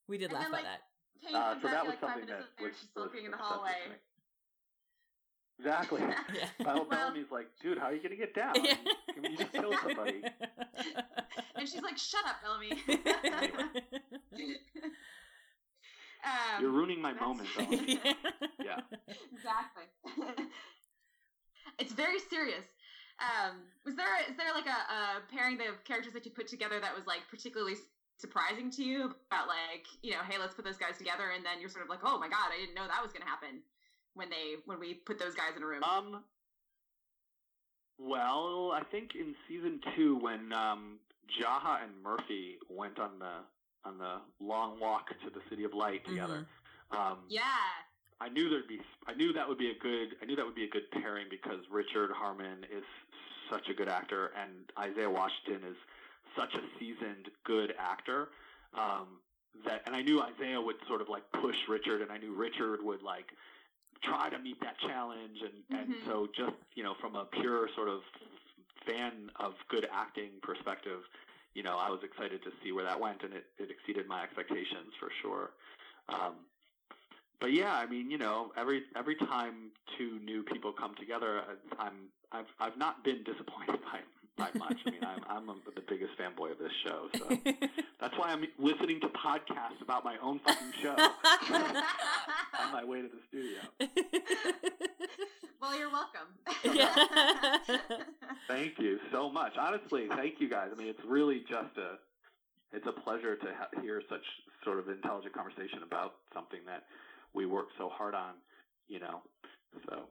we 0.07 0.17
did 0.17 0.25
And 0.25 0.33
laugh 0.33 0.43
then, 0.43 0.51
about 0.51 0.63
like, 0.63 0.71
that. 0.71 0.81
Kane 1.27 1.35
Uh, 1.35 1.55
so 1.61 1.67
that 1.67 1.81
to, 1.81 1.85
was 1.85 1.89
like 1.89 1.99
five 2.01 2.09
something 2.11 2.25
minutes 2.25 2.45
that 2.57 2.61
later, 2.63 2.69
was 2.71 2.79
she's 2.79 2.89
was 2.95 3.03
looking 3.05 3.25
in 3.25 3.31
the 3.31 3.37
hallway. 3.37 3.71
Exactly. 5.59 6.01
Yeah. 6.01 6.47
Bell 6.63 6.75
Well- 6.75 6.85
Bellamy's 6.85 7.31
like, 7.31 7.47
dude, 7.61 7.77
how 7.77 7.85
are 7.85 7.93
you 7.93 8.01
gonna 8.03 8.15
get 8.15 8.33
down? 8.35 8.53
Yeah. 8.63 8.75
I 9.15 9.19
mean, 9.19 9.31
you 9.31 9.37
just 9.37 9.51
killed 9.53 9.75
somebody. 9.81 10.23
And 11.55 11.67
she's 11.69 11.81
like, 11.83 11.97
shut 11.97 12.21
up, 12.27 12.37
Bellamy. 12.43 12.81
Um, 16.23 16.61
You're 16.61 16.71
ruining 16.71 17.01
my 17.01 17.13
moment, 17.13 17.49
Bellamy. 17.55 17.99
Yeah. 18.63 18.79
exactly. 19.33 19.85
it's 21.79 21.93
very 21.93 22.19
serious. 22.19 22.65
Um, 23.19 23.57
was 23.85 23.95
there 23.95 24.07
is 24.29 24.37
there 24.37 24.53
like 24.53 24.65
a, 24.65 24.79
a 24.93 25.01
pairing 25.33 25.59
of 25.67 25.83
characters 25.83 26.13
that 26.13 26.25
you 26.25 26.31
put 26.31 26.47
together 26.47 26.79
that 26.79 26.95
was 26.95 27.05
like 27.05 27.21
particularly 27.29 27.75
surprising 28.17 28.69
to 28.71 28.83
you 28.83 29.13
about 29.29 29.47
like 29.47 29.85
you 30.01 30.11
know 30.11 30.21
hey 30.29 30.37
let's 30.39 30.53
put 30.53 30.65
those 30.65 30.77
guys 30.77 30.97
together 30.97 31.33
and 31.35 31.45
then 31.45 31.59
you're 31.59 31.69
sort 31.69 31.83
of 31.83 31.89
like 31.89 31.99
oh 32.03 32.17
my 32.19 32.29
god 32.29 32.49
I 32.53 32.59
didn't 32.59 32.75
know 32.75 32.85
that 32.87 33.01
was 33.01 33.11
going 33.11 33.21
to 33.21 33.29
happen 33.29 33.61
when 34.13 34.29
they 34.29 34.61
when 34.65 34.79
we 34.79 34.93
put 34.93 35.19
those 35.19 35.35
guys 35.35 35.55
in 35.55 35.63
a 35.63 35.65
room. 35.65 35.83
Um. 35.83 36.23
Well, 37.97 38.71
I 38.73 38.81
think 38.91 39.11
in 39.13 39.35
season 39.47 39.79
two, 39.95 40.17
when 40.17 40.51
um, 40.53 40.97
Jaha 41.29 41.83
and 41.83 41.91
Murphy 42.01 42.57
went 42.67 42.97
on 42.97 43.19
the 43.19 43.45
on 43.85 43.97
the 43.97 44.21
long 44.39 44.79
walk 44.79 45.09
to 45.09 45.29
the 45.29 45.41
City 45.49 45.63
of 45.63 45.73
Light 45.73 46.05
together, 46.05 46.45
um, 46.91 47.17
yeah, 47.29 47.41
I 48.19 48.29
knew 48.29 48.49
there'd 48.49 48.67
be. 48.67 48.79
I 49.07 49.13
knew 49.13 49.33
that 49.33 49.47
would 49.47 49.57
be 49.57 49.71
a 49.71 49.75
good. 49.81 50.15
I 50.21 50.25
knew 50.25 50.35
that 50.35 50.45
would 50.45 50.55
be 50.55 50.65
a 50.65 50.69
good 50.69 50.89
pairing 50.91 51.27
because 51.29 51.59
Richard 51.71 52.11
Harmon 52.11 52.65
is 52.71 52.83
such 53.49 53.67
a 53.69 53.73
good 53.73 53.89
actor, 53.89 54.31
and 54.39 54.51
Isaiah 54.77 55.09
Washington 55.09 55.67
is 55.69 55.77
such 56.37 56.53
a 56.55 56.61
seasoned, 56.79 57.29
good 57.43 57.73
actor. 57.79 58.29
Um, 58.73 59.19
that, 59.65 59.81
and 59.85 59.95
I 59.95 60.01
knew 60.01 60.21
Isaiah 60.21 60.61
would 60.61 60.77
sort 60.87 61.01
of 61.01 61.09
like 61.09 61.23
push 61.33 61.57
Richard, 61.67 62.01
and 62.01 62.11
I 62.11 62.17
knew 62.17 62.33
Richard 62.33 62.81
would 62.83 63.01
like 63.01 63.25
try 64.03 64.29
to 64.29 64.39
meet 64.39 64.59
that 64.61 64.77
challenge, 64.79 65.41
and 65.41 65.79
and 65.79 65.89
Mhm. 65.95 66.05
so 66.05 66.27
just 66.35 66.55
you 66.75 66.83
know 66.83 66.93
from 67.01 67.15
a 67.15 67.25
pure 67.25 67.67
sort 67.75 67.89
of 67.89 68.01
fan 68.85 69.29
of 69.35 69.53
good 69.67 69.87
acting 69.91 70.31
perspective, 70.41 71.01
you 71.53 71.63
know 71.63 71.77
I 71.77 71.89
was 71.89 71.99
excited 72.03 72.43
to 72.43 72.51
see 72.63 72.71
where 72.71 72.85
that 72.85 72.99
went, 72.99 73.23
and 73.23 73.33
it 73.33 73.45
it 73.57 73.69
exceeded 73.71 74.07
my 74.07 74.23
expectations 74.23 74.93
for 74.99 75.09
sure. 75.21 75.51
Um, 76.09 76.35
but 77.39 77.53
yeah, 77.53 77.73
I 77.73 77.87
mean, 77.87 78.11
you 78.11 78.17
know, 78.17 78.51
every 78.55 78.83
every 78.95 79.15
time 79.15 79.71
two 79.97 80.19
new 80.23 80.43
people 80.43 80.71
come 80.71 80.93
together, 80.95 81.41
I'm 81.79 82.09
I've 82.31 82.45
I've 82.59 82.77
not 82.77 83.03
been 83.03 83.23
disappointed 83.23 83.79
by 83.91 83.99
by 84.37 84.57
much. 84.57 84.77
I 84.85 84.91
mean, 84.91 85.03
I'm 85.03 85.23
I'm 85.27 85.49
a, 85.49 85.55
the 85.75 85.81
biggest 85.89 86.11
fanboy 86.17 86.51
of 86.51 86.59
this 86.59 86.71
show, 86.83 87.09
so 87.17 87.27
that's 87.99 88.17
why 88.17 88.31
I'm 88.31 88.45
listening 88.59 89.01
to 89.01 89.07
podcasts 89.07 89.81
about 89.81 90.05
my 90.05 90.17
own 90.21 90.39
fucking 90.45 90.73
show 90.81 90.95
on 92.59 92.71
my 92.71 92.83
way 92.85 93.01
to 93.01 93.09
the 93.09 93.19
studio. 93.27 93.59
Well 95.61 95.77
you're 95.77 95.91
welcome. 95.91 96.27
Yeah. 96.63 97.77
Thank 98.47 98.79
you 98.79 98.99
so 99.11 99.29
much. 99.29 99.53
Honestly, 99.57 100.07
thank 100.09 100.39
you 100.39 100.49
guys. 100.49 100.69
I 100.73 100.77
mean, 100.77 100.87
it's 100.87 101.05
really 101.05 101.39
just 101.47 101.77
a 101.77 101.97
it's 102.75 102.87
a 102.87 102.91
pleasure 102.91 103.35
to 103.35 103.47
ha- 103.57 103.81
hear 103.81 104.01
such 104.09 104.23
sort 104.63 104.79
of 104.79 104.89
intelligent 104.89 105.33
conversation 105.33 105.79
about 105.83 106.15
something 106.33 106.59
that 106.65 106.85
we 107.33 107.45
work 107.45 107.67
so 107.77 107.89
hard 107.89 108.15
on. 108.15 108.33
You 108.87 108.99
know, 108.99 109.21
so 109.87 110.03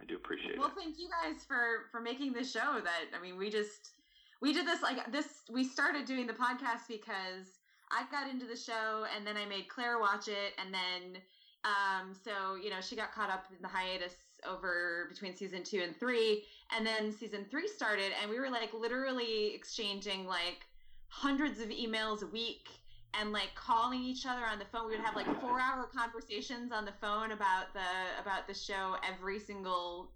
I 0.00 0.04
do 0.04 0.16
appreciate 0.16 0.58
well 0.58 0.68
it. 0.68 0.74
Well, 0.76 0.84
thank 0.84 0.98
you 0.98 1.08
guys 1.08 1.44
for 1.46 1.86
for 1.90 2.00
making 2.00 2.32
this 2.32 2.50
show 2.50 2.80
that 2.82 3.16
i 3.16 3.20
mean 3.20 3.36
we 3.36 3.50
just 3.50 3.92
we 4.40 4.52
did 4.52 4.66
this 4.66 4.82
like 4.82 5.10
this 5.12 5.42
we 5.50 5.64
started 5.64 6.04
doing 6.04 6.26
the 6.26 6.32
podcast 6.32 6.86
because 6.88 7.58
i 7.90 8.04
got 8.10 8.28
into 8.30 8.46
the 8.46 8.56
show 8.56 9.06
and 9.16 9.26
then 9.26 9.36
i 9.36 9.46
made 9.46 9.68
claire 9.68 9.98
watch 9.98 10.28
it 10.28 10.52
and 10.62 10.72
then 10.74 11.22
um 11.64 12.14
so 12.24 12.56
you 12.56 12.70
know 12.70 12.80
she 12.80 12.96
got 12.96 13.12
caught 13.12 13.30
up 13.30 13.44
in 13.50 13.62
the 13.62 13.68
hiatus 13.68 14.14
over 14.50 15.06
between 15.08 15.34
season 15.34 15.62
two 15.62 15.80
and 15.82 15.96
three 15.96 16.44
and 16.76 16.86
then 16.86 17.12
season 17.12 17.44
three 17.50 17.68
started 17.68 18.12
and 18.20 18.30
we 18.30 18.38
were 18.38 18.50
like 18.50 18.72
literally 18.74 19.54
exchanging 19.54 20.26
like 20.26 20.66
hundreds 21.08 21.60
of 21.60 21.68
emails 21.68 22.22
a 22.22 22.26
week 22.26 22.68
and 23.18 23.32
like 23.32 23.54
calling 23.54 24.02
each 24.02 24.26
other 24.26 24.44
on 24.44 24.58
the 24.58 24.64
phone. 24.66 24.86
We 24.88 24.96
would 24.96 25.04
have 25.04 25.16
like 25.16 25.26
four 25.40 25.60
hour 25.60 25.88
conversations 25.94 26.72
on 26.72 26.84
the 26.84 26.92
phone 27.00 27.32
about 27.32 27.72
the 27.72 28.20
about 28.20 28.46
the 28.46 28.54
show 28.54 28.96
every 29.06 29.38
single. 29.38 30.12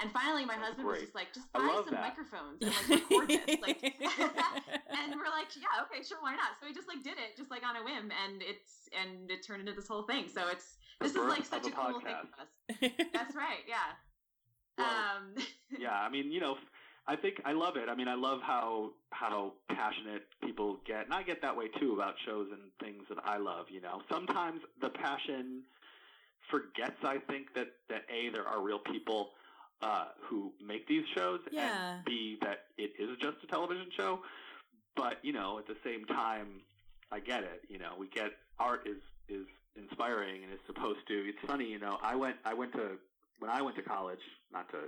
And 0.00 0.12
finally, 0.12 0.44
my 0.44 0.54
That's 0.54 0.78
husband 0.78 0.86
was 0.86 1.00
just 1.00 1.14
like, 1.14 1.32
"Just 1.34 1.52
buy 1.52 1.82
some 1.84 1.94
that. 1.94 2.00
microphones 2.00 2.62
and 2.62 2.70
like 2.70 3.10
record 3.10 3.28
this." 3.46 3.60
Like, 3.60 3.82
and 3.82 5.10
we're 5.16 5.32
like, 5.34 5.50
"Yeah, 5.58 5.82
okay, 5.90 6.06
sure, 6.06 6.18
why 6.20 6.36
not?" 6.36 6.54
So 6.60 6.68
we 6.68 6.74
just 6.74 6.86
like 6.86 7.02
did 7.02 7.18
it, 7.18 7.36
just 7.36 7.50
like 7.50 7.66
on 7.66 7.74
a 7.74 7.82
whim, 7.82 8.12
and 8.14 8.40
it's 8.40 8.88
and 8.94 9.28
it 9.28 9.42
turned 9.44 9.66
into 9.66 9.72
this 9.72 9.88
whole 9.88 10.04
thing. 10.04 10.28
So 10.28 10.46
it's 10.48 10.76
this 11.00 11.12
is 11.12 11.16
like 11.18 11.44
such 11.44 11.64
a 11.64 11.68
a 11.68 11.70
cool 11.72 12.00
thing 12.00 12.14
for 12.34 12.40
us. 12.42 12.90
That's 13.12 13.34
right, 13.36 13.64
yeah. 13.68 13.76
Well, 14.78 14.86
um, 14.86 15.34
yeah, 15.76 15.90
I 15.92 16.08
mean, 16.08 16.30
you 16.30 16.38
know, 16.40 16.56
I 17.08 17.16
think 17.16 17.40
I 17.44 17.50
love 17.50 17.76
it. 17.76 17.88
I 17.88 17.96
mean, 17.96 18.06
I 18.06 18.14
love 18.14 18.38
how 18.42 18.90
how 19.10 19.54
passionate 19.68 20.22
people 20.44 20.78
get, 20.86 21.04
and 21.04 21.12
I 21.12 21.24
get 21.24 21.42
that 21.42 21.56
way 21.56 21.66
too 21.80 21.94
about 21.94 22.14
shows 22.24 22.46
and 22.52 22.60
things 22.80 23.02
that 23.08 23.18
I 23.24 23.38
love. 23.38 23.66
You 23.70 23.80
know, 23.80 24.02
sometimes 24.08 24.60
the 24.80 24.90
passion 24.90 25.62
forgets. 26.50 26.96
I 27.02 27.18
think 27.18 27.54
that 27.54 27.68
that 27.88 28.02
a 28.08 28.28
there 28.30 28.46
are 28.46 28.62
real 28.62 28.78
people 28.78 29.30
uh, 29.82 30.06
who 30.22 30.52
make 30.64 30.86
these 30.86 31.04
shows, 31.16 31.40
Yeah. 31.50 31.94
and 31.96 32.04
b 32.04 32.38
that 32.42 32.66
it 32.76 32.92
is 32.98 33.16
just 33.20 33.38
a 33.42 33.46
television 33.48 33.86
show. 33.96 34.20
But 34.94 35.16
you 35.24 35.32
know, 35.32 35.58
at 35.58 35.66
the 35.66 35.76
same 35.84 36.04
time, 36.04 36.60
I 37.10 37.20
get 37.20 37.42
it. 37.42 37.62
You 37.68 37.78
know, 37.78 37.94
we 37.98 38.06
get 38.08 38.30
art 38.60 38.86
is 38.86 39.02
is 39.28 39.46
inspiring 39.78 40.44
and 40.44 40.52
is 40.52 40.60
supposed 40.66 41.00
to. 41.08 41.14
It's 41.28 41.38
funny, 41.46 41.66
you 41.66 41.78
know. 41.78 41.98
I 42.02 42.14
went 42.16 42.36
I 42.44 42.54
went 42.54 42.72
to 42.72 42.98
when 43.38 43.50
I 43.50 43.62
went 43.62 43.76
to 43.76 43.82
college, 43.82 44.20
not 44.52 44.68
to 44.70 44.78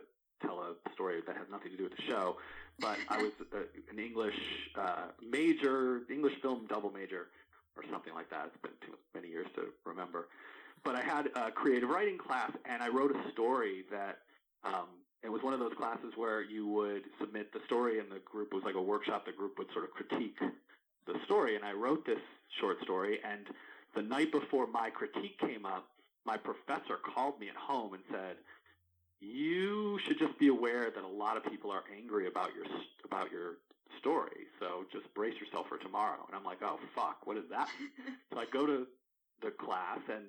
tell 0.43 0.61
a 0.61 0.93
story 0.93 1.21
that 1.27 1.37
has 1.37 1.47
nothing 1.51 1.71
to 1.73 1.77
do 1.77 1.85
with 1.85 1.97
the 1.97 2.03
show, 2.03 2.37
but 2.79 2.99
I 3.09 3.23
was 3.23 3.33
uh, 3.55 3.59
an 3.91 3.99
English 3.99 4.39
uh, 4.77 5.09
major, 5.29 6.03
English 6.11 6.35
film 6.43 6.67
double 6.69 6.91
major, 6.91 7.29
or 7.77 7.85
something 7.91 8.15
like 8.15 8.31
that. 8.31 8.47
It's 8.47 8.63
been 8.63 8.89
too 8.89 8.97
many 9.15 9.29
years 9.29 9.47
to 9.57 9.67
remember. 9.85 10.29
But 10.83 10.97
I 10.97 11.03
had 11.03 11.29
a 11.35 11.51
creative 11.51 11.91
writing 11.91 12.17
class, 12.17 12.51
and 12.65 12.83
I 12.83 12.89
wrote 12.89 13.15
a 13.15 13.31
story 13.33 13.85
that 13.91 14.19
um, 14.65 14.89
it 15.23 15.31
was 15.31 15.43
one 15.43 15.53
of 15.53 15.61
those 15.61 15.75
classes 15.77 16.15
where 16.17 16.43
you 16.43 16.67
would 16.67 17.03
submit 17.21 17.53
the 17.53 17.61
story, 17.67 17.99
and 17.99 18.11
the 18.11 18.21
group 18.21 18.55
was 18.55 18.63
like 18.65 18.75
a 18.75 18.81
workshop. 18.83 19.27
The 19.27 19.33
group 19.33 19.59
would 19.59 19.71
sort 19.73 19.85
of 19.85 19.91
critique 19.91 20.39
the 21.07 21.15
story, 21.25 21.57
and 21.57 21.65
I 21.65 21.73
wrote 21.73 22.07
this 22.07 22.21
short 22.59 22.81
story. 22.83 23.19
And 23.23 23.47
the 23.95 24.03
night 24.03 24.33
before 24.33 24.67
my 24.67 24.91
critique 24.91 25.39
came 25.39 25.67
up, 25.67 25.87
my 26.25 26.37
professor 26.37 26.97
called 26.97 27.41
me 27.41 27.49
at 27.49 27.57
home 27.57 27.95
and 27.95 28.03
said, 28.11 28.37
"You 29.21 29.99
should 30.05 30.19
just 30.19 30.39
be 30.39 30.49
aware 30.49 30.91
that 30.91 31.05
a 31.05 31.09
lot 31.09 31.37
of 31.37 31.45
people 31.45 31.71
are 31.71 31.85
angry 31.95 32.27
about 32.27 32.55
your 32.55 32.67
about 33.05 33.31
your 33.31 33.57
story. 33.99 34.47
So 34.59 34.85
just 34.93 35.13
brace 35.15 35.39
yourself 35.41 35.69
for 35.69 35.79
tomorrow." 35.79 36.25
And 36.27 36.37
I'm 36.37 36.45
like, 36.45 36.63
"Oh 36.63 36.79
fuck, 36.95 37.27
what 37.27 37.37
is 37.37 37.49
that?" 37.51 37.69
so 38.33 38.39
I 38.39 38.45
go 38.47 38.67
to 38.67 38.87
the 39.43 39.51
class 39.51 40.01
and 40.13 40.25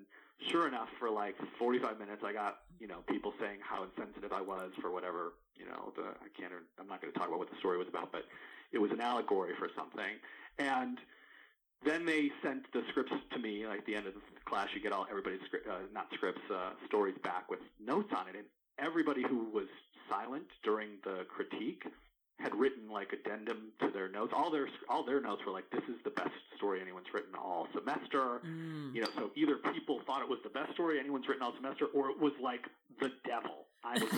sure 0.49 0.67
enough, 0.67 0.89
for 0.99 1.09
like 1.09 1.35
45 1.59 1.99
minutes, 1.99 2.23
I 2.25 2.33
got, 2.33 2.59
you 2.79 2.87
know, 2.87 3.03
people 3.07 3.33
saying 3.39 3.59
how 3.61 3.83
insensitive 3.83 4.31
I 4.31 4.41
was 4.41 4.71
for 4.81 4.91
whatever, 4.91 5.33
you 5.55 5.65
know, 5.65 5.93
the, 5.95 6.03
I 6.03 6.29
can't, 6.39 6.53
I'm 6.79 6.87
not 6.87 7.01
going 7.01 7.13
to 7.13 7.19
talk 7.19 7.27
about 7.27 7.39
what 7.39 7.49
the 7.51 7.57
story 7.57 7.77
was 7.77 7.87
about, 7.87 8.11
but 8.11 8.25
it 8.71 8.79
was 8.79 8.91
an 8.91 9.01
allegory 9.01 9.53
for 9.59 9.69
something. 9.75 10.17
And 10.57 10.97
then 11.83 12.05
they 12.05 12.31
sent 12.43 12.71
the 12.73 12.83
scripts 12.89 13.13
to 13.31 13.39
me, 13.39 13.65
like 13.65 13.85
the 13.85 13.95
end 13.95 14.07
of 14.07 14.13
the 14.13 14.21
class, 14.45 14.67
you 14.75 14.81
get 14.81 14.91
all, 14.91 15.07
everybody's 15.09 15.41
script, 15.47 15.67
uh, 15.67 15.79
not 15.93 16.07
scripts, 16.13 16.41
uh, 16.53 16.71
stories 16.87 17.15
back 17.23 17.49
with 17.49 17.59
notes 17.83 18.13
on 18.15 18.27
it. 18.27 18.35
And 18.35 18.45
everybody 18.77 19.23
who 19.23 19.49
was 19.53 19.67
silent 20.09 20.45
during 20.63 20.89
the 21.03 21.25
critique 21.25 21.83
had 22.39 22.55
written 22.55 22.89
like 22.89 23.13
addendum 23.13 23.71
to 23.79 23.89
their 23.89 24.09
notes. 24.09 24.33
All 24.35 24.51
their 24.51 24.67
all 24.89 25.03
their 25.03 25.21
notes 25.21 25.41
were 25.45 25.51
like, 25.51 25.69
"This 25.69 25.83
is 25.83 26.01
the 26.03 26.09
best 26.09 26.33
story 26.57 26.81
anyone's 26.81 27.13
written 27.13 27.35
all 27.35 27.67
semester." 27.73 28.41
Mm. 28.45 28.95
You 28.95 29.01
know, 29.01 29.09
so 29.15 29.31
either 29.35 29.57
people 29.73 30.01
thought 30.05 30.21
it 30.21 30.29
was 30.29 30.39
the 30.43 30.49
best 30.49 30.73
story 30.73 30.99
anyone's 30.99 31.27
written 31.27 31.43
all 31.43 31.53
semester, 31.55 31.85
or 31.93 32.09
it 32.09 32.19
was 32.19 32.33
like 32.41 32.67
the 32.99 33.11
devil. 33.25 33.67
I 33.83 33.93
was, 33.93 34.11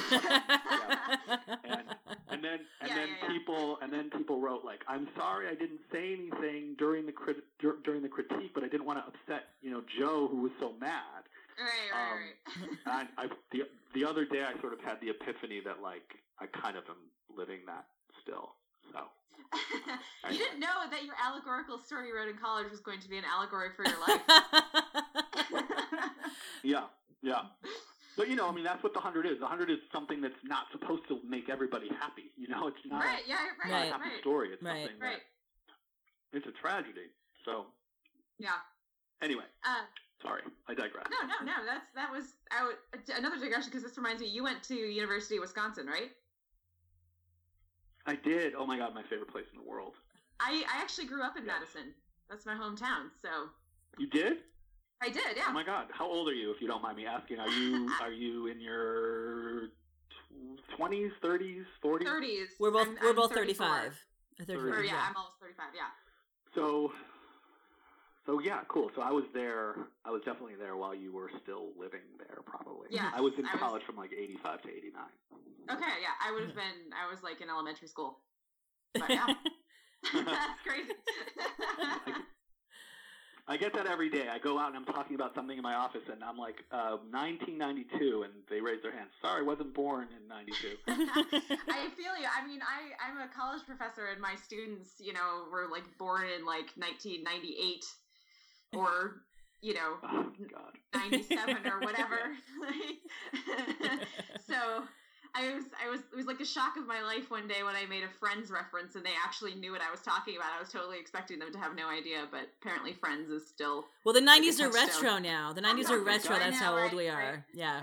and, 1.63 1.83
and 2.43 2.51
then 2.51 2.59
and 2.81 2.89
yeah, 2.89 2.95
then 2.95 3.09
yeah, 3.21 3.27
people 3.27 3.77
and 3.81 3.91
then 3.91 4.09
people 4.09 4.39
wrote 4.39 4.63
like, 4.65 4.81
"I'm 4.87 5.07
sorry 5.17 5.47
I 5.47 5.55
didn't 5.55 5.81
say 5.91 6.13
anything 6.13 6.75
during 6.77 7.05
the 7.05 7.11
crit- 7.11 7.43
during 7.83 8.01
the 8.01 8.09
critique, 8.09 8.51
but 8.53 8.63
I 8.63 8.67
didn't 8.67 8.85
want 8.85 8.99
to 8.99 9.05
upset 9.05 9.49
you 9.61 9.71
know 9.71 9.81
Joe 9.99 10.27
who 10.29 10.41
was 10.41 10.51
so 10.59 10.73
mad." 10.79 11.23
Right, 11.57 11.91
right, 11.93 12.11
um, 12.11 12.19
right. 12.85 13.07
I, 13.17 13.23
I, 13.23 13.27
the 13.51 13.63
the 13.93 14.05
other 14.05 14.25
day 14.25 14.43
I 14.43 14.59
sort 14.59 14.73
of 14.73 14.81
had 14.81 14.99
the 15.01 15.09
epiphany 15.09 15.61
that 15.65 15.81
like 15.81 16.17
I 16.39 16.45
kind 16.47 16.77
of 16.77 16.83
am 16.89 16.97
living 17.35 17.59
that 17.67 17.85
still. 18.21 18.55
So 18.91 18.99
you 20.31 20.37
didn't 20.37 20.59
know 20.59 20.89
that 20.89 21.05
your 21.05 21.15
allegorical 21.23 21.77
story 21.77 22.09
you 22.09 22.15
wrote 22.15 22.27
in 22.27 22.37
college 22.37 22.69
was 22.69 22.81
going 22.81 22.99
to 22.99 23.07
be 23.09 23.17
an 23.17 23.23
allegory 23.23 23.69
for 23.75 23.85
your 23.85 23.99
life. 23.99 24.21
yeah, 26.63 26.87
yeah. 27.21 27.43
But 28.15 28.29
you 28.29 28.35
know, 28.35 28.47
I 28.47 28.51
mean, 28.53 28.63
that's 28.63 28.83
what 28.83 28.93
the 28.93 28.99
hundred 28.99 29.25
is. 29.25 29.39
The 29.39 29.47
hundred 29.47 29.71
is 29.71 29.79
something 29.91 30.21
that's 30.21 30.37
not 30.43 30.65
supposed 30.71 31.07
to 31.07 31.19
make 31.27 31.49
everybody 31.49 31.89
happy. 31.99 32.29
You 32.37 32.47
know, 32.47 32.67
it's 32.67 32.77
not. 32.85 33.03
Right. 33.03 33.23
Yeah. 33.27 33.37
Right. 33.63 33.71
Not 33.71 33.87
a 33.87 33.91
happy 33.91 34.09
right. 34.09 34.21
story. 34.21 34.49
It's 34.53 34.61
right. 34.61 34.85
something 34.85 35.01
right. 35.01 35.17
that 36.31 36.37
it's 36.37 36.47
a 36.47 36.51
tragedy. 36.51 37.09
So. 37.45 37.65
Yeah. 38.37 38.61
Anyway. 39.21 39.45
Uh, 39.65 39.85
sorry, 40.21 40.41
I 40.67 40.73
digress. 40.73 41.07
No, 41.09 41.27
no, 41.27 41.45
no. 41.45 41.65
That's 41.65 41.87
that 41.95 42.11
was 42.11 42.33
I 42.51 42.65
would, 42.65 43.17
another 43.17 43.39
digression 43.39 43.69
because 43.69 43.83
this 43.83 43.97
reminds 43.97 44.21
me. 44.21 44.27
You 44.27 44.43
went 44.43 44.61
to 44.63 44.75
University 44.75 45.37
of 45.37 45.41
Wisconsin, 45.41 45.87
right? 45.87 46.11
I 48.05 48.15
did. 48.15 48.53
Oh 48.57 48.65
my 48.65 48.77
god, 48.77 48.93
my 48.93 49.03
favorite 49.03 49.31
place 49.31 49.45
in 49.53 49.59
the 49.59 49.69
world. 49.69 49.93
I 50.39 50.63
I 50.69 50.81
actually 50.81 51.05
grew 51.05 51.23
up 51.23 51.37
in 51.37 51.45
yes. 51.45 51.53
Madison. 51.59 51.93
That's 52.29 52.45
my 52.45 52.53
hometown. 52.53 53.09
So. 53.21 53.49
You 53.97 54.07
did? 54.07 54.37
I 55.01 55.09
did. 55.09 55.35
Yeah. 55.35 55.43
Oh 55.49 55.53
my 55.53 55.63
god, 55.63 55.87
how 55.91 56.09
old 56.09 56.27
are 56.29 56.33
you? 56.33 56.51
If 56.51 56.61
you 56.61 56.67
don't 56.67 56.81
mind 56.81 56.97
me 56.97 57.05
asking, 57.05 57.39
are 57.39 57.49
you 57.49 57.89
are 58.01 58.11
you 58.11 58.47
in 58.47 58.59
your 58.59 59.69
twenties, 60.77 61.11
thirties, 61.21 61.65
forties? 61.81 62.07
Thirties. 62.07 62.49
We're 62.59 62.71
both 62.71 62.87
I'm, 62.87 62.97
we're 63.01 63.09
I'm 63.09 63.15
both 63.15 63.33
thirty 63.33 63.53
five. 63.53 63.93
yeah, 64.39 64.45
yeah, 64.47 65.05
I'm 65.09 65.15
almost 65.17 65.39
thirty 65.41 65.53
five. 65.55 65.73
Yeah. 65.75 65.91
So 66.55 66.91
so 68.25 68.39
yeah, 68.39 68.61
cool. 68.69 68.89
So 68.95 69.01
I 69.01 69.11
was 69.11 69.25
there. 69.33 69.75
I 70.05 70.11
was 70.11 70.21
definitely 70.23 70.55
there 70.55 70.77
while 70.77 70.95
you 70.95 71.11
were 71.11 71.29
still 71.43 71.71
living 71.77 72.07
there, 72.17 72.39
probably. 72.45 72.87
Yeah. 72.89 73.11
I 73.13 73.19
was 73.19 73.33
in 73.37 73.45
I 73.45 73.57
college 73.57 73.81
was... 73.81 73.83
from 73.83 73.97
like 73.97 74.11
eighty-five 74.13 74.61
to 74.61 74.69
eighty-nine. 74.69 75.11
Okay, 75.69 75.95
yeah, 76.01 76.15
I 76.25 76.31
would 76.31 76.43
have 76.43 76.51
hmm. 76.51 76.59
been. 76.59 76.93
I 76.95 77.09
was 77.11 77.21
like 77.23 77.41
in 77.41 77.49
elementary 77.49 77.87
school. 77.87 78.19
But 78.93 79.09
yeah, 79.09 79.25
that's 80.13 80.61
crazy. 80.63 80.93
I 81.39 82.21
get 83.57 83.73
that 83.73 83.87
every 83.87 84.09
day. 84.09 84.27
I 84.31 84.39
go 84.39 84.57
out 84.57 84.73
and 84.73 84.77
I'm 84.77 84.85
talking 84.85 85.15
about 85.15 85.35
something 85.35 85.57
in 85.57 85.63
my 85.63 85.75
office, 85.75 86.03
and 86.11 86.23
I'm 86.23 86.37
like, 86.37 86.63
uh, 86.71 86.97
1992, 87.11 88.23
and 88.23 88.33
they 88.49 88.61
raise 88.61 88.81
their 88.81 88.91
hands. 88.91 89.11
Sorry, 89.21 89.41
I 89.41 89.45
wasn't 89.45 89.73
born 89.73 90.07
in 90.15 90.27
92. 90.27 90.77
I 90.87 91.89
feel 91.95 92.15
you. 92.19 92.27
I 92.27 92.47
mean, 92.47 92.61
I, 92.61 92.95
I'm 93.03 93.17
a 93.19 93.27
college 93.33 93.61
professor, 93.67 94.07
and 94.07 94.21
my 94.21 94.35
students, 94.35 94.91
you 94.99 95.13
know, 95.13 95.45
were 95.51 95.67
like 95.69 95.83
born 95.97 96.23
in 96.23 96.45
like 96.45 96.71
1998 96.77 97.83
or 98.73 99.23
you 99.63 99.73
know, 99.73 99.95
oh, 100.03 100.31
97 100.93 101.55
or 101.65 101.79
whatever. 101.79 102.35
so 104.47 104.83
I 105.35 105.53
was, 105.55 105.63
I 105.83 105.89
was, 105.89 106.01
it 106.11 106.15
was 106.15 106.27
like 106.27 106.39
a 106.41 106.45
shock 106.45 106.77
of 106.77 106.85
my 106.85 107.01
life 107.01 107.31
one 107.31 107.47
day 107.47 107.63
when 107.63 107.75
I 107.75 107.87
made 107.87 108.03
a 108.03 108.09
Friends 108.19 108.51
reference 108.51 108.95
and 108.95 109.03
they 109.03 109.13
actually 109.23 109.55
knew 109.55 109.71
what 109.71 109.81
I 109.81 109.89
was 109.89 110.01
talking 110.01 110.35
about. 110.35 110.49
I 110.55 110.59
was 110.59 110.69
totally 110.69 110.99
expecting 110.99 111.39
them 111.39 111.51
to 111.51 111.57
have 111.57 111.75
no 111.75 111.89
idea, 111.89 112.27
but 112.29 112.49
apparently 112.61 112.93
Friends 112.93 113.31
is 113.31 113.47
still. 113.47 113.85
Well, 114.05 114.13
the 114.13 114.21
90s 114.21 114.59
like 114.59 114.69
are 114.69 114.71
retro 114.71 115.17
now. 115.17 115.51
The 115.51 115.61
90s 115.61 115.89
are 115.89 115.99
retro. 115.99 116.37
That's 116.37 116.59
how 116.59 116.77
old 116.77 116.93
we 116.93 117.09
are. 117.09 117.17
Right. 117.17 117.43
Yeah. 117.53 117.81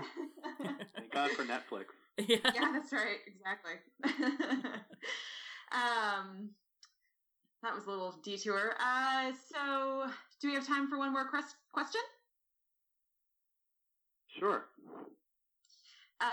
Thank 0.95 1.11
God 1.11 1.31
for 1.31 1.43
Netflix. 1.43 1.85
Yeah. 2.17 2.37
yeah, 2.53 2.71
that's 2.73 2.93
right. 2.93 3.17
Exactly. 3.25 3.73
um, 5.71 6.49
that 7.63 7.75
was 7.75 7.85
a 7.85 7.89
little 7.89 8.15
detour. 8.23 8.75
Uh, 8.79 9.31
so 9.51 10.05
do 10.39 10.47
we 10.47 10.53
have 10.55 10.65
time 10.65 10.87
for 10.87 10.97
one 10.97 11.11
more 11.11 11.27
quest- 11.27 11.55
question? 11.73 12.01
Sure. 14.27 14.65
Um, 16.21 16.27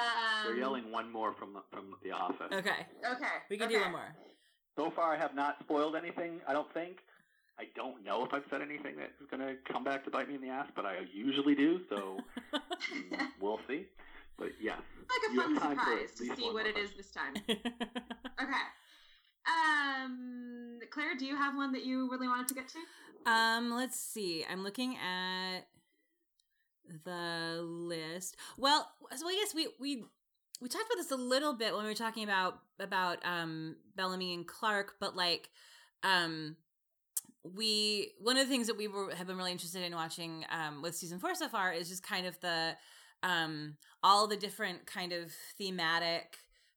They're 0.45 0.59
yelling 0.59 0.93
one 0.93 1.11
more 1.11 1.33
from 1.33 1.55
the, 1.55 1.61
from 1.71 1.95
the 2.03 2.13
office. 2.13 2.53
Okay. 2.53 2.87
Okay. 3.05 3.27
We 3.49 3.57
can 3.57 3.67
okay. 3.67 3.77
do 3.77 3.81
one 3.83 3.93
more. 3.93 4.15
So 4.77 4.91
far, 4.91 5.15
I 5.15 5.19
have 5.19 5.35
not 5.35 5.57
spoiled 5.61 5.97
anything. 5.97 6.41
I 6.47 6.53
don't 6.53 6.73
think. 6.73 6.99
I 7.59 7.65
don't 7.75 8.05
know 8.05 8.25
if 8.25 8.33
I've 8.33 8.45
said 8.51 8.63
anything 8.63 8.97
that 8.97 9.11
is 9.21 9.27
going 9.31 9.41
to 9.41 9.57
come 9.71 9.83
back 9.83 10.05
to 10.05 10.11
bite 10.11 10.29
me 10.29 10.37
in 10.37 10.41
the 10.41 10.49
ass, 10.49 10.69
but 10.77 10.87
I 10.87 10.99
usually 11.13 11.57
do. 11.57 11.81
So 11.89 12.19
we'll 13.41 13.59
see. 13.67 13.87
But 14.39 14.51
yes, 14.61 14.79
like 15.09 15.33
a 15.33 15.43
fun 15.43 15.55
surprise 15.57 16.13
to 16.19 16.37
see 16.37 16.51
what 16.53 16.67
it 16.67 16.75
question. 16.75 16.91
is 16.91 16.97
this 16.97 17.11
time. 17.11 17.35
okay. 17.49 18.65
Um, 19.49 20.79
Claire, 20.91 21.17
do 21.19 21.27
you 21.27 21.35
have 21.35 21.57
one 21.57 21.73
that 21.73 21.85
you 21.85 22.09
really 22.11 22.29
wanted 22.29 22.47
to 22.49 22.55
get 22.55 22.69
to? 22.69 23.31
Um, 23.31 23.75
let's 23.75 23.99
see. 23.99 24.45
I'm 24.49 24.63
looking 24.63 24.97
at 24.97 25.63
the 27.05 27.61
list. 27.63 28.37
Well, 28.57 28.91
so 29.17 29.29
I 29.29 29.35
guess 29.35 29.55
we 29.55 29.69
we 29.79 30.05
we 30.61 30.69
talked 30.69 30.87
about 30.87 30.97
this 30.97 31.11
a 31.11 31.17
little 31.17 31.55
bit 31.55 31.75
when 31.75 31.85
we 31.85 31.91
were 31.91 31.95
talking 31.95 32.25
about 32.25 32.59
about 32.79 33.19
um 33.25 33.77
Bellamy 33.97 34.35
and 34.35 34.47
Clarke, 34.47 34.95
but 35.01 35.17
like 35.17 35.51
um 36.03 36.57
we 37.45 38.13
one 38.21 38.37
of 38.37 38.47
the 38.47 38.51
things 38.53 38.67
that 38.67 38.77
we 38.77 38.89
were 38.89 39.15
have 39.15 39.27
been 39.27 39.37
really 39.37 39.53
interested 39.53 39.83
in 39.83 39.95
watching 39.95 40.45
um 40.51 40.83
with 40.83 40.95
season 40.95 41.19
4 41.19 41.35
so 41.35 41.49
far 41.49 41.73
is 41.73 41.89
just 41.89 42.03
kind 42.03 42.27
of 42.27 42.39
the 42.41 42.75
um 43.23 43.77
all 44.03 44.27
the 44.27 44.37
different 44.37 44.87
kind 44.87 45.13
of 45.13 45.33
thematic 45.57 46.37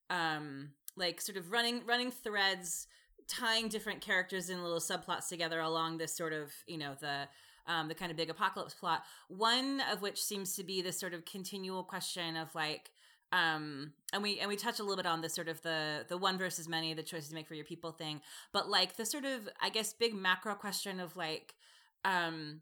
um 0.10 0.70
like 0.96 1.22
sort 1.22 1.38
of 1.38 1.52
running 1.52 1.82
running 1.86 2.12
threads 2.12 2.88
tying 3.28 3.70
different 3.70 4.02
characters 4.02 4.50
and 4.50 4.64
little 4.64 4.80
subplots 4.80 5.28
together 5.30 5.60
along 5.60 5.98
this 5.98 6.16
sort 6.16 6.34
of 6.34 6.52
you 6.68 6.78
know 6.78 6.96
the 7.00 7.28
um, 7.68 7.88
the 7.88 7.96
kind 7.96 8.12
of 8.12 8.18
big 8.18 8.30
apocalypse 8.30 8.74
plot 8.74 9.04
one 9.28 9.82
of 9.92 10.02
which 10.02 10.22
seems 10.22 10.56
to 10.56 10.64
be 10.64 10.82
this 10.82 11.00
sort 11.00 11.14
of 11.14 11.26
continual 11.26 11.84
question 11.84 12.36
of 12.36 12.54
like 12.56 12.92
um 13.32 13.94
and 14.14 14.22
we 14.22 14.40
and 14.40 14.50
we 14.50 14.56
touch 14.56 14.80
a 14.80 14.84
little 14.84 14.98
bit 14.98 15.06
on 15.06 15.22
the 15.22 15.30
sort 15.30 15.48
of 15.48 15.62
the 15.62 16.06
the 16.10 16.18
one 16.18 16.38
versus 16.38 16.68
many 16.68 16.94
the 16.94 17.04
choices 17.04 17.32
you 17.32 17.36
make 17.36 17.48
for 17.48 17.56
your 17.56 17.66
people 17.66 17.92
thing 17.92 18.22
but 18.52 18.70
like 18.70 18.98
the 18.98 19.06
sort 19.06 19.26
of 19.26 19.48
i 19.62 19.70
guess 19.70 19.94
big 19.94 20.14
macro 20.14 20.54
question 20.54 21.00
of 21.00 21.16
like 21.16 21.56
um 22.04 22.62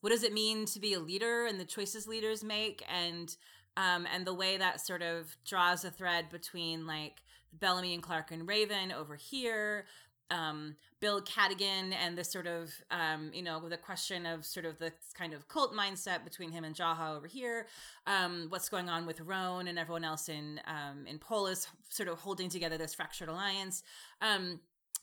what 0.00 0.10
does 0.10 0.22
it 0.22 0.32
mean 0.32 0.64
to 0.64 0.80
be 0.80 0.94
a 0.94 1.00
leader 1.00 1.46
and 1.46 1.60
the 1.60 1.64
choices 1.64 2.06
leaders 2.06 2.42
make 2.42 2.82
and 2.90 3.36
um 3.76 4.06
and 4.14 4.26
the 4.26 4.34
way 4.34 4.56
that 4.56 4.84
sort 4.84 5.02
of 5.02 5.36
draws 5.44 5.84
a 5.84 5.90
thread 5.90 6.30
between 6.30 6.86
like 6.86 7.20
Bellamy 7.52 7.94
and 7.94 8.02
Clarke 8.02 8.30
and 8.30 8.48
Raven 8.48 8.92
over 8.92 9.16
here. 9.16 9.86
Um, 10.32 10.76
Bill 11.00 11.20
Cadogan 11.20 11.92
and 11.92 12.16
this 12.16 12.30
sort 12.30 12.46
of, 12.46 12.72
um, 12.90 13.30
you 13.34 13.42
know, 13.42 13.68
the 13.68 13.76
question 13.76 14.24
of 14.24 14.46
sort 14.46 14.64
of 14.64 14.78
the 14.78 14.92
kind 15.14 15.34
of 15.34 15.46
cult 15.48 15.74
mindset 15.74 16.24
between 16.24 16.50
him 16.52 16.64
and 16.64 16.74
Jaha 16.74 17.16
over 17.16 17.26
here. 17.26 17.66
Um, 18.06 18.46
what's 18.48 18.68
going 18.68 18.88
on 18.88 19.04
with 19.04 19.20
Roan 19.20 19.68
and 19.68 19.78
everyone 19.78 20.04
else 20.04 20.28
in 20.28 20.60
um, 20.66 21.06
in 21.06 21.18
Polis, 21.18 21.66
sort 21.88 22.08
of 22.08 22.18
holding 22.18 22.48
together 22.48 22.78
this 22.78 22.94
fractured 22.94 23.28
alliance. 23.28 23.82
Um, 24.20 24.60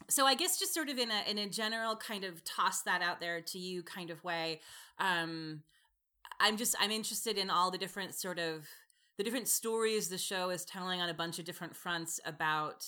so 0.08 0.26
I 0.26 0.36
guess 0.36 0.58
just 0.58 0.74
sort 0.74 0.90
of 0.90 0.98
in 0.98 1.10
a 1.12 1.30
in 1.30 1.38
a 1.38 1.48
general 1.48 1.96
kind 1.96 2.24
of 2.24 2.44
toss 2.44 2.82
that 2.84 3.02
out 3.02 3.20
there 3.20 3.42
to 3.42 3.60
you 3.60 3.84
kind 3.84 4.10
of 4.10 4.24
way. 4.24 4.62
Um, 5.00 5.64
I'm 6.40 6.58
just 6.58 6.76
I'm 6.80 6.92
interested 6.92 7.38
in 7.38 7.50
all 7.50 7.72
the 7.72 7.78
different 7.78 8.16
sort 8.16 8.40
of 8.40 8.68
the 9.18 9.24
different 9.24 9.50
stories 9.50 10.08
the 10.08 10.18
show 10.18 10.50
is 10.50 10.64
telling 10.64 11.02
on 11.02 11.10
a 11.10 11.14
bunch 11.14 11.40
of 11.40 11.46
different 11.46 11.76
fronts 11.76 12.22
about 12.26 12.88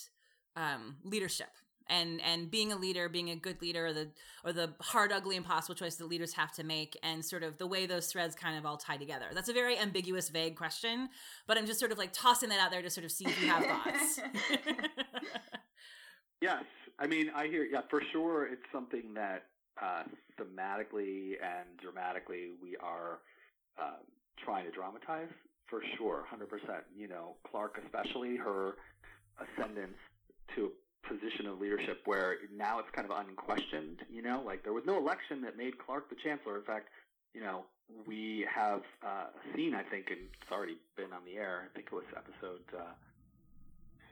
leadership 1.04 1.50
and 1.92 2.22
and 2.22 2.50
being 2.50 2.72
a 2.72 2.76
leader, 2.76 3.10
being 3.10 3.30
a 3.30 3.36
good 3.36 3.62
leader, 3.62 3.88
or 3.88 3.94
the 3.94 4.10
or 4.44 4.54
the 4.54 4.74
hard, 4.80 5.12
ugly, 5.12 5.36
impossible 5.36 5.76
choice 5.76 5.96
that 5.96 6.06
leaders 6.06 6.34
have 6.34 6.52
to 6.54 6.64
make, 6.64 6.98
and 7.04 7.24
sort 7.24 7.44
of 7.44 7.58
the 7.58 7.68
way 7.68 7.86
those 7.86 8.08
threads 8.08 8.36
kind 8.36 8.58
of 8.58 8.66
all 8.66 8.78
tie 8.78 8.98
together. 8.98 9.26
That's 9.34 9.50
a 9.50 9.54
very 9.54 9.78
ambiguous, 9.78 10.30
vague 10.30 10.56
question, 10.56 11.10
but 11.46 11.58
I'm 11.58 11.66
just 11.66 11.80
sort 11.80 11.92
of 11.92 11.98
like 11.98 12.14
tossing 12.14 12.50
that 12.50 12.60
out 12.60 12.72
there 12.72 12.82
to 12.82 12.90
sort 12.90 13.06
of 13.06 13.12
see 13.12 13.26
if 13.26 13.42
you 13.42 13.50
have 13.50 13.66
thoughts. 13.66 14.22
yes, 16.42 16.64
I 16.98 17.08
mean 17.08 17.30
I 17.36 17.48
hear 17.48 17.66
yeah 17.66 17.82
for 17.90 18.02
sure. 18.12 18.48
It's 18.48 18.64
something 18.72 19.14
that 19.16 19.44
uh, 19.82 20.04
thematically 20.40 21.34
and 21.44 21.78
dramatically 21.82 22.52
we 22.62 22.78
are 22.78 23.20
uh, 23.80 24.00
trying 24.44 24.66
to 24.66 24.72
dramatize 24.72 25.30
for 25.68 25.82
sure, 25.98 26.24
hundred 26.30 26.50
percent. 26.50 26.84
You 26.96 27.10
know, 27.10 27.36
Clarke 27.50 27.82
especially 27.86 28.38
her 28.38 28.76
ascendance 29.40 29.98
to 30.56 30.72
position 31.04 31.48
of 31.48 31.60
leadership 31.60 32.02
where 32.06 32.38
now 32.56 32.80
it's 32.80 32.90
kind 32.92 33.10
of 33.10 33.18
unquestioned. 33.18 34.00
You 34.12 34.22
know, 34.22 34.42
like 34.46 34.64
there 34.64 34.74
was 34.74 34.86
no 34.86 34.98
election 34.98 35.42
that 35.42 35.58
made 35.58 35.78
Clarke 35.78 36.10
the 36.10 36.16
chancellor. 36.24 36.58
In 36.58 36.64
fact, 36.64 36.90
you 37.34 37.42
know, 37.42 37.66
we 38.06 38.46
have 38.54 38.82
uh, 39.06 39.26
seen, 39.56 39.74
I 39.76 39.84
think, 39.84 40.10
and 40.10 40.20
it's 40.42 40.52
already 40.52 40.78
been 40.96 41.12
on 41.14 41.22
the 41.26 41.38
air. 41.38 41.64
I 41.70 41.76
think 41.76 41.88
it 41.92 41.96
was 41.96 42.06
episode 42.16 42.62
uh, 42.78 42.84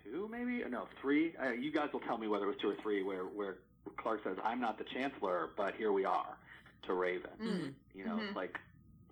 two, 0.04 0.28
maybe 0.32 0.64
no 0.70 0.88
three. 1.02 1.34
Uh, 1.42 1.52
you 1.52 1.72
guys 1.72 1.90
will 1.94 2.02
tell 2.02 2.18
me 2.18 2.28
whether 2.28 2.46
it 2.46 2.50
was 2.50 2.58
two 2.62 2.70
or 2.70 2.76
three, 2.82 3.04
where 3.04 3.24
where 3.24 3.56
Clarke 3.98 4.24
says, 4.24 4.38
"I'm 4.44 4.60
not 4.60 4.78
the 4.78 4.84
chancellor, 4.86 5.50
but 5.56 5.76
here 5.76 5.92
we 5.92 6.06
are," 6.06 6.38
to 6.88 6.94
Raven. 6.94 7.32
Mm-hmm. 7.42 7.68
You 7.98 8.06
know, 8.06 8.18
Mhm. 8.18 8.36
like 8.36 8.60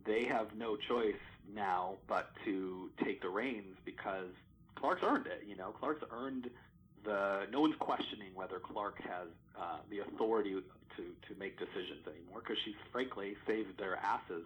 they 0.06 0.26
have 0.26 0.54
no 0.56 0.76
choice 0.76 1.16
now 1.54 1.95
but 2.08 2.32
to 2.45 2.90
take 3.04 3.22
the 3.22 3.30
reins 3.30 3.78
because 3.86 4.30
Clarke's 4.76 5.04
earned 5.04 5.28
it. 5.28 5.44
You 5.48 5.56
know, 5.56 5.72
Clarke's 5.72 6.04
earned 6.12 6.49
the. 7.08 7.48
No 7.52 7.62
one's 7.62 7.80
questioning 7.80 8.32
whether 8.36 8.60
Clarke 8.60 9.00
has 9.04 9.28
uh, 9.58 9.80
the 9.90 10.00
authority 10.00 10.54
to 10.96 11.04
to 11.28 11.40
make 11.40 11.58
decisions 11.58 12.04
anymore 12.08 12.42
because 12.44 12.58
she's 12.64 12.80
frankly 12.92 13.36
saved 13.48 13.78
their 13.80 13.96
asses 13.98 14.46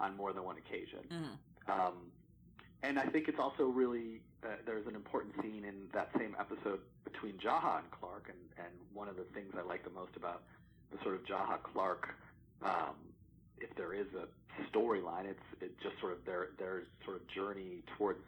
on 0.00 0.16
more 0.16 0.32
than 0.32 0.44
one 0.44 0.56
occasion. 0.58 1.04
Mhm. 1.10 1.34
Um, 1.72 1.94
and 2.82 2.98
I 2.98 3.06
think 3.06 3.28
it's 3.28 3.38
also 3.38 3.64
really 3.64 4.20
uh, 4.42 4.48
there's 4.66 4.86
an 4.86 4.94
important 4.94 5.34
scene 5.42 5.64
in 5.64 5.88
that 5.92 6.08
same 6.18 6.34
episode 6.38 6.80
between 7.04 7.34
Jaha 7.34 7.78
and 7.80 7.90
Clarke, 7.90 8.28
and, 8.28 8.38
and 8.64 8.72
one 8.94 9.08
of 9.08 9.16
the 9.16 9.24
things 9.34 9.52
I 9.56 9.62
like 9.62 9.84
the 9.84 9.90
most 9.90 10.16
about 10.16 10.42
the 10.90 10.98
sort 11.02 11.14
of 11.14 11.22
Jaha 11.24 11.62
Clarke, 11.62 12.08
um, 12.62 12.96
if 13.60 13.74
there 13.76 13.92
is 13.92 14.06
a 14.14 14.26
storyline, 14.72 15.26
it's 15.26 15.48
it 15.60 15.72
just 15.82 15.98
sort 16.00 16.12
of 16.12 16.24
their 16.24 16.48
their 16.58 16.84
sort 17.04 17.16
of 17.16 17.26
journey 17.28 17.82
towards 17.96 18.20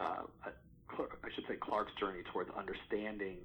uh, 0.00 0.22
a, 0.46 0.50
I 0.98 1.30
should 1.34 1.46
say 1.46 1.56
Clarke's 1.56 1.92
journey 1.94 2.22
towards 2.32 2.50
understanding 2.56 3.38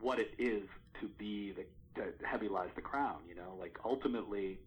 what 0.00 0.18
it 0.18 0.34
is 0.38 0.62
to 1.00 1.08
be 1.18 1.52
the 1.52 1.64
to 1.96 2.26
heavy 2.26 2.48
lies 2.48 2.70
the 2.74 2.80
crown. 2.80 3.18
You 3.28 3.34
know, 3.34 3.54
like 3.58 3.78
ultimately, 3.84 4.58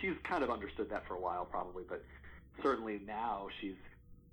she's 0.00 0.14
kind 0.24 0.42
of 0.42 0.50
understood 0.50 0.90
that 0.90 1.06
for 1.06 1.14
a 1.14 1.20
while, 1.20 1.44
probably, 1.44 1.84
but 1.88 2.04
certainly 2.62 3.00
now 3.06 3.48
she's 3.60 3.76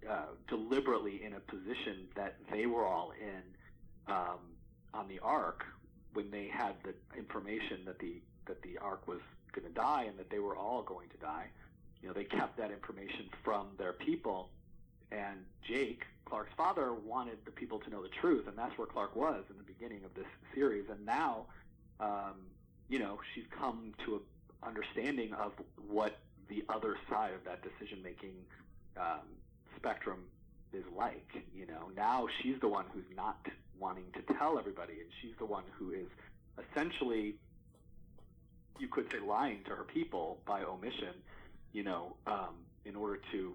uh, 0.10 0.26
deliberately 0.48 1.24
in 1.24 1.34
a 1.34 1.40
position 1.40 2.08
that 2.16 2.36
they 2.52 2.66
were 2.66 2.86
all 2.86 3.12
in 3.20 4.14
um, 4.14 4.40
on 4.94 5.08
the 5.08 5.20
Ark 5.20 5.66
when 6.14 6.32
they 6.32 6.48
had 6.48 6.76
the 6.84 6.94
information 7.18 7.80
that 7.86 8.00
the 8.00 8.22
that 8.48 8.62
the 8.62 8.78
Ark 8.78 9.08
was 9.08 9.20
going 9.52 9.68
to 9.68 9.74
die 9.74 10.06
and 10.08 10.18
that 10.20 10.30
they 10.30 10.40
were 10.40 10.56
all 10.56 10.84
going 10.84 11.10
to 11.10 11.18
die. 11.18 11.48
You 12.02 12.10
know, 12.10 12.14
they 12.14 12.24
kept 12.24 12.58
that 12.58 12.72
information 12.72 13.30
from 13.44 13.68
their 13.78 13.94
people, 13.94 14.50
and 15.12 15.38
Jake, 15.68 16.04
Clarke's 16.26 16.54
father, 16.58 16.94
wanted 16.94 17.38
the 17.46 17.52
people 17.52 17.80
to 17.80 17.90
know 17.90 18.02
the 18.02 18.10
truth, 18.10 18.48
and 18.48 18.58
that's 18.58 18.78
where 18.78 18.88
Clarke 18.88 19.16
was 19.16 19.44
in 19.50 19.58
the 19.58 19.64
beginning 19.64 20.04
of 20.04 20.14
this 20.16 20.26
series. 20.54 20.86
And 20.90 21.06
now, 21.06 21.46
um, 22.00 22.34
you 22.90 23.00
know, 23.00 23.20
she's 23.34 23.46
come 23.58 23.94
to 24.06 24.16
a 24.16 24.20
understanding 24.66 25.34
of 25.34 25.52
what 25.88 26.18
the 26.50 26.64
other 26.70 26.96
side 27.10 27.34
of 27.34 27.44
that 27.46 27.62
decision 27.62 28.02
making 28.04 28.34
um, 28.98 29.22
spectrum 29.76 30.20
is 30.74 30.84
like. 30.96 31.28
You 31.56 31.66
know, 31.68 31.90
now 31.96 32.28
she's 32.42 32.60
the 32.62 32.68
one 32.68 32.86
who's 32.94 33.06
not 33.16 33.46
wanting 33.80 34.06
to 34.14 34.34
tell 34.36 34.58
everybody, 34.58 34.94
and 34.94 35.10
she's 35.22 35.34
the 35.40 35.46
one 35.46 35.64
who 35.78 35.92
is 35.92 36.08
essentially, 36.72 37.36
you 38.80 38.88
could 38.88 39.06
say, 39.12 39.20
lying 39.26 39.60
to 39.66 39.72
her 39.72 39.84
people 39.84 40.40
by 40.46 40.64
omission. 40.64 41.14
You 41.74 41.84
know, 41.84 42.16
um, 42.26 42.56
in 42.86 42.96
order 42.96 43.20
to, 43.34 43.54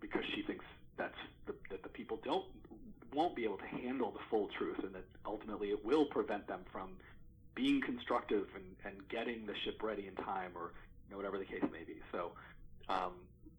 because 0.00 0.22
she 0.34 0.42
thinks 0.42 0.64
that's 0.96 1.18
the, 1.46 1.54
that 1.70 1.82
the 1.82 1.88
people 1.88 2.18
don't 2.24 2.44
won't 3.12 3.34
be 3.34 3.44
able 3.44 3.56
to 3.56 3.66
handle 3.66 4.10
the 4.10 4.20
full 4.28 4.48
truth, 4.58 4.78
and 4.82 4.94
that 4.94 5.04
ultimately 5.24 5.68
it 5.68 5.84
will 5.84 6.04
prevent 6.06 6.46
them 6.46 6.60
from 6.70 6.90
being 7.54 7.80
constructive 7.80 8.46
and, 8.54 8.64
and 8.84 9.08
getting 9.08 9.46
the 9.46 9.54
ship 9.64 9.82
ready 9.82 10.06
in 10.06 10.14
time, 10.24 10.50
or 10.54 10.72
you 11.06 11.10
know 11.10 11.16
whatever 11.16 11.38
the 11.38 11.44
case 11.44 11.62
may 11.72 11.84
be. 11.86 11.96
So 12.12 12.32
um, 12.88 13.12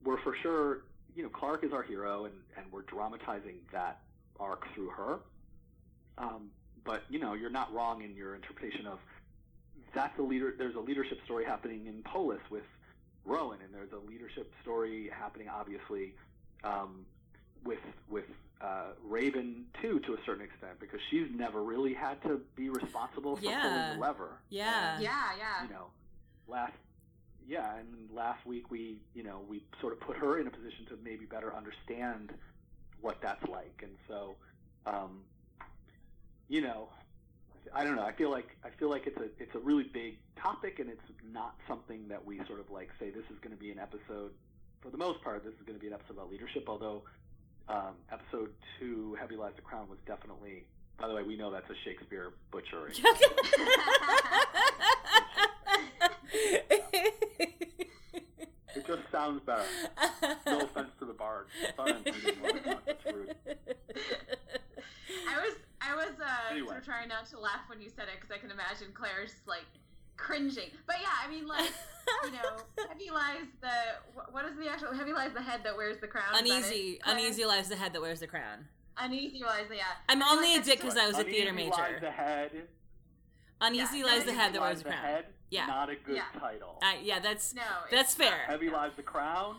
we're 0.03 0.21
for 0.21 0.35
sure, 0.41 0.81
you 1.15 1.23
know, 1.23 1.29
Clarke 1.29 1.63
is 1.63 1.73
our 1.73 1.83
hero, 1.83 2.25
and, 2.25 2.35
and 2.55 2.65
we're 2.71 2.83
dramatizing 2.83 3.55
that 3.71 4.01
arc 4.39 4.65
through 4.75 4.89
her. 4.89 5.19
Um, 6.17 6.49
but 6.85 7.03
you 7.09 7.19
know, 7.19 7.33
you're 7.33 7.49
not 7.49 7.73
wrong 7.73 8.03
in 8.03 8.15
your 8.15 8.35
interpretation 8.35 8.85
of 8.85 8.99
that's 9.93 10.17
a 10.19 10.21
leader. 10.21 10.53
There's 10.57 10.75
a 10.75 10.79
leadership 10.79 11.19
story 11.25 11.45
happening 11.45 11.87
in 11.87 12.03
Polis 12.03 12.41
with 12.51 12.63
Roan, 13.25 13.57
and 13.63 13.73
there's 13.73 13.91
a 13.91 14.09
leadership 14.09 14.51
story 14.61 15.09
happening, 15.11 15.49
obviously, 15.49 16.13
um, 16.63 17.05
with 17.65 17.79
with 18.09 18.25
uh, 18.61 18.93
Raven 19.03 19.65
too, 19.81 19.99
to 20.01 20.13
a 20.13 20.17
certain 20.25 20.43
extent, 20.43 20.79
because 20.79 20.99
she's 21.09 21.27
never 21.33 21.61
really 21.63 21.93
had 21.93 22.21
to 22.23 22.41
be 22.55 22.69
responsible 22.69 23.35
for 23.35 23.43
Yeah. 23.45 23.61
pulling 23.61 23.99
the 23.99 24.05
lever. 24.05 24.39
Yeah. 24.49 24.95
And, 24.95 25.03
yeah, 25.03 25.29
yeah. 25.37 25.63
you 25.63 25.69
know, 25.69 25.85
last 26.47 26.73
yeah, 27.47 27.77
and 27.77 28.09
last 28.13 28.45
week 28.45 28.69
we 28.71 28.99
you 29.13 29.23
know 29.23 29.41
we 29.47 29.63
sort 29.81 29.93
of 29.93 29.99
put 29.99 30.17
her 30.17 30.39
in 30.39 30.47
a 30.47 30.51
position 30.51 30.85
to 30.89 30.97
maybe 31.03 31.25
better 31.25 31.55
understand 31.55 32.33
what 33.01 33.21
that's 33.21 33.45
like, 33.47 33.81
and 33.83 33.95
so 34.07 34.35
um, 34.85 35.21
you 36.47 36.61
know, 36.61 36.89
I 37.73 37.83
don't 37.83 37.95
know. 37.95 38.03
I 38.03 38.13
feel 38.13 38.31
like 38.31 38.55
I 38.63 38.69
feel 38.79 38.89
like 38.89 39.05
it's 39.07 39.17
a 39.17 39.25
it's 39.41 39.53
a 39.55 39.59
really 39.59 39.83
big 39.83 40.17
topic, 40.41 40.79
and 40.79 40.89
it's 40.89 41.01
not 41.31 41.55
something 41.67 42.07
that 42.07 42.25
we 42.25 42.37
sort 42.47 42.59
of 42.59 42.69
like 42.71 42.89
say 42.99 43.09
this 43.09 43.25
is 43.31 43.37
going 43.41 43.55
to 43.55 43.59
be 43.61 43.71
an 43.71 43.79
episode. 43.79 44.31
For 44.81 44.89
the 44.89 44.97
most 44.97 45.21
part, 45.23 45.43
this 45.43 45.53
is 45.53 45.61
going 45.65 45.77
to 45.77 45.81
be 45.81 45.87
an 45.87 45.93
episode 45.93 46.13
about 46.13 46.31
leadership. 46.31 46.65
Although 46.67 47.03
um, 47.69 47.93
episode 48.11 48.49
two, 48.79 49.15
"Heavy 49.19 49.35
Lies 49.35 49.53
the 49.55 49.61
Crown," 49.61 49.87
was 49.89 49.99
definitely. 50.05 50.65
By 50.99 51.07
the 51.07 51.13
way, 51.13 51.21
we 51.23 51.35
know 51.37 51.51
that's 51.51 51.69
a 51.69 51.75
Shakespeare 51.85 52.31
butchery. 52.51 52.91
It 58.75 58.85
just 58.85 59.01
sounds 59.11 59.41
better. 59.45 59.63
No 60.45 60.59
offense 60.61 60.89
to 60.99 61.05
the 61.05 61.13
bard. 61.13 61.47
Sorry, 61.75 61.93
I'm 61.93 62.03
thinking 62.03 62.39
more 62.39 62.49
about 62.51 62.83
it. 62.85 62.99
It's 63.05 63.15
rude. 63.15 63.35
I 65.27 65.39
was 65.41 65.53
I 65.81 65.95
was 65.95 66.13
uh, 66.21 66.51
Anyway. 66.51 66.67
sort 66.67 66.77
of 66.79 66.85
trying 66.85 67.07
not 67.09 67.25
to 67.29 67.39
laugh 67.39 67.61
when 67.67 67.81
you 67.81 67.89
said 67.89 68.05
it 68.13 68.19
because 68.21 68.29
I 68.35 68.37
can 68.39 68.51
imagine 68.51 68.87
Claire's 68.93 69.33
like 69.47 69.65
cringing. 70.17 70.69
But 70.85 70.97
yeah, 71.01 71.07
I 71.25 71.29
mean 71.29 71.47
like 71.47 71.71
you 72.25 72.31
know, 72.31 72.57
heavy 72.89 73.09
lies 73.11 73.45
the 73.61 74.21
what 74.31 74.45
is 74.45 74.57
the 74.57 74.69
actual 74.69 74.93
heavy 74.93 75.13
lies 75.13 75.31
the 75.33 75.41
head 75.41 75.61
that 75.63 75.75
wears 75.77 75.97
the 75.99 76.07
crown? 76.07 76.25
Uneasy, 76.35 76.93
it, 76.93 77.01
uneasy 77.05 77.45
lies 77.45 77.69
the 77.69 77.75
head 77.75 77.93
that 77.93 78.01
wears 78.01 78.19
the 78.19 78.27
crown. 78.27 78.65
uneasy 78.97 79.43
lies 79.43 79.67
the 79.69 79.75
yeah. 79.77 79.83
I'm 80.09 80.21
I 80.23 80.29
only 80.29 80.51
like 80.53 80.61
a 80.61 80.65
dick 80.65 80.79
because 80.81 80.97
I 80.97 81.07
was 81.07 81.17
a 81.17 81.21
Uneasy 81.21 81.37
theater 81.37 81.51
lies 81.53 81.69
major. 81.69 81.99
the 82.01 82.11
head. 82.11 82.51
Uneasy 83.61 83.97
Yeah, 83.99 84.05
lies 84.05 84.23
the 84.25 84.33
head 84.33 84.53
that 84.53 84.61
wears 84.61 84.77
the 84.79 84.83
the 84.85 84.89
crown. 84.91 85.03
head. 85.03 85.25
Yeah. 85.49 85.65
Not 85.65 85.89
a 85.89 85.95
good 85.95 86.15
Yeah. 86.17 86.39
title. 86.39 86.77
Uh, 86.81 86.93
yeah, 87.01 87.19
that's 87.19 87.53
No, 87.55 87.61
that's 87.91 88.13
fair. 88.15 88.37
Heavy 88.47 88.69
lies 88.69 88.91
the 88.95 89.03
crown. 89.03 89.55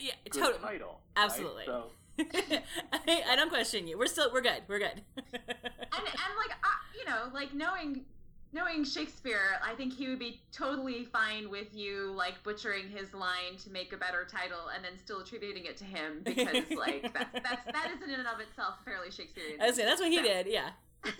Yeah, 0.00 0.12
Good 0.24 0.40
totally. 0.40 0.62
title. 0.62 1.00
right? 1.16 1.24
Absolutely. 1.24 1.64
So 1.66 1.90
I, 2.18 3.22
I 3.30 3.36
don't 3.36 3.48
question 3.50 3.86
you. 3.86 3.98
We're 3.98 4.06
still 4.06 4.30
we're 4.32 4.40
good. 4.40 4.62
We're 4.68 4.78
good. 4.78 5.02
and 5.16 5.26
and 5.34 6.32
like 6.36 6.56
I, 6.62 6.72
you 6.98 7.04
know 7.04 7.28
like 7.32 7.54
knowing 7.54 8.04
knowing 8.52 8.84
Shakespeare, 8.84 9.58
I 9.64 9.74
think 9.74 9.92
he 9.94 10.08
would 10.08 10.18
be 10.18 10.40
totally 10.52 11.04
fine 11.04 11.50
with 11.50 11.74
you 11.74 12.12
like 12.16 12.42
butchering 12.42 12.88
his 12.88 13.12
line 13.14 13.56
to 13.64 13.70
make 13.70 13.92
a 13.92 13.96
better 13.96 14.26
title 14.30 14.68
and 14.74 14.84
then 14.84 14.92
still 14.98 15.20
attributing 15.20 15.64
it 15.66 15.76
to 15.78 15.84
him 15.84 16.20
because 16.24 16.64
like 16.76 17.12
that's 17.12 17.32
that's 17.42 17.64
that 17.66 17.90
is 17.96 18.02
in 18.02 18.14
and 18.14 18.26
of 18.26 18.40
itself 18.40 18.74
fairly 18.84 19.10
Shakespearean. 19.10 19.60
I 19.60 19.66
was 19.66 19.76
saying 19.76 19.88
that's 19.88 20.00
what 20.00 20.10
he 20.10 20.16
So- 20.16 20.22
did. 20.22 20.46
Yeah. 20.46 20.70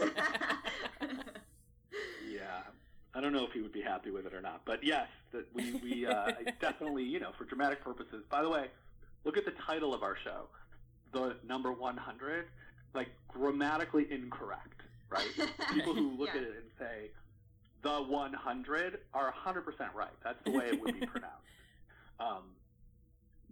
yeah, 2.31 2.63
I 3.15 3.21
don't 3.21 3.33
know 3.33 3.45
if 3.45 3.53
he 3.53 3.61
would 3.61 3.73
be 3.73 3.81
happy 3.83 4.11
with 4.11 4.27
it 4.27 4.35
or 4.35 4.41
not, 4.41 4.63
but 4.65 4.83
yes, 4.83 5.09
that 5.33 5.47
we 5.55 5.73
we 5.83 6.07
uh, 6.07 6.33
definitely 6.61 7.05
you 7.05 7.21
know 7.21 7.31
for 7.39 7.45
dramatic 7.45 7.83
purposes. 7.83 8.25
By 8.31 8.43
the 8.43 8.49
way, 8.49 8.67
look 9.25 9.37
at 9.37 9.45
the 9.45 9.53
title 9.67 9.95
of 9.95 10.03
our 10.03 10.17
show, 10.25 10.47
the 11.13 11.37
number 11.47 11.73
one 11.73 11.97
hundred, 11.97 12.47
like 12.95 13.09
grammatically 13.29 14.07
incorrect. 14.11 14.83
Right? 15.11 15.29
People 15.73 15.95
who 15.95 16.11
look 16.17 16.31
Yeah. 16.35 16.41
at 16.41 16.47
it 16.47 16.57
and 16.57 16.71
say 16.79 17.11
the 17.83 18.03
100 18.03 18.99
are 19.15 19.33
100% 19.33 19.95
right. 19.95 20.09
That's 20.23 20.43
the 20.45 20.51
way 20.51 20.67
it 20.67 20.81
would 20.81 20.95
be 20.95 21.07
pronounced. 21.07 21.35
Um, 22.21 22.43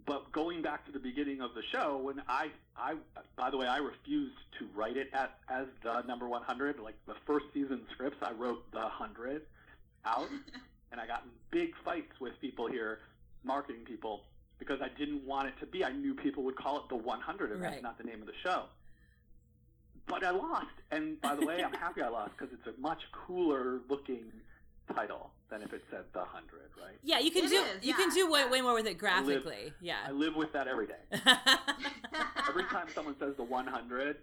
but 0.05 0.31
going 0.31 0.61
back 0.61 0.85
to 0.85 0.91
the 0.91 0.99
beginning 0.99 1.41
of 1.41 1.53
the 1.53 1.63
show, 1.71 1.97
when 1.97 2.21
I, 2.27 2.49
I, 2.77 2.95
by 3.35 3.49
the 3.49 3.57
way, 3.57 3.67
I 3.67 3.77
refused 3.77 4.37
to 4.59 4.67
write 4.75 4.95
it 4.95 5.09
at, 5.13 5.37
as 5.49 5.65
the 5.83 6.01
number 6.03 6.27
100. 6.27 6.79
Like 6.79 6.95
the 7.07 7.15
first 7.25 7.45
season 7.53 7.81
scripts, 7.93 8.17
I 8.21 8.31
wrote 8.31 8.69
the 8.71 8.79
100 8.79 9.41
out, 10.05 10.27
and 10.91 11.01
I 11.01 11.07
got 11.07 11.23
in 11.23 11.29
big 11.51 11.71
fights 11.83 12.13
with 12.21 12.39
people 12.39 12.67
here, 12.67 12.99
marketing 13.43 13.83
people, 13.85 14.23
because 14.59 14.79
I 14.81 14.87
didn't 14.97 15.25
want 15.25 15.49
it 15.49 15.55
to 15.59 15.65
be. 15.65 15.83
I 15.83 15.91
knew 15.91 16.13
people 16.13 16.43
would 16.43 16.55
call 16.55 16.77
it 16.77 16.83
the 16.89 16.95
100, 16.95 17.51
and 17.51 17.61
Right. 17.61 17.71
that's 17.71 17.83
not 17.83 17.97
the 17.97 18.03
name 18.05 18.21
of 18.21 18.27
the 18.27 18.33
show. 18.43 18.63
But 20.07 20.23
I 20.23 20.31
lost, 20.31 20.67
and 20.91 21.19
by 21.21 21.35
the 21.35 21.45
way, 21.45 21.63
I'm 21.63 21.73
happy 21.85 22.01
I 22.01 22.07
lost 22.07 22.31
because 22.37 22.53
it's 22.53 22.65
a 22.67 22.79
much 22.79 23.01
cooler 23.11 23.81
looking 23.89 24.31
title 24.95 25.31
than 25.49 25.61
if 25.61 25.73
it 25.73 25.83
said 25.91 26.03
the 26.13 26.19
100, 26.19 26.71
right? 26.81 26.95
Yeah, 27.03 27.19
you 27.19 27.31
can 27.31 27.45
It 27.45 27.49
do 27.49 27.55
is, 27.61 27.85
you 27.85 27.93
can 27.93 28.09
do 28.09 28.29
way, 28.31 28.47
way 28.49 28.61
more 28.61 28.73
with 28.73 28.87
it 28.87 28.97
graphically. 28.97 29.67
I 29.67 29.71
Yeah. 29.81 29.97
I 30.07 30.11
live 30.11 30.35
with 30.35 30.51
that 30.53 30.67
every 30.67 30.87
day. 30.87 30.95
Every 32.49 32.63
time 32.65 32.87
someone 32.95 33.15
says 33.19 33.35
the 33.35 33.43
100, 33.43 34.17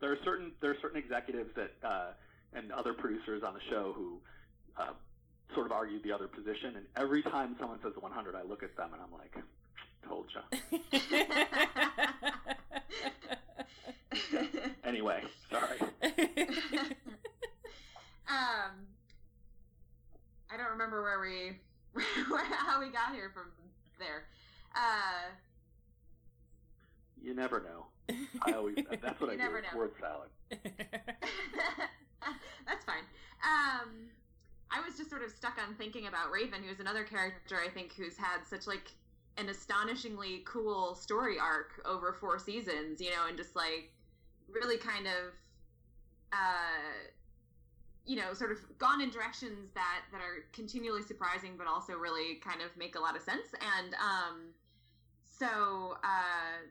there 0.00 0.10
are 0.12 0.18
certain 0.24 0.52
there 0.60 0.70
are 0.72 0.76
certain 0.82 0.98
executives 0.98 1.50
that 1.54 1.72
uh, 1.82 2.06
and 2.52 2.72
other 2.72 2.92
producers 2.92 3.42
on 3.44 3.54
the 3.54 3.60
show 3.70 3.92
who 3.96 4.18
uh, 4.76 4.92
sort 5.54 5.66
of 5.66 5.72
argue 5.72 6.02
the 6.02 6.12
other 6.12 6.26
position. 6.28 6.74
And 6.76 6.86
every 6.96 7.22
time 7.22 7.54
someone 7.58 7.78
says 7.82 7.92
the 7.94 8.00
100, 8.00 8.34
I 8.34 8.42
look 8.42 8.62
at 8.62 8.76
them 8.76 8.90
and 8.92 9.00
I'm 9.00 9.12
like, 9.12 9.36
"Told 10.06 10.26
you." 10.34 10.78
Anyway, 14.88 15.22
sorry. 15.50 15.78
um, 18.26 18.86
I 20.50 20.56
don't 20.56 20.70
remember 20.70 21.02
where 21.02 21.20
we, 21.20 21.58
how 22.56 22.80
we 22.80 22.90
got 22.90 23.12
here 23.12 23.30
from 23.34 23.50
there. 23.98 24.24
Uh, 24.74 25.28
You 27.22 27.34
never 27.34 27.60
know. 27.60 27.86
I 28.46 28.52
always 28.52 28.76
that's 29.02 29.20
what 29.20 29.28
You 29.28 29.34
I 29.34 29.36
never 29.36 29.60
do. 29.60 29.66
know. 29.72 29.78
Word 29.78 29.92
salad. 30.00 30.30
that's 32.66 32.84
fine. 32.86 33.04
Um, 33.44 33.90
I 34.70 34.80
was 34.80 34.96
just 34.96 35.10
sort 35.10 35.22
of 35.22 35.30
stuck 35.30 35.58
on 35.66 35.74
thinking 35.74 36.06
about 36.06 36.30
Raven, 36.32 36.62
who's 36.66 36.80
another 36.80 37.04
character 37.04 37.56
I 37.62 37.68
think 37.68 37.92
who's 37.94 38.16
had 38.16 38.46
such 38.48 38.66
like 38.66 38.90
an 39.36 39.50
astonishingly 39.50 40.44
cool 40.46 40.94
story 40.94 41.38
arc 41.38 41.72
over 41.84 42.14
four 42.18 42.38
seasons, 42.38 43.02
you 43.02 43.10
know, 43.10 43.26
and 43.28 43.36
just 43.36 43.54
like 43.54 43.92
really 44.52 44.76
kind 44.78 45.06
of, 45.06 45.34
uh, 46.32 47.06
you 48.06 48.16
know, 48.16 48.32
sort 48.32 48.52
of 48.52 48.58
gone 48.78 49.00
in 49.00 49.10
directions 49.10 49.70
that 49.74 50.02
that 50.12 50.20
are 50.20 50.44
continually 50.52 51.02
surprising, 51.02 51.52
but 51.56 51.66
also 51.66 51.94
really 51.94 52.36
kind 52.36 52.62
of 52.62 52.76
make 52.76 52.96
a 52.96 53.00
lot 53.00 53.16
of 53.16 53.22
sense. 53.22 53.46
And 53.78 53.94
um, 53.94 54.52
so. 55.24 55.96
Uh, 56.02 56.66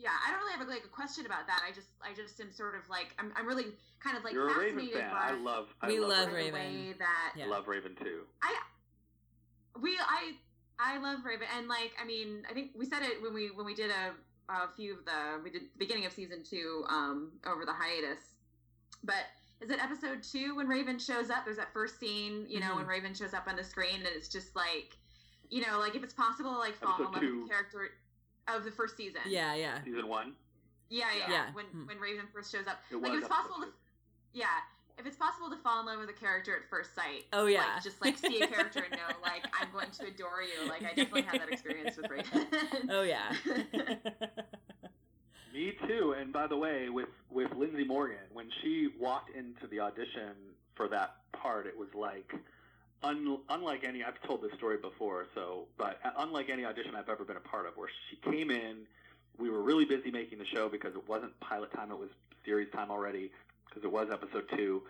yeah, 0.00 0.10
I 0.24 0.30
don't 0.30 0.38
really 0.38 0.52
have 0.52 0.62
a, 0.68 0.70
like 0.70 0.84
a 0.84 0.94
question 0.94 1.26
about 1.26 1.48
that. 1.48 1.60
I 1.68 1.72
just, 1.74 1.88
I 2.00 2.14
just 2.14 2.38
am 2.38 2.52
sort 2.52 2.76
of 2.76 2.88
like, 2.88 3.16
I'm, 3.18 3.32
I'm 3.34 3.48
really 3.48 3.64
kind 3.98 4.16
of 4.16 4.22
like 4.22 4.32
You're 4.32 4.48
a 4.48 4.56
Raven 4.56 4.88
fan. 4.92 5.10
by 5.10 5.16
I 5.16 5.32
love. 5.32 5.74
I 5.82 5.88
We 5.88 5.98
love, 5.98 6.10
love 6.10 6.28
the 6.30 6.36
Raven. 6.36 6.54
Raven. 6.54 6.86
way 6.86 6.94
that 7.00 7.32
Yeah. 7.36 7.46
Love 7.46 7.66
Raven 7.66 7.96
too. 7.96 8.20
i 8.40 8.54
we, 9.82 9.98
I, 9.98 10.34
I 10.78 10.98
love 10.98 11.24
Raven, 11.24 11.48
and 11.56 11.66
like, 11.66 11.92
I 12.00 12.06
mean, 12.06 12.44
I 12.48 12.54
think 12.54 12.70
we 12.76 12.86
said 12.86 13.02
it 13.02 13.20
when 13.20 13.34
we 13.34 13.50
when 13.50 13.66
we 13.66 13.74
did 13.74 13.90
a, 13.90 14.14
a 14.48 14.68
few 14.76 14.92
of 14.98 15.04
the 15.04 15.40
we 15.42 15.50
did 15.50 15.62
the 15.62 15.78
beginning 15.78 16.06
of 16.06 16.12
season 16.12 16.42
two 16.42 16.84
um 16.88 17.32
over 17.46 17.64
the 17.64 17.72
hiatus, 17.72 18.20
but. 19.04 19.24
Is 19.60 19.70
it 19.70 19.82
episode 19.82 20.22
two 20.22 20.54
when 20.54 20.68
Raven 20.68 21.00
shows 21.00 21.30
up? 21.30 21.44
There's 21.44 21.56
that 21.56 21.72
first 21.72 21.98
scene, 21.98 22.46
you 22.48 22.60
know, 22.60 22.74
Mhm. 22.74 22.76
when 22.76 22.86
Raven 22.86 23.12
shows 23.12 23.34
up 23.34 23.48
on 23.48 23.56
the 23.56 23.64
screen, 23.64 23.96
and 23.96 24.06
it's 24.06 24.28
just 24.28 24.54
like, 24.54 24.96
you 25.50 25.62
know, 25.66 25.80
like 25.80 25.96
if 25.96 26.04
it's 26.04 26.14
possible, 26.14 26.52
to, 26.52 26.58
like 26.60 26.76
fall 26.76 26.96
in 26.98 27.04
love 27.06 27.14
with 27.20 27.42
the 27.42 27.48
character 27.48 27.90
of 28.46 28.62
the 28.62 28.70
first 28.70 28.96
season. 28.96 29.20
yeah, 29.26 29.56
yeah. 29.56 29.82
Season 29.82 30.06
one. 30.06 30.36
Yeah, 30.90 31.08
yeah. 31.18 31.28
Yeah. 31.28 31.52
When 31.54 31.66
Hmm. 31.66 31.86
when 31.86 31.98
Raven 31.98 32.28
first 32.32 32.52
shows 32.52 32.68
up, 32.68 32.78
It 32.88 33.02
like 33.02 33.10
was 33.10 33.18
if 33.18 33.24
it's 33.24 33.34
possible 33.34 33.56
to, 33.62 33.72
yeah, 34.32 34.46
if 34.98 35.06
it's 35.06 35.16
possible 35.16 35.48
to 35.50 35.56
fall 35.56 35.80
in 35.80 35.86
love 35.86 36.00
with 36.00 36.10
a 36.10 36.12
character 36.12 36.54
at 36.56 36.68
first 36.68 36.94
sight. 36.94 37.26
Oh 37.32 37.46
yeah. 37.46 37.74
Like, 37.74 37.82
just 37.82 38.04
like 38.04 38.18
see 38.18 38.40
a 38.40 38.46
character 38.46 38.80
and 38.80 38.92
know, 38.92 39.14
like 39.22 39.46
I'm 39.60 39.68
going 39.72 39.90
to 39.90 40.06
adore 40.06 40.42
you. 40.42 40.68
Like 40.68 40.82
I 40.82 40.88
definitely 40.88 41.22
had 41.22 41.40
that 41.40 41.50
experience 41.50 41.96
with 41.96 42.10
Raven. 42.10 42.46
oh 42.90 43.02
yeah. 43.02 43.32
Me 45.54 45.72
too. 45.86 46.14
And 46.18 46.32
by 46.32 46.46
the 46.46 46.56
way, 46.56 46.88
with 46.88 47.08
with 47.30 47.52
Lindsey 47.56 47.84
Morgan, 47.84 48.18
when 48.32 48.50
she 48.62 48.88
walked 48.98 49.30
into 49.34 49.66
the 49.70 49.80
audition 49.80 50.34
for 50.74 50.88
that 50.88 51.16
part, 51.32 51.66
it 51.66 51.76
was 51.78 51.88
like 51.94 52.32
un, 53.02 53.38
unlike 53.48 53.84
any. 53.84 54.02
I've 54.02 54.20
told 54.26 54.42
this 54.42 54.52
story 54.56 54.78
before, 54.78 55.26
so 55.34 55.66
but 55.78 56.00
uh, 56.04 56.10
unlike 56.18 56.50
any 56.50 56.64
audition 56.64 56.96
I've 56.96 57.08
ever 57.08 57.24
been 57.24 57.36
a 57.36 57.40
part 57.40 57.66
of, 57.66 57.76
where 57.76 57.88
she 58.10 58.16
came 58.30 58.50
in, 58.50 58.78
we 59.38 59.48
were 59.48 59.62
really 59.62 59.84
busy 59.84 60.10
making 60.10 60.38
the 60.38 60.46
show 60.46 60.68
because 60.68 60.94
it 60.94 61.08
wasn't 61.08 61.38
pilot 61.40 61.72
time; 61.72 61.90
it 61.92 61.98
was 61.98 62.10
series 62.44 62.70
time 62.72 62.90
already 62.90 63.30
because 63.68 63.84
it 63.84 63.92
was 63.92 64.08
episode 64.10 64.48
two, 64.56 64.82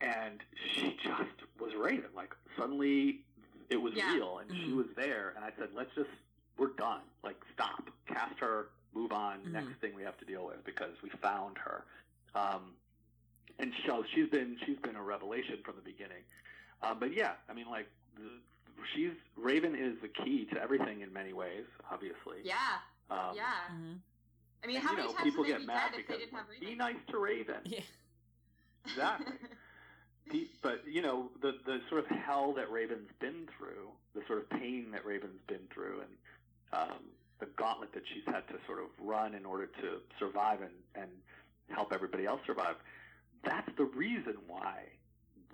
and 0.00 0.42
she 0.74 0.96
just 1.02 1.30
was 1.60 1.74
Raven. 1.74 2.10
Like 2.14 2.34
suddenly, 2.58 3.20
it 3.70 3.76
was 3.80 3.94
Yeah. 3.94 4.14
real, 4.14 4.38
and 4.38 4.50
she 4.50 4.70
Mhm. 4.70 4.76
was 4.76 4.86
there. 4.96 5.30
And 5.36 5.44
I 5.44 5.52
said, 5.58 5.72
"Let's 5.74 5.94
just 5.94 6.10
we're 6.58 6.68
done. 6.68 7.02
Like 7.22 7.36
stop, 7.52 7.90
cast 8.06 8.38
her, 8.40 8.68
move 8.94 9.12
on. 9.12 9.40
Mhm. 9.42 9.52
Next 9.52 9.74
thing 9.80 9.94
we 9.94 10.02
have 10.02 10.16
to 10.18 10.24
deal 10.24 10.44
with 10.46 10.64
because 10.64 11.00
we 11.02 11.10
found 11.10 11.58
her." 11.58 11.84
Um, 12.34 12.76
and 13.58 13.72
so 13.86 14.04
she's 14.14 14.28
been 14.28 14.58
she's 14.64 14.78
been 14.78 14.96
a 14.96 15.02
revelation 15.02 15.62
from 15.62 15.76
the 15.76 15.82
beginning. 15.82 16.24
Um, 16.82 16.98
but 16.98 17.12
yeah, 17.12 17.36
I 17.48 17.52
mean, 17.54 17.68
like 17.68 17.88
she's 18.94 19.12
Raven 19.36 19.74
is 19.74 19.98
the 20.00 20.08
key 20.08 20.44
to 20.46 20.60
everything 20.60 21.00
in 21.00 21.12
many 21.12 21.32
ways. 21.32 21.66
Obviously, 21.90 22.42
yeah, 22.42 22.80
Um, 23.10 23.34
yeah. 23.36 23.68
Mhm. 23.70 24.00
I 24.62 24.66
mean, 24.66 24.76
and, 24.76 24.84
how 24.84 24.90
you 24.92 24.96
many 24.96 25.08
know, 25.08 25.14
times 25.14 25.24
people 25.24 25.38
would 25.40 25.48
they 25.48 25.52
get 25.52 25.60
be 25.60 25.66
mad 25.66 25.90
dead 25.92 26.00
if 26.00 26.06
they 26.06 26.14
because 26.14 26.18
didn't 26.26 26.38
have 26.38 26.48
like, 26.48 26.60
be 26.60 26.74
nice 26.74 26.96
to 27.08 27.18
Raven. 27.18 27.60
Yeah. 27.64 27.80
Exactly. 28.86 29.34
But 30.60 30.82
you 30.84 31.02
know 31.02 31.30
the 31.40 31.52
the 31.64 31.78
sort 31.88 32.00
of 32.04 32.06
hell 32.10 32.52
that 32.54 32.70
Raven's 32.72 33.10
been 33.20 33.46
through, 33.56 33.86
the 34.14 34.22
sort 34.26 34.40
of 34.40 34.50
pain 34.50 34.90
that 34.90 35.06
Raven's 35.06 35.40
been 35.46 35.68
through, 35.72 36.00
and 36.00 36.10
um, 36.72 36.98
the 37.38 37.46
gauntlet 37.56 37.92
that 37.94 38.02
she's 38.12 38.24
had 38.26 38.46
to 38.48 38.54
sort 38.66 38.80
of 38.80 38.86
run 39.00 39.34
in 39.34 39.46
order 39.46 39.66
to 39.66 40.00
survive 40.18 40.62
and 40.62 40.72
and 40.96 41.10
help 41.70 41.92
everybody 41.92 42.26
else 42.26 42.40
survive. 42.44 42.74
That's 43.44 43.70
the 43.78 43.84
reason 43.84 44.34
why 44.48 44.86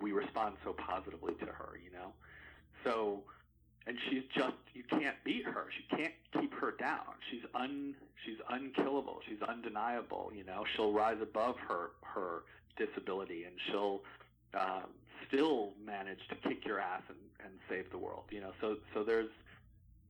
we 0.01 0.11
respond 0.11 0.55
so 0.63 0.73
positively 0.73 1.35
to 1.35 1.45
her. 1.45 1.77
You 1.83 1.91
know, 1.91 2.13
so 2.83 3.23
and 3.85 3.97
she's 4.09 4.23
just 4.35 4.55
you 4.73 4.83
can't 4.89 5.15
beat 5.23 5.45
her. 5.45 5.67
She 5.77 5.95
can't 5.95 6.13
keep 6.39 6.53
her 6.55 6.71
down. 6.79 7.13
She's 7.29 7.43
un 7.53 7.93
she's 8.25 8.37
unkillable. 8.49 9.19
She's 9.27 9.41
undeniable. 9.41 10.31
You 10.33 10.45
know, 10.45 10.63
she'll 10.75 10.93
rise 10.93 11.17
above 11.21 11.57
her 11.67 11.91
her 12.01 12.43
disability 12.77 13.43
and 13.45 13.55
she'll 13.69 14.01
um, 14.53 14.89
still 15.27 15.71
manage 15.85 16.19
to 16.29 16.35
kick 16.47 16.65
your 16.65 16.79
ass 16.79 17.01
and, 17.09 17.17
and 17.45 17.53
save 17.69 17.89
the 17.91 17.97
world. 17.97 18.23
You 18.29 18.41
know, 18.41 18.51
so 18.61 18.77
so 18.93 19.03
there's 19.03 19.29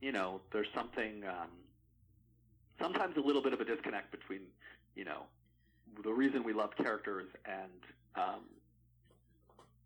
you 0.00 0.12
know 0.12 0.40
there's 0.52 0.68
something 0.74 1.22
um, 1.28 1.48
sometimes 2.80 3.16
a 3.16 3.20
little 3.20 3.42
bit 3.42 3.52
of 3.52 3.60
a 3.60 3.64
disconnect 3.64 4.10
between 4.10 4.40
you 4.94 5.04
know 5.04 5.22
the 6.02 6.12
reason 6.12 6.42
we 6.42 6.52
love 6.52 6.70
characters 6.76 7.26
and 7.46 7.70
um, 8.16 8.40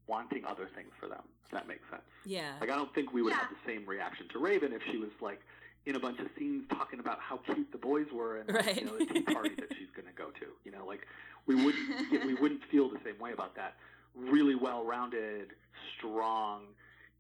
wanting 0.07 0.45
other 0.45 0.69
things 0.75 0.91
for 0.99 1.09
them. 1.09 1.23
If 1.47 1.53
that 1.53 1.67
makes 1.69 1.83
sense. 1.91 2.03
Yeah. 2.27 2.53
Like 2.61 2.71
I 2.71 2.77
don't 2.77 2.93
think 2.95 3.13
we 3.13 3.23
would 3.23 3.33
Yeah. 3.33 3.39
have 3.41 3.51
the 3.51 3.73
same 3.73 3.87
reaction 3.87 4.27
to 4.33 4.39
Raven 4.39 4.73
if 4.73 4.83
she 4.91 4.99
was 4.99 5.11
like 5.21 5.41
in 5.87 5.97
a 5.97 6.01
bunch 6.01 6.19
of 6.21 6.27
scenes 6.39 6.65
talking 6.71 7.01
about 7.01 7.19
how 7.21 7.39
cute 7.39 7.71
the 7.73 7.79
boys 7.79 8.07
were 8.13 8.39
and 8.39 8.53
Right. 8.55 8.77
you 8.81 8.85
know 8.87 8.99
the 8.99 9.07
tea 9.07 9.23
party 9.23 9.55
that 9.57 9.69
she's 9.79 9.89
going 9.97 10.07
to 10.09 10.13
go 10.15 10.31
to. 10.31 10.47
You 10.65 10.73
know, 10.73 10.85
like 10.87 11.07
we 11.49 11.57
wouldn't 11.57 12.11
we 12.27 12.35
wouldn't 12.35 12.63
feel 12.71 12.89
the 12.89 13.01
same 13.05 13.19
way 13.19 13.33
about 13.33 13.57
that. 13.57 13.75
Really 14.15 14.55
well-rounded, 14.55 15.49
strong, 15.97 16.63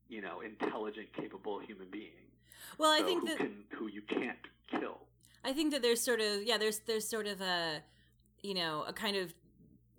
you 0.09 0.21
know, 0.21 0.41
intelligent, 0.41 1.13
capable 1.15 1.59
human 1.59 1.89
being. 1.91 2.11
Well, 2.77 2.91
I 2.91 2.99
so 2.99 3.07
think 3.07 3.23
who 3.23 3.29
that 3.29 3.39
can 3.39 3.65
who 3.77 3.89
you 3.89 4.03
can't 4.03 4.39
kill. 4.71 4.99
I 5.45 5.53
think 5.53 5.73
that 5.73 5.83
there's 5.83 6.01
sort 6.01 6.21
of 6.21 6.45
yeah, 6.45 6.59
there's 6.59 6.79
there's 6.81 7.09
sort 7.09 7.27
of 7.27 7.41
a 7.41 7.83
you 8.43 8.55
know, 8.55 8.85
a 8.87 8.93
kind 8.93 9.17
of 9.17 9.35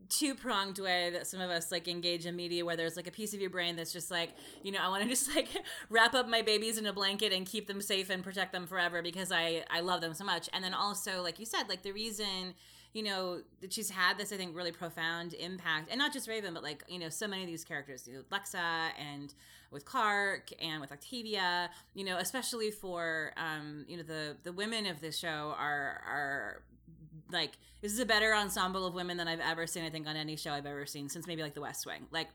two 0.09 0.33
pronged 0.33 0.79
way 0.79 1.11
that 1.11 1.27
some 1.27 1.39
of 1.39 1.51
us 1.51 1.71
like 1.71 1.87
engage 1.87 2.25
in 2.25 2.35
media 2.35 2.65
where 2.65 2.75
there's 2.75 2.95
like 2.95 3.05
a 3.05 3.11
piece 3.11 3.33
of 3.33 3.39
your 3.39 3.49
brain 3.49 3.75
that's 3.75 3.93
just 3.93 4.09
like, 4.09 4.31
you 4.63 4.71
know, 4.71 4.79
I 4.81 4.89
want 4.89 5.03
to 5.03 5.09
just 5.15 5.35
like 5.35 5.49
wrap 5.89 6.13
up 6.13 6.27
my 6.27 6.41
babies 6.41 6.77
in 6.77 6.85
a 6.85 6.93
blanket 6.93 7.31
and 7.31 7.45
keep 7.45 7.67
them 7.67 7.81
safe 7.81 8.09
and 8.09 8.23
protect 8.23 8.51
them 8.51 8.65
forever 8.65 9.01
because 9.01 9.31
I 9.31 9.63
I 9.69 9.81
love 9.81 10.01
them 10.01 10.13
so 10.13 10.23
much. 10.23 10.49
And 10.53 10.63
then 10.63 10.73
also 10.73 11.21
like 11.21 11.39
you 11.39 11.45
said, 11.45 11.69
like 11.69 11.83
the 11.83 11.91
reason 11.91 12.55
you 12.93 13.03
know 13.03 13.39
that 13.61 13.71
she's 13.71 13.89
had 13.89 14.17
this 14.17 14.31
i 14.31 14.37
think 14.37 14.55
really 14.55 14.71
profound 14.71 15.33
impact 15.35 15.89
and 15.89 15.99
not 15.99 16.11
just 16.11 16.27
raven 16.27 16.53
but 16.53 16.63
like 16.63 16.83
you 16.87 16.99
know 16.99 17.09
so 17.09 17.27
many 17.27 17.43
of 17.43 17.47
these 17.47 17.63
characters 17.63 18.07
know, 18.07 18.21
lexa 18.31 18.89
and 18.99 19.33
with 19.71 19.85
clarke 19.85 20.51
and 20.61 20.81
with 20.81 20.91
octavia 20.91 21.69
you 21.93 22.03
know 22.03 22.17
especially 22.17 22.71
for 22.71 23.31
um 23.37 23.85
you 23.87 23.97
know 23.97 24.03
the 24.03 24.35
the 24.43 24.51
women 24.51 24.85
of 24.85 25.01
this 25.01 25.17
show 25.17 25.53
are 25.57 26.01
are 26.07 26.63
like 27.31 27.57
this 27.81 27.93
is 27.93 27.99
a 27.99 28.05
better 28.05 28.33
ensemble 28.33 28.85
of 28.85 28.93
women 28.93 29.17
than 29.17 29.27
I've 29.27 29.39
ever 29.39 29.65
seen. 29.65 29.85
I 29.85 29.89
think 29.89 30.07
on 30.07 30.15
any 30.15 30.35
show 30.35 30.51
I've 30.51 30.65
ever 30.65 30.85
seen 30.85 31.09
since 31.09 31.27
maybe 31.27 31.41
like 31.41 31.53
The 31.53 31.61
West 31.61 31.85
Wing. 31.85 32.07
Like 32.11 32.27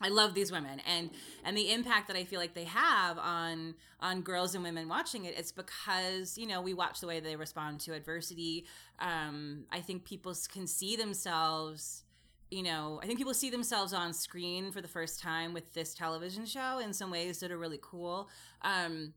I 0.00 0.08
love 0.08 0.34
these 0.34 0.52
women 0.52 0.80
and 0.86 1.10
and 1.44 1.56
the 1.56 1.72
impact 1.72 2.08
that 2.08 2.16
I 2.16 2.24
feel 2.24 2.38
like 2.38 2.54
they 2.54 2.64
have 2.64 3.18
on 3.18 3.74
on 4.00 4.22
girls 4.22 4.54
and 4.54 4.62
women 4.62 4.88
watching 4.88 5.24
it. 5.24 5.34
It's 5.36 5.52
because 5.52 6.38
you 6.38 6.46
know 6.46 6.60
we 6.60 6.74
watch 6.74 7.00
the 7.00 7.06
way 7.06 7.20
they 7.20 7.36
respond 7.36 7.80
to 7.80 7.94
adversity. 7.94 8.66
Um, 8.98 9.64
I 9.72 9.80
think 9.80 10.04
people 10.04 10.34
can 10.52 10.66
see 10.66 10.96
themselves. 10.96 12.04
You 12.50 12.62
know, 12.62 12.98
I 13.02 13.06
think 13.06 13.18
people 13.18 13.34
see 13.34 13.50
themselves 13.50 13.92
on 13.92 14.14
screen 14.14 14.72
for 14.72 14.80
the 14.80 14.88
first 14.88 15.20
time 15.20 15.52
with 15.52 15.74
this 15.74 15.92
television 15.92 16.46
show 16.46 16.78
in 16.78 16.94
some 16.94 17.10
ways 17.10 17.40
that 17.40 17.50
are 17.50 17.58
really 17.58 17.78
cool. 17.82 18.30
Um, 18.62 19.12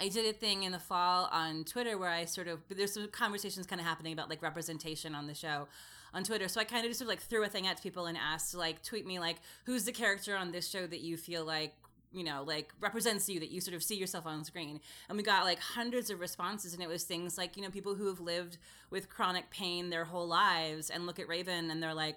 I 0.00 0.08
did 0.08 0.26
a 0.26 0.32
thing 0.32 0.62
in 0.62 0.70
the 0.70 0.78
fall 0.78 1.28
on 1.32 1.64
Twitter 1.64 1.98
where 1.98 2.10
I 2.10 2.24
sort 2.24 2.46
of 2.46 2.60
there's 2.68 2.92
some 2.92 3.08
conversations 3.08 3.66
kind 3.66 3.80
of 3.80 3.86
happening 3.86 4.12
about 4.12 4.28
like 4.28 4.42
representation 4.42 5.14
on 5.14 5.26
the 5.26 5.34
show 5.34 5.66
on 6.14 6.24
Twitter. 6.24 6.48
So 6.48 6.60
I 6.60 6.64
kind 6.64 6.84
of 6.84 6.90
just 6.90 7.00
sort 7.00 7.06
of 7.06 7.10
like 7.10 7.20
threw 7.20 7.44
a 7.44 7.48
thing 7.48 7.66
at 7.66 7.82
people 7.82 8.06
and 8.06 8.16
asked 8.16 8.54
like 8.54 8.82
tweet 8.82 9.06
me 9.06 9.18
like 9.18 9.36
who's 9.64 9.84
the 9.84 9.92
character 9.92 10.36
on 10.36 10.52
this 10.52 10.68
show 10.68 10.86
that 10.86 11.00
you 11.00 11.16
feel 11.16 11.44
like 11.44 11.74
you 12.10 12.24
know 12.24 12.42
like 12.46 12.72
represents 12.80 13.28
you 13.28 13.38
that 13.40 13.50
you 13.50 13.60
sort 13.60 13.74
of 13.74 13.82
see 13.82 13.96
yourself 13.96 14.26
on 14.26 14.44
screen? 14.44 14.80
And 15.08 15.16
we 15.16 15.24
got 15.24 15.44
like 15.44 15.60
hundreds 15.60 16.10
of 16.10 16.20
responses 16.20 16.74
and 16.74 16.82
it 16.82 16.88
was 16.88 17.04
things 17.04 17.36
like 17.38 17.56
you 17.56 17.62
know 17.62 17.70
people 17.70 17.94
who 17.94 18.06
have 18.06 18.20
lived 18.20 18.58
with 18.90 19.08
chronic 19.08 19.50
pain 19.50 19.90
their 19.90 20.04
whole 20.04 20.26
lives 20.26 20.90
and 20.90 21.06
look 21.06 21.18
at 21.18 21.28
raven 21.28 21.70
and 21.70 21.82
they're 21.82 21.94
like 21.94 22.16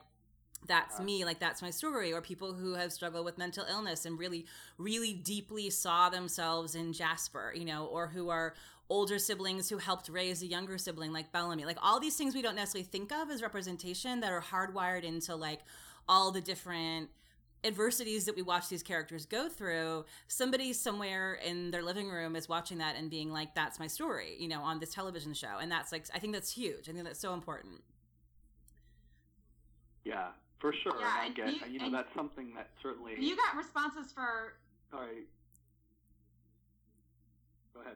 that's 0.68 1.00
me 1.00 1.26
like 1.26 1.40
that's 1.40 1.62
my 1.62 1.72
story. 1.72 2.14
Or 2.14 2.22
people 2.22 2.54
who 2.54 2.76
have 2.76 2.94
struggled 2.94 3.26
with 3.26 3.38
mental 3.38 3.66
illness 3.70 4.06
and 4.06 4.18
really 4.20 4.46
really 4.78 5.14
deeply 5.14 5.70
saw 5.70 6.10
themselves 6.10 6.76
in 6.76 6.94
jasper 6.94 7.52
you 7.56 7.66
know 7.66 7.86
or 7.86 8.08
who 8.08 8.30
are 8.30 8.54
older 8.92 9.18
siblings 9.18 9.70
who 9.70 9.78
helped 9.78 10.10
raise 10.10 10.42
a 10.42 10.46
younger 10.46 10.78
sibling 10.78 11.14
like 11.14 11.32
bellamy 11.32 11.64
like 11.64 11.78
all 11.82 12.00
these 12.00 12.18
things 12.18 12.36
we 12.36 12.42
don't 12.42 12.56
necessarily 12.56 12.84
think 12.84 13.10
of 13.12 13.30
as 13.30 13.42
representation 13.42 14.20
that 14.20 14.32
are 14.32 14.42
hardwired 14.42 15.04
into 15.04 15.34
like 15.34 15.62
all 16.10 16.30
the 16.30 16.42
different 16.42 17.10
adversities 17.64 18.26
that 18.26 18.36
we 18.36 18.42
watch 18.42 18.68
these 18.68 18.84
characters 18.84 19.26
go 19.26 19.48
through 19.48 20.04
somebody 20.28 20.74
somewhere 20.74 21.36
in 21.36 21.72
their 21.72 21.84
living 21.84 22.10
room 22.10 22.36
is 22.36 22.50
watching 22.50 22.80
that 22.80 22.98
and 22.98 23.10
being 23.10 23.32
like 23.32 23.56
that's 23.56 23.80
my 23.80 23.88
story 23.88 24.36
you 24.38 24.48
know 24.50 24.62
on 24.62 24.80
this 24.80 24.94
television 24.94 25.34
show 25.34 25.58
and 25.62 25.72
that's 25.72 25.94
like 25.94 26.06
i 26.14 26.20
think 26.20 26.34
that's 26.34 26.52
huge 26.52 26.90
i 26.90 26.92
think 26.92 27.06
that's 27.06 27.20
so 27.20 27.34
important 27.34 27.82
yeah 30.04 30.32
for 30.62 30.72
sure. 30.84 30.94
Yeah, 31.00 31.26
and 31.26 31.32
I 31.32 31.34
get, 31.34 31.70
you, 31.70 31.74
you 31.74 31.80
know, 31.80 31.92
that's 31.92 32.14
something 32.16 32.54
that 32.56 32.70
certainly. 32.84 33.14
You 33.18 33.36
got 33.36 33.58
responses 33.58 34.12
for. 34.14 34.54
All 34.94 35.00
right. 35.00 35.26
Go 37.74 37.82
ahead. 37.82 37.96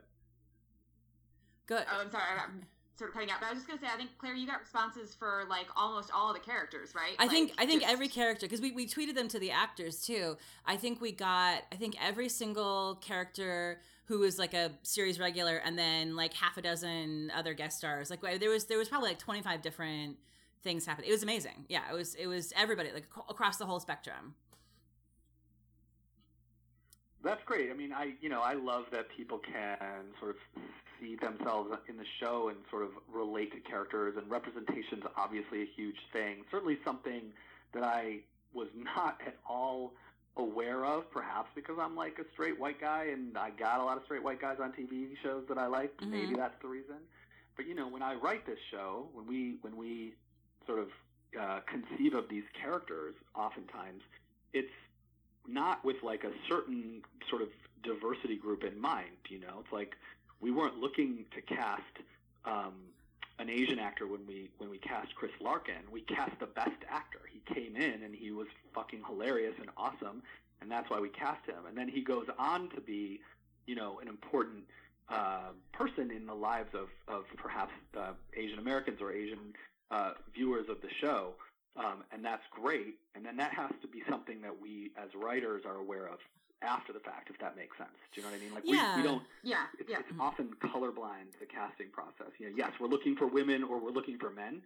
Good. 1.68 1.86
Oh, 1.92 2.02
I'm 2.02 2.12
sorry. 2.12 2.24
I'm 2.38 2.62
sort 2.98 3.10
of 3.10 3.14
cutting 3.14 3.32
out, 3.32 3.40
but 3.40 3.48
I 3.48 3.50
was 3.50 3.60
just 3.60 3.68
gonna 3.68 3.80
say, 3.80 3.88
I 3.94 3.98
think 3.98 4.12
Claire, 4.18 4.36
you 4.36 4.48
got 4.48 4.62
responses 4.62 5.14
for 5.14 5.44
like 5.50 5.68
almost 5.76 6.12
all 6.14 6.30
of 6.30 6.36
the 6.36 6.42
characters, 6.42 6.94
right? 6.96 7.16
I 7.20 7.24
like, 7.24 7.32
think 7.32 7.52
I 7.58 7.66
think 7.66 7.82
just... 7.82 7.94
every 7.94 8.08
character 8.08 8.46
because 8.46 8.62
we 8.62 8.72
we 8.72 8.88
tweeted 8.88 9.16
them 9.16 9.28
to 9.30 9.40
the 9.40 9.52
actors 9.52 10.06
too. 10.06 10.38
I 10.66 10.78
think 10.78 11.02
we 11.02 11.12
got 11.12 11.64
I 11.72 11.76
think 11.76 11.96
every 12.02 12.30
single 12.30 12.96
character 12.96 13.82
who 14.06 14.20
was 14.20 14.38
like 14.38 14.54
a 14.54 14.72
series 14.84 15.20
regular, 15.20 15.58
and 15.58 15.78
then 15.78 16.16
like 16.16 16.34
half 16.34 16.58
a 16.58 16.62
dozen 16.62 17.32
other 17.36 17.54
guest 17.54 17.78
stars. 17.78 18.10
Like 18.10 18.22
there 18.40 18.50
was 18.50 18.66
there 18.66 18.78
was 18.78 18.88
probably 18.88 19.10
like 19.10 19.20
25 19.20 19.62
different 19.62 20.18
things 20.64 20.86
happen. 20.86 21.04
It 21.06 21.12
was 21.12 21.24
amazing. 21.24 21.66
Yeah, 21.68 21.82
it 21.92 21.94
was 21.94 22.16
it 22.16 22.28
was 22.28 22.54
everybody 22.56 22.92
like 22.94 23.08
across 23.30 23.58
the 23.58 23.66
whole 23.66 23.80
spectrum. 23.80 24.36
That's 27.26 27.44
great. 27.46 27.72
I 27.72 27.74
mean, 27.74 27.92
I 27.92 28.14
you 28.22 28.30
know 28.30 28.42
I 28.42 28.54
love 28.54 28.86
that 28.92 29.08
people 29.10 29.40
can 29.40 30.06
sort 30.20 30.32
of 30.32 30.62
see 31.02 31.16
themselves 31.16 31.72
in 31.90 31.98
the 31.98 32.06
show 32.20 32.50
and 32.50 32.58
sort 32.70 32.84
of 32.84 32.90
relate 33.12 33.52
to 33.54 33.60
characters 33.60 34.14
and 34.16 34.30
representation 34.30 35.00
is 35.00 35.06
obviously 35.18 35.64
a 35.64 35.66
huge 35.76 35.98
thing. 36.14 36.44
Certainly 36.52 36.78
something 36.86 37.34
that 37.74 37.84
I 37.84 38.20
was 38.54 38.68
not 38.96 39.20
at 39.26 39.38
all 39.50 39.94
aware 40.38 40.86
of, 40.86 41.10
perhaps 41.12 41.50
because 41.56 41.78
I'm 41.82 41.96
like 41.96 42.20
a 42.20 42.26
straight 42.34 42.60
white 42.60 42.80
guy 42.80 43.08
and 43.12 43.36
I 43.38 43.50
got 43.50 43.80
a 43.80 43.84
lot 43.84 43.98
of 43.98 44.04
straight 44.04 44.24
white 44.24 44.40
guys 44.40 44.58
on 44.62 44.72
TV 44.74 45.16
shows 45.24 45.46
that 45.50 45.58
I 45.58 45.66
like. 45.66 45.98
Mm-hmm. 45.98 46.12
Maybe 46.12 46.36
that's 46.36 46.62
the 46.62 46.68
reason. 46.68 46.98
But 47.56 47.68
you 47.68 47.74
know, 47.74 47.88
when 47.88 48.04
I 48.04 48.14
write 48.14 48.46
this 48.46 48.60
show, 48.70 49.08
when 49.14 49.26
we 49.26 49.56
when 49.62 49.78
we 49.78 50.14
sort 50.68 50.78
of 50.78 50.90
uh, 51.42 51.62
conceive 51.66 52.14
of 52.14 52.30
these 52.30 52.44
characters, 52.62 53.16
oftentimes 53.36 54.04
it's 54.54 54.70
not 55.48 55.84
with 55.84 55.98
like 56.04 56.24
a 56.24 56.32
certain 56.50 57.02
sort 57.30 57.42
of 57.42 57.50
diversity 57.84 58.36
group 58.36 58.64
in 58.64 58.80
mind. 58.80 59.18
You 59.30 59.40
know, 59.40 59.60
it's 59.60 59.72
like 59.72 59.96
we 60.42 60.52
weren't 60.52 60.78
looking 60.78 61.26
to 61.34 61.42
cast 61.42 61.82
um, 62.46 62.74
an 63.40 63.50
Asian 63.50 63.80
actor 63.80 64.08
when 64.08 64.26
we 64.28 64.50
when 64.58 64.70
we 64.70 64.78
cast 64.78 65.14
Chris 65.16 65.32
Larkin. 65.42 65.84
We 65.92 66.02
cast 66.02 66.40
the 66.40 66.48
best 66.48 66.82
actor. 66.90 67.20
He 67.32 67.42
came 67.54 67.76
in 67.76 68.04
and 68.04 68.14
he 68.16 68.32
was 68.32 68.48
fucking 68.74 69.02
hilarious 69.08 69.56
and 69.60 69.70
awesome, 69.78 70.22
and 70.62 70.72
that's 70.72 70.90
why 70.90 71.00
we 71.00 71.10
cast 71.10 71.46
him. 71.46 71.66
And 71.68 71.78
then 71.78 71.88
he 71.88 72.02
goes 72.02 72.28
on 72.38 72.70
to 72.70 72.82
be, 72.82 73.22
you 73.68 73.76
know, 73.76 74.00
an 74.02 74.08
important 74.08 74.64
uh, 75.10 75.50
person 75.74 76.12
in 76.12 76.26
the 76.26 76.34
lives 76.34 76.74
of 76.74 76.88
of 77.08 77.26
perhaps 77.38 77.74
uh, 77.98 78.14
Asian 78.36 78.60
Americans 78.60 79.00
or 79.02 79.12
Asian 79.12 79.54
uh, 79.92 80.12
viewers 80.34 80.68
of 80.70 80.82
the 80.82 80.90
show, 81.02 81.34
um, 81.78 82.04
and 82.12 82.24
that's 82.24 82.44
great. 82.52 82.96
And 83.16 83.26
then 83.26 83.38
that 83.38 83.52
has 83.54 83.72
to 83.82 83.88
be 83.88 84.02
something 84.10 84.42
that 84.42 84.62
we 84.62 84.92
as 84.98 85.10
writers 85.16 85.64
are 85.66 85.78
aware 85.78 86.08
of 86.08 86.20
after 86.62 86.94
the 86.94 87.00
fact, 87.00 87.30
if 87.30 87.38
that 87.40 87.56
makes 87.56 87.78
sense. 87.78 87.96
Do 88.14 88.22
you 88.22 88.26
know 88.26 88.32
what 88.32 88.40
I 88.40 88.44
mean? 88.44 88.54
Like 88.54 88.64
yeah. 88.66 88.96
we, 88.96 89.02
we 89.02 89.08
don't. 89.08 89.24
Yeah. 89.44 89.66
It's, 89.78 89.90
yeah. 89.90 90.00
it's 90.00 90.10
often 90.20 90.56
colorblind 90.64 91.36
the 91.40 91.46
casting 91.46 91.90
process. 91.92 92.32
You 92.40 92.50
know, 92.50 92.54
yes, 92.56 92.72
we're 92.80 92.88
looking 92.88 93.16
for 93.16 93.28
women 93.28 93.64
or 93.64 93.80
we're 93.80 93.92
looking 93.92 94.18
for 94.18 94.30
men, 94.30 94.62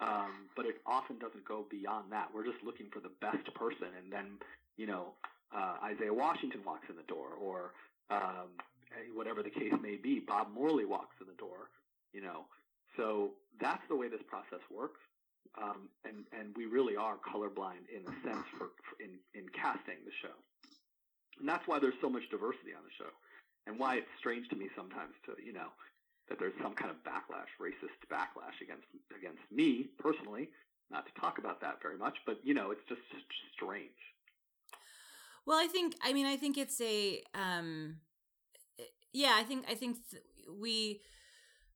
um, 0.00 0.48
but 0.56 0.66
it 0.66 0.80
often 0.86 1.18
doesn't 1.18 1.44
go 1.44 1.66
beyond 1.70 2.12
that. 2.12 2.28
We're 2.34 2.44
just 2.44 2.62
looking 2.64 2.86
for 2.92 3.00
the 3.00 3.12
best 3.20 3.52
person, 3.54 3.88
and 3.98 4.12
then 4.12 4.38
you 4.76 4.86
know, 4.86 5.14
uh, 5.54 5.76
Isaiah 5.84 6.14
Washington 6.14 6.60
walks 6.64 6.86
in 6.88 6.96
the 6.96 7.06
door, 7.06 7.34
or 7.40 7.74
um, 8.10 8.54
whatever 9.14 9.42
the 9.42 9.50
case 9.50 9.74
may 9.82 9.96
be, 9.96 10.20
Bob 10.20 10.48
Morley 10.54 10.84
walks 10.84 11.16
in 11.20 11.26
the 11.26 11.38
door. 11.38 11.70
You 12.12 12.22
know, 12.22 12.46
so 12.96 13.30
that's 13.60 13.82
the 13.88 13.96
way 13.96 14.08
this 14.08 14.22
process 14.28 14.60
works. 14.70 15.00
Um, 15.54 15.86
and, 16.04 16.26
and 16.34 16.50
we 16.56 16.66
really 16.66 16.96
are 16.96 17.14
colorblind 17.22 17.86
in 17.86 18.02
a 18.02 18.14
sense 18.26 18.42
for, 18.58 18.74
for, 18.82 18.98
in, 18.98 19.22
in 19.38 19.46
casting 19.54 20.02
the 20.02 20.14
show. 20.18 20.34
And 21.38 21.48
that's 21.48 21.66
why 21.66 21.78
there's 21.78 21.98
so 22.00 22.10
much 22.10 22.26
diversity 22.30 22.74
on 22.74 22.82
the 22.82 22.94
show 22.98 23.10
and 23.66 23.78
why 23.78 23.96
it's 23.96 24.10
strange 24.18 24.48
to 24.50 24.56
me 24.56 24.68
sometimes 24.76 25.14
to, 25.26 25.34
you 25.42 25.52
know, 25.52 25.70
that 26.28 26.38
there's 26.38 26.54
some 26.62 26.74
kind 26.74 26.90
of 26.90 26.96
backlash, 27.04 27.50
racist 27.60 28.00
backlash 28.10 28.56
against, 28.62 28.86
against 29.16 29.42
me 29.52 29.86
personally, 29.98 30.48
not 30.90 31.06
to 31.06 31.20
talk 31.20 31.38
about 31.38 31.60
that 31.60 31.80
very 31.82 31.98
much, 31.98 32.16
but 32.26 32.38
you 32.42 32.54
know, 32.54 32.70
it's 32.70 32.84
just 32.88 33.00
strange. 33.54 34.00
Well, 35.46 35.58
I 35.58 35.66
think, 35.66 35.94
I 36.02 36.12
mean, 36.12 36.26
I 36.26 36.36
think 36.36 36.56
it's 36.56 36.80
a, 36.80 37.22
um, 37.34 37.96
yeah, 39.12 39.34
I 39.36 39.42
think, 39.42 39.66
I 39.68 39.74
think 39.74 39.98
th- 40.10 40.22
we, 40.58 41.00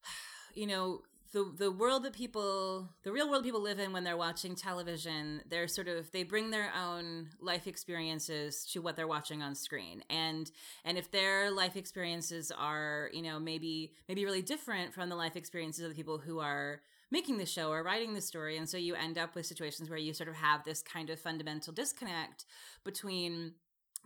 you 0.54 0.66
know, 0.66 1.02
the 1.32 1.52
the 1.56 1.70
world 1.70 2.04
that 2.04 2.12
people 2.12 2.88
the 3.02 3.12
real 3.12 3.28
world 3.28 3.44
people 3.44 3.60
live 3.60 3.78
in 3.78 3.92
when 3.92 4.04
they're 4.04 4.16
watching 4.16 4.54
television 4.54 5.42
they're 5.48 5.68
sort 5.68 5.88
of 5.88 6.10
they 6.10 6.22
bring 6.22 6.50
their 6.50 6.72
own 6.74 7.28
life 7.40 7.66
experiences 7.66 8.64
to 8.72 8.80
what 8.80 8.96
they're 8.96 9.06
watching 9.06 9.42
on 9.42 9.54
screen. 9.54 10.02
And 10.08 10.50
and 10.84 10.96
if 10.96 11.10
their 11.10 11.50
life 11.50 11.76
experiences 11.76 12.50
are 12.56 13.10
you 13.12 13.22
know 13.22 13.38
maybe 13.38 13.92
maybe 14.08 14.24
really 14.24 14.42
different 14.42 14.94
from 14.94 15.08
the 15.08 15.16
life 15.16 15.36
experiences 15.36 15.84
of 15.84 15.90
the 15.90 15.96
people 15.96 16.18
who 16.18 16.40
are 16.40 16.80
making 17.10 17.38
the 17.38 17.46
show 17.46 17.70
or 17.70 17.82
writing 17.82 18.12
the 18.12 18.20
story 18.20 18.58
and 18.58 18.68
so 18.68 18.76
you 18.76 18.94
end 18.94 19.16
up 19.16 19.34
with 19.34 19.46
situations 19.46 19.88
where 19.88 19.98
you 19.98 20.12
sort 20.12 20.28
of 20.28 20.34
have 20.34 20.62
this 20.64 20.82
kind 20.82 21.08
of 21.08 21.18
fundamental 21.18 21.72
disconnect 21.72 22.44
between 22.84 23.52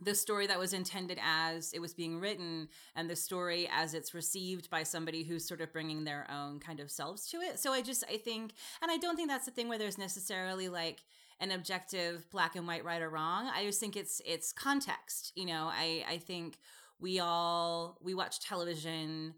the 0.03 0.15
story 0.15 0.47
that 0.47 0.59
was 0.59 0.73
intended 0.73 1.19
as 1.23 1.73
it 1.73 1.79
was 1.79 1.93
being 1.93 2.19
written 2.19 2.67
and 2.95 3.09
the 3.09 3.15
story 3.15 3.69
as 3.71 3.93
it's 3.93 4.13
received 4.13 4.69
by 4.69 4.83
somebody 4.83 5.23
who's 5.23 5.47
sort 5.47 5.61
of 5.61 5.71
bringing 5.71 6.03
their 6.03 6.27
own 6.31 6.59
kind 6.59 6.79
of 6.79 6.91
selves 6.91 7.27
to 7.27 7.37
it. 7.37 7.59
So 7.59 7.71
I 7.71 7.81
just, 7.81 8.03
I 8.11 8.17
think, 8.17 8.53
and 8.81 8.91
I 8.91 8.97
don't 8.97 9.15
think 9.15 9.29
that's 9.29 9.45
the 9.45 9.51
thing 9.51 9.69
where 9.69 9.77
there's 9.77 9.97
necessarily 9.97 10.69
like 10.69 11.03
an 11.39 11.51
objective 11.51 12.29
black 12.31 12.55
and 12.55 12.67
white 12.67 12.85
right 12.85 13.01
or 13.01 13.09
wrong. 13.09 13.49
I 13.53 13.65
just 13.65 13.79
think 13.79 13.95
it's, 13.95 14.21
it's 14.25 14.51
context. 14.51 15.31
You 15.35 15.45
know, 15.45 15.69
I, 15.71 16.03
I 16.09 16.17
think 16.17 16.57
we 16.99 17.19
all, 17.19 17.97
we 18.01 18.13
watch 18.13 18.39
television, 18.39 19.35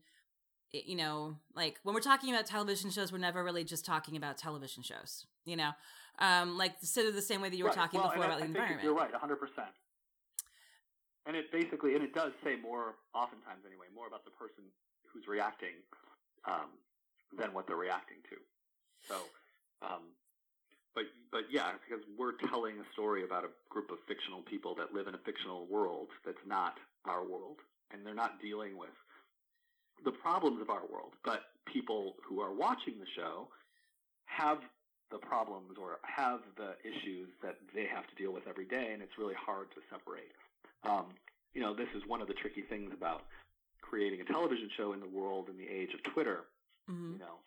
you 0.71 0.95
know, 0.95 1.37
like 1.55 1.79
when 1.83 1.95
we're 1.95 2.01
talking 2.01 2.33
about 2.33 2.45
television 2.45 2.91
shows, 2.91 3.11
we're 3.11 3.17
never 3.17 3.43
really 3.43 3.63
just 3.63 3.85
talking 3.85 4.15
about 4.17 4.37
television 4.37 4.83
shows, 4.83 5.25
you 5.45 5.55
know? 5.55 5.71
Um, 6.17 6.57
like 6.57 6.75
sort 6.81 7.07
of 7.07 7.13
the 7.13 7.21
same 7.21 7.41
way 7.41 7.49
that 7.49 7.57
you 7.57 7.65
were 7.65 7.71
right. 7.71 7.75
talking 7.75 7.99
well, 7.99 8.09
before 8.09 8.23
about 8.23 8.37
I, 8.37 8.41
the 8.41 8.45
environment. 8.45 8.83
You're 8.83 8.95
right, 8.95 9.11
100% 9.11 9.35
and 11.25 11.35
it 11.35 11.51
basically 11.51 11.95
and 11.95 12.03
it 12.03 12.13
does 12.13 12.31
say 12.43 12.55
more 12.61 12.95
oftentimes 13.13 13.63
anyway 13.65 13.87
more 13.93 14.07
about 14.07 14.23
the 14.25 14.31
person 14.31 14.63
who's 15.11 15.27
reacting 15.27 15.75
um, 16.47 16.69
than 17.37 17.53
what 17.53 17.67
they're 17.67 17.79
reacting 17.79 18.17
to 18.29 18.37
so 19.07 19.15
um, 19.81 20.13
but 20.93 21.05
but 21.31 21.43
yeah 21.49 21.71
because 21.83 22.03
we're 22.17 22.37
telling 22.49 22.75
a 22.79 22.87
story 22.93 23.23
about 23.23 23.43
a 23.43 23.51
group 23.69 23.91
of 23.91 23.97
fictional 24.07 24.41
people 24.41 24.75
that 24.75 24.93
live 24.93 25.07
in 25.07 25.15
a 25.15 25.23
fictional 25.25 25.65
world 25.67 26.07
that's 26.25 26.45
not 26.45 26.77
our 27.05 27.23
world 27.23 27.59
and 27.91 28.05
they're 28.05 28.13
not 28.13 28.41
dealing 28.41 28.77
with 28.77 28.93
the 30.03 30.11
problems 30.11 30.61
of 30.61 30.69
our 30.69 30.85
world 30.91 31.13
but 31.23 31.55
people 31.65 32.15
who 32.27 32.41
are 32.41 32.53
watching 32.53 32.99
the 32.99 33.09
show 33.15 33.47
have 34.25 34.59
the 35.11 35.17
problems 35.17 35.77
or 35.79 35.99
have 36.03 36.39
the 36.57 36.75
issues 36.81 37.29
that 37.43 37.57
they 37.73 37.85
have 37.85 38.07
to 38.07 38.15
deal 38.15 38.33
with 38.33 38.47
every 38.47 38.65
day, 38.65 38.91
and 38.93 39.01
it's 39.01 39.17
really 39.17 39.35
hard 39.35 39.69
to 39.71 39.79
separate. 39.89 40.33
Um, 40.83 41.05
you 41.53 41.61
know, 41.61 41.73
this 41.73 41.87
is 41.95 42.03
one 42.07 42.21
of 42.21 42.27
the 42.27 42.33
tricky 42.33 42.61
things 42.61 42.91
about 42.93 43.23
creating 43.81 44.21
a 44.21 44.25
television 44.25 44.69
show 44.75 44.93
in 44.93 44.99
the 44.99 45.07
world 45.07 45.49
in 45.49 45.57
the 45.57 45.67
age 45.67 45.93
of 45.93 46.03
Twitter. 46.03 46.45
Mm-hmm. 46.89 47.13
You 47.13 47.19
know, 47.19 47.39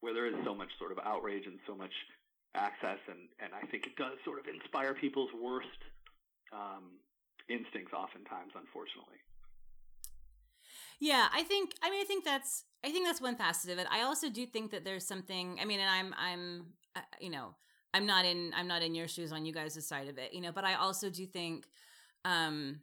where 0.00 0.14
there 0.14 0.26
is 0.26 0.34
so 0.44 0.54
much 0.54 0.70
sort 0.78 0.92
of 0.92 0.98
outrage 1.04 1.46
and 1.46 1.58
so 1.66 1.74
much 1.74 1.92
access, 2.54 2.98
and 3.08 3.28
and 3.38 3.52
I 3.54 3.66
think 3.66 3.86
it 3.86 3.96
does 3.96 4.16
sort 4.24 4.38
of 4.38 4.46
inspire 4.46 4.94
people's 4.94 5.30
worst 5.40 5.68
um, 6.52 6.98
instincts, 7.48 7.92
oftentimes, 7.92 8.52
unfortunately. 8.54 9.18
Yeah, 11.00 11.28
I 11.32 11.42
think. 11.42 11.74
I 11.82 11.90
mean, 11.90 12.00
I 12.00 12.04
think 12.04 12.24
that's. 12.24 12.64
I 12.84 12.90
think 12.90 13.06
that's 13.06 13.20
one 13.20 13.36
facet 13.36 13.70
of 13.70 13.78
it. 13.78 13.86
I 13.90 14.02
also 14.02 14.28
do 14.30 14.46
think 14.46 14.70
that 14.70 14.84
there's 14.84 15.06
something. 15.06 15.58
I 15.60 15.64
mean, 15.64 15.80
and 15.80 15.90
I'm. 15.90 16.14
I'm. 16.18 16.66
Uh, 16.94 17.00
you 17.20 17.30
know, 17.30 17.54
I'm 17.94 18.06
not 18.06 18.24
in. 18.24 18.52
I'm 18.54 18.68
not 18.68 18.82
in 18.82 18.94
your 18.94 19.08
shoes 19.08 19.32
on 19.32 19.46
you 19.46 19.52
guys' 19.52 19.86
side 19.86 20.08
of 20.08 20.18
it. 20.18 20.32
You 20.34 20.42
know, 20.42 20.52
but 20.52 20.64
I 20.64 20.74
also 20.74 21.10
do 21.10 21.26
think. 21.26 21.66
Um, 22.24 22.80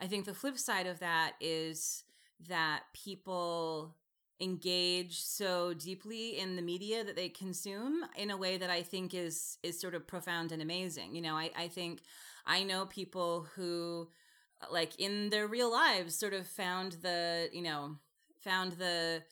I 0.00 0.06
think 0.06 0.24
the 0.24 0.34
flip 0.34 0.58
side 0.58 0.86
of 0.86 1.00
that 1.00 1.32
is 1.40 2.04
that 2.48 2.82
people 2.92 3.94
engage 4.40 5.20
so 5.20 5.74
deeply 5.74 6.38
in 6.38 6.54
the 6.54 6.62
media 6.62 7.02
that 7.02 7.16
they 7.16 7.28
consume 7.28 8.04
in 8.16 8.30
a 8.30 8.36
way 8.36 8.56
that 8.56 8.70
I 8.70 8.82
think 8.82 9.12
is 9.12 9.58
is 9.62 9.80
sort 9.80 9.94
of 9.94 10.06
profound 10.06 10.52
and 10.52 10.62
amazing. 10.62 11.14
You 11.14 11.22
know, 11.22 11.34
I, 11.34 11.50
I 11.56 11.68
think 11.68 12.00
I 12.46 12.62
know 12.62 12.86
people 12.86 13.46
who 13.56 14.08
like 14.70 14.98
in 14.98 15.30
their 15.30 15.46
real 15.46 15.70
lives 15.70 16.14
sort 16.14 16.34
of 16.34 16.46
found 16.46 16.92
the 17.02 17.48
you 17.52 17.62
know 17.62 17.96
found 18.40 18.72
the 18.72 19.22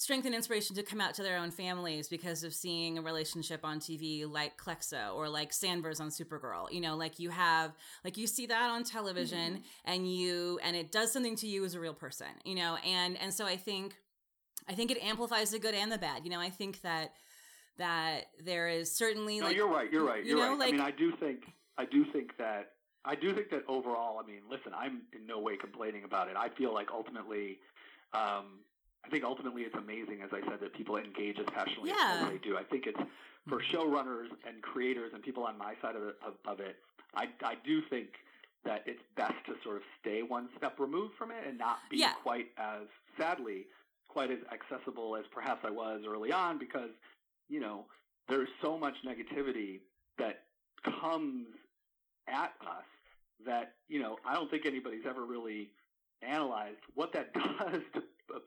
strength 0.00 0.24
and 0.24 0.34
inspiration 0.34 0.74
to 0.74 0.82
come 0.82 0.98
out 0.98 1.12
to 1.12 1.22
their 1.22 1.36
own 1.36 1.50
families 1.50 2.08
because 2.08 2.42
of 2.42 2.54
seeing 2.54 2.96
a 2.96 3.02
relationship 3.02 3.60
on 3.66 3.78
TV 3.78 4.26
like 4.26 4.56
Clexa 4.56 5.14
or 5.14 5.28
like 5.28 5.50
Sanvers 5.50 6.00
on 6.00 6.08
Supergirl. 6.08 6.72
You 6.72 6.80
know, 6.80 6.96
like 6.96 7.18
you 7.18 7.28
have 7.28 7.72
like 8.02 8.16
you 8.16 8.26
see 8.26 8.46
that 8.46 8.70
on 8.70 8.82
television 8.82 9.56
mm-hmm. 9.56 9.62
and 9.84 10.10
you 10.10 10.58
and 10.62 10.74
it 10.74 10.90
does 10.90 11.12
something 11.12 11.36
to 11.36 11.46
you 11.46 11.66
as 11.66 11.74
a 11.74 11.80
real 11.80 11.92
person, 11.92 12.28
you 12.46 12.54
know, 12.54 12.76
and 12.76 13.18
and 13.18 13.32
so 13.32 13.44
I 13.44 13.58
think 13.58 13.94
I 14.66 14.72
think 14.72 14.90
it 14.90 14.96
amplifies 15.02 15.50
the 15.50 15.58
good 15.58 15.74
and 15.74 15.92
the 15.92 15.98
bad. 15.98 16.24
You 16.24 16.30
know, 16.30 16.40
I 16.40 16.48
think 16.48 16.80
that 16.80 17.12
that 17.76 18.28
there 18.42 18.68
is 18.68 18.90
certainly 18.90 19.38
no, 19.40 19.48
like 19.48 19.56
you're 19.56 19.68
right, 19.68 19.92
you're 19.92 20.06
right, 20.06 20.24
you're 20.24 20.38
you 20.38 20.42
know, 20.42 20.52
right. 20.52 20.60
Like, 20.60 20.68
I 20.70 20.72
mean 20.72 20.80
I 20.80 20.92
do 20.92 21.12
think 21.20 21.40
I 21.76 21.84
do 21.84 22.06
think 22.10 22.38
that 22.38 22.70
I 23.04 23.16
do 23.16 23.34
think 23.34 23.50
that 23.50 23.64
overall, 23.68 24.18
I 24.18 24.26
mean, 24.26 24.40
listen, 24.48 24.72
I'm 24.74 25.02
in 25.12 25.26
no 25.26 25.40
way 25.40 25.58
complaining 25.58 26.04
about 26.04 26.28
it. 26.28 26.36
I 26.38 26.48
feel 26.56 26.72
like 26.72 26.88
ultimately, 26.90 27.58
um, 28.14 28.60
I 29.04 29.08
think 29.08 29.24
ultimately 29.24 29.62
it's 29.62 29.74
amazing, 29.74 30.20
as 30.22 30.30
I 30.32 30.40
said, 30.48 30.60
that 30.60 30.74
people 30.74 30.96
engage 30.96 31.38
as 31.38 31.46
passionately 31.46 31.90
yeah. 31.90 32.20
as 32.22 32.28
they 32.30 32.38
do. 32.38 32.56
I 32.56 32.64
think 32.64 32.86
it's 32.86 33.00
for 33.48 33.60
mm-hmm. 33.60 33.76
showrunners 33.76 34.28
and 34.46 34.62
creators 34.62 35.12
and 35.14 35.22
people 35.22 35.44
on 35.44 35.56
my 35.56 35.74
side 35.80 35.96
of, 35.96 36.02
of, 36.02 36.34
of 36.46 36.60
it. 36.60 36.76
I, 37.14 37.28
I 37.42 37.54
do 37.64 37.80
think 37.88 38.08
that 38.64 38.82
it's 38.86 39.02
best 39.16 39.34
to 39.46 39.54
sort 39.64 39.76
of 39.76 39.82
stay 40.00 40.22
one 40.22 40.48
step 40.56 40.78
removed 40.78 41.14
from 41.18 41.30
it 41.30 41.38
and 41.46 41.58
not 41.58 41.78
be 41.90 41.98
yeah. 41.98 42.12
quite 42.22 42.48
as 42.58 42.82
sadly 43.18 43.66
quite 44.08 44.30
as 44.30 44.38
accessible 44.52 45.16
as 45.16 45.24
perhaps 45.32 45.64
I 45.64 45.70
was 45.70 46.02
early 46.06 46.32
on 46.32 46.58
because 46.58 46.90
you 47.48 47.60
know 47.60 47.84
there's 48.28 48.48
so 48.60 48.76
much 48.76 48.94
negativity 49.06 49.80
that 50.18 50.42
comes 51.00 51.46
at 52.28 52.52
us 52.60 52.84
that 53.46 53.74
you 53.88 54.00
know 54.00 54.18
I 54.26 54.34
don't 54.34 54.50
think 54.50 54.66
anybody's 54.66 55.06
ever 55.08 55.24
really 55.24 55.70
analyzed 56.22 56.80
what 56.94 57.12
that 57.12 57.32
does 57.34 57.82
to 57.94 58.02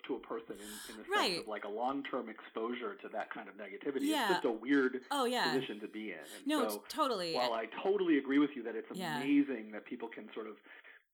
to 0.08 0.16
a 0.16 0.20
person 0.20 0.56
in, 0.56 0.94
in 0.94 1.02
the 1.02 1.10
right. 1.10 1.32
sense 1.32 1.42
of 1.42 1.48
like 1.48 1.66
a 1.66 1.70
long 1.70 2.04
term 2.04 2.30
exposure 2.30 2.96
to 3.02 3.10
that 3.10 3.34
kind 3.34 3.48
of 3.48 3.56
negativity. 3.56 4.08
Yeah. 4.08 4.24
It's 4.24 4.34
just 4.36 4.46
a 4.46 4.52
weird 4.52 5.02
oh, 5.12 5.26
yeah. 5.26 5.54
position 5.54 5.80
to 5.82 5.88
be 5.88 6.12
in. 6.12 6.18
And 6.38 6.48
no, 6.48 6.70
so, 6.70 6.84
totally. 6.90 7.34
While 7.34 7.54
I 7.54 7.68
totally 7.84 8.18
agree 8.18 8.40
with 8.40 8.52
you 8.56 8.64
that 8.64 8.76
it's 8.76 8.88
yeah. 8.94 9.18
amazing 9.18 9.72
that 9.74 9.86
people 9.86 10.08
can 10.08 10.30
sort 10.34 10.48
of 10.48 10.56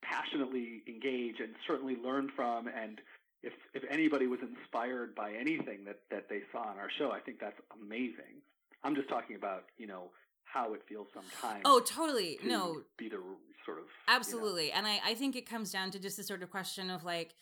passionately 0.01 0.81
engage 0.87 1.39
and 1.39 1.53
certainly 1.67 1.97
learn 2.01 2.31
from 2.35 2.67
and 2.67 3.01
if 3.43 3.53
if 3.73 3.83
anybody 3.89 4.27
was 4.27 4.39
inspired 4.41 5.15
by 5.15 5.31
anything 5.33 5.85
that, 5.85 5.99
that 6.11 6.27
they 6.29 6.41
saw 6.51 6.59
on 6.59 6.77
our 6.77 6.89
show, 6.97 7.11
I 7.11 7.19
think 7.19 7.39
that's 7.39 7.59
amazing. 7.81 8.43
I'm 8.83 8.95
just 8.95 9.09
talking 9.09 9.35
about, 9.35 9.65
you 9.77 9.87
know, 9.87 10.11
how 10.43 10.73
it 10.73 10.81
feels 10.87 11.07
sometimes. 11.13 11.61
Oh, 11.65 11.79
totally. 11.79 12.37
To 12.41 12.47
no. 12.47 12.81
Be 12.97 13.09
the 13.09 13.21
sort 13.65 13.79
of 13.79 13.85
Absolutely. 14.07 14.67
You 14.67 14.71
know. 14.71 14.77
And 14.77 14.87
I, 14.87 14.99
I 15.05 15.13
think 15.13 15.35
it 15.35 15.47
comes 15.47 15.71
down 15.71 15.91
to 15.91 15.99
just 15.99 16.17
the 16.17 16.23
sort 16.23 16.43
of 16.43 16.49
question 16.49 16.89
of 16.89 17.03
like, 17.03 17.35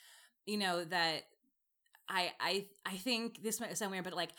you 0.47 0.57
know, 0.57 0.83
that 0.85 1.25
I 2.09 2.31
I 2.39 2.65
I 2.85 2.95
think 2.95 3.43
this 3.43 3.59
might 3.59 3.77
sound 3.77 3.91
weird, 3.91 4.03
but 4.03 4.13
like 4.13 4.31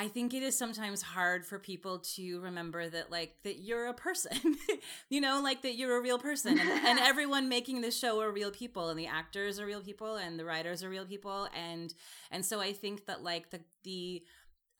I 0.00 0.06
think 0.06 0.32
it 0.32 0.44
is 0.44 0.56
sometimes 0.56 1.02
hard 1.02 1.44
for 1.44 1.58
people 1.58 1.98
to 2.14 2.40
remember 2.40 2.88
that, 2.88 3.10
like, 3.10 3.34
that 3.42 3.58
you're 3.58 3.86
a 3.88 3.92
person, 3.94 4.56
you 5.10 5.20
know, 5.20 5.40
like 5.42 5.62
that 5.62 5.74
you're 5.74 5.96
a 5.96 6.00
real 6.00 6.20
person, 6.20 6.56
and, 6.56 6.70
and, 6.70 6.98
everyone 7.00 7.48
making 7.48 7.80
the 7.80 7.90
show 7.90 8.20
are 8.20 8.30
real 8.30 8.52
people, 8.52 8.90
and 8.90 8.98
the 8.98 9.08
actors 9.08 9.58
are 9.58 9.66
real 9.66 9.80
people, 9.80 10.14
and 10.14 10.38
the 10.38 10.44
writers 10.44 10.84
are 10.84 10.88
real 10.88 11.04
people, 11.04 11.48
and 11.52 11.92
and 12.30 12.46
so 12.46 12.60
I 12.60 12.72
think 12.72 13.06
that 13.06 13.24
like 13.24 13.50
the 13.50 13.60
the 13.82 14.22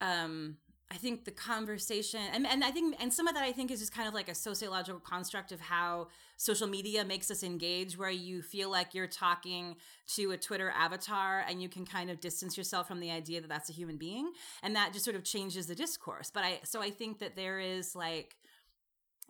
um 0.01 0.57
I 0.91 0.97
think 0.97 1.27
the 1.27 1.31
conversation 1.31 2.21
and, 2.33 2.47
and 2.47 2.65
I 2.65 2.71
think 2.71 2.97
and 2.99 3.13
some 3.13 3.29
of 3.29 3.35
that 3.35 3.45
I 3.45 3.53
think 3.53 3.71
is 3.71 3.81
just 3.81 3.93
kind 3.93 4.09
of 4.09 4.15
like 4.15 4.31
a 4.31 4.35
sociological 4.35 5.01
construct 5.01 5.53
of 5.53 5.61
how 5.61 6.09
social 6.39 6.67
media 6.67 7.05
makes 7.05 7.31
us 7.31 7.43
engage 7.43 7.99
where 7.99 8.11
you 8.11 8.41
feel 8.41 8.71
like 8.71 8.95
you're 8.95 9.07
talking 9.07 9.77
to 10.15 10.31
a 10.31 10.37
Twitter 10.37 10.73
avatar 10.75 11.45
and 11.47 11.61
you 11.61 11.69
can 11.69 11.85
kind 11.85 12.09
of 12.09 12.21
distance 12.21 12.57
yourself 12.57 12.89
from 12.89 13.01
the 13.01 13.11
idea 13.11 13.41
that 13.41 13.49
that's 13.49 13.69
a 13.69 13.73
human 13.73 13.97
being. 13.97 14.33
And 14.63 14.75
that 14.77 14.93
just 14.93 15.05
sort 15.05 15.17
of 15.17 15.25
changes 15.25 15.67
the 15.67 15.75
discourse. 15.75 16.31
But 16.31 16.45
I 16.45 16.61
so 16.65 16.81
I 16.81 16.91
think 16.91 17.19
that 17.19 17.37
there 17.37 17.61
is 17.61 17.95
like 17.95 18.37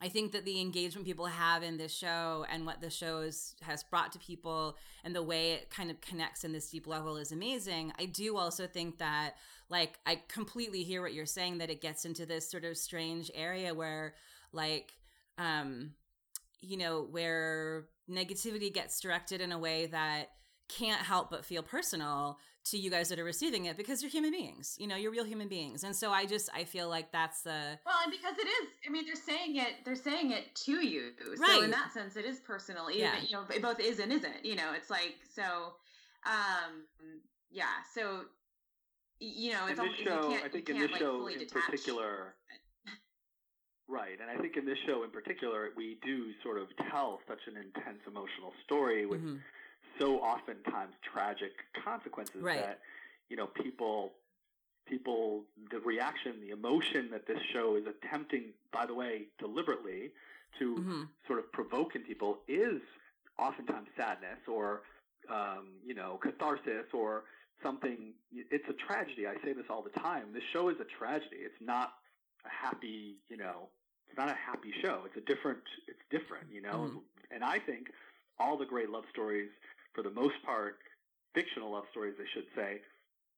I 0.00 0.08
think 0.08 0.32
that 0.32 0.44
the 0.44 0.60
engagement 0.60 1.06
people 1.06 1.26
have 1.26 1.62
in 1.62 1.76
this 1.76 1.92
show 1.92 2.46
and 2.50 2.64
what 2.64 2.80
the 2.80 2.90
show 2.90 3.18
is, 3.20 3.56
has 3.62 3.82
brought 3.82 4.12
to 4.12 4.18
people 4.18 4.76
and 5.02 5.14
the 5.14 5.22
way 5.22 5.52
it 5.52 5.70
kind 5.70 5.90
of 5.90 6.00
connects 6.00 6.44
in 6.44 6.52
this 6.52 6.70
deep 6.70 6.86
level 6.86 7.16
is 7.16 7.32
amazing. 7.32 7.92
I 7.98 8.04
do 8.04 8.36
also 8.36 8.66
think 8.66 8.98
that, 8.98 9.34
like, 9.68 9.98
I 10.06 10.22
completely 10.28 10.84
hear 10.84 11.02
what 11.02 11.14
you're 11.14 11.26
saying 11.26 11.58
that 11.58 11.70
it 11.70 11.80
gets 11.80 12.04
into 12.04 12.26
this 12.26 12.48
sort 12.48 12.64
of 12.64 12.76
strange 12.76 13.30
area 13.34 13.74
where, 13.74 14.14
like, 14.52 14.92
um, 15.36 15.94
you 16.60 16.76
know, 16.76 17.02
where 17.10 17.86
negativity 18.08 18.72
gets 18.72 19.00
directed 19.00 19.40
in 19.40 19.52
a 19.52 19.58
way 19.58 19.86
that 19.86 20.30
can't 20.68 21.02
help 21.02 21.30
but 21.30 21.44
feel 21.44 21.62
personal 21.62 22.38
to 22.70 22.78
you 22.78 22.90
guys 22.90 23.08
that 23.08 23.18
are 23.18 23.24
receiving 23.24 23.66
it 23.66 23.76
because 23.76 24.02
you're 24.02 24.10
human 24.10 24.30
beings. 24.30 24.76
You 24.78 24.86
know, 24.86 24.96
you're 24.96 25.10
real 25.10 25.24
human 25.24 25.48
beings. 25.48 25.84
And 25.84 25.94
so 25.94 26.10
I 26.10 26.26
just 26.26 26.50
I 26.54 26.64
feel 26.64 26.88
like 26.88 27.12
that's 27.12 27.42
the 27.42 27.78
Well, 27.86 27.96
and 28.04 28.12
because 28.12 28.34
it 28.38 28.46
is 28.46 28.68
I 28.86 28.90
mean 28.90 29.04
they're 29.06 29.14
saying 29.14 29.56
it 29.56 29.84
they're 29.84 29.94
saying 29.94 30.32
it 30.32 30.54
to 30.66 30.84
you. 30.86 31.10
Right. 31.38 31.50
So 31.50 31.62
in 31.62 31.70
that 31.70 31.92
sense 31.92 32.16
it 32.16 32.24
is 32.24 32.40
personal. 32.40 32.90
Even 32.90 33.02
yeah. 33.02 33.20
you 33.26 33.32
know, 33.32 33.44
it 33.54 33.62
both 33.62 33.80
is 33.80 33.98
and 33.98 34.12
isn't. 34.12 34.44
You 34.44 34.56
know, 34.56 34.72
it's 34.76 34.90
like 34.90 35.16
so 35.34 35.42
um 36.26 36.84
yeah, 37.50 37.64
so 37.94 38.22
you 39.20 39.52
know, 39.52 39.66
it's 39.68 39.80
in 39.80 39.86
this 39.86 39.94
show, 40.04 40.36
I 40.44 40.48
think 40.48 40.68
in 40.68 40.78
this 40.78 40.90
like 40.92 41.00
show 41.00 41.26
in 41.26 41.38
detach. 41.38 41.64
particular 41.64 42.34
Right, 43.90 44.20
and 44.20 44.30
I 44.30 44.40
think 44.40 44.58
in 44.58 44.66
this 44.66 44.76
show 44.86 45.02
in 45.02 45.10
particular, 45.10 45.70
we 45.74 45.96
do 46.04 46.32
sort 46.42 46.58
of 46.58 46.68
tell 46.90 47.20
such 47.26 47.40
an 47.46 47.56
intense 47.56 48.00
emotional 48.06 48.52
story 48.66 49.06
with 49.06 49.20
mm-hmm 49.20 49.36
so 49.98 50.18
oftentimes 50.18 50.94
tragic 51.12 51.52
consequences 51.84 52.42
right. 52.42 52.60
that 52.60 52.78
you 53.28 53.36
know 53.36 53.46
people 53.46 54.12
people 54.86 55.42
the 55.70 55.80
reaction 55.80 56.34
the 56.40 56.50
emotion 56.50 57.08
that 57.10 57.26
this 57.26 57.38
show 57.52 57.76
is 57.76 57.84
attempting 57.86 58.44
by 58.72 58.86
the 58.86 58.94
way 58.94 59.26
deliberately 59.38 60.10
to 60.58 60.76
mm-hmm. 60.76 61.02
sort 61.26 61.38
of 61.38 61.50
provoke 61.52 61.94
in 61.94 62.02
people 62.02 62.38
is 62.48 62.80
oftentimes 63.38 63.88
sadness 63.96 64.38
or 64.46 64.82
um, 65.30 65.68
you 65.84 65.94
know 65.94 66.18
catharsis 66.22 66.86
or 66.92 67.24
something 67.62 68.12
it's 68.32 68.68
a 68.68 68.72
tragedy 68.72 69.26
i 69.26 69.34
say 69.44 69.52
this 69.52 69.66
all 69.68 69.82
the 69.82 70.00
time 70.00 70.26
this 70.32 70.44
show 70.52 70.68
is 70.68 70.76
a 70.80 70.98
tragedy 70.98 71.36
it's 71.40 71.60
not 71.60 71.94
a 72.46 72.48
happy 72.48 73.16
you 73.28 73.36
know 73.36 73.68
it's 74.08 74.16
not 74.16 74.28
a 74.28 74.34
happy 74.34 74.72
show 74.80 75.02
it's 75.04 75.16
a 75.16 75.32
different 75.32 75.60
it's 75.88 75.98
different 76.10 76.46
you 76.52 76.62
know 76.62 76.86
mm-hmm. 76.86 76.98
and 77.32 77.42
i 77.42 77.58
think 77.58 77.88
all 78.38 78.56
the 78.56 78.64
great 78.64 78.90
love 78.90 79.04
stories 79.12 79.50
for 79.94 80.02
the 80.02 80.10
most 80.10 80.36
part, 80.44 80.78
fictional 81.34 81.72
love 81.72 81.84
stories, 81.90 82.14
I 82.18 82.26
should 82.34 82.46
say, 82.54 82.80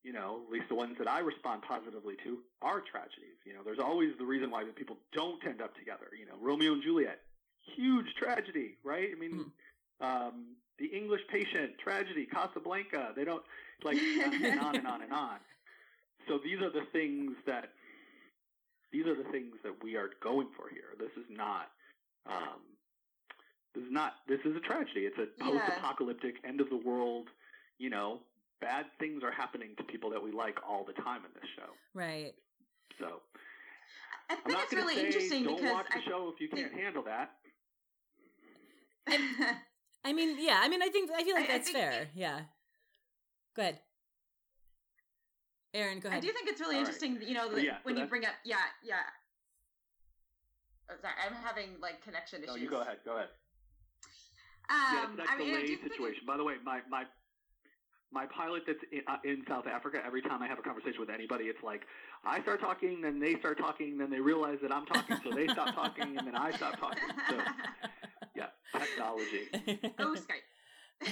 you 0.03 0.13
know, 0.13 0.41
at 0.47 0.53
least 0.53 0.69
the 0.69 0.75
ones 0.75 0.97
that 0.99 1.09
I 1.09 1.21
respond 1.21 1.63
positively 1.63 2.15
to 2.25 2.39
are 2.63 2.81
tragedies. 2.81 3.37
You 3.45 3.53
know, 3.53 3.61
there's 3.65 3.79
always 3.79 4.11
the 4.19 4.25
reason 4.25 4.51
why 4.51 4.65
the 4.65 4.73
people 4.73 4.97
don't 5.13 5.45
end 5.47 5.61
up 5.61 5.77
together. 5.77 6.07
You 6.19 6.27
know, 6.27 6.41
Romeo 6.41 6.73
and 6.73 6.83
Juliet, 6.83 7.21
huge 7.77 8.07
tragedy, 8.19 8.79
right? 8.83 9.09
I 9.15 9.19
mean, 9.19 9.53
mm. 10.03 10.05
um, 10.05 10.57
The 10.79 10.87
English 10.87 11.21
Patient, 11.31 11.73
tragedy, 11.83 12.27
Casablanca, 12.27 13.13
they 13.15 13.25
don't, 13.25 13.43
like, 13.85 13.99
and 13.99 14.61
on 14.61 14.77
and 14.77 14.87
on 14.87 15.03
and 15.03 15.13
on. 15.13 15.37
So 16.29 16.39
these 16.43 16.61
are 16.63 16.71
the 16.71 16.87
things 16.93 17.33
that, 17.47 17.71
these 18.93 19.07
are 19.07 19.15
the 19.15 19.29
things 19.31 19.55
that 19.63 19.83
we 19.83 19.97
are 19.97 20.11
going 20.23 20.49
for 20.57 20.69
here. 20.71 20.97
This 20.99 21.13
is 21.17 21.29
not, 21.29 21.69
um, 22.27 22.61
this 23.75 23.85
is 23.85 23.91
not. 23.91 24.13
This 24.29 24.41
is 24.45 24.57
a 24.57 24.61
tragedy. 24.61 25.07
It's 25.07 25.19
a 25.19 25.27
post-apocalyptic, 25.43 26.35
yeah. 26.43 26.49
end 26.49 26.61
of 26.61 26.69
the 26.71 26.77
world. 26.77 27.29
You 27.79 27.91
know, 27.91 28.19
bad 28.61 28.87
things 28.99 29.23
are 29.23 29.33
happening 29.33 29.71
to 29.79 29.85
people 29.85 30.11
that 30.11 30.23
we 30.23 30.33
like 30.33 30.59
all 30.69 30.85
the 30.85 30.93
time 31.03 31.23
in 31.25 31.31
this 31.35 31.49
show. 31.57 31.71
Right. 31.95 32.33
So 32.99 33.07
I 34.29 34.35
think 34.37 34.59
it's 34.63 34.73
really 34.75 34.95
say, 34.97 35.07
interesting 35.07 35.45
don't 35.45 35.57
because 35.57 35.73
watch 35.73 35.87
the 35.93 36.01
I 36.01 36.05
show 36.05 36.31
if 36.35 36.41
you 36.41 36.49
can't 36.49 36.71
think- 36.71 36.83
handle 36.83 37.03
that. 37.05 37.31
I 40.05 40.13
mean, 40.13 40.37
yeah. 40.39 40.61
I 40.63 40.69
mean, 40.69 40.83
I 40.83 40.89
think 40.89 41.11
I 41.11 41.25
feel 41.25 41.35
like 41.35 41.49
I- 41.49 41.55
I 41.55 41.59
that's 41.59 41.71
think 41.71 41.79
fair. 41.79 42.09
Yeah. 42.15 42.41
Go 43.57 43.63
ahead, 43.63 43.81
Erin. 45.75 46.01
Go 46.01 46.09
ahead. 46.09 46.17
I 46.17 46.19
ahead. 46.19 46.23
do 46.23 46.33
think 46.33 46.49
it's 46.49 46.61
really 46.61 46.77
All 46.77 46.83
right. 46.83 46.89
interesting, 46.89 47.19
you 47.29 47.35
know, 47.35 47.49
So, 47.49 47.55
that 47.57 47.65
yeah, 47.65 47.73
so 47.75 47.79
when 47.85 47.97
you 47.97 48.07
bring 48.07 48.25
up, 48.25 48.33
yeah, 48.45 48.57
yeah. 48.85 48.95
Oh, 50.91 50.95
sorry, 51.01 51.15
I'm 51.27 51.35
having 51.35 51.81
like 51.81 52.03
connection 52.05 52.43
issues. 52.43 52.55
No, 52.57 52.61
you 52.61 52.69
go 52.71 52.81
ahead. 52.83 52.99
Go 53.05 53.17
ahead. 53.17 53.29
Um, 54.71 54.77
yeah, 54.95 55.05
it's 55.05 55.17
that 55.17 55.27
I 55.29 55.39
mean, 55.39 55.51
I 55.51 55.61
delay 55.61 55.67
do 55.67 55.73
it- 55.75 55.93
situation. 55.93 56.23
By 56.27 56.37
the 56.37 56.45
way, 56.45 56.55
my 56.65 56.81
my 56.89 57.05
my 58.13 58.27
pilot 58.27 58.63
that's 58.67 58.83
in, 58.93 59.03
uh, 59.07 59.19
in 59.25 59.43
South 59.49 59.67
Africa. 59.67 59.99
Every 60.05 60.23
time 60.23 60.43
I 60.43 60.49
have 60.49 60.59
a 60.59 60.63
conversation 60.63 61.01
with 61.01 61.11
anybody, 61.11 61.45
it's 61.45 61.63
like 61.63 61.83
I 62.25 62.41
start 62.43 62.61
talking, 62.61 63.01
then 63.01 63.21
they 63.21 63.37
start 63.39 63.59
talking, 63.59 63.99
then 63.99 64.11
they 64.11 64.21
realize 64.21 64.59
that 64.63 64.73
I'm 64.73 64.87
talking, 64.87 65.17
so 65.25 65.31
they 65.35 65.47
stop 65.49 65.75
talking, 65.75 66.17
and 66.19 66.27
then 66.27 66.35
I 66.37 66.51
stop 66.53 66.79
talking. 66.79 67.03
So 67.29 67.37
yeah, 68.37 68.47
technology. 68.73 69.49
oh 69.99 70.17
Skype. 70.17 70.47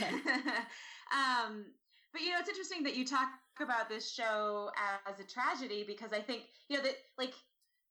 um, 1.13 1.67
but 2.13 2.23
you 2.23 2.31
know, 2.31 2.39
it's 2.41 2.49
interesting 2.49 2.83
that 2.85 2.97
you 2.97 3.05
talk 3.05 3.29
about 3.61 3.89
this 3.89 4.11
show 4.11 4.71
as 5.07 5.19
a 5.21 5.25
tragedy 5.25 5.85
because 5.87 6.13
I 6.13 6.21
think 6.21 6.43
you 6.69 6.77
know 6.77 6.83
that 6.83 6.97
like 7.17 7.35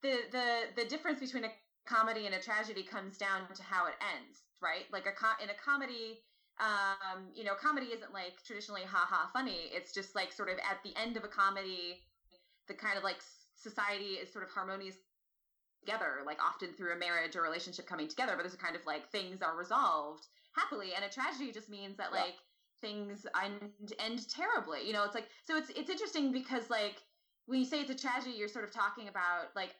the 0.01 0.17
the 0.31 0.81
the 0.81 0.89
difference 0.89 1.19
between 1.19 1.45
a 1.45 1.51
comedy 1.85 2.25
and 2.25 2.35
a 2.35 2.39
tragedy 2.39 2.83
comes 2.83 3.17
down 3.17 3.41
to 3.55 3.63
how 3.63 3.87
it 3.87 3.93
ends, 4.15 4.41
right? 4.61 4.89
Like 4.91 5.05
a 5.05 5.13
co- 5.13 5.35
in 5.41 5.49
a 5.49 5.55
comedy. 5.55 6.21
Um, 6.59 7.31
you 7.35 7.43
know, 7.43 7.55
comedy 7.55 7.91
isn't 7.91 8.11
like 8.11 8.41
traditionally 8.43 8.83
ha 8.83 9.05
ha 9.07 9.29
funny. 9.31 9.65
It's 9.65 9.91
just 9.93 10.15
like 10.15 10.31
sort 10.31 10.49
of 10.49 10.57
at 10.59 10.81
the 10.83 10.95
end 10.95 11.17
of 11.17 11.23
a 11.23 11.29
comedy, 11.29 12.01
the 12.67 12.75
kind 12.75 12.97
of 12.97 13.03
like 13.03 13.21
society 13.55 14.15
is 14.15 14.31
sort 14.31 14.43
of 14.43 14.49
harmonious 14.51 14.99
together, 15.81 16.23
like 16.25 16.41
often 16.41 16.73
through 16.73 16.93
a 16.93 16.95
marriage 16.97 17.35
or 17.35 17.41
relationship 17.41 17.85
coming 17.85 18.07
together, 18.07 18.35
but 18.35 18.43
there's 18.43 18.53
a 18.53 18.57
kind 18.57 18.75
of 18.75 18.85
like 18.85 19.09
things 19.09 19.41
are 19.41 19.55
resolved 19.55 20.27
happily. 20.53 20.93
And 20.93 21.05
a 21.05 21.09
tragedy 21.09 21.51
just 21.51 21.69
means 21.69 21.97
that 21.97 22.11
Yeah. 22.11 22.25
like 22.25 22.43
things 22.81 23.25
end, 23.35 23.73
end 23.99 24.29
terribly. 24.29 24.81
You 24.87 24.93
know, 24.93 25.03
it's 25.03 25.15
like 25.15 25.29
so 25.45 25.55
it's 25.57 25.69
it's 25.69 25.89
interesting 25.89 26.31
because 26.31 26.69
like 26.69 27.03
when 27.45 27.59
you 27.59 27.65
say 27.65 27.81
it's 27.81 27.91
a 27.91 27.95
tragedy, 27.95 28.31
you're 28.35 28.47
sort 28.49 28.65
of 28.65 28.71
talking 28.71 29.07
about 29.07 29.55
like 29.55 29.75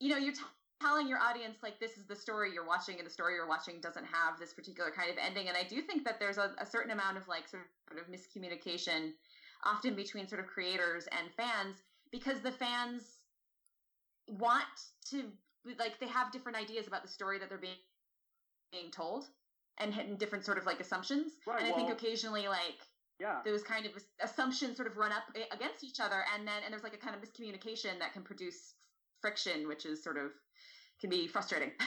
you 0.00 0.08
know, 0.08 0.16
you're 0.16 0.32
t- 0.34 0.42
telling 0.80 1.08
your 1.08 1.18
audience 1.18 1.62
like 1.62 1.78
this 1.80 1.96
is 1.96 2.06
the 2.06 2.16
story 2.16 2.52
you're 2.52 2.66
watching 2.66 2.98
and 2.98 3.06
the 3.06 3.10
story 3.10 3.34
you're 3.34 3.46
watching 3.46 3.80
doesn't 3.80 4.04
have 4.04 4.38
this 4.38 4.52
particular 4.52 4.90
kind 4.90 5.10
of 5.10 5.16
ending 5.18 5.48
and 5.48 5.56
i 5.56 5.62
do 5.64 5.80
think 5.82 6.04
that 6.04 6.18
there's 6.18 6.38
a, 6.38 6.54
a 6.58 6.66
certain 6.66 6.90
amount 6.90 7.16
of 7.16 7.26
like 7.28 7.48
sort 7.48 7.66
of 7.92 8.06
miscommunication 8.06 9.12
often 9.64 9.94
between 9.94 10.26
sort 10.28 10.40
of 10.40 10.46
creators 10.46 11.06
and 11.08 11.32
fans 11.32 11.82
because 12.10 12.42
the 12.42 12.52
fans 12.52 13.20
want 14.28 14.66
to 15.06 15.32
like 15.78 15.98
they 15.98 16.06
have 16.08 16.30
different 16.30 16.56
ideas 16.58 16.86
about 16.86 17.02
the 17.02 17.08
story 17.08 17.38
that 17.38 17.48
they're 17.48 17.58
being 17.58 17.76
being 18.72 18.90
told 18.90 19.30
and 19.78 19.94
hitting 19.94 20.16
different 20.16 20.44
sort 20.44 20.58
of 20.58 20.66
like 20.66 20.80
assumptions 20.80 21.38
Right, 21.46 21.60
and 21.60 21.68
i 21.68 21.72
think 21.72 21.90
occasionally 21.90 22.48
like 22.48 22.88
Yeah. 23.20 23.42
those 23.44 23.62
kind 23.62 23.86
of 23.86 23.92
assumptions 24.20 24.76
sort 24.76 24.88
of 24.88 24.96
run 24.96 25.12
up 25.12 25.24
against 25.52 25.84
each 25.84 26.00
other 26.00 26.24
and 26.34 26.46
then 26.46 26.62
and 26.62 26.72
there's 26.72 26.82
like 26.82 26.94
a 26.94 26.98
kind 26.98 27.14
of 27.14 27.22
miscommunication 27.22 27.98
that 28.00 28.12
can 28.12 28.24
produce 28.24 28.74
friction 29.20 29.66
which 29.68 29.86
is 29.86 30.02
sort 30.02 30.16
of 30.18 30.32
can 31.00 31.10
be 31.10 31.26
frustrating 31.26 31.72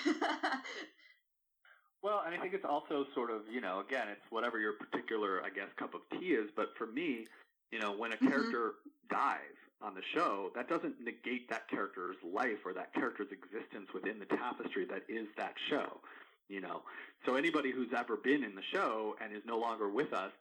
Well, 2.04 2.22
and 2.26 2.34
I 2.34 2.38
think 2.40 2.54
it's 2.54 2.64
also 2.64 3.06
sort 3.16 3.32
of, 3.32 3.42
you 3.52 3.60
know, 3.60 3.80
again, 3.80 4.08
it's 4.08 4.22
whatever 4.30 4.60
your 4.60 4.74
particular, 4.74 5.42
I 5.44 5.50
guess, 5.50 5.68
cup 5.78 5.94
of 5.96 6.02
tea 6.12 6.34
is. 6.34 6.50
But 6.56 6.68
for 6.78 6.86
me, 6.86 7.26
you 7.72 7.80
know, 7.80 7.92
when 7.92 8.14
a 8.14 8.18
Mhm. 8.18 8.30
character 8.30 8.76
dies 9.10 9.56
on 9.82 9.96
the 9.96 10.04
show, 10.14 10.52
that 10.56 10.70
doesn't 10.70 11.02
negate 11.02 11.50
that 11.50 11.68
character's 11.68 12.16
life 12.24 12.66
or 12.66 12.74
that 12.74 12.94
character's 12.94 13.32
existence 13.32 13.92
within 13.94 14.20
the 14.20 14.26
tapestry 14.26 14.86
that 14.86 15.04
is 15.10 15.28
that 15.36 15.58
show. 15.70 16.02
You 16.50 16.62
know, 16.62 16.86
so 17.26 17.36
anybody 17.36 17.72
who's 17.72 17.92
ever 17.94 18.16
been 18.16 18.44
in 18.44 18.56
the 18.56 18.64
show 18.72 19.18
and 19.20 19.36
is 19.36 19.44
no 19.46 19.58
longer 19.58 19.90
with 19.90 20.14
us 20.14 20.32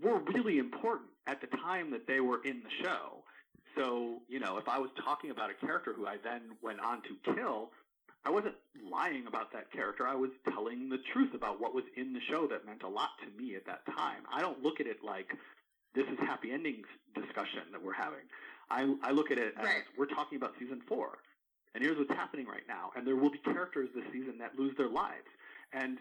were 0.00 0.20
really 0.20 0.58
important 0.58 1.10
at 1.26 1.40
the 1.42 1.46
time 1.48 1.90
that 1.90 2.06
they 2.06 2.20
were 2.20 2.42
in 2.44 2.62
the 2.62 2.70
show. 2.70 3.22
So, 3.76 4.22
you 4.28 4.40
know, 4.40 4.56
if 4.58 4.68
I 4.68 4.78
was 4.78 4.90
talking 5.04 5.30
about 5.30 5.50
a 5.50 5.54
character 5.54 5.92
who 5.92 6.06
I 6.06 6.16
then 6.22 6.42
went 6.62 6.80
on 6.80 7.02
to 7.02 7.34
kill, 7.34 7.70
I 8.24 8.30
wasn't 8.30 8.54
lying 8.90 9.26
about 9.26 9.52
that 9.52 9.70
character. 9.72 10.06
I 10.06 10.14
was 10.14 10.30
telling 10.52 10.88
the 10.88 10.98
truth 11.12 11.32
about 11.34 11.60
what 11.60 11.74
was 11.74 11.84
in 11.96 12.12
the 12.12 12.20
show 12.20 12.46
that 12.48 12.66
meant 12.66 12.82
a 12.82 12.88
lot 12.88 13.10
to 13.24 13.30
me 13.42 13.54
at 13.56 13.64
that 13.66 13.80
time. 13.96 14.22
I 14.32 14.40
don't 14.40 14.62
look 14.62 14.80
at 14.80 14.86
it 14.86 14.98
like 15.02 15.32
this 15.94 16.04
is 16.06 16.18
happy 16.18 16.52
endings 16.52 16.86
discussion 17.14 17.62
that 17.72 17.82
we're 17.82 17.94
having. 17.94 18.28
I, 18.70 18.92
I 19.02 19.10
look 19.12 19.30
at 19.30 19.38
it 19.38 19.54
as 19.56 19.64
Right. 19.64 19.82
we're 19.96 20.06
talking 20.06 20.36
about 20.36 20.52
season 20.58 20.80
four. 20.86 21.18
And 21.74 21.82
here's 21.82 21.96
what's 21.96 22.12
happening 22.12 22.46
right 22.46 22.66
now. 22.68 22.90
And 22.96 23.06
there 23.06 23.16
will 23.16 23.30
be 23.30 23.38
characters 23.38 23.88
this 23.94 24.04
season 24.12 24.38
that 24.38 24.58
lose 24.58 24.74
their 24.76 24.88
lives. 24.88 25.26
And 25.72 25.98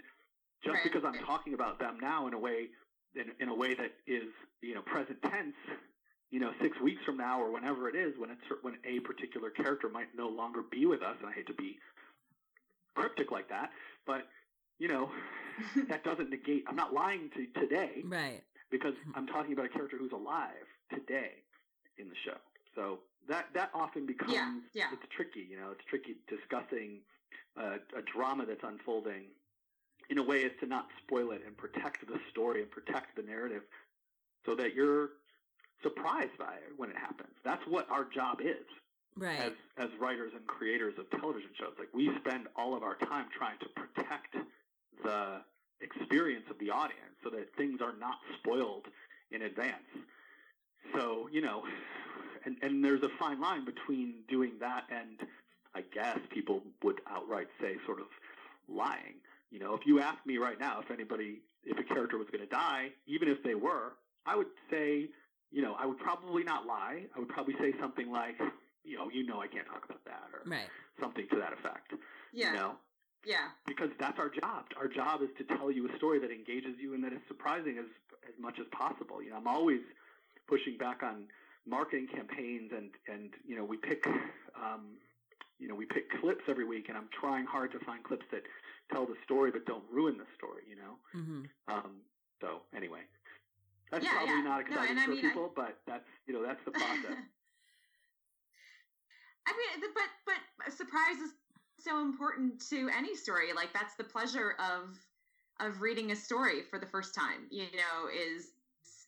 just 0.63 0.73
Right. 0.75 0.83
because 0.83 1.03
I'm 1.05 1.23
talking 1.25 1.53
about 1.53 1.79
them 1.79 1.97
now 2.01 2.27
in 2.27 2.33
a 2.33 2.39
way 2.39 2.69
in, 3.15 3.31
in 3.39 3.49
a 3.49 3.55
way 3.55 3.73
that 3.73 3.91
is, 4.05 4.29
you 4.61 4.75
know, 4.75 4.81
present 4.83 5.17
tense, 5.23 5.55
you 6.31 6.39
know, 6.39 6.51
six 6.61 6.79
weeks 6.79 7.01
from 7.05 7.17
now 7.17 7.41
or 7.41 7.51
whenever 7.51 7.89
it 7.89 7.95
is, 7.95 8.13
when 8.17 8.29
it's 8.29 8.41
when 8.61 8.75
a 8.85 8.99
particular 8.99 9.49
character 9.49 9.89
might 9.89 10.07
no 10.15 10.27
longer 10.27 10.61
be 10.69 10.85
with 10.85 11.01
us, 11.01 11.15
and 11.19 11.29
I 11.29 11.33
hate 11.33 11.47
to 11.47 11.53
be 11.53 11.77
cryptic 12.95 13.31
like 13.31 13.49
that, 13.49 13.71
but 14.05 14.27
you 14.77 14.87
know, 14.87 15.09
that 15.89 16.03
doesn't 16.03 16.29
negate. 16.29 16.65
I'm 16.67 16.75
not 16.75 16.93
lying 16.93 17.29
to 17.35 17.59
today 17.59 18.03
right. 18.05 18.41
because 18.71 18.93
I'm 19.15 19.27
talking 19.27 19.53
about 19.53 19.65
a 19.65 19.69
character 19.69 19.97
who's 19.97 20.11
alive 20.11 20.67
today 20.93 21.43
in 21.97 22.09
the 22.09 22.15
show. 22.25 22.37
So 22.75 22.99
that 23.27 23.47
that 23.53 23.71
often 23.73 24.05
becomes 24.05 24.33
Yeah, 24.33 24.53
yeah. 24.73 24.87
it's 24.93 25.03
tricky. 25.15 25.47
You 25.49 25.57
know, 25.57 25.71
it's 25.71 25.83
tricky 25.89 26.15
discussing 26.27 26.99
uh, 27.57 27.77
a 27.97 28.01
drama 28.01 28.45
that's 28.45 28.63
unfolding 28.63 29.25
in 30.09 30.17
a 30.17 30.23
way 30.23 30.41
is 30.41 30.51
to 30.59 30.65
not 30.65 30.87
spoil 31.03 31.31
it 31.31 31.41
and 31.45 31.55
protect 31.55 32.07
the 32.07 32.19
story 32.31 32.61
and 32.61 32.71
protect 32.71 33.15
the 33.15 33.21
narrative, 33.21 33.63
so 34.45 34.55
that 34.55 34.73
you're 34.73 35.09
surprised 35.83 36.37
by 36.37 36.53
it 36.55 36.73
when 36.77 36.89
it 36.89 36.97
happens. 36.97 37.33
That's 37.43 37.63
what 37.67 37.89
our 37.89 38.05
job 38.05 38.41
is 38.41 38.65
Right. 39.15 39.39
as 39.39 39.53
as 39.77 39.89
writers 39.99 40.31
and 40.35 40.45
creators 40.47 40.97
of 40.97 41.09
television 41.19 41.49
shows. 41.59 41.73
Like 41.77 41.89
we 41.93 42.09
spend 42.19 42.47
all 42.55 42.75
of 42.75 42.83
our 42.83 42.95
time 42.95 43.27
trying 43.37 43.57
to 43.59 43.69
protect 43.69 44.35
the 45.03 45.41
experience 45.81 46.45
of 46.49 46.59
the 46.59 46.69
audience 46.69 47.15
so 47.23 47.29
that 47.31 47.53
things 47.55 47.81
are 47.81 47.93
not 47.99 48.17
spoiled 48.39 48.85
in 49.31 49.41
advance. 49.43 49.87
So, 50.93 51.27
you 51.31 51.41
know, 51.41 51.63
and 52.45 52.57
and 52.61 52.83
there's 52.83 53.03
a 53.03 53.09
fine 53.19 53.39
line 53.41 53.65
between 53.65 54.23
doing 54.29 54.53
that 54.59 54.85
and 54.89 55.27
I 55.75 55.81
guess 55.93 56.17
people 56.31 56.61
would 56.83 57.01
outright 57.07 57.47
say 57.61 57.75
sort 57.85 57.99
of 57.99 58.07
lying. 58.67 59.15
You 59.51 59.59
know, 59.59 59.73
if 59.75 59.85
you 59.85 59.99
ask 59.99 60.23
me 60.25 60.37
right 60.37 60.59
now 60.59 60.79
if 60.79 60.91
anybody 60.91 61.41
if 61.65 61.77
a 61.77 61.83
character 61.83 62.17
was 62.17 62.27
going 62.31 62.41
to 62.43 62.49
die, 62.49 62.89
even 63.05 63.27
if 63.27 63.43
they 63.43 63.55
were, 63.55 63.93
I 64.25 64.35
would 64.35 64.47
say, 64.71 65.09
you 65.51 65.61
know, 65.61 65.75
I 65.79 65.85
would 65.85 65.97
probably 65.97 66.43
not 66.43 66.65
lie. 66.65 67.05
I 67.15 67.19
would 67.19 67.29
probably 67.29 67.55
say 67.59 67.73
something 67.79 68.09
like, 68.11 68.35
you 68.83 68.97
know, 68.97 69.09
you 69.09 69.23
know 69.25 69.39
I 69.39 69.47
can't 69.47 69.67
talk 69.67 69.85
about 69.85 70.03
that 70.05 70.29
or 70.33 70.43
right. 70.45 70.69
something 70.99 71.27
to 71.31 71.37
that 71.37 71.53
effect. 71.53 71.93
yeah 72.33 72.51
You 72.51 72.57
know, 72.57 72.71
yeah 73.25 73.49
because 73.67 73.89
that's 73.99 74.17
our 74.19 74.29
job. 74.29 74.65
Our 74.77 74.87
job 74.87 75.21
is 75.21 75.29
to 75.37 75.43
tell 75.55 75.71
you 75.71 75.87
a 75.89 75.95
story 75.97 76.19
that 76.19 76.31
engages 76.31 76.75
you 76.79 76.93
and 76.93 77.03
that 77.03 77.13
is 77.13 77.19
surprising 77.27 77.77
as 77.77 77.85
as 78.27 78.33
much 78.39 78.59
as 78.59 78.67
possible. 78.71 79.21
You 79.21 79.31
know, 79.31 79.37
I'm 79.37 79.47
always 79.47 79.81
pushing 80.47 80.77
back 80.77 81.03
on 81.03 81.27
marketing 81.65 82.07
campaigns 82.13 82.71
and 82.75 82.91
and 83.07 83.33
you 83.45 83.55
know 83.55 83.63
we 83.65 83.77
pick 83.77 84.03
um, 84.55 84.97
you 85.59 85.67
know 85.67 85.75
we 85.75 85.85
pick 85.85 86.09
clips 86.19 86.43
every 86.47 86.65
week 86.65 86.85
and 86.89 86.97
I'm 86.97 87.09
trying 87.19 87.45
hard 87.45 87.71
to 87.71 87.79
find 87.79 88.03
clips 88.03 88.25
that 88.31 88.43
tell 88.91 89.05
the 89.05 89.15
story 89.23 89.51
but 89.51 89.65
don't 89.65 89.83
ruin 89.91 90.17
the 90.17 90.25
story. 90.35 90.63
You 90.69 90.75
know. 90.75 90.97
hmm 91.13 91.43
Um, 91.67 92.01
so 92.41 92.61
anyway, 92.75 93.01
that's 93.91 94.05
Yeah, 94.05 94.11
probably 94.11 94.35
yeah. 94.35 94.41
not 94.41 94.69
No, 94.69 94.75
exciting 94.75 94.89
and 94.91 94.99
I 94.99 95.05
for 95.05 95.11
mean, 95.11 95.25
I- 95.25 95.29
people, 95.29 95.51
but 95.55 95.79
that's 95.87 96.07
you 96.27 96.33
know 96.33 96.43
that's 96.43 96.63
the 96.63 96.71
process. 96.71 97.17
I 99.47 99.51
mean, 99.51 99.81
the- 99.81 99.87
but 99.93 100.35
but 100.65 100.73
surprise 100.73 101.17
is 101.17 101.31
so 101.79 102.01
important 102.01 102.61
to 102.69 102.89
any 102.95 103.15
story. 103.15 103.53
Like 103.53 103.73
that's 103.73 103.95
the 103.95 104.03
pleasure 104.03 104.55
of 104.59 104.97
of 105.59 105.81
reading 105.81 106.11
a 106.11 106.15
story 106.15 106.61
for 106.61 106.79
the 106.79 106.85
first 106.85 107.15
time. 107.15 107.47
You 107.49 107.63
know, 107.73 108.09
is 108.13 108.51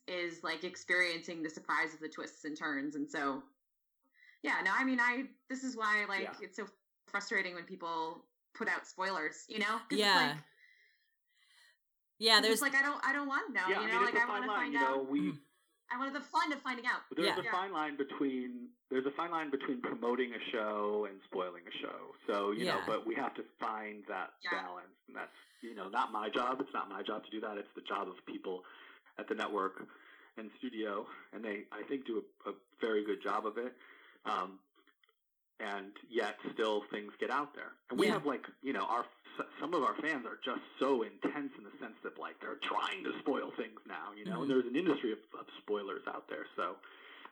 is 0.07 0.43
like 0.43 0.63
experiencing 0.63 1.43
the 1.43 1.49
surprise 1.49 1.93
of 1.93 1.99
the 1.99 2.09
twists 2.09 2.43
and 2.45 2.57
turns. 2.57 2.95
And 2.95 3.09
so, 3.09 3.43
yeah, 4.43 4.55
no, 4.65 4.71
I 4.75 4.83
mean, 4.83 4.99
I 4.99 5.25
this 5.49 5.63
is 5.63 5.77
why 5.77 6.05
like 6.09 6.23
Yeah. 6.23 6.33
it's 6.41 6.57
so 6.57 6.65
frustrating 7.07 7.53
when 7.55 7.63
people 7.65 8.25
put 8.55 8.67
out 8.67 8.87
spoilers. 8.87 9.45
You 9.47 9.59
know, 9.59 9.79
Yeah. 9.91 10.15
like, 10.15 10.37
Yeah. 12.21 12.39
There's 12.39 12.61
just 12.61 12.61
like 12.61 12.75
I 12.75 12.83
don't 12.85 13.01
I 13.03 13.11
don't 13.13 13.27
want 13.27 13.47
to 13.49 13.53
know. 13.53 13.65
yeah, 13.67 13.81
you 13.81 13.87
I 13.87 13.91
know, 13.91 13.97
mean 13.97 14.05
like 14.05 14.13
it's 14.13 14.23
I 14.23 14.27
a 14.27 14.29
want 14.37 14.43
to 14.45 14.51
find 14.53 14.73
You 14.73 14.79
out. 14.79 14.95
know, 14.97 15.03
we. 15.09 15.33
I 15.93 15.97
wanted 15.99 16.15
the 16.15 16.21
fun 16.23 16.53
of 16.53 16.61
finding 16.61 16.85
out. 16.85 17.01
There's 17.11 17.27
Yeah. 17.27 17.35
a 17.41 17.43
Yeah. 17.43 17.51
fine 17.51 17.73
line 17.73 17.97
between 17.97 18.69
there's 18.89 19.05
a 19.05 19.11
fine 19.11 19.31
line 19.31 19.49
between 19.49 19.81
promoting 19.81 20.31
a 20.33 20.39
show 20.51 21.05
and 21.09 21.19
spoiling 21.25 21.63
a 21.67 21.71
show. 21.81 22.15
So 22.27 22.51
you 22.51 22.63
know, 22.65 22.79
but 22.87 23.05
we 23.05 23.15
have 23.15 23.33
to 23.35 23.43
find 23.59 24.05
that 24.07 24.33
Yeah. 24.45 24.61
balance, 24.61 24.95
and 25.07 25.17
that's 25.17 25.35
you 25.61 25.73
know 25.75 25.89
not 25.89 26.11
my 26.13 26.29
job. 26.29 26.61
It's 26.61 26.73
not 26.73 26.87
my 26.89 27.01
job 27.01 27.25
to 27.25 27.31
do 27.31 27.41
that. 27.41 27.57
It's 27.57 27.73
the 27.75 27.81
job 27.81 28.07
of 28.07 28.15
people 28.25 28.63
at 29.17 29.27
the 29.27 29.35
network 29.35 29.83
and 30.37 30.49
studio, 30.59 31.05
and 31.33 31.43
they 31.43 31.65
I 31.73 31.83
think 31.89 32.05
do 32.05 32.23
a, 32.45 32.51
a 32.51 32.53
very 32.79 33.03
good 33.03 33.21
job 33.21 33.45
of 33.45 33.57
it. 33.57 33.73
Um, 34.25 34.59
and 35.61 35.91
yet 36.09 36.35
still 36.53 36.83
things 36.91 37.11
get 37.19 37.29
out 37.29 37.53
there. 37.55 37.71
And 37.89 37.99
we 37.99 38.07
Yeah. 38.07 38.13
have 38.13 38.25
like 38.25 38.45
you 38.61 38.73
know 38.73 38.83
our 38.85 39.05
some 39.59 39.73
of 39.73 39.81
our 39.83 39.95
fans 40.01 40.25
are 40.25 40.39
just 40.43 40.61
so 40.79 41.03
intense 41.03 41.51
in 41.57 41.63
the 41.63 41.71
sense 41.79 41.95
that 42.03 42.17
like 42.19 42.39
they're 42.41 42.59
trying 42.63 43.03
to 43.03 43.11
spoil 43.19 43.51
things 43.55 43.79
now, 43.87 44.11
you 44.17 44.25
know. 44.25 44.37
Mhm. 44.37 44.41
And 44.41 44.49
there's 44.51 44.65
an 44.65 44.75
industry 44.75 45.11
of, 45.13 45.19
of 45.39 45.45
spoilers 45.61 46.03
out 46.07 46.27
there, 46.27 46.45
so. 46.55 46.75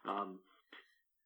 Um, 0.06 0.39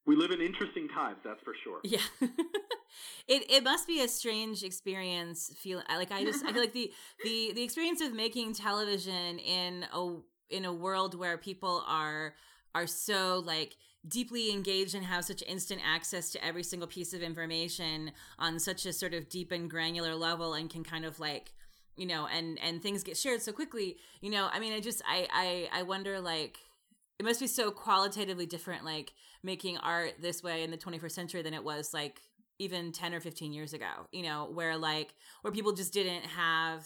we 0.05 0.17
live 0.17 0.31
in 0.31 0.41
interesting 0.41 0.89
times, 0.89 1.19
that's 1.23 1.41
for 1.43 1.53
sure. 1.63 1.79
Yeah. 1.83 1.99
it 3.27 3.49
it 3.49 3.63
must 3.63 3.87
be 3.87 4.01
a 4.01 4.07
strange 4.07 4.63
experience 4.63 5.51
feel 5.57 5.81
like 5.87 6.11
I 6.11 6.23
just 6.23 6.43
I 6.43 6.51
feel 6.51 6.61
like 6.61 6.73
the 6.73 6.91
the 7.23 7.53
the 7.55 7.63
experience 7.63 8.01
of 8.01 8.13
making 8.13 8.53
television 8.53 9.39
in 9.39 9.85
a 9.93 10.15
in 10.49 10.65
a 10.65 10.73
world 10.73 11.15
where 11.15 11.37
people 11.37 11.83
are 11.87 12.35
are 12.75 12.87
so 12.87 13.41
like 13.45 13.75
deeply 14.07 14.51
engaged 14.51 14.95
and 14.95 15.05
have 15.05 15.23
such 15.23 15.41
instant 15.47 15.81
access 15.85 16.29
to 16.31 16.43
every 16.43 16.63
single 16.63 16.87
piece 16.87 17.13
of 17.13 17.21
information 17.21 18.11
on 18.37 18.59
such 18.59 18.85
a 18.85 18.93
sort 18.93 19.13
of 19.13 19.29
deep 19.29 19.51
and 19.51 19.69
granular 19.69 20.15
level 20.15 20.53
and 20.53 20.69
can 20.69 20.83
kind 20.83 21.05
of 21.05 21.19
like 21.19 21.53
you 21.95 22.05
know 22.05 22.27
and 22.27 22.59
and 22.61 22.81
things 22.81 23.03
get 23.03 23.15
shared 23.15 23.41
so 23.41 23.51
quickly 23.51 23.97
you 24.21 24.29
know 24.29 24.49
i 24.51 24.59
mean 24.59 24.73
i 24.73 24.79
just 24.79 25.01
i 25.07 25.27
i 25.31 25.79
i 25.79 25.83
wonder 25.83 26.19
like 26.19 26.57
it 27.19 27.23
must 27.23 27.39
be 27.39 27.47
so 27.47 27.71
qualitatively 27.71 28.45
different 28.45 28.83
like 28.83 29.13
making 29.43 29.77
art 29.77 30.13
this 30.19 30.43
way 30.43 30.63
in 30.63 30.71
the 30.71 30.77
21st 30.77 31.11
century 31.11 31.41
than 31.41 31.53
it 31.53 31.63
was 31.63 31.93
like 31.93 32.19
even 32.59 32.91
10 32.91 33.13
or 33.13 33.19
15 33.19 33.53
years 33.53 33.73
ago 33.73 34.07
you 34.11 34.23
know 34.23 34.49
where 34.53 34.77
like 34.77 35.13
where 35.41 35.53
people 35.53 35.71
just 35.71 35.93
didn't 35.93 36.25
have 36.25 36.85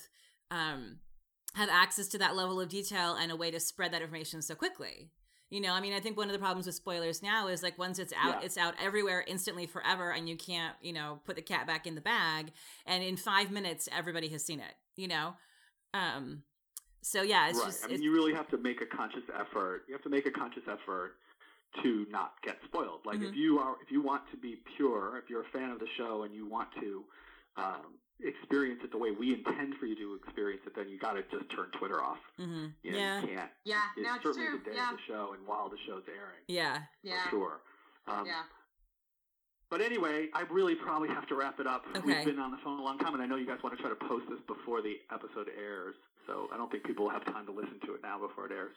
um 0.51 0.97
have 1.55 1.69
access 1.71 2.07
to 2.09 2.17
that 2.19 2.35
level 2.35 2.61
of 2.61 2.69
detail 2.69 3.15
and 3.15 3.31
a 3.31 3.35
way 3.35 3.49
to 3.49 3.59
spread 3.59 3.91
that 3.91 4.01
information 4.01 4.41
so 4.41 4.53
quickly 4.53 5.09
you 5.49 5.61
know 5.61 5.71
i 5.73 5.79
mean 5.79 5.93
i 5.93 5.99
think 5.99 6.17
one 6.17 6.27
of 6.27 6.33
the 6.33 6.39
problems 6.39 6.65
with 6.65 6.75
spoilers 6.75 7.23
now 7.23 7.47
is 7.47 7.63
like 7.63 7.77
once 7.77 7.99
it's 7.99 8.13
out 8.13 8.39
Yeah. 8.39 8.45
it's 8.45 8.57
out 8.57 8.73
everywhere 8.81 9.23
instantly 9.27 9.65
forever 9.65 10.11
and 10.11 10.27
you 10.27 10.35
can't 10.35 10.75
you 10.81 10.93
know 10.93 11.19
put 11.25 11.35
the 11.35 11.41
cat 11.41 11.65
back 11.67 11.87
in 11.87 11.95
the 11.95 12.01
bag 12.01 12.51
and 12.85 13.03
in 13.03 13.15
five 13.17 13.51
minutes 13.51 13.87
everybody 13.95 14.27
has 14.29 14.43
seen 14.43 14.59
it 14.59 14.73
you 14.95 15.07
know 15.07 15.33
um 15.93 16.43
so 17.01 17.21
yeah 17.21 17.49
it's 17.49 17.59
right. 17.59 17.67
just 17.67 17.85
I 17.85 17.87
mean, 17.87 18.01
you 18.01 18.11
really 18.13 18.33
have 18.33 18.49
to 18.49 18.57
make 18.57 18.81
a 18.81 18.85
conscious 18.85 19.23
effort. 19.39 19.83
You 19.87 19.93
have 19.93 20.03
to 20.03 20.09
make 20.09 20.25
a 20.25 20.31
conscious 20.31 20.63
effort 20.69 21.13
to 21.83 22.05
not 22.09 22.33
get 22.41 22.57
spoiled. 22.65 23.05
Like 23.05 23.21
if 23.21 23.31
Mhm. 23.31 23.35
you 23.35 23.59
are, 23.59 23.75
if 23.81 23.91
you 23.91 24.01
want 24.01 24.23
to 24.31 24.37
be 24.37 24.57
pure, 24.75 25.17
if 25.17 25.29
you're 25.29 25.41
a 25.41 25.49
fan 25.49 25.69
of 25.69 25.79
the 25.79 25.87
show 25.95 26.23
and 26.23 26.33
you 26.33 26.45
want 26.45 26.69
to 26.81 27.05
um, 27.55 27.93
experience 28.23 28.81
it 28.83 28.91
the 28.91 28.97
way 28.97 29.11
we 29.11 29.33
intend 29.33 29.75
for 29.75 29.85
you 29.85 29.95
to 29.95 30.15
experience 30.23 30.61
it, 30.65 30.75
then 30.75 30.89
you 30.89 30.97
got 30.97 31.13
to 31.13 31.21
just 31.29 31.49
turn 31.51 31.69
Twitter 31.77 32.01
off. 32.03 32.17
mhm. 32.39 32.73
You 32.83 32.91
know, 32.91 32.97
yeah 32.97 33.21
you 33.21 33.27
can't. 33.27 33.51
Yeah, 33.63 33.81
It's 33.95 34.05
no, 34.07 34.15
it's 34.15 34.23
certainly 34.23 34.47
true. 34.47 34.59
the 34.63 34.71
day 34.71 34.75
Yeah, 34.77 34.91
of 34.91 34.97
the 34.97 35.03
show 35.07 35.33
and 35.37 35.45
while 35.47 35.69
the 35.69 35.77
show's 35.85 36.03
airing. 36.07 36.41
yeah 36.47 36.83
yeah, 37.03 37.23
For 37.25 37.29
sure. 37.29 37.61
Um, 38.07 38.25
yeah. 38.25 38.43
But 39.69 39.81
anyway, 39.81 40.29
I 40.33 40.43
really 40.49 40.75
probably 40.75 41.09
have 41.09 41.27
to 41.27 41.35
wrap 41.35 41.59
it 41.59 41.67
up. 41.67 41.83
Okay. 41.95 41.99
We've 42.05 42.23
been 42.25 42.39
on 42.39 42.51
the 42.51 42.57
phone 42.63 42.79
a 42.79 42.83
long 42.83 42.97
time, 42.99 43.13
and 43.13 43.21
I 43.21 43.25
know 43.25 43.35
you 43.35 43.45
guys 43.45 43.59
want 43.61 43.75
to 43.75 43.81
try 43.81 43.89
to 43.91 43.99
post 44.07 44.23
this 44.29 44.39
before 44.47 44.81
the 44.81 44.95
episode 45.11 45.49
airs. 45.59 45.95
So 46.25 46.47
I 46.53 46.57
don't 46.57 46.71
think 46.71 46.85
people 46.85 47.03
will 47.05 47.11
have 47.11 47.25
time 47.25 47.45
to 47.47 47.51
listen 47.51 47.77
to 47.85 47.93
it 47.95 48.01
now 48.01 48.17
before 48.17 48.45
it 48.45 48.53
airs. 48.53 48.75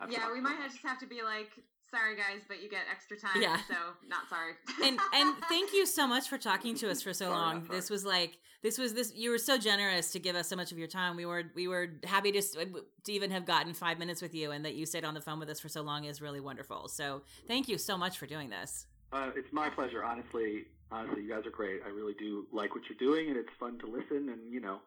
I've 0.00 0.10
Yeah, 0.10 0.32
we 0.32 0.40
might 0.40 0.58
much. 0.58 0.72
just 0.72 0.82
have 0.84 0.98
to 1.00 1.06
be 1.06 1.20
like, 1.22 1.50
sorry 1.92 2.16
guys, 2.16 2.42
but 2.48 2.62
you 2.62 2.68
get 2.68 2.80
extra 2.90 3.16
time. 3.16 3.40
Yeah. 3.40 3.58
So 3.68 3.74
not 4.08 4.28
sorry. 4.28 4.54
and 4.84 4.98
and 5.14 5.36
thank 5.48 5.72
you 5.72 5.86
so 5.86 6.06
much 6.06 6.28
for 6.28 6.38
talking 6.38 6.74
to 6.76 6.90
us 6.90 7.02
for 7.02 7.12
so 7.12 7.30
long. 7.30 7.66
sorry. 7.66 7.78
This 7.78 7.90
was 7.90 8.04
like 8.04 8.38
this 8.62 8.78
was 8.78 8.94
this 8.94 9.12
you 9.14 9.30
were 9.30 9.38
so 9.38 9.58
generous 9.58 10.10
to 10.12 10.18
give 10.18 10.34
us 10.34 10.48
so 10.48 10.56
much 10.56 10.72
of 10.72 10.78
your 10.78 10.88
time. 10.88 11.16
We 11.16 11.26
were 11.26 11.44
we 11.54 11.68
were 11.68 11.88
happy 12.04 12.32
to 12.32 12.42
to 12.42 13.12
even 13.12 13.30
have 13.30 13.44
gotten 13.44 13.74
5 13.74 13.98
minutes 13.98 14.22
with 14.22 14.34
you 14.34 14.50
and 14.50 14.64
that 14.64 14.74
you 14.74 14.86
stayed 14.86 15.04
on 15.04 15.14
the 15.14 15.20
phone 15.20 15.38
with 15.38 15.50
us 15.50 15.60
for 15.60 15.68
so 15.68 15.82
long 15.82 16.04
is 16.04 16.20
really 16.20 16.40
wonderful. 16.40 16.88
So, 16.88 17.22
thank 17.46 17.68
you 17.68 17.78
so 17.78 17.96
much 17.98 18.18
for 18.18 18.26
doing 18.26 18.50
this. 18.50 18.86
Uh, 19.12 19.30
it's 19.36 19.52
my 19.52 19.68
pleasure, 19.68 20.02
honestly. 20.02 20.64
Honestly, 20.90 21.22
you 21.22 21.28
guys 21.28 21.46
are 21.46 21.50
great. 21.50 21.80
I 21.84 21.88
really 21.88 22.14
do 22.14 22.46
like 22.52 22.74
what 22.74 22.84
you're 22.88 22.98
doing, 22.98 23.28
and 23.28 23.36
it's 23.36 23.50
fun 23.58 23.78
to 23.80 23.86
listen. 23.86 24.28
And 24.28 24.50
you 24.50 24.60
know, 24.60 24.78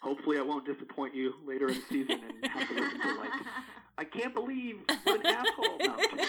hopefully, 0.00 0.38
I 0.38 0.42
won't 0.42 0.64
disappoint 0.66 1.14
you 1.14 1.34
later 1.46 1.68
in 1.68 1.74
the 1.74 1.82
season 1.88 2.20
and 2.42 2.52
have 2.52 2.68
to 2.68 2.74
listen 2.74 3.00
to 3.00 3.14
like, 3.20 3.30
I 3.96 4.04
can't 4.04 4.34
believe 4.34 4.78
what 5.04 5.20
an 5.20 5.26
asshole. 5.26 5.78
No, 5.78 5.92
I'm 5.94 5.98
kidding. 5.98 6.26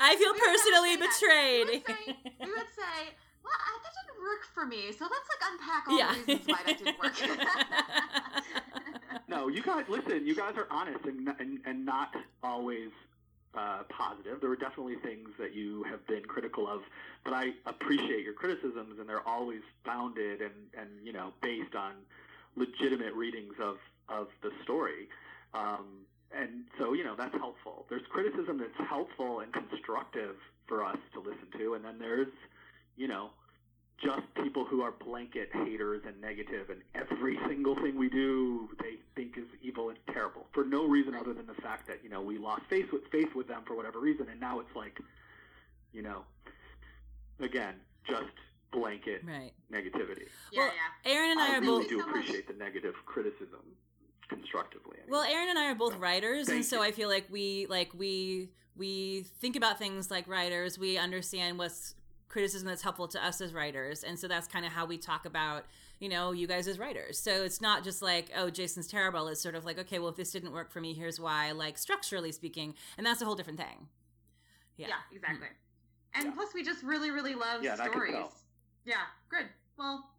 I 0.00 0.16
feel 0.16 0.32
We 0.32 0.40
personally 0.40 0.96
never 0.96 1.12
say 1.12 1.64
that. 1.64 1.68
We 1.68 1.78
betrayed. 1.78 1.86
would 1.86 1.86
say, 1.86 2.16
we 2.40 2.50
would 2.52 2.72
say 2.74 3.12
well, 3.44 3.52
I, 3.58 3.78
that 3.82 3.92
didn't 4.06 4.22
work 4.22 4.42
for 4.54 4.64
me. 4.64 4.92
So 4.92 5.04
let's 5.10 5.28
like 5.28 5.42
unpack 5.52 5.88
all 5.88 5.98
Yeah. 5.98 6.14
the 6.14 6.32
reasons 6.32 6.48
why 6.48 6.60
that 6.64 6.78
didn't 6.78 6.98
work. 7.02 7.12
No, 9.28 9.48
you 9.48 9.62
guys 9.62 9.84
listen. 9.88 10.26
You 10.26 10.34
guys 10.34 10.54
are 10.56 10.66
honest 10.70 11.04
and 11.04 11.26
and, 11.38 11.58
and 11.64 11.86
not 11.86 12.14
always 12.42 12.90
uh, 13.54 13.82
positive. 13.88 14.40
There 14.40 14.50
were 14.50 14.56
definitely 14.56 14.96
things 14.96 15.28
that 15.38 15.54
you 15.54 15.84
have 15.84 16.06
been 16.06 16.24
critical 16.24 16.68
of, 16.68 16.82
but 17.24 17.32
I 17.32 17.52
appreciate 17.66 18.24
your 18.24 18.34
criticisms, 18.34 18.98
and 18.98 19.08
they're 19.08 19.26
always 19.26 19.62
founded 19.86 20.42
and 20.42 20.52
and 20.78 20.88
you 21.02 21.12
know 21.14 21.32
based 21.42 21.74
on 21.74 21.92
legitimate 22.56 23.14
readings 23.14 23.54
of 23.60 23.76
of 24.10 24.28
the 24.42 24.50
story. 24.64 25.08
Um, 25.54 26.04
and 26.36 26.64
so 26.78 26.92
you 26.92 27.04
know 27.04 27.14
that's 27.16 27.34
helpful. 27.34 27.86
There's 27.88 28.02
criticism 28.10 28.58
that's 28.58 28.88
helpful 28.88 29.40
and 29.40 29.52
constructive 29.52 30.36
for 30.66 30.84
us 30.84 30.98
to 31.14 31.20
listen 31.20 31.48
to, 31.58 31.74
and 31.74 31.84
then 31.84 31.98
there's 31.98 32.32
you 32.96 33.08
know 33.08 33.30
just 34.02 34.22
people 34.42 34.64
who 34.64 34.82
are 34.82 34.92
blanket 34.92 35.50
haters 35.52 36.02
and 36.06 36.20
negative, 36.20 36.70
and 36.70 36.80
every 36.94 37.38
single 37.46 37.76
thing 37.76 37.96
we 37.96 38.08
do 38.08 38.68
they 38.80 38.96
think 39.14 39.36
is 39.38 39.44
evil 39.62 39.90
and 39.90 39.98
terrible 40.12 40.46
for 40.52 40.64
no 40.64 40.86
reason 40.86 41.14
other 41.14 41.32
than 41.32 41.46
the 41.46 41.60
fact 41.62 41.86
that 41.86 42.02
you 42.02 42.10
know 42.10 42.20
we 42.20 42.38
lost 42.38 42.62
face 42.68 42.86
with 42.92 43.06
face 43.08 43.32
with 43.34 43.48
them 43.48 43.62
for 43.66 43.76
whatever 43.76 44.00
reason, 44.00 44.26
and 44.30 44.40
now 44.40 44.60
it's 44.60 44.74
like, 44.74 44.98
you 45.92 46.02
know, 46.02 46.22
again, 47.40 47.74
just 48.08 48.32
blanket 48.72 49.22
right. 49.26 49.52
negativity. 49.70 50.28
yeah, 50.50 50.60
Well, 50.60 50.72
yeah. 51.04 51.12
Erin 51.12 51.30
and 51.32 51.40
I, 51.40 51.54
I 51.54 51.56
are 51.56 51.60
really 51.60 51.82
both 51.82 51.90
you 51.90 52.02
do 52.02 52.08
appreciate 52.08 52.48
the 52.48 52.54
negative 52.54 52.94
criticism 53.04 53.60
constructively. 54.34 54.96
anyway. 55.02 55.08
Well, 55.10 55.22
Erin 55.22 55.48
and 55.50 55.58
I 55.58 55.70
are 55.70 55.74
both 55.74 55.96
writers, 55.96 56.48
and 56.48 56.64
so 56.64 56.76
you. 56.76 56.82
I 56.88 56.92
feel 56.92 57.08
like 57.08 57.26
we 57.30 57.66
like 57.68 57.92
we 57.94 58.50
we 58.76 59.26
think 59.40 59.56
about 59.56 59.78
things 59.78 60.10
like 60.10 60.26
writers. 60.28 60.78
We 60.78 60.98
understand 60.98 61.58
what's 61.58 61.94
criticism 62.28 62.66
that's 62.68 62.82
helpful 62.82 63.08
to 63.08 63.24
us 63.24 63.40
as 63.40 63.52
writers, 63.52 64.02
and 64.04 64.18
so 64.18 64.28
that's 64.28 64.46
kind 64.46 64.64
of 64.64 64.72
how 64.72 64.86
we 64.86 64.98
talk 64.98 65.26
about 65.26 65.64
you 66.00 66.08
know 66.08 66.32
you 66.32 66.46
guys 66.46 66.66
as 66.66 66.78
writers. 66.78 67.18
So 67.18 67.44
it's 67.44 67.60
not 67.60 67.84
just 67.84 68.02
like 68.02 68.30
oh 68.36 68.50
Jason's 68.50 68.86
terrible. 68.86 69.28
It's 69.28 69.40
sort 69.42 69.54
of 69.54 69.64
like 69.64 69.78
okay, 69.78 69.98
well 69.98 70.08
if 70.08 70.16
this 70.16 70.32
didn't 70.32 70.52
work 70.52 70.70
for 70.72 70.80
me, 70.80 70.94
here's 70.94 71.20
why. 71.20 71.52
Like 71.52 71.76
structurally 71.78 72.32
speaking, 72.32 72.74
and 72.96 73.06
that's 73.06 73.20
a 73.22 73.24
whole 73.24 73.34
different 73.36 73.58
thing. 73.58 73.88
Yeah. 74.76 74.88
Yeah, 74.88 74.94
exactly. 75.16 75.46
Mm-hmm. 75.46 76.18
And 76.20 76.24
Yeah. 76.26 76.32
plus, 76.34 76.54
we 76.54 76.62
just 76.62 76.82
really, 76.82 77.10
really 77.10 77.34
love 77.34 77.62
Yeah, 77.62 77.72
and 77.72 77.82
I 77.82 77.88
can 77.88 77.92
stories. 77.92 78.14
Yeah, 78.84 78.96
good. 79.30 79.46
Well, 79.78 80.10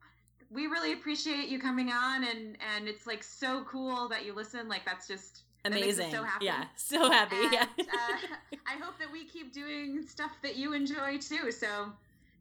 we 0.54 0.68
really 0.68 0.94
appreciate 0.94 1.50
you 1.50 1.60
coming 1.60 1.90
on, 1.92 2.24
and 2.24 2.58
and 2.76 2.88
it's 2.88 3.08
like 3.08 3.24
so 3.24 3.64
cool 3.68 4.08
that 4.10 4.26
you 4.26 4.34
listen. 4.34 4.70
Like 4.70 4.86
that's 4.86 5.08
just 5.08 5.44
that 5.64 5.72
Amazing. 5.72 6.12
so 6.12 6.24
happy. 6.24 6.46
Yeah. 6.46 6.66
So 6.76 7.10
happy. 7.10 7.36
And, 7.38 7.54
yeah. 7.54 7.66
uh, 7.80 8.58
I 8.68 8.78
hope 8.82 9.00
that 9.00 9.12
we 9.12 9.26
keep 9.26 9.54
doing 9.54 10.06
stuff 10.06 10.32
that 10.42 10.58
you 10.58 10.74
enjoy 10.74 11.18
too. 11.18 11.52
So, 11.52 11.92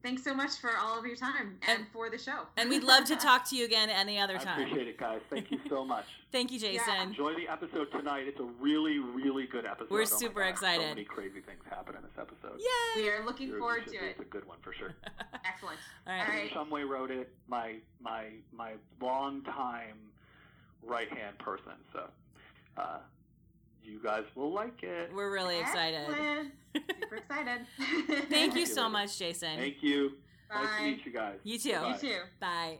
thanks 0.02 0.22
so 0.24 0.34
much 0.34 0.52
for 0.60 0.70
all 0.80 0.98
of 0.98 1.06
your 1.06 1.16
time 1.16 1.58
and, 1.66 1.78
And- 1.80 1.88
for 1.92 2.10
the 2.10 2.18
show. 2.18 2.46
and 2.56 2.68
we'd 2.70 2.82
love 2.84 3.04
to 3.04 3.16
talk 3.16 3.48
to 3.50 3.56
you 3.56 3.64
again 3.64 3.88
any 3.90 4.18
other 4.18 4.34
time. 4.38 4.40
I 4.40 4.44
time. 4.44 4.62
appreciate 4.62 4.88
it, 4.88 4.98
guys. 4.98 5.20
Thank 5.30 5.50
you 5.50 5.58
so 5.68 5.84
much. 5.84 6.04
Thank 6.32 6.50
you, 6.52 6.58
Jason. 6.58 6.82
Yeah. 6.88 7.02
Enjoy 7.02 7.34
the 7.34 7.48
episode 7.48 7.90
tonight. 7.92 8.24
It's 8.26 8.40
a 8.40 8.48
really, 8.60 8.98
really 8.98 9.46
good 9.46 9.66
episode. 9.66 9.90
We're 9.90 10.02
Oh 10.02 10.04
super 10.04 10.42
excited. 10.42 10.82
So 10.82 10.88
many 10.88 11.04
crazy 11.04 11.40
things 11.40 11.62
happen 11.68 11.94
in 11.96 12.02
this 12.02 12.12
episode. 12.18 12.58
Yay! 12.58 13.02
We 13.02 13.08
are 13.10 13.24
looking 13.24 13.48
You're- 13.48 13.60
forward 13.60 13.82
you 13.86 13.98
to 13.98 14.04
it. 14.06 14.10
It's 14.12 14.20
a 14.20 14.24
good 14.24 14.46
one 14.46 14.58
for 14.62 14.72
sure. 14.72 14.94
Excellent. 15.44 15.78
All 16.06 16.12
right. 16.14 16.22
All 16.28 16.34
right. 16.34 16.50
Shumway 16.50 16.88
wrote 16.88 17.10
it. 17.10 17.32
My 17.48 17.74
my 18.00 18.26
my 18.52 18.72
long 19.00 19.42
time 19.42 19.98
right 20.82 21.08
hand 21.10 21.38
person. 21.38 21.72
So 21.92 22.04
uh, 22.76 22.98
you 23.84 24.00
guys 24.02 24.24
will 24.34 24.52
like 24.52 24.82
it. 24.82 25.10
We're 25.14 25.32
really 25.32 25.58
excited. 25.58 26.06
Super 26.74 27.16
excited. 27.16 27.66
Thank 28.30 28.54
you 28.54 28.66
so 28.66 28.88
much, 28.88 29.18
Jason. 29.18 29.58
Thank 29.58 29.82
you. 29.82 30.12
Nice 30.52 30.68
to 30.78 30.84
meet 30.84 31.06
you 31.06 31.12
guys. 31.12 31.38
You 31.44 31.58
too. 31.58 31.72
Bye. 31.72 31.88
You 31.88 31.98
too. 32.08 32.18
Bye. 32.40 32.78